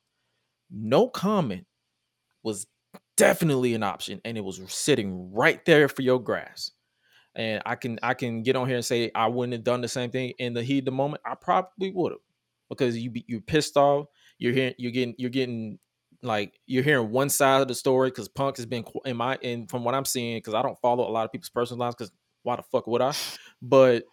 No 0.71 1.09
comment 1.09 1.67
was 2.43 2.67
definitely 3.17 3.75
an 3.75 3.83
option, 3.83 4.21
and 4.25 4.37
it 4.37 4.45
was 4.45 4.61
sitting 4.69 5.33
right 5.33 5.65
there 5.65 5.89
for 5.89 6.03
your 6.03 6.21
grasp. 6.21 6.73
And 7.35 7.63
I 7.67 7.75
can 7.75 7.99
I 8.03 8.15
can 8.15 8.43
get 8.43 8.57
on 8.57 8.67
here 8.67 8.77
and 8.77 8.85
say 8.85 9.11
I 9.15 9.29
wouldn't 9.29 9.53
have 9.53 9.65
done 9.65 9.81
the 9.81 9.89
same 9.89 10.11
thing 10.11 10.33
in 10.39 10.55
the 10.55 10.63
heat 10.63 10.81
of 10.81 10.85
the 10.87 10.91
moment. 10.93 11.23
I 11.25 11.35
probably 11.35 11.91
would 11.93 12.13
have 12.13 12.21
because 12.69 12.97
you 12.97 13.11
be 13.11 13.25
you're 13.27 13.41
pissed 13.41 13.77
off. 13.77 14.07
You're 14.39 14.53
hearing 14.53 14.75
you're 14.79 14.93
getting 14.93 15.15
you're 15.19 15.31
getting 15.31 15.79
like 16.23 16.59
you're 16.67 16.83
hearing 16.83 17.11
one 17.11 17.29
side 17.29 17.63
of 17.63 17.69
the 17.69 17.75
story 17.75 18.11
because 18.11 18.29
Punk 18.29 18.57
has 18.57 18.67
been 18.67 18.85
in 19.05 19.17
my 19.17 19.39
and 19.43 19.69
from 19.69 19.85
what 19.85 19.95
I'm 19.95 20.05
seeing 20.05 20.37
because 20.39 20.55
I 20.55 20.63
don't 20.63 20.79
follow 20.81 21.09
a 21.09 21.11
lot 21.11 21.25
of 21.25 21.33
people's 21.33 21.51
personal 21.51 21.81
lives 21.81 21.97
because 21.97 22.13
why 22.43 22.57
the 22.57 22.63
fuck 22.63 22.87
would 22.87 23.03
I? 23.03 23.13
But 23.63 24.05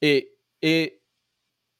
it 0.00 0.26
it 0.60 0.94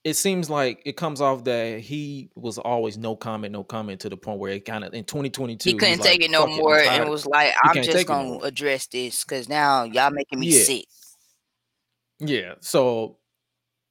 it 0.05 0.15
seems 0.15 0.51
like 0.51 0.83
it 0.85 0.99
comes 0.99 1.23
off 1.23 1.45
that 1.45 1.81
he 1.81 2.31
was 2.35 2.59
always 2.59 2.99
no 2.99 3.17
comment, 3.17 3.53
no 3.53 3.65
comment 3.65 4.01
to 4.01 4.11
the 4.11 4.17
point 4.19 4.39
where 4.39 4.53
it 4.53 4.67
kind 4.67 4.85
of 4.85 4.93
in 4.93 5.05
2022 5.05 5.71
He 5.71 5.75
couldn't 5.77 6.01
like, 6.01 6.11
take 6.11 6.23
it 6.23 6.31
no 6.31 6.47
more 6.47 6.83
tired 6.83 7.03
and 7.03 7.11
was 7.11 7.25
like, 7.25 7.55
I'm 7.63 7.75
just 7.83 7.89
it 7.89 8.09
no 8.09 8.39
gonna 8.39 8.39
address 8.45 8.87
this 8.87 9.25
because 9.25 9.49
now 9.49 9.85
y'all 9.85 10.11
making 10.11 10.41
me 10.41 10.49
Yeah. 10.49 10.63
sick. 10.63 10.85
Yeah. 12.21 12.55
So 12.61 13.17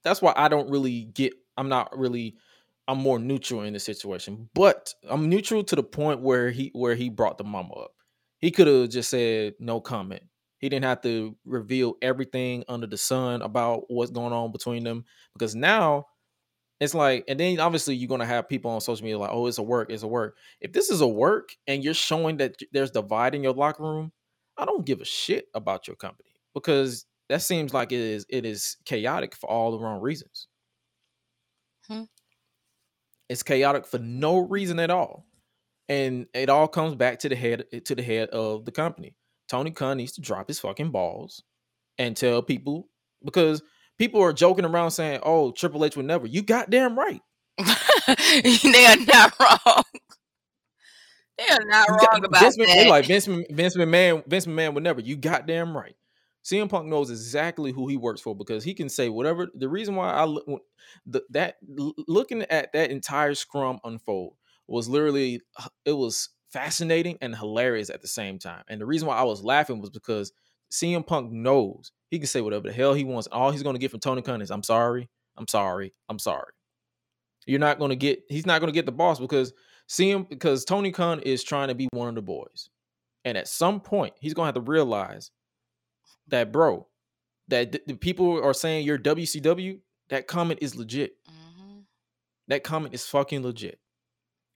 that's 0.03 0.21
why 0.21 0.33
I 0.35 0.49
don't 0.49 0.69
really 0.69 1.05
get 1.05 1.33
I'm 1.57 1.69
not 1.69 1.97
really 1.97 2.35
I'm 2.87 2.97
more 2.97 3.19
neutral 3.19 3.61
in 3.61 3.73
the 3.73 3.79
situation. 3.79 4.49
But 4.53 4.93
I'm 5.09 5.29
neutral 5.29 5.63
to 5.65 5.75
the 5.75 5.83
point 5.83 6.21
where 6.21 6.51
he 6.51 6.71
where 6.73 6.95
he 6.95 7.09
brought 7.09 7.37
the 7.37 7.43
mama 7.43 7.73
up. 7.73 7.91
He 8.39 8.51
could 8.51 8.67
have 8.67 8.89
just 8.89 9.09
said 9.09 9.53
no 9.59 9.79
comment. 9.79 10.23
He 10.59 10.69
didn't 10.69 10.85
have 10.85 11.01
to 11.01 11.35
reveal 11.45 11.95
everything 12.01 12.63
under 12.67 12.87
the 12.87 12.97
sun 12.97 13.41
about 13.41 13.83
what's 13.89 14.11
going 14.11 14.33
on 14.33 14.51
between 14.51 14.83
them 14.83 15.05
because 15.33 15.55
now 15.55 16.07
it's 16.79 16.93
like, 16.93 17.25
and 17.27 17.39
then 17.39 17.59
obviously 17.59 17.95
you're 17.95 18.09
gonna 18.09 18.25
have 18.25 18.49
people 18.49 18.71
on 18.71 18.81
social 18.81 19.03
media 19.03 19.17
like, 19.17 19.31
oh, 19.31 19.47
it's 19.47 19.57
a 19.57 19.63
work, 19.63 19.89
it's 19.89 20.03
a 20.03 20.07
work. 20.07 20.37
If 20.59 20.73
this 20.73 20.89
is 20.89 21.01
a 21.01 21.07
work 21.07 21.55
and 21.67 21.83
you're 21.83 21.93
showing 21.93 22.37
that 22.37 22.55
there's 22.71 22.91
divide 22.91 23.35
in 23.35 23.43
your 23.43 23.53
locker 23.53 23.83
room, 23.83 24.11
I 24.57 24.65
don't 24.65 24.85
give 24.85 25.01
a 25.01 25.05
shit 25.05 25.47
about 25.53 25.87
your 25.87 25.95
company 25.95 26.31
because 26.53 27.05
that 27.29 27.41
seems 27.41 27.73
like 27.73 27.91
it 27.91 27.99
is 27.99 28.25
it 28.29 28.45
is 28.45 28.77
chaotic 28.85 29.35
for 29.35 29.49
all 29.49 29.71
the 29.71 29.79
wrong 29.79 30.01
reasons. 30.01 30.47
It's 33.33 33.41
chaotic 33.41 33.87
for 33.87 33.97
no 33.97 34.37
reason 34.37 34.79
at 34.79 34.91
all, 34.91 35.25
and 35.89 36.27
it 36.35 36.49
all 36.49 36.67
comes 36.67 36.93
back 36.93 37.17
to 37.21 37.29
the 37.29 37.35
head 37.35 37.65
to 37.85 37.95
the 37.95 38.03
head 38.03 38.29
of 38.29 38.63
the 38.63 38.71
company. 38.71 39.15
Tony 39.49 39.71
Khan 39.71 39.97
needs 39.97 40.11
to 40.13 40.21
drop 40.21 40.47
his 40.47 40.59
fucking 40.59 40.91
balls 40.91 41.41
and 41.97 42.15
tell 42.15 42.43
people 42.43 42.89
because 43.25 43.63
people 43.97 44.21
are 44.21 44.33
joking 44.33 44.65
around 44.65 44.91
saying, 44.91 45.21
"Oh, 45.23 45.51
Triple 45.51 45.83
H 45.83 45.97
would 45.97 46.05
never." 46.05 46.27
You 46.27 46.43
goddamn 46.43 46.95
right. 46.95 47.21
they 47.57 48.85
are 48.85 48.97
not 48.97 49.33
wrong. 49.39 49.83
They 51.39 51.47
are 51.55 51.65
not 51.65 51.89
wrong 51.89 52.25
about 52.25 52.39
Vince, 52.39 52.57
that. 52.57 52.87
like 52.87 53.07
Vince, 53.07 53.25
Vince 53.25 53.75
McMahon. 53.75 54.23
Vince 54.27 54.45
McMahon 54.45 54.75
would 54.75 54.83
never. 54.83 55.01
You 55.01 55.15
goddamn 55.15 55.75
right. 55.75 55.95
CM 56.43 56.69
Punk 56.69 56.87
knows 56.87 57.09
exactly 57.09 57.71
who 57.71 57.87
he 57.87 57.95
works 57.95 58.19
for 58.19 58.35
because 58.35 58.63
he 58.63 58.73
can 58.73 58.89
say 58.89 59.09
whatever. 59.09 59.47
The 59.55 59.69
reason 59.69 59.95
why 59.95 60.11
I 60.11 60.25
look 60.25 60.63
that 61.29 61.55
looking 61.61 62.41
at 62.43 62.73
that 62.73 62.91
entire 62.91 63.33
scrum 63.33 63.79
unfold 63.83 64.35
was 64.67 64.89
literally 64.89 65.41
it 65.85 65.93
was 65.93 66.29
fascinating 66.51 67.17
and 67.21 67.35
hilarious 67.35 67.89
at 67.89 68.01
the 68.01 68.07
same 68.07 68.39
time. 68.39 68.63
And 68.67 68.79
the 68.79 68.85
reason 68.85 69.07
why 69.07 69.17
I 69.17 69.23
was 69.23 69.43
laughing 69.43 69.79
was 69.79 69.89
because 69.89 70.33
CM 70.71 71.05
Punk 71.05 71.31
knows 71.31 71.91
he 72.09 72.19
can 72.19 72.27
say 72.27 72.41
whatever 72.41 72.67
the 72.67 72.73
hell 72.73 72.93
he 72.93 73.03
wants. 73.03 73.27
All 73.31 73.51
he's 73.51 73.63
going 73.63 73.75
to 73.75 73.79
get 73.79 73.91
from 73.91 74.01
Tony 74.01 74.21
Khan 74.21 74.41
is 74.41 74.51
"I'm 74.51 74.63
sorry, 74.63 75.09
I'm 75.37 75.47
sorry, 75.47 75.93
I'm 76.09 76.19
sorry." 76.19 76.51
You're 77.45 77.59
not 77.59 77.79
going 77.79 77.89
to 77.89 77.95
get. 77.95 78.19
He's 78.27 78.45
not 78.45 78.59
going 78.59 78.71
to 78.71 78.77
get 78.77 78.85
the 78.85 78.91
boss 78.91 79.19
because 79.19 79.53
CM 79.89 80.27
because 80.27 80.65
Tony 80.65 80.91
Khan 80.91 81.21
is 81.21 81.43
trying 81.43 81.69
to 81.69 81.75
be 81.75 81.87
one 81.91 82.09
of 82.09 82.15
the 82.15 82.21
boys, 82.21 82.69
and 83.23 83.37
at 83.37 83.47
some 83.47 83.79
point 83.79 84.13
he's 84.19 84.33
going 84.33 84.45
to 84.45 84.47
have 84.47 84.65
to 84.65 84.71
realize 84.71 85.31
that, 86.27 86.51
bro, 86.51 86.87
that 87.47 87.71
th- 87.71 87.83
the 87.87 87.95
people 87.95 88.41
are 88.43 88.53
saying 88.53 88.85
you're 88.85 88.97
WCW. 88.97 89.79
That 90.09 90.27
comment 90.27 90.59
is 90.61 90.75
legit. 90.75 91.15
Mhm. 91.27 91.83
That 92.47 92.63
comment 92.63 92.93
is 92.93 93.05
fucking 93.05 93.43
legit. 93.43 93.79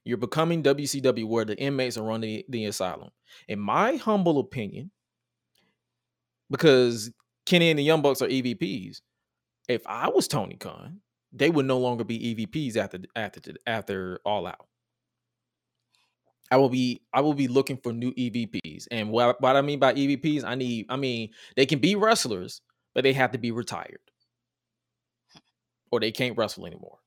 You're 0.04 0.16
becoming 0.18 0.62
WCW 0.62 1.26
where 1.26 1.44
the 1.44 1.56
inmates 1.58 1.98
are 1.98 2.04
running 2.04 2.20
the, 2.30 2.44
the 2.48 2.64
asylum. 2.66 3.10
In 3.46 3.58
my 3.58 3.96
humble 3.96 4.38
opinion, 4.38 4.90
because 6.50 7.10
Kenny 7.46 7.70
and 7.70 7.78
the 7.78 7.82
Young 7.84 8.02
Bucks 8.02 8.22
are 8.22 8.28
EVPs, 8.28 9.00
if 9.68 9.86
I 9.86 10.08
was 10.08 10.28
Tony 10.28 10.56
Khan, 10.56 11.00
they 11.32 11.50
would 11.50 11.66
no 11.66 11.78
longer 11.78 12.04
be 12.04 12.34
EVPs 12.34 12.76
after 12.76 13.00
after 13.14 13.40
after 13.66 14.20
All 14.24 14.46
Out. 14.46 14.66
I 16.50 16.56
will 16.56 16.68
be 16.70 17.02
I 17.12 17.20
will 17.20 17.34
be 17.34 17.48
looking 17.48 17.76
for 17.76 17.92
new 17.92 18.12
EVPs. 18.12 18.86
And 18.90 19.10
what, 19.10 19.40
what 19.40 19.56
I 19.56 19.62
mean 19.62 19.78
by 19.78 19.92
EVPs, 19.94 20.44
I 20.44 20.54
need 20.54 20.86
I 20.88 20.96
mean 20.96 21.30
they 21.56 21.66
can 21.66 21.78
be 21.78 21.94
wrestlers, 21.94 22.60
but 22.94 23.04
they 23.04 23.12
have 23.12 23.32
to 23.32 23.38
be 23.38 23.50
retired. 23.50 24.00
Or 25.90 26.00
they 26.00 26.12
can't 26.12 26.36
wrestle 26.36 26.66
anymore. 26.66 26.98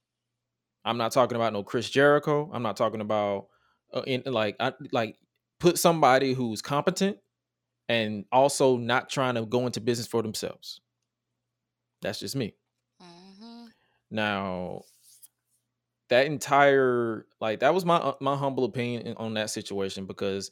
I'm 0.83 0.97
not 0.97 1.11
talking 1.11 1.35
about 1.35 1.53
no 1.53 1.63
Chris 1.63 1.89
Jericho. 1.89 2.49
I'm 2.51 2.63
not 2.63 2.77
talking 2.77 3.01
about 3.01 3.47
uh, 3.93 4.01
in 4.07 4.23
like 4.25 4.55
I, 4.59 4.73
like 4.91 5.17
put 5.59 5.77
somebody 5.77 6.33
who's 6.33 6.61
competent 6.61 7.17
and 7.87 8.25
also 8.31 8.77
not 8.77 9.09
trying 9.09 9.35
to 9.35 9.45
go 9.45 9.65
into 9.65 9.81
business 9.81 10.07
for 10.07 10.23
themselves. 10.23 10.81
That's 12.01 12.19
just 12.19 12.35
me. 12.35 12.55
Mhm. 13.01 13.69
Now, 14.09 14.81
that 16.11 16.25
entire 16.25 17.25
like 17.39 17.61
that 17.61 17.73
was 17.73 17.85
my 17.85 17.95
uh, 17.95 18.13
my 18.19 18.35
humble 18.35 18.65
opinion 18.65 19.15
on 19.17 19.33
that 19.33 19.49
situation 19.49 20.05
because 20.05 20.51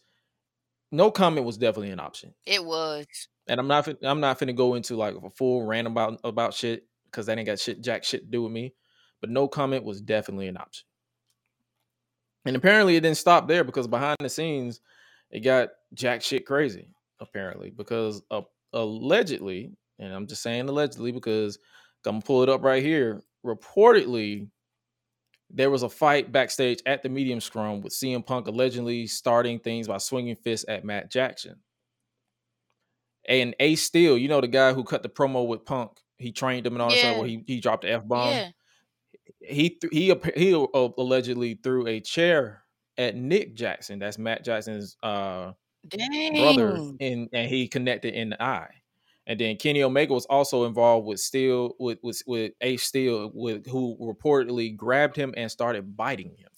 no 0.91 1.11
comment 1.11 1.45
was 1.45 1.57
definitely 1.57 1.91
an 1.91 1.99
option. 1.99 2.33
It 2.45 2.63
was. 2.63 3.05
And 3.47 3.59
I'm 3.59 3.67
not 3.67 3.87
I'm 4.01 4.21
not 4.21 4.39
finna 4.39 4.55
go 4.55 4.75
into 4.75 4.95
like 4.95 5.15
a 5.15 5.29
full 5.29 5.63
rant 5.63 5.87
about 5.87 6.21
about 6.23 6.53
shit 6.53 6.87
because 7.05 7.25
that 7.25 7.37
ain't 7.37 7.45
got 7.45 7.59
shit 7.59 7.81
jack 7.81 8.05
shit 8.05 8.21
to 8.21 8.27
do 8.27 8.41
with 8.43 8.53
me. 8.53 8.73
But 9.19 9.29
no 9.29 9.49
comment 9.49 9.83
was 9.83 10.01
definitely 10.01 10.47
an 10.47 10.55
option. 10.55 10.85
And 12.45 12.55
apparently 12.55 12.95
it 12.95 13.01
didn't 13.01 13.17
stop 13.17 13.49
there 13.49 13.65
because 13.65 13.87
behind 13.87 14.17
the 14.21 14.29
scenes 14.29 14.79
it 15.29 15.41
got 15.41 15.69
jack 15.93 16.21
shit 16.21 16.45
crazy 16.45 16.87
apparently 17.19 17.69
because 17.69 18.21
uh, 18.31 18.41
allegedly, 18.71 19.73
and 19.99 20.13
I'm 20.13 20.25
just 20.25 20.41
saying 20.41 20.69
allegedly 20.69 21.11
because 21.11 21.59
I'm 22.05 22.13
gonna 22.13 22.21
pull 22.21 22.43
it 22.43 22.49
up 22.49 22.63
right 22.63 22.81
here. 22.81 23.21
Reportedly, 23.45 24.47
there 25.49 25.69
was 25.69 25.83
a 25.83 25.89
fight 25.89 26.31
backstage 26.31 26.81
at 26.85 27.01
the 27.01 27.09
media 27.09 27.39
scrum 27.41 27.81
with 27.81 27.93
CM 27.93 28.25
Punk 28.25 28.47
allegedly 28.47 29.07
starting 29.07 29.59
things 29.59 29.87
by 29.87 29.97
swinging 29.97 30.35
fists 30.35 30.65
at 30.67 30.85
Matt 30.85 31.09
Jackson. 31.09 31.55
And 33.27 33.55
Ace 33.59 33.83
Steel, 33.83 34.17
you 34.17 34.27
know 34.27 34.41
the 34.41 34.47
guy 34.47 34.73
who 34.73 34.83
cut 34.83 35.03
the 35.03 35.09
promo 35.09 35.47
with 35.47 35.65
Punk, 35.65 35.91
he 36.17 36.31
trained 36.31 36.65
him 36.65 36.73
and 36.73 36.81
all 36.81 36.89
that 36.89 36.97
stuff. 36.97 37.13
Yeah. 37.13 37.19
Where 37.19 37.27
he 37.27 37.43
he 37.45 37.59
dropped 37.59 37.83
the 37.83 37.91
f 37.91 38.07
bomb. 38.07 38.29
Yeah. 38.29 38.49
He 39.41 39.69
th- 39.69 39.93
he 39.93 40.13
he 40.35 40.51
allegedly 40.73 41.59
threw 41.61 41.87
a 41.87 41.99
chair 41.99 42.63
at 42.97 43.15
Nick 43.15 43.55
Jackson. 43.55 43.99
That's 43.99 44.17
Matt 44.17 44.43
Jackson's 44.43 44.97
uh 45.03 45.53
brother, 45.85 46.75
and 46.99 47.29
and 47.33 47.49
he 47.49 47.67
connected 47.67 48.13
in 48.13 48.29
the 48.31 48.41
eye. 48.41 48.69
And 49.29 49.39
then 49.39 49.57
Kenny 49.57 49.83
Omega 49.83 50.11
was 50.11 50.25
also 50.25 50.65
involved 50.65 51.05
with 51.05 51.19
Steel 51.19 51.75
with 51.77 51.99
with 52.01 52.23
with 52.25 52.53
Ace 52.61 52.81
Steel, 52.81 53.31
with 53.31 53.67
who 53.67 53.95
reportedly 54.01 54.75
grabbed 54.75 55.15
him 55.15 55.35
and 55.37 55.51
started 55.51 55.95
biting 55.95 56.35
him. 56.35 56.49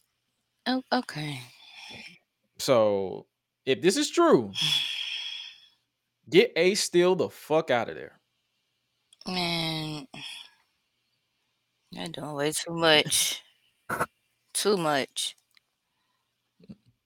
Oh, 0.65 0.81
okay. 0.99 1.41
So 2.60 3.27
if 3.65 3.81
this 3.81 3.98
is 3.98 4.10
true, 4.10 4.53
get 6.30 6.53
Ace 6.56 6.81
Steel 6.81 7.15
the 7.15 7.30
fuck 7.30 7.72
out 7.72 7.89
of 7.89 7.95
there. 7.95 8.22
Man, 9.27 10.07
I 11.99 12.07
don't 12.07 12.35
way 12.35 12.53
too 12.53 12.73
much. 12.73 13.43
Too 14.53 14.77
much. 14.77 15.35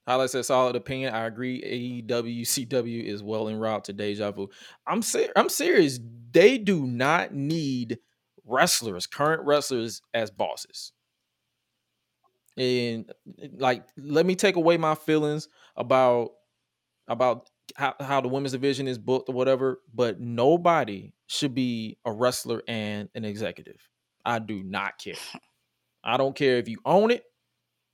Hi-Lite 0.06 0.30
said 0.30 0.44
solid 0.44 0.76
opinion. 0.76 1.14
I 1.14 1.26
agree. 1.26 2.04
AEW 2.06 2.42
CW 2.42 3.04
is 3.04 3.22
well 3.22 3.48
en 3.48 3.58
route 3.58 3.84
to 3.84 3.92
deja 3.92 4.30
vu. 4.30 4.48
I'm 4.86 5.02
ser- 5.02 5.32
I'm 5.34 5.48
serious. 5.48 5.98
They 6.32 6.58
do 6.58 6.86
not 6.86 7.34
need 7.34 7.98
wrestlers, 8.44 9.06
current 9.06 9.44
wrestlers, 9.44 10.02
as 10.14 10.30
bosses. 10.30 10.92
And 12.56 13.12
like, 13.58 13.84
let 13.98 14.24
me 14.24 14.34
take 14.36 14.56
away 14.56 14.76
my 14.76 14.94
feelings 14.94 15.48
about 15.76 16.30
about 17.08 17.50
how, 17.76 17.94
how 18.00 18.20
the 18.20 18.28
women's 18.28 18.52
division 18.52 18.88
is 18.88 18.98
booked 18.98 19.28
or 19.28 19.34
whatever. 19.34 19.80
But 19.92 20.20
nobody 20.20 21.12
should 21.26 21.54
be 21.54 21.98
a 22.04 22.12
wrestler 22.12 22.62
and 22.68 23.08
an 23.14 23.24
executive. 23.24 23.88
I 24.24 24.38
do 24.38 24.62
not 24.62 24.98
care. 24.98 25.14
I 26.04 26.16
don't 26.16 26.36
care 26.36 26.58
if 26.58 26.68
you 26.68 26.78
own 26.84 27.10
it. 27.10 27.24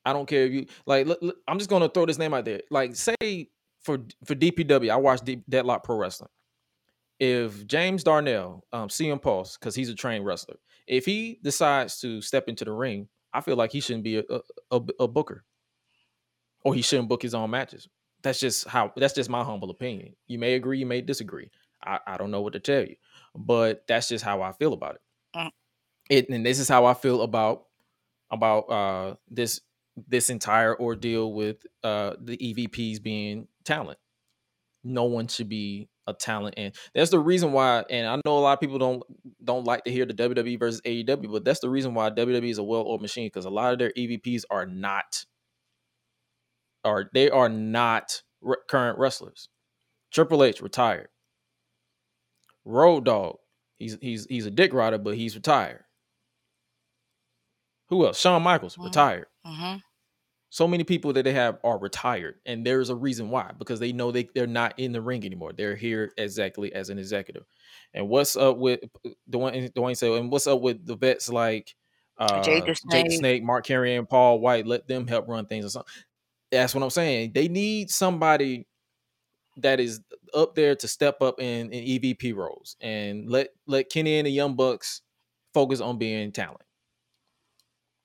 I 0.05 0.13
don't 0.13 0.27
care 0.27 0.47
if 0.47 0.53
you 0.53 0.67
like. 0.87 1.07
Look, 1.07 1.21
look, 1.23 1.37
I'm 1.47 1.59
just 1.59 1.71
gonna 1.71 1.89
throw 1.89 2.07
this 2.07 2.19
name 2.19 2.35
out 2.35 2.45
there. 2.45 2.63
Like, 2.71 2.97
say 2.97 3.51
for 3.83 3.99
for 4.25 4.35
DPW, 4.35 4.91
I 4.91 4.97
watch 4.97 5.21
Deep, 5.23 5.45
Deadlock 5.49 5.85
Pro 5.85 5.97
Wrestling. 5.97 6.31
If 7.19 7.67
James 7.67 8.03
Darnell, 8.03 8.65
um, 8.73 8.89
CM 8.89 9.23
Pulse, 9.23 9.57
because 9.57 9.75
he's 9.75 9.89
a 9.89 9.95
trained 9.95 10.27
wrestler, 10.27 10.57
if 10.87 11.05
he 11.05 11.39
decides 11.43 12.01
to 12.01 12.21
step 12.21 12.49
into 12.49 12.65
the 12.65 12.73
ring, 12.73 13.09
I 13.33 13.41
feel 13.41 13.57
like 13.57 13.71
he 13.71 13.81
shouldn't 13.81 14.05
be 14.05 14.19
a, 14.19 14.25
a, 14.29 14.41
a, 14.73 14.81
a 15.01 15.09
booker, 15.09 15.45
or 16.65 16.75
he 16.75 16.83
shouldn't 16.83 17.09
book 17.09 17.23
his 17.23 17.35
own 17.35 17.51
matches. 17.51 17.89
That's 18.23 18.41
just 18.41 18.67
how. 18.67 18.93
That's 18.97 19.15
just 19.15 19.31
my 19.31 19.45
humble 19.45 19.71
opinion. 19.71 20.15
You 20.27 20.39
may 20.39 20.55
agree, 20.55 20.79
you 20.79 20.87
may 20.87 21.01
disagree. 21.01 21.51
I, 21.85 21.99
I 22.07 22.17
don't 22.17 22.31
know 22.31 22.41
what 22.41 22.53
to 22.55 22.61
tell 22.61 22.83
you, 22.83 22.97
but 23.35 23.85
that's 23.87 24.09
just 24.09 24.25
how 24.25 24.43
I 24.43 24.53
feel 24.53 24.73
about 24.73 24.97
it. 24.97 25.01
Mm. 25.37 25.51
It 26.11 26.29
and 26.29 26.45
this 26.45 26.59
is 26.59 26.69
how 26.69 26.85
I 26.87 26.95
feel 26.95 27.23
about 27.23 27.65
about 28.31 28.61
uh 28.71 29.15
this 29.29 29.61
this 30.09 30.31
entire 30.31 30.79
ordeal 30.81 31.33
with 31.33 31.67
uh 31.85 32.15
the 32.21 32.37
EVPs 32.37 33.03
being 33.03 33.49
talent. 33.65 33.99
No 34.85 35.05
one 35.05 35.29
should 35.29 35.49
be 35.49 35.89
a 36.09 36.13
talent, 36.15 36.55
and 36.57 36.75
that's 36.95 37.11
the 37.13 37.19
reason 37.21 37.53
why. 37.53 37.85
And 37.89 38.07
I 38.09 38.17
know 38.25 38.37
a 38.39 38.41
lot 38.41 38.55
of 38.55 38.61
people 38.61 38.79
don't 38.79 39.03
don't 39.45 39.65
like 39.65 39.85
to 39.85 39.93
hear 39.93 40.05
the 40.05 40.15
WWE 40.15 40.59
versus 40.59 40.81
AEW, 40.83 41.31
but 41.31 41.45
that's 41.45 41.61
the 41.61 41.69
reason 41.71 41.95
why 41.95 42.11
WWE 42.11 42.51
is 42.51 42.59
a 42.59 42.63
well-oiled 42.65 43.01
machine 43.03 43.27
because 43.27 43.45
a 43.45 43.51
lot 43.51 43.73
of 43.73 43.79
their 43.79 43.93
EVPs 43.97 44.43
are 44.51 44.67
not, 44.67 45.25
are 46.85 47.09
they 47.15 47.31
are 47.31 47.49
not 47.49 48.23
re- 48.41 48.57
current 48.69 48.99
wrestlers. 48.99 49.49
Triple 50.11 50.43
H 50.43 50.61
retired. 50.61 51.09
Road 52.65 53.05
Dog, 53.05 53.37
he's 53.79 53.97
he's 54.01 54.27
he's 54.29 54.47
a 54.47 54.51
dick 54.51 54.73
rider, 54.73 54.99
but 54.99 55.17
he's 55.17 55.37
retired. 55.37 55.85
Who 57.89 58.05
else? 58.07 58.19
Shawn 58.19 58.43
Michaels 58.43 58.77
Mhm. 58.77 58.85
retired 58.87 59.27
Mm-hmm. 59.47 59.79
so 60.51 60.69
many 60.69 60.85
people 60.85 61.13
that 61.15 61.25
they 61.25 61.33
have 61.33 61.59
are 61.65 61.79
retired 61.79 62.37
and 62.47 62.65
there's 62.65 62.91
a 62.91 62.95
reason 62.95 63.29
why 63.29 63.51
because 63.59 63.81
they 63.81 63.93
know 63.93 64.13
they, 64.13 64.29
they're 64.35 64.47
not 64.47 64.79
in 64.79 64.93
the 64.93 65.01
ring 65.01 65.25
anymore 65.25 65.53
they're 65.53 65.75
here 65.75 66.13
exactly 66.17 66.73
as 66.73 66.91
an 66.91 66.99
executive 66.99 67.45
and 67.93 68.09
what's 68.09 68.37
up 68.37 68.59
with 68.59 68.81
Dwayne, 69.29 69.73
Dwayne 69.73 69.97
said 69.97 70.13
and 70.13 70.31
what's 70.31 70.47
up 70.47 70.61
with 70.61 70.87
the 70.87 70.95
vets 70.95 71.29
like 71.29 71.75
uh 72.19 72.41
Jake 72.43 72.67
Jake 72.67 72.77
Snake. 72.77 73.13
Snake, 73.13 73.43
Mark 73.43 73.67
Carey, 73.67 73.97
and 73.97 74.09
Paul 74.09 74.39
White 74.39 74.67
let 74.67 74.87
them 74.87 75.09
help 75.09 75.27
run 75.27 75.47
things 75.47 75.65
or 75.65 75.71
something 75.71 75.93
that's 76.53 76.75
what 76.75 76.85
I'm 76.85 76.91
saying 76.91 77.33
they 77.35 77.49
need 77.49 77.91
somebody 77.91 78.67
that 79.57 79.81
is 79.81 80.01
up 80.35 80.55
there 80.55 80.77
to 80.77 80.87
step 80.89 81.21
up 81.21 81.41
in, 81.41 81.71
in 81.73 82.01
EVP 82.01 82.35
roles 82.35 82.77
and 82.81 83.29
let 83.29 83.49
let 83.67 83.91
Kenny 83.91 84.19
and 84.19 84.27
the 84.27 84.31
Young 84.31 84.55
Bucks 84.55 85.03
focus 85.53 85.81
on 85.81 85.99
being 85.99 86.31
talent 86.31 86.63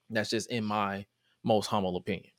that's 0.09 0.29
just 0.29 0.49
in 0.49 0.63
my 0.63 1.05
most 1.47 1.67
humble 1.67 1.95
opinion. 1.95 2.31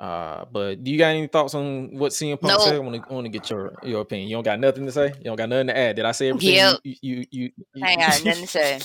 Uh, 0.00 0.44
but 0.50 0.82
do 0.82 0.90
you 0.90 0.98
got 0.98 1.08
any 1.10 1.28
thoughts 1.28 1.54
on 1.54 1.96
what 1.96 2.10
CM 2.10 2.40
Punk 2.40 2.58
No. 2.58 2.64
said? 2.64 2.74
I 2.74 2.78
want 2.80 3.06
to 3.06 3.12
want 3.14 3.24
to 3.24 3.28
get 3.30 3.48
your 3.50 3.72
your 3.84 4.00
opinion. 4.00 4.28
You 4.28 4.36
don't 4.36 4.42
got 4.44 4.58
nothing 4.58 4.84
to 4.86 4.90
say. 4.92 5.12
You 5.18 5.24
don't 5.24 5.36
got 5.36 5.48
nothing 5.48 5.68
to 5.68 5.76
add. 5.78 5.94
Did 5.96 6.04
I 6.06 6.12
say 6.12 6.30
everything? 6.30 6.54
Yep. 6.54 6.76
You 6.82 6.96
you 7.02 7.26
you. 7.30 7.50
you 7.74 7.84
I 7.84 7.94
got 7.96 8.24
nothing 8.24 8.42
to 8.42 8.46
say. 8.48 8.80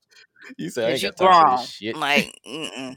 you 0.56 0.70
said 0.70 0.84
I 0.84 0.92
Cause 0.92 0.92
ain't 0.92 1.02
you 1.02 1.10
got 1.10 1.16
time 1.18 1.42
for 1.42 1.46
grown. 1.48 1.56
this 1.60 1.70
shit. 1.70 1.96
Like, 1.96 2.38
mm-mm. 2.48 2.96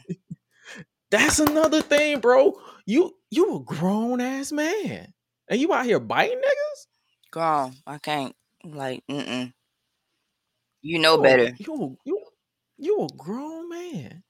That's 1.12 1.40
another 1.40 1.82
thing, 1.82 2.20
bro. 2.22 2.54
You 2.86 3.14
you 3.32 3.58
a 3.58 3.60
grown 3.60 4.22
ass 4.22 4.54
man, 4.54 5.14
and 5.50 5.60
you 5.60 5.74
out 5.74 5.86
here 5.86 6.00
biting 6.00 6.38
niggas. 6.38 6.88
grown. 7.32 7.74
I 7.86 7.98
can't. 7.98 8.34
Like, 8.64 9.04
mm-mm. 9.12 9.52
You 10.82 11.00
know 11.00 11.16
You 11.16 11.20
a- 11.20 11.24
better. 11.24 11.52
You 11.60 11.74
a- 11.76 11.96
you 12.10 12.22
you 12.78 13.02
a 13.04 13.08
grown 13.18 13.68
man. 13.70 14.24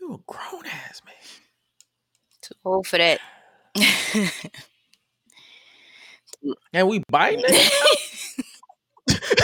You 0.00 0.14
a 0.14 0.18
grown 0.26 0.66
ass 0.66 1.02
man. 1.04 1.14
Too 2.42 2.54
old 2.64 2.86
for 2.86 2.98
that. 2.98 3.20
And 6.72 6.88
we 6.88 7.02
biting 7.10 7.44
niggas. 7.44 8.40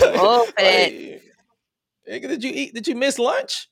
Oh, 0.00 0.44
for 0.46 0.52
that. 0.58 1.20
Like, 2.08 2.22
did 2.22 2.42
you 2.42 2.50
eat? 2.52 2.74
Did 2.74 2.88
you 2.88 2.94
miss 2.94 3.18
lunch? 3.18 3.68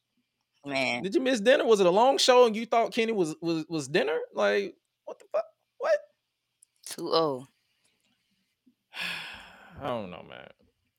Man, 0.64 1.02
Did 1.02 1.14
you 1.14 1.20
miss 1.20 1.40
dinner? 1.40 1.64
Was 1.64 1.80
it 1.80 1.86
a 1.86 1.90
long 1.90 2.18
show 2.18 2.46
and 2.46 2.56
you 2.56 2.66
thought 2.66 2.92
Kenny 2.92 3.12
was 3.12 3.36
was 3.40 3.64
was 3.68 3.88
dinner? 3.88 4.18
Like 4.34 4.74
what 5.04 5.18
the 5.18 5.24
fuck? 5.32 5.44
What? 5.78 5.98
too 6.86 7.12
old. 7.12 7.46
I 9.80 9.86
don't 9.86 10.10
know, 10.10 10.24
man. 10.28 10.48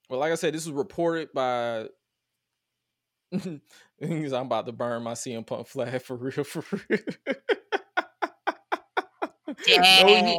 Well, 0.09 0.19
like 0.19 0.31
I 0.31 0.35
said, 0.35 0.53
this 0.53 0.65
was 0.65 0.73
reported 0.73 1.30
by. 1.34 1.88
Because 3.99 4.33
I'm 4.33 4.45
about 4.45 4.65
to 4.67 4.71
burn 4.71 5.03
my 5.03 5.13
CM 5.13 5.45
Punk 5.45 5.67
flag 5.67 6.01
for 6.01 6.15
real, 6.15 6.43
for 6.43 6.63
real. 6.89 6.99
No, 9.47 9.55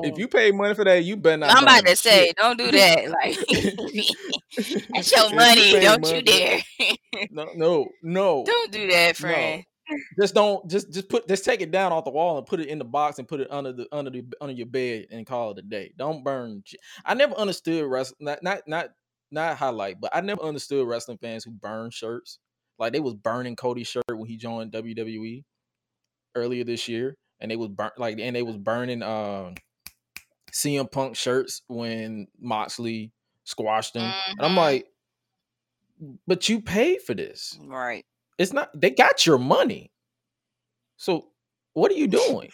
if 0.04 0.18
you 0.18 0.28
pay 0.28 0.52
money 0.52 0.74
for 0.74 0.84
that, 0.84 1.02
you 1.02 1.16
better 1.16 1.38
not. 1.38 1.56
I'm 1.56 1.62
about 1.62 1.86
to 1.86 1.96
say, 1.96 2.26
shit. 2.26 2.36
don't 2.36 2.58
do 2.58 2.70
that. 2.70 3.08
Like, 3.10 3.36
that's 4.90 5.12
your 5.12 5.30
you 5.30 5.36
money. 5.36 5.72
pay 5.72 5.80
Don't 5.80 6.02
money 6.02 6.16
you 6.16 6.22
dare. 6.22 6.60
No, 7.30 7.48
no, 7.54 7.88
no. 8.02 8.44
don't 8.44 8.70
do 8.70 8.86
that, 8.88 9.16
friend. 9.16 9.64
just 10.20 10.34
don't 10.34 10.68
just 10.70 10.92
just 10.92 11.08
put 11.08 11.26
just 11.26 11.44
take 11.44 11.62
it 11.62 11.70
down 11.70 11.90
off 11.90 12.04
the 12.04 12.10
wall 12.10 12.36
and 12.36 12.46
put 12.46 12.60
it 12.60 12.68
in 12.68 12.78
the 12.78 12.84
box 12.84 13.18
and 13.18 13.26
put 13.26 13.40
it 13.40 13.50
under 13.50 13.72
the 13.72 13.86
under 13.92 14.10
the 14.10 14.24
under 14.42 14.52
your 14.52 14.66
bed 14.66 15.06
and 15.10 15.26
call 15.26 15.52
it 15.52 15.58
a 15.58 15.62
day. 15.62 15.92
Don't 15.96 16.22
burn. 16.22 16.62
shit. 16.66 16.80
I 17.04 17.14
never 17.14 17.34
understood 17.34 17.86
wrestling. 17.86 18.18
Not 18.20 18.42
not 18.42 18.60
not 18.66 18.90
not 19.30 19.56
Hi-Lite, 19.56 20.00
but 20.00 20.14
I 20.14 20.20
never 20.20 20.42
understood 20.42 20.86
wrestling 20.86 21.18
fans 21.18 21.44
who 21.44 21.50
burn 21.52 21.90
shirts. 21.90 22.38
Like 22.78 22.92
they 22.92 23.00
was 23.00 23.14
burning 23.14 23.56
Cody's 23.56 23.88
shirt 23.88 24.04
when 24.08 24.26
he 24.28 24.36
joined 24.36 24.72
WWE 24.72 25.44
earlier 26.34 26.64
this 26.64 26.88
year, 26.88 27.16
and 27.40 27.50
they 27.50 27.56
was 27.56 27.68
burn 27.68 27.90
like 27.96 28.18
and 28.20 28.34
they 28.36 28.42
was 28.42 28.56
burning 28.56 29.02
uh, 29.02 29.52
CM 30.52 30.90
Punk 30.90 31.16
shirts 31.16 31.62
when 31.68 32.26
Moxley 32.40 33.12
squashed 33.44 33.96
him. 33.96 34.02
And 34.28 34.40
I'm 34.40 34.52
Mhm. 34.52 34.56
like, 34.56 34.86
but 36.26 36.48
you 36.48 36.60
paid 36.60 37.02
for 37.02 37.14
this. 37.14 37.58
Right. 37.62 38.04
It's 38.38 38.52
not 38.52 38.70
they 38.78 38.90
got 38.90 39.26
your 39.26 39.38
money. 39.38 39.90
So 40.96 41.30
what 41.74 41.90
are 41.90 41.96
you 41.96 42.06
doing? 42.06 42.50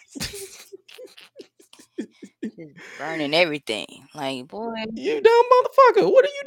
Burning 2.97 3.33
everything. 3.33 3.85
Like, 4.13 4.47
boy, 4.47 4.73
you 4.93 5.21
dumb 5.21 5.43
motherfucker. 5.51 6.11
What 6.11 6.25
are 6.25 6.29
you 6.29 6.43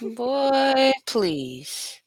doing? 0.00 0.14
boy, 0.14 0.92
please. 1.06 2.00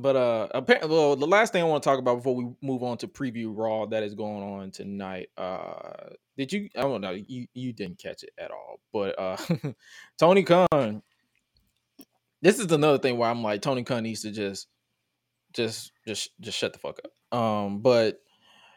But 0.00 0.14
uh 0.14 0.46
apparently 0.52 0.88
well, 0.88 1.16
the 1.16 1.26
last 1.26 1.52
thing 1.52 1.60
I 1.60 1.66
want 1.66 1.82
to 1.82 1.88
talk 1.88 1.98
about 1.98 2.18
before 2.18 2.36
we 2.36 2.48
move 2.62 2.84
on 2.84 2.98
to 2.98 3.08
preview 3.08 3.52
Raw 3.52 3.84
that 3.86 4.04
is 4.04 4.14
going 4.14 4.44
on 4.44 4.70
tonight. 4.70 5.30
Uh 5.36 6.10
did 6.36 6.52
you 6.52 6.68
I 6.76 6.82
don't 6.82 7.00
know, 7.00 7.10
you 7.10 7.48
you 7.52 7.72
didn't 7.72 7.98
catch 7.98 8.22
it 8.22 8.30
at 8.38 8.52
all. 8.52 8.78
But 8.92 9.18
uh 9.18 9.36
Tony 10.18 10.44
Khan 10.44 11.02
this 12.40 12.60
is 12.60 12.70
another 12.70 12.98
thing 12.98 13.18
where 13.18 13.28
I'm 13.28 13.42
like 13.42 13.60
Tony 13.60 13.82
Khan 13.82 14.04
needs 14.04 14.22
to 14.22 14.30
just 14.30 14.68
just 15.52 15.90
just 16.06 16.30
just 16.40 16.56
shut 16.56 16.72
the 16.72 16.78
fuck 16.78 17.00
up. 17.04 17.36
Um 17.36 17.80
but 17.80 18.20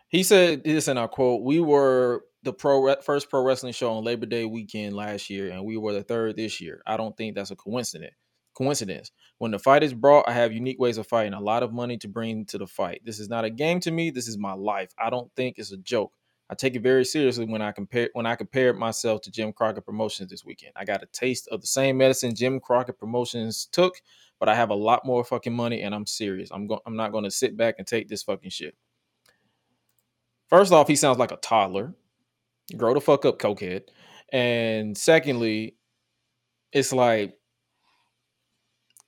he 0.10 0.24
said 0.24 0.64
this 0.64 0.88
in 0.88 0.98
our 0.98 1.08
quote, 1.08 1.44
we 1.44 1.60
were 1.60 2.24
the 2.42 2.52
pro 2.52 2.96
first 2.96 3.30
pro 3.30 3.44
wrestling 3.44 3.74
show 3.74 3.94
on 3.94 4.04
Labor 4.04 4.26
Day 4.26 4.46
weekend 4.46 4.96
last 4.96 5.30
year 5.30 5.52
and 5.52 5.66
we 5.66 5.78
were 5.78 5.94
the 5.94 6.02
third 6.02 6.36
this 6.36 6.60
year. 6.60 6.82
I 6.88 6.98
don't 6.98 7.16
think 7.16 7.36
that's 7.36 7.52
a 7.52 7.56
coincidence. 7.56 8.16
Coincidence. 8.62 9.12
When 9.40 9.52
the 9.52 9.60
fight 9.60 9.82
is 9.82 9.94
brought, 9.94 10.30
I 10.30 10.34
have 10.34 10.54
unique 10.54 10.80
ways 10.80 10.98
of 10.98 11.08
fighting, 11.08 11.34
a 11.34 11.40
lot 11.40 11.64
of 11.64 11.74
money 11.74 11.98
to 11.98 12.08
bring 12.08 12.46
to 12.46 12.60
the 12.60 12.68
fight. 12.68 13.02
This 13.04 13.20
is 13.20 13.28
not 13.28 13.44
a 13.44 13.50
game 13.50 13.80
to 13.82 13.92
me. 13.92 14.12
This 14.12 14.28
is 14.28 14.38
my 14.38 14.54
life. 14.54 14.92
I 15.00 15.10
don't 15.10 15.32
think 15.36 15.58
it's 15.58 15.72
a 15.72 15.78
joke. 15.78 16.14
I 16.48 16.54
take 16.54 16.76
it 16.76 16.84
very 16.84 17.06
seriously 17.06 17.46
when 17.46 17.62
I 17.62 17.72
compare 17.72 18.10
when 18.14 18.26
I 18.26 18.36
compared 18.36 18.78
myself 18.78 19.22
to 19.22 19.32
Jim 19.32 19.52
Crockett 19.54 19.86
Promotions 19.86 20.30
this 20.30 20.46
weekend. 20.46 20.74
I 20.76 20.86
got 20.86 21.02
a 21.02 21.08
taste 21.08 21.48
of 21.48 21.62
the 21.62 21.68
same 21.68 21.98
medicine 21.98 22.36
Jim 22.36 22.60
Crockett 22.60 23.00
Promotions 23.00 23.68
took, 23.72 23.96
but 24.38 24.50
I 24.50 24.54
have 24.54 24.70
a 24.70 24.76
lot 24.76 25.06
more 25.06 25.24
fucking 25.24 25.54
money 25.54 25.82
and 25.82 25.96
I'm 25.96 26.06
serious. 26.06 26.50
I'm 26.52 26.68
going 26.68 26.82
I'm 26.86 26.98
not 26.98 27.14
going 27.14 27.24
to 27.24 27.32
sit 27.32 27.58
back 27.58 27.76
and 27.78 27.88
take 27.88 28.10
this 28.10 28.22
fucking 28.22 28.52
shit. 28.52 28.76
First 30.50 30.74
off, 30.74 30.88
he 30.90 30.98
sounds 30.98 31.18
like 31.18 31.32
a 31.32 31.38
toddler. 31.38 31.96
Grow 32.78 32.94
the 32.94 33.02
fuck 33.02 33.26
up, 33.26 33.40
cokehead. 33.40 33.84
And 34.32 34.98
secondly, 34.98 35.78
it's 36.74 36.92
like 36.92 37.34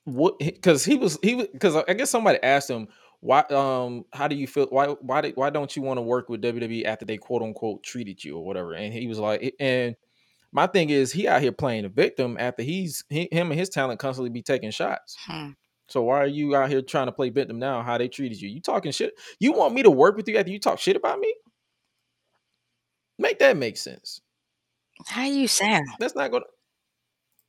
what 0.05 0.37
because 0.39 0.83
he 0.83 0.95
was 0.95 1.17
he 1.23 1.35
was 1.35 1.47
because 1.47 1.75
I 1.75 1.93
guess 1.93 2.09
somebody 2.09 2.39
asked 2.43 2.69
him 2.69 2.87
why 3.21 3.39
um 3.51 4.03
how 4.11 4.27
do 4.27 4.35
you 4.35 4.47
feel 4.47 4.65
why 4.67 4.87
why 4.87 5.21
did, 5.21 5.35
why 5.37 5.49
don't 5.49 5.73
you 5.75 5.81
want 5.81 5.97
to 5.97 6.01
work 6.01 6.27
with 6.27 6.41
WWE 6.41 6.83
after 6.83 7.05
they 7.05 7.17
quote 7.17 7.41
unquote 7.41 7.83
treated 7.83 8.23
you 8.23 8.37
or 8.37 8.45
whatever 8.45 8.73
and 8.73 8.93
he 8.93 9.07
was 9.07 9.17
like 9.19 9.55
and 9.59 9.95
my 10.51 10.67
thing 10.67 10.89
is 10.89 11.11
he 11.13 11.27
out 11.27 11.41
here 11.41 11.53
playing 11.53 11.85
a 11.85 11.89
victim 11.89 12.35
after 12.37 12.63
he's 12.63 13.03
he, 13.09 13.29
him 13.31 13.49
and 13.51 13.59
his 13.59 13.69
talent 13.69 13.99
constantly 13.99 14.29
be 14.29 14.41
taking 14.41 14.71
shots 14.71 15.15
Hmm. 15.25 15.51
so 15.87 16.01
why 16.03 16.17
are 16.19 16.27
you 16.27 16.53
out 16.53 16.69
here 16.69 16.81
trying 16.81 17.05
to 17.05 17.13
play 17.13 17.29
victim 17.29 17.57
now 17.59 17.81
how 17.81 17.97
they 17.97 18.09
treated 18.09 18.41
you 18.41 18.49
you 18.49 18.59
talking 18.59 18.91
shit 18.91 19.13
you 19.39 19.53
want 19.53 19.73
me 19.73 19.83
to 19.83 19.89
work 19.91 20.17
with 20.17 20.27
you 20.27 20.35
after 20.37 20.51
you 20.51 20.59
talk 20.59 20.79
shit 20.79 20.97
about 20.97 21.17
me 21.19 21.33
make 23.17 23.39
that 23.39 23.55
make 23.55 23.77
sense 23.77 24.19
How 25.07 25.23
you 25.23 25.47
sound? 25.47 25.87
that's 25.97 26.15
not 26.15 26.29
gonna 26.29 26.45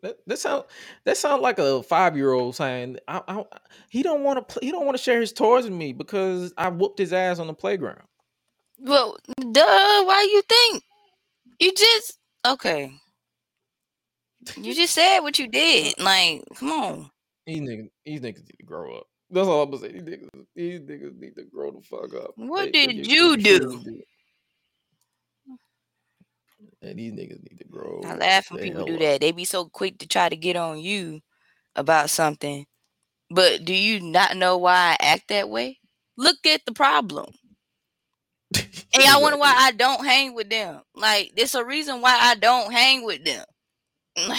that, 0.04 0.18
that 0.26 0.38
sound 0.38 0.64
that 1.04 1.16
sound 1.16 1.42
like 1.42 1.58
a 1.58 1.82
five 1.82 2.16
year 2.16 2.32
old 2.32 2.54
saying 2.54 2.98
I, 3.08 3.22
I, 3.26 3.44
he 3.88 4.02
don't 4.02 4.22
want 4.22 4.38
to 4.38 4.42
play 4.42 4.66
he 4.66 4.72
don't 4.72 4.84
want 4.86 4.96
to 4.96 5.02
share 5.02 5.20
his 5.20 5.32
toys 5.32 5.64
with 5.64 5.72
me 5.72 5.92
because 5.92 6.52
I 6.56 6.68
whooped 6.68 6.98
his 6.98 7.12
ass 7.12 7.38
on 7.38 7.46
the 7.46 7.54
playground. 7.54 8.02
Well, 8.78 9.16
duh. 9.38 10.04
Why 10.04 10.28
you 10.32 10.42
think? 10.48 10.82
You 11.60 11.72
just 11.72 12.18
okay. 12.46 12.92
You 14.56 14.74
just 14.74 14.94
said 14.94 15.20
what 15.20 15.38
you 15.38 15.48
did. 15.48 15.94
Like, 15.98 16.42
come 16.56 16.70
on. 16.70 17.10
These 17.46 17.60
niggas, 17.60 17.88
these 18.04 18.20
niggas 18.20 18.42
need 18.44 18.56
to 18.60 18.64
grow 18.66 18.96
up. 18.98 19.06
That's 19.30 19.48
all 19.48 19.62
I'm 19.62 19.70
gonna 19.70 19.82
say. 19.82 19.92
These 19.92 20.02
niggas, 20.02 20.28
these 20.54 20.80
niggas 20.80 21.18
need 21.18 21.34
to 21.36 21.44
grow 21.44 21.70
the 21.70 21.80
fuck 21.82 22.14
up. 22.14 22.32
What 22.36 22.72
They- 22.72 22.86
did 22.86 23.06
you 23.06 23.36
they 23.36 23.42
do? 23.42 24.02
Truly 26.80 26.90
And 26.90 26.98
these 26.98 27.12
niggas 27.12 27.42
need 27.50 27.58
to 27.58 27.64
grow. 27.64 28.00
I 28.04 28.16
laugh 28.16 28.50
when 28.50 28.60
the 28.60 28.68
people 28.68 28.84
do 28.84 28.98
that. 28.98 29.20
They 29.20 29.32
be 29.32 29.44
so 29.44 29.66
quick 29.66 29.98
to 29.98 30.08
try 30.08 30.28
to 30.28 30.36
get 30.36 30.56
on 30.56 30.78
you 30.80 31.20
about 31.76 32.10
something. 32.10 32.66
But 33.30 33.64
do 33.64 33.74
you 33.74 34.00
not 34.00 34.36
know 34.36 34.58
why 34.58 34.96
I 35.00 35.04
act 35.04 35.28
that 35.28 35.48
way? 35.48 35.78
Look 36.16 36.46
at 36.46 36.62
the 36.66 36.72
problem. 36.72 37.32
And 38.94 39.02
y'all 39.02 39.20
wonder 39.22 39.38
why 39.38 39.52
I 39.56 39.72
don't 39.72 40.04
hang 40.04 40.34
with 40.34 40.48
them. 40.50 40.80
Like, 40.94 41.32
there's 41.34 41.56
a 41.56 41.64
reason 41.64 42.00
why 42.00 42.16
I 42.16 42.36
don't 42.36 42.72
hang 42.72 43.04
with 43.04 43.24
them. 43.24 43.44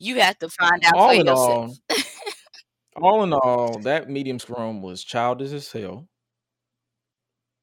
You 0.00 0.20
have 0.20 0.38
to 0.38 0.48
find 0.48 0.84
out 0.84 0.94
all 0.94 1.08
for 1.08 1.14
in 1.14 1.26
yourself. 1.26 1.72
all, 2.96 3.02
all 3.02 3.24
in 3.24 3.32
all, 3.32 3.80
that 3.80 4.08
media 4.08 4.38
scrum 4.38 4.80
was 4.80 5.02
childish 5.02 5.52
as 5.52 5.72
hell. 5.72 6.08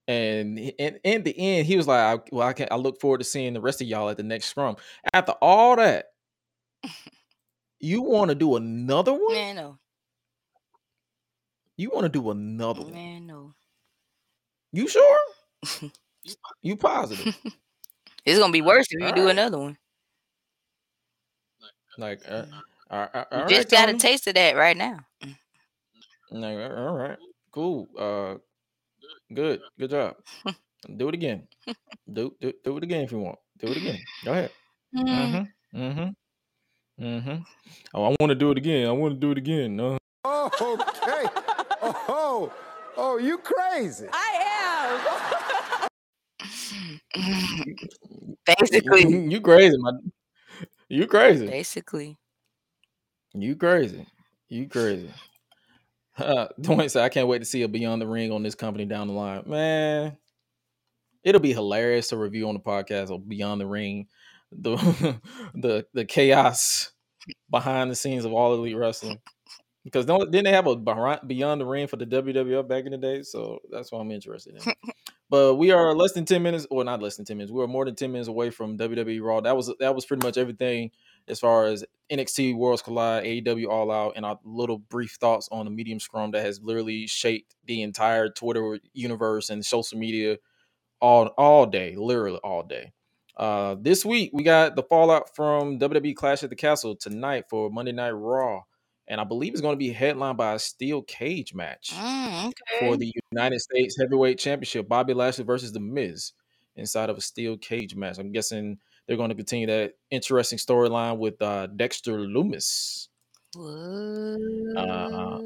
And 0.07 0.59
and 0.77 0.99
in 1.03 1.23
the 1.23 1.35
end, 1.37 1.65
he 1.65 1.77
was 1.77 1.87
like, 1.87 1.99
I, 1.99 2.19
"Well, 2.31 2.47
I 2.47 2.53
can. 2.53 2.67
I 2.69 2.75
look 2.75 3.01
forward 3.01 3.19
to 3.19 3.23
seeing 3.23 3.53
the 3.53 3.61
rest 3.61 3.81
of 3.81 3.87
y'all 3.87 4.09
at 4.09 4.17
the 4.17 4.23
next 4.23 4.45
scrum." 4.45 4.77
After 5.13 5.31
all 5.41 5.75
that, 5.77 6.11
you 7.79 8.03
want 8.03 8.29
to 8.29 8.35
do 8.35 8.55
another 8.55 9.13
one? 9.13 9.33
Man, 9.33 9.55
no. 9.55 9.79
You 11.77 11.89
want 11.89 12.03
to 12.03 12.09
do 12.09 12.29
another 12.31 12.81
one? 12.81 12.93
Man, 12.93 13.27
no. 13.27 13.53
You 14.71 14.87
sure? 14.87 15.17
you 16.61 16.75
positive? 16.75 17.35
It's 18.25 18.39
gonna 18.39 18.51
be 18.51 18.63
worse 18.63 18.87
if 18.89 18.99
you 18.99 19.13
do 19.13 19.27
another 19.27 19.59
one. 19.59 19.77
Like, 21.95 22.21
uh, 22.27 22.41
mm. 22.41 22.53
uh, 22.89 22.93
uh 22.93 22.95
all 22.95 22.99
right, 23.13 23.27
You 23.31 23.37
all 23.37 23.47
just 23.47 23.71
right, 23.71 23.85
got 23.85 23.89
a 23.89 23.97
taste 23.99 24.25
of 24.25 24.33
that 24.33 24.55
right 24.55 24.75
now. 24.75 24.97
Mm. 25.23 25.37
Like, 26.31 26.57
uh, 26.57 26.75
all 26.75 26.95
right, 26.95 27.17
cool. 27.51 27.87
Uh, 27.95 28.39
good, 29.33 29.61
good 29.79 29.89
job. 29.89 30.15
do 30.97 31.09
it 31.09 31.15
again. 31.15 31.47
Do, 32.11 32.35
do 32.39 32.53
do 32.63 32.77
it 32.77 32.83
again 32.83 33.01
if 33.01 33.11
you 33.11 33.17
want. 33.17 33.39
Do 33.57 33.67
it 33.67 33.77
again. 33.77 33.97
Go 34.23 34.31
ahead. 34.31 34.51
Mm. 34.95 35.07
Mm-hmm. 35.07 35.81
Mm-hmm. 35.81 37.03
Mm-hmm. 37.03 37.41
Oh, 37.95 38.03
I 38.03 38.15
want 38.19 38.29
to 38.29 38.35
do 38.35 38.51
it 38.51 38.57
again. 38.59 38.87
I 38.87 38.91
want 38.91 39.15
to 39.15 39.19
do 39.19 39.31
it 39.31 39.39
again. 39.39 39.79
Uh, 39.79 39.97
Okay. 40.25 41.25
Oh, 41.81 42.51
oh, 42.97 43.17
you 43.17 43.37
crazy. 43.39 44.07
I 44.11 45.89
am. 46.39 46.49
Basically. 48.45 49.29
you 49.31 49.41
crazy, 49.41 49.75
man. 49.77 50.11
You 50.87 51.07
crazy. 51.07 51.47
Basically. 51.47 52.17
You 53.33 53.55
crazy. 53.55 54.05
You 54.49 54.67
crazy. 54.67 55.11
Uh, 56.17 56.47
Dwayne 56.59 56.89
said, 56.89 57.03
I 57.03 57.09
can't 57.09 57.27
wait 57.27 57.39
to 57.39 57.45
see 57.45 57.63
a 57.63 57.67
Beyond 57.67 58.01
the 58.01 58.07
Ring 58.07 58.31
on 58.31 58.43
this 58.43 58.55
company 58.55 58.85
down 58.85 59.07
the 59.07 59.13
line. 59.13 59.43
Man, 59.47 60.17
it'll 61.23 61.41
be 61.41 61.53
hilarious 61.53 62.09
to 62.09 62.17
review 62.17 62.47
on 62.47 62.53
the 62.53 62.61
podcast 62.61 63.13
of 63.13 63.27
Beyond 63.27 63.61
the 63.61 63.67
Ring, 63.67 64.07
the 64.51 64.75
the 65.55 65.85
the 65.93 66.05
chaos 66.05 66.91
behind 67.49 67.89
the 67.91 67.95
scenes 67.95 68.25
of 68.25 68.33
all 68.33 68.53
elite 68.53 68.77
wrestling. 68.77 69.19
Because 69.83 70.05
don't 70.05 70.31
didn't 70.31 70.45
they 70.45 70.51
have 70.51 70.67
a 70.67 70.75
Beyond 70.75 71.61
the 71.61 71.65
Ring 71.65 71.87
for 71.87 71.97
the 71.97 72.05
WWF 72.05 72.67
back 72.67 72.85
in 72.85 72.91
the 72.91 72.97
day? 72.97 73.21
So 73.21 73.59
that's 73.69 73.91
what 73.91 73.99
I'm 73.99 74.11
interested 74.11 74.55
in. 74.55 74.73
but 75.29 75.55
we 75.55 75.71
are 75.71 75.93
less 75.95 76.13
than 76.13 76.25
10 76.25 76.41
minutes, 76.41 76.65
or 76.71 76.83
not 76.83 77.03
less 77.03 77.17
than 77.17 77.25
10 77.25 77.37
minutes. 77.37 77.51
We 77.51 77.63
are 77.63 77.67
more 77.67 77.85
than 77.85 77.95
10 77.95 78.11
minutes 78.11 78.27
away 78.27 78.49
from 78.49 78.77
WWE 78.77 79.21
Raw. 79.21 79.41
That 79.41 79.55
was 79.55 79.71
that 79.79 79.93
was 79.93 80.05
pretty 80.05 80.25
much 80.25 80.37
everything 80.37 80.91
as 81.27 81.39
far 81.39 81.65
as 81.65 81.83
NXT 82.11 82.55
Worlds 82.55 82.81
Collide, 82.81 83.23
AEW 83.23 83.67
All 83.67 83.91
Out, 83.91 84.13
and 84.15 84.25
our 84.25 84.39
little 84.43 84.77
brief 84.77 85.17
thoughts 85.19 85.49
on 85.51 85.65
the 85.65 85.71
media 85.71 85.99
scrum 85.99 86.31
that 86.31 86.45
has 86.45 86.61
literally 86.61 87.07
shaped 87.07 87.55
the 87.65 87.81
entire 87.81 88.29
Twitter 88.29 88.79
universe 88.93 89.49
and 89.49 89.65
social 89.65 89.97
media 89.97 90.37
all 91.01 91.27
all 91.37 91.65
day, 91.65 91.95
literally 91.95 92.39
all 92.43 92.63
day. 92.63 92.93
Uh, 93.37 93.75
this 93.81 94.05
week 94.05 94.29
we 94.33 94.43
got 94.43 94.75
the 94.75 94.83
fallout 94.83 95.35
from 95.35 95.77
WWE 95.79 96.15
Clash 96.15 96.43
at 96.43 96.49
the 96.49 96.55
Castle 96.55 96.95
tonight 96.95 97.45
for 97.49 97.69
Monday 97.69 97.91
Night 97.91 98.11
Raw, 98.11 98.61
and 99.07 99.19
I 99.19 99.23
believe 99.23 99.51
it's 99.53 99.61
going 99.61 99.75
to 99.75 99.79
be 99.79 99.91
headlined 99.91 100.37
by 100.37 100.53
a 100.53 100.59
steel 100.59 101.01
cage 101.01 101.53
match 101.53 101.91
Mm, 101.93 102.53
for 102.79 102.95
the 102.97 103.11
United 103.31 103.59
States 103.59 103.97
Heavyweight 103.99 104.39
Championship. 104.39 104.87
Bobby 104.87 105.13
Lashley 105.13 105.43
versus 105.43 105.73
The 105.73 105.79
Miz 105.81 106.31
inside 106.75 107.09
of 107.09 107.17
a 107.17 107.21
steel 107.21 107.57
cage 107.57 107.95
match. 107.95 108.19
I'm 108.19 108.31
guessing 108.31 108.77
they're 109.07 109.17
going 109.17 109.29
to 109.29 109.35
continue 109.35 109.67
that 109.67 109.93
interesting 110.09 110.57
storyline 110.57 111.17
with 111.17 111.41
uh, 111.41 111.67
Dexter 111.67 112.19
Lumis. 112.19 113.07
Uh, 114.75 115.39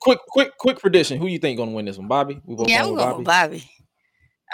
quick, 0.00 0.18
quick, 0.28 0.56
quick 0.56 0.78
prediction. 0.78 1.18
Who 1.18 1.26
you 1.26 1.38
think 1.38 1.56
going 1.58 1.70
to 1.70 1.74
win 1.74 1.84
this 1.84 1.98
one? 1.98 2.08
Bobby? 2.08 2.40
We 2.44 2.54
both 2.56 2.68
Yeah, 2.68 2.82
going 2.82 2.88
I'm 2.88 2.94
with 2.94 2.98
going 3.00 3.10
Bobby. 3.10 3.18
with 3.18 3.26
Bobby. 3.26 3.70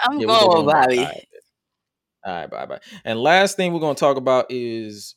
I'm 0.03 0.13
Yeah, 0.13 0.19
we 0.19 0.25
going 0.25 0.47
with 0.47 0.51
going 0.51 0.65
Bobby. 0.65 0.97
All 0.99 1.05
right. 1.05 1.25
All 2.25 2.33
right, 2.33 2.49
bye 2.51 2.65
bye. 2.65 2.79
And 3.05 3.19
last 3.19 3.55
thing 3.55 3.71
we're 3.73 3.79
going 3.79 3.95
to 3.95 3.99
talk 3.99 4.17
about 4.17 4.47
is 4.49 5.15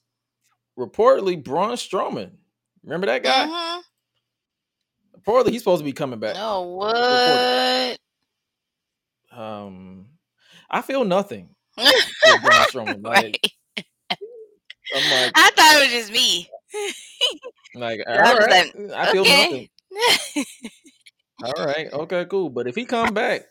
reportedly 0.79 1.43
Braun 1.43 1.73
Strowman. 1.73 2.31
Remember 2.85 3.07
that 3.09 3.23
guy? 3.25 3.47
Mhm. 3.47 3.83
Reportedly, 5.21 5.51
he's 5.51 5.61
supposed 5.63 5.81
to 5.81 5.85
be 5.85 5.93
coming 5.93 6.21
back. 6.21 6.35
No, 6.35 6.63
Reported. 6.63 7.99
what? 9.33 9.39
Um, 9.41 10.07
I 10.71 10.83
feel 10.83 11.05
nothing 11.05 11.51
Like, 12.25 13.01
right. 13.03 13.47
I'm 14.95 15.11
like, 15.11 15.33
I 15.35 15.51
thought 15.57 15.77
it 15.77 15.85
was 15.85 15.91
just 15.91 16.13
me. 16.13 16.49
Like, 17.75 18.01
all 18.07 18.15
I 18.19 18.33
like, 18.35 18.77
I 18.95 19.13
feel 19.13 19.23
okay. 19.23 19.69
nothing. 19.91 20.45
All 21.45 21.65
right, 21.67 21.93
okay, 21.93 22.25
cool. 22.27 22.51
But 22.51 22.69
if 22.69 22.77
he 22.77 22.85
come 22.85 23.15
back 23.15 23.47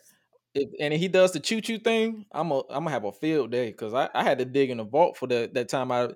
if, 0.54 0.68
and 0.80 0.92
he 0.92 1.08
does 1.08 1.32
the 1.32 1.40
choo 1.40 1.60
choo 1.60 1.78
thing, 1.78 2.26
I'm 2.32 2.50
a 2.50 2.60
I'm 2.70 2.84
gonna 2.84 2.90
have 2.90 3.04
a 3.04 3.12
field 3.12 3.50
day 3.50 3.70
because 3.70 3.94
I, 3.94 4.08
I 4.14 4.22
had 4.22 4.38
to 4.38 4.44
dig 4.44 4.70
in 4.70 4.78
the 4.78 4.84
vault 4.84 5.16
for 5.16 5.26
that 5.28 5.54
that 5.54 5.68
time 5.68 5.90
I 5.90 6.10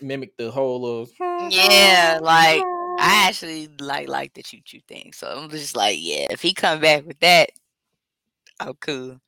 mimicked 0.00 0.38
the 0.38 0.50
whole 0.50 1.02
of 1.02 1.10
yeah, 1.50 2.18
like 2.20 2.62
I 2.98 3.26
actually 3.28 3.68
like 3.80 4.08
like 4.08 4.34
the 4.34 4.42
choo 4.42 4.60
choo 4.64 4.80
thing. 4.88 5.12
So 5.12 5.28
I'm 5.28 5.50
just 5.50 5.76
like, 5.76 5.98
yeah, 6.00 6.26
if 6.30 6.42
he 6.42 6.52
come 6.52 6.80
back 6.80 7.06
with 7.06 7.20
that, 7.20 7.50
oh 8.60 8.74
cool. 8.80 9.20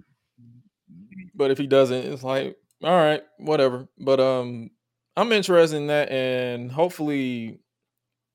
But 1.34 1.50
if 1.50 1.58
he 1.58 1.66
doesn't, 1.66 2.04
it's 2.04 2.22
like, 2.22 2.56
all 2.82 2.90
right, 2.90 3.22
whatever. 3.38 3.88
But 3.98 4.20
um, 4.20 4.70
I'm 5.16 5.32
interested 5.32 5.76
in 5.76 5.88
that, 5.88 6.10
and 6.10 6.70
hopefully, 6.70 7.60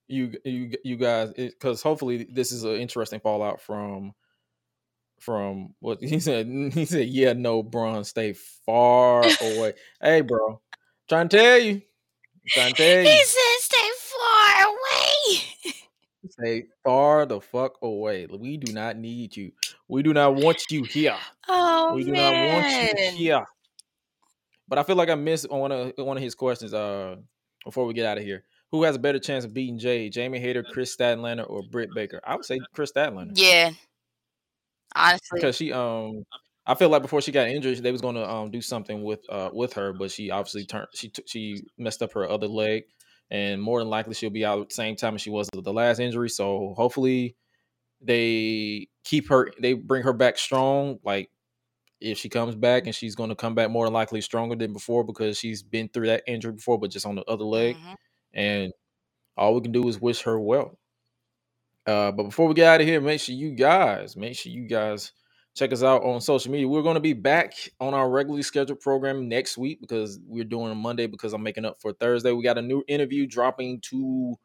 you 0.07 0.33
you 0.43 0.71
you 0.83 0.97
guys, 0.97 1.31
because 1.35 1.81
hopefully 1.81 2.27
this 2.31 2.51
is 2.51 2.63
an 2.63 2.75
interesting 2.75 3.19
fallout 3.19 3.61
from 3.61 4.13
from 5.19 5.73
what 5.79 5.99
he 6.03 6.19
said. 6.19 6.47
He 6.47 6.85
said, 6.85 7.07
"Yeah, 7.07 7.33
no, 7.33 7.63
Braun, 7.63 8.03
stay 8.03 8.33
far 8.65 9.23
away." 9.41 9.73
hey, 10.01 10.21
bro, 10.21 10.61
trying 11.07 11.29
to 11.29 11.37
tell 11.37 11.59
you, 11.59 11.81
trying 12.49 12.73
to 12.73 12.83
tell 12.83 13.03
you. 13.03 13.09
He 13.09 13.23
said, 13.23 13.59
"Stay 13.59 13.89
far 13.97 14.67
away." 14.67 15.73
Stay 16.29 16.63
far 16.85 17.25
the 17.25 17.41
fuck 17.41 17.77
away. 17.81 18.27
We 18.27 18.55
do 18.55 18.71
not 18.71 18.97
need 18.97 19.35
you. 19.35 19.51
We 19.93 20.01
do 20.01 20.11
not 20.11 20.33
want 20.33 20.71
you 20.71 20.83
here. 20.83 21.15
Oh 21.47 21.93
we 21.93 22.03
do 22.03 22.11
man. 22.13 22.33
not 22.33 22.63
want 22.63 22.99
you 22.99 23.11
here. 23.11 23.45
But 24.67 24.79
I 24.79 24.83
feel 24.83 24.95
like 24.95 25.09
I 25.09 25.13
missed 25.13 25.45
on 25.51 25.59
one 25.59 25.71
of 25.71 25.93
one 25.97 26.17
of 26.17 26.23
his 26.23 26.33
questions. 26.33 26.73
Uh, 26.73 27.17
before 27.63 27.85
we 27.85 27.93
get 27.93 28.07
out 28.07 28.17
of 28.17 28.23
here, 28.23 28.43
who 28.71 28.81
has 28.85 28.95
a 28.95 28.99
better 28.99 29.19
chance 29.19 29.45
of 29.45 29.53
beating 29.53 29.77
Jay? 29.77 30.09
Jamie 30.09 30.39
Hayter, 30.39 30.63
Kris 30.63 30.97
Statlander, 30.97 31.47
or 31.47 31.61
Britt 31.69 31.89
Baker? 31.93 32.19
I 32.25 32.35
would 32.35 32.43
say 32.43 32.59
Kris 32.73 32.91
Statlander. 32.91 33.33
Yeah. 33.35 33.69
Honestly. 34.95 35.35
Because 35.35 35.55
she 35.57 35.71
um 35.71 36.23
I 36.65 36.73
feel 36.73 36.89
like 36.89 37.03
before 37.03 37.21
she 37.21 37.31
got 37.31 37.49
injured, 37.49 37.77
they 37.83 37.91
was 37.91 38.01
going 38.01 38.15
to 38.15 38.27
um 38.27 38.49
do 38.49 38.61
something 38.61 39.03
with 39.03 39.19
uh 39.29 39.51
with 39.53 39.73
her, 39.73 39.93
but 39.93 40.09
she 40.09 40.31
obviously 40.31 40.65
turned 40.65 40.87
she 40.95 41.09
t- 41.09 41.23
she 41.27 41.61
messed 41.77 42.01
up 42.01 42.13
her 42.13 42.27
other 42.27 42.47
leg, 42.47 42.85
and 43.29 43.61
more 43.61 43.77
than 43.77 43.89
likely 43.89 44.15
she'll 44.15 44.31
be 44.31 44.43
out 44.43 44.59
at 44.59 44.69
the 44.69 44.73
same 44.73 44.95
time 44.95 45.13
as 45.13 45.21
she 45.21 45.29
was 45.29 45.47
with 45.55 45.65
the 45.65 45.71
last 45.71 45.99
injury. 45.99 46.29
So 46.31 46.73
hopefully 46.75 47.35
they 48.03 48.87
keep 49.03 49.29
her, 49.29 49.51
they 49.61 49.73
bring 49.73 50.03
her 50.03 50.13
back 50.13 50.37
strong. 50.37 50.99
Like 51.03 51.29
if 52.01 52.17
she 52.17 52.29
comes 52.29 52.55
back 52.55 52.85
and 52.85 52.95
she's 52.95 53.15
going 53.15 53.29
to 53.29 53.35
come 53.35 53.55
back 53.55 53.69
more 53.71 53.85
than 53.85 53.93
likely 53.93 54.21
stronger 54.21 54.55
than 54.55 54.73
before 54.73 55.03
because 55.03 55.37
she's 55.37 55.63
been 55.63 55.89
through 55.89 56.07
that 56.07 56.23
injury 56.27 56.53
before, 56.53 56.79
but 56.79 56.91
just 56.91 57.05
on 57.05 57.15
the 57.15 57.23
other 57.25 57.45
leg. 57.45 57.77
Mhm. 57.77 57.95
And 58.33 58.73
all 59.37 59.55
we 59.55 59.61
can 59.61 59.71
do 59.71 59.87
is 59.87 59.99
wish 60.01 60.21
her 60.23 60.39
well. 60.39 60.77
Uh, 61.85 62.11
but 62.11 62.23
before 62.23 62.47
we 62.47 62.53
get 62.53 62.67
out 62.67 62.81
of 62.81 62.87
here, 62.87 63.01
make 63.01 63.19
sure 63.19 63.35
you 63.35 63.51
guys, 63.55 64.15
make 64.15 64.37
sure 64.37 64.51
you 64.51 64.67
guys 64.67 65.11
check 65.55 65.71
us 65.73 65.83
out 65.83 66.03
on 66.03 66.21
social 66.21 66.51
media. 66.51 66.67
We're 66.67 66.81
going 66.81 66.95
to 66.95 67.01
be 67.01 67.13
back 67.13 67.53
on 67.79 67.93
our 67.93 68.09
regularly 68.09 68.43
scheduled 68.43 68.79
program 68.79 69.27
next 69.27 69.57
week 69.57 69.81
because 69.81 70.19
we're 70.25 70.45
doing 70.45 70.71
a 70.71 70.75
Monday 70.75 71.07
because 71.07 71.33
I'm 71.33 71.43
making 71.43 71.65
up 71.65 71.81
for 71.81 71.93
Thursday. 71.93 72.31
We 72.31 72.43
got 72.43 72.57
a 72.57 72.61
new 72.61 72.83
interview 72.87 73.27
dropping 73.27 73.81
to 73.81 74.35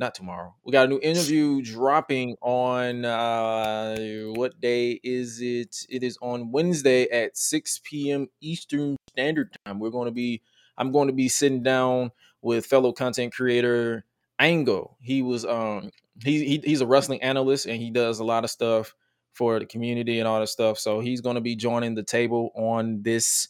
not 0.00 0.14
tomorrow. 0.14 0.54
We 0.64 0.72
got 0.72 0.86
a 0.86 0.88
new 0.88 0.98
interview 1.00 1.60
dropping 1.62 2.36
on 2.40 3.04
uh 3.04 3.96
what 4.34 4.58
day 4.58 4.98
is 5.04 5.40
it? 5.42 5.76
It 5.90 6.02
is 6.02 6.18
on 6.22 6.50
Wednesday 6.50 7.08
at 7.10 7.36
6 7.36 7.80
p.m. 7.84 8.28
Eastern 8.40 8.96
Standard 9.10 9.56
Time. 9.64 9.78
We're 9.78 9.90
going 9.90 10.06
to 10.06 10.12
be 10.12 10.42
I'm 10.78 10.90
going 10.90 11.08
to 11.08 11.14
be 11.14 11.28
sitting 11.28 11.62
down 11.62 12.12
with 12.40 12.64
fellow 12.64 12.92
content 12.92 13.34
creator 13.34 14.06
Ango. 14.40 14.96
He 15.00 15.20
was 15.20 15.44
um 15.44 15.90
he, 16.24 16.46
he 16.46 16.62
he's 16.64 16.80
a 16.80 16.86
wrestling 16.86 17.22
analyst 17.22 17.66
and 17.66 17.76
he 17.76 17.90
does 17.90 18.18
a 18.18 18.24
lot 18.24 18.42
of 18.42 18.50
stuff 18.50 18.94
for 19.34 19.58
the 19.58 19.66
community 19.66 20.18
and 20.18 20.26
all 20.26 20.40
that 20.40 20.48
stuff. 20.48 20.78
So 20.78 21.00
he's 21.00 21.20
going 21.20 21.36
to 21.36 21.42
be 21.42 21.56
joining 21.56 21.94
the 21.94 22.02
table 22.02 22.50
on 22.56 23.02
this 23.02 23.48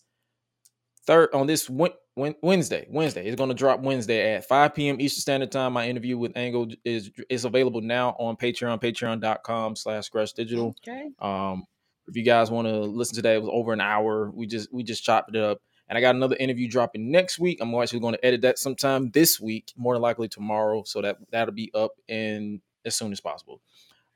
third 1.07 1.31
on 1.33 1.47
this 1.47 1.71
Wednesday. 2.17 2.87
Wednesday 2.91 3.27
it's 3.27 3.37
going 3.37 3.49
to 3.49 3.55
drop 3.55 3.81
Wednesday 3.81 4.35
at 4.35 4.47
5 4.47 4.75
p.m. 4.75 5.01
Eastern 5.01 5.21
Standard 5.21 5.53
Time. 5.53 5.73
My 5.73 5.89
interview 5.89 6.19
with 6.19 6.37
Angle 6.37 6.69
is 6.85 7.11
is 7.29 7.45
available 7.45 7.81
now 7.81 8.17
on 8.19 8.37
Patreon, 8.37 8.81
patreon.com 8.81 9.77
slash 9.77 10.09
Gresh 10.09 10.33
Digital. 10.33 10.75
Okay. 10.87 11.09
Um, 11.19 11.65
if 12.09 12.17
you 12.17 12.25
guys 12.25 12.51
want 12.51 12.67
to 12.67 12.81
listen 12.81 13.15
to 13.17 13.23
that, 13.23 13.37
it 13.37 13.43
was 13.43 13.51
over 13.53 13.73
an 13.73 13.81
hour. 13.81 14.31
We 14.31 14.47
just 14.47 14.73
we 14.73 14.83
just 14.83 15.05
chopped 15.05 15.35
it 15.35 15.43
up. 15.43 15.59
And 15.89 15.97
I 15.97 16.01
got 16.01 16.15
another 16.15 16.37
interview 16.39 16.69
dropping 16.69 17.11
next 17.11 17.39
week. 17.41 17.59
I'm 17.61 17.75
actually 17.75 18.01
going 18.01 18.15
to 18.15 18.25
edit 18.25 18.43
that 18.43 18.59
sometime 18.59 19.11
this 19.11 19.41
week, 19.41 19.73
more 19.77 19.95
than 19.95 20.03
likely 20.03 20.29
tomorrow. 20.29 20.85
So 20.85 21.03
that 21.03 21.19
that'll 21.31 21.55
be 21.55 21.71
up 21.75 21.93
in 22.09 22.61
as 22.85 22.97
soon 22.97 23.13
as 23.13 23.21
possible. 23.21 23.61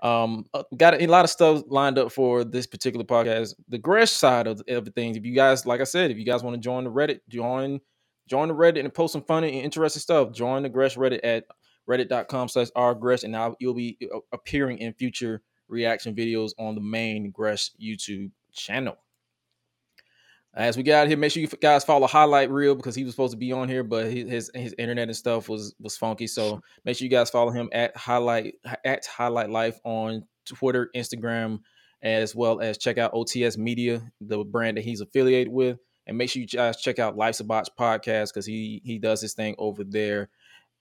Um, 0.05 0.45
uh, 0.53 0.63
got 0.77 1.01
a 1.01 1.07
lot 1.07 1.25
of 1.25 1.31
stuff 1.31 1.63
lined 1.67 1.99
up 1.99 2.13
for 2.13 2.45
this 2.45 2.67
particular 2.67 3.05
podcast. 3.07 3.55
The 3.69 3.79
Gresh 3.79 4.11
side 4.11 4.47
of 4.47 4.63
everything. 4.69 5.17
If 5.17 5.25
you 5.25 5.35
guys, 5.35 5.65
like 5.65 5.81
I 5.81 5.85
said, 5.85 6.11
if 6.11 6.19
you 6.19 6.27
guys 6.27 6.43
want 6.43 6.55
to 6.55 6.61
join 6.61 6.85
the 6.85 6.91
Reddit, 6.91 7.21
join 7.29 7.81
join 8.29 8.49
the 8.49 8.55
Reddit 8.55 8.81
and 8.81 8.93
post 8.93 9.15
some 9.15 9.23
funny 9.23 9.49
and 9.49 9.65
interesting 9.65 10.01
stuff. 10.01 10.33
Join 10.33 10.63
the 10.63 10.69
Gresh 10.69 10.97
Reddit 10.97 11.21
at 11.25 11.45
reddit.com 11.89 12.49
slash 12.49 12.69
rgresh 12.77 13.25
and 13.25 13.33
now 13.33 13.57
you'll 13.61 13.75
be 13.75 13.99
uh, 14.15 14.19
appearing 14.33 14.79
in 14.79 14.93
future 14.95 15.43
reaction 15.69 16.15
videos 16.15 16.53
on 16.59 16.75
the 16.75 16.81
main 16.81 17.31
Gresh 17.31 17.71
YouTube 17.81 18.31
channel. 18.53 18.97
As 20.57 20.77
we 20.77 20.85
get 20.85 21.01
out 21.01 21.09
here, 21.09 21.17
make 21.17 21.33
sure 21.33 21.41
you 21.41 21.49
guys 21.49 21.85
follow 21.85 22.07
Hi-Lite 22.07 22.51
Real 22.51 22.77
because 22.77 22.95
he 22.95 23.03
was 23.03 23.13
supposed 23.13 23.33
to 23.33 23.37
be 23.37 23.51
on 23.51 23.69
here, 23.69 23.83
but 23.83 24.07
his 24.07 24.51
his, 24.55 24.75
internet 24.79 25.09
and 25.09 25.17
stuff 25.17 25.49
was 25.49 25.75
was 25.81 25.97
funky. 25.97 26.29
So 26.29 26.61
make 26.85 26.97
sure 26.97 27.05
you 27.05 27.11
guys 27.11 27.29
follow 27.29 27.51
him 27.51 27.69
at 27.73 27.97
Highlight 27.97 28.55
at 28.85 29.05
Highlight 29.05 29.51
Life 29.51 29.81
on 29.83 30.25
Twitter, 30.47 30.91
Instagram, 30.95 31.61
as 32.03 32.37
well 32.37 32.61
as 32.61 32.79
check 32.79 32.99
out 32.99 33.13
OTS 33.15 33.59
Media, 33.59 34.01
the 34.21 34.45
brand 34.45 34.77
that 34.77 34.85
he's 34.85 35.01
affiliated 35.01 35.53
with, 35.53 35.79
and 36.07 36.17
make 36.17 36.31
sure 36.31 36.41
you 36.41 36.47
guys 36.47 36.81
check 36.81 37.01
out 37.01 37.17
Life's 37.17 37.41
a 37.41 37.45
Botch 37.45 37.71
podcast 37.79 38.29
because 38.29 38.47
he 38.47 38.81
he 38.85 38.99
does 38.99 39.21
his 39.21 39.35
thing 39.35 39.57
over 39.59 39.83
there 39.83 40.29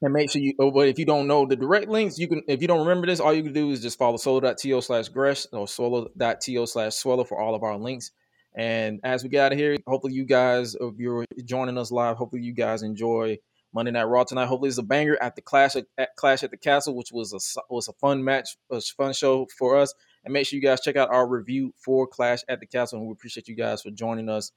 And 0.00 0.12
make 0.12 0.30
sure 0.30 0.40
you, 0.40 0.54
oh, 0.60 0.70
but 0.70 0.86
if 0.88 0.98
you 0.98 1.04
don't 1.04 1.26
know 1.26 1.44
the 1.44 1.56
direct 1.56 1.88
links, 1.88 2.18
you 2.18 2.28
can, 2.28 2.42
if 2.46 2.62
you 2.62 2.68
don't 2.68 2.86
remember 2.86 3.06
this, 3.06 3.18
all 3.18 3.34
you 3.34 3.42
can 3.42 3.52
do 3.52 3.70
is 3.70 3.82
just 3.82 3.98
follow 3.98 4.16
solo.to 4.16 4.80
slash 4.80 5.08
gresh 5.08 5.44
or 5.52 5.66
solo.to 5.66 6.66
slash 6.66 6.94
swallow 6.94 7.24
for 7.24 7.40
all 7.40 7.56
of 7.56 7.64
our 7.64 7.76
links. 7.76 8.12
And 8.56 9.00
as 9.02 9.22
we 9.22 9.28
get 9.28 9.46
out 9.46 9.52
of 9.52 9.58
here, 9.58 9.76
hopefully 9.86 10.14
you 10.14 10.24
guys, 10.24 10.76
if 10.80 10.94
you're 10.98 11.24
joining 11.44 11.78
us 11.78 11.90
live, 11.90 12.16
hopefully 12.16 12.42
you 12.42 12.52
guys 12.52 12.82
enjoy 12.82 13.38
Monday 13.74 13.90
Night 13.90 14.04
Raw 14.04 14.24
tonight. 14.24 14.46
Hopefully 14.46 14.68
it's 14.68 14.78
a 14.78 14.82
banger 14.82 15.16
at 15.20 15.36
the 15.36 15.42
Clash 15.42 15.76
at, 15.76 15.86
at 15.96 16.10
Clash 16.16 16.42
at 16.42 16.50
the 16.50 16.56
Castle, 16.56 16.94
which 16.94 17.12
was 17.12 17.32
a 17.32 17.60
was 17.68 17.88
a 17.88 17.92
fun 17.94 18.24
match, 18.24 18.56
a 18.70 18.80
fun 18.80 19.12
show 19.12 19.46
for 19.58 19.76
us. 19.76 19.94
And 20.24 20.32
make 20.32 20.46
sure 20.46 20.56
you 20.56 20.62
guys 20.62 20.80
check 20.80 20.96
out 20.96 21.10
our 21.10 21.26
review 21.26 21.72
for 21.76 22.06
Clash 22.06 22.40
at 22.48 22.60
the 22.60 22.66
Castle. 22.66 22.98
And 22.98 23.08
we 23.08 23.12
appreciate 23.12 23.48
you 23.48 23.56
guys 23.56 23.82
for 23.82 23.90
joining 23.90 24.28
us. 24.28 24.52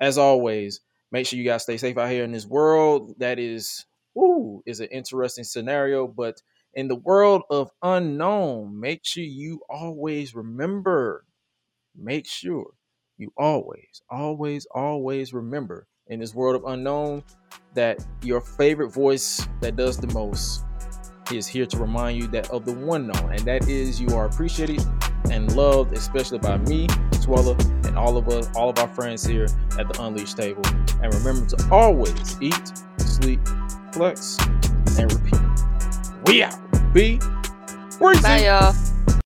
As 0.00 0.18
always, 0.18 0.80
make 1.10 1.26
sure 1.26 1.38
you 1.38 1.44
guys 1.44 1.62
stay 1.62 1.76
safe 1.76 1.98
out 1.98 2.10
here 2.10 2.24
in 2.24 2.32
this 2.32 2.46
world 2.46 3.14
that 3.18 3.38
is 3.38 3.84
ooh, 4.16 4.62
is 4.66 4.80
an 4.80 4.88
interesting 4.90 5.44
scenario. 5.44 6.06
But 6.06 6.42
in 6.74 6.88
the 6.88 6.96
world 6.96 7.42
of 7.50 7.70
unknown, 7.82 8.78
make 8.78 9.04
sure 9.04 9.24
you 9.24 9.60
always 9.68 10.34
remember, 10.34 11.24
make 11.96 12.26
sure 12.26 12.72
you 13.18 13.32
always, 13.36 14.02
always, 14.10 14.66
always 14.74 15.32
remember 15.32 15.86
in 16.08 16.20
this 16.20 16.34
world 16.34 16.56
of 16.56 16.64
unknown 16.70 17.22
that 17.74 18.04
your 18.22 18.40
favorite 18.40 18.90
voice 18.90 19.46
that 19.60 19.76
does 19.76 19.98
the 19.98 20.08
most 20.08 20.64
is 21.32 21.46
here 21.46 21.64
to 21.64 21.78
remind 21.78 22.18
you 22.20 22.26
that 22.28 22.50
of 22.50 22.64
the 22.64 22.72
one 22.72 23.06
known, 23.06 23.32
and 23.32 23.40
that 23.40 23.68
is 23.68 24.00
you 24.00 24.08
are 24.08 24.26
appreciated 24.26 24.84
and 25.30 25.54
loved, 25.56 25.96
especially 25.96 26.38
by 26.38 26.58
me, 26.58 26.86
Suela, 27.12 27.58
and 27.86 27.96
all 27.96 28.16
of 28.16 28.28
us, 28.28 28.50
all 28.56 28.68
of 28.68 28.78
our 28.78 28.88
friends 28.88 29.24
here 29.24 29.46
at 29.78 29.90
the 29.90 30.02
Unleashed 30.02 30.36
table. 30.36 30.62
And 31.02 31.14
remember 31.14 31.46
to 31.56 31.68
always 31.70 32.40
eat, 32.42 32.72
sleep, 32.98 33.40
flex, 33.92 34.38
and 34.98 35.12
repeat. 35.12 35.40
We 36.26 36.42
out. 36.42 36.54
Be 36.92 37.18
Bye, 38.20 38.20
crazy. 38.22 38.44
y'all. 38.44 38.74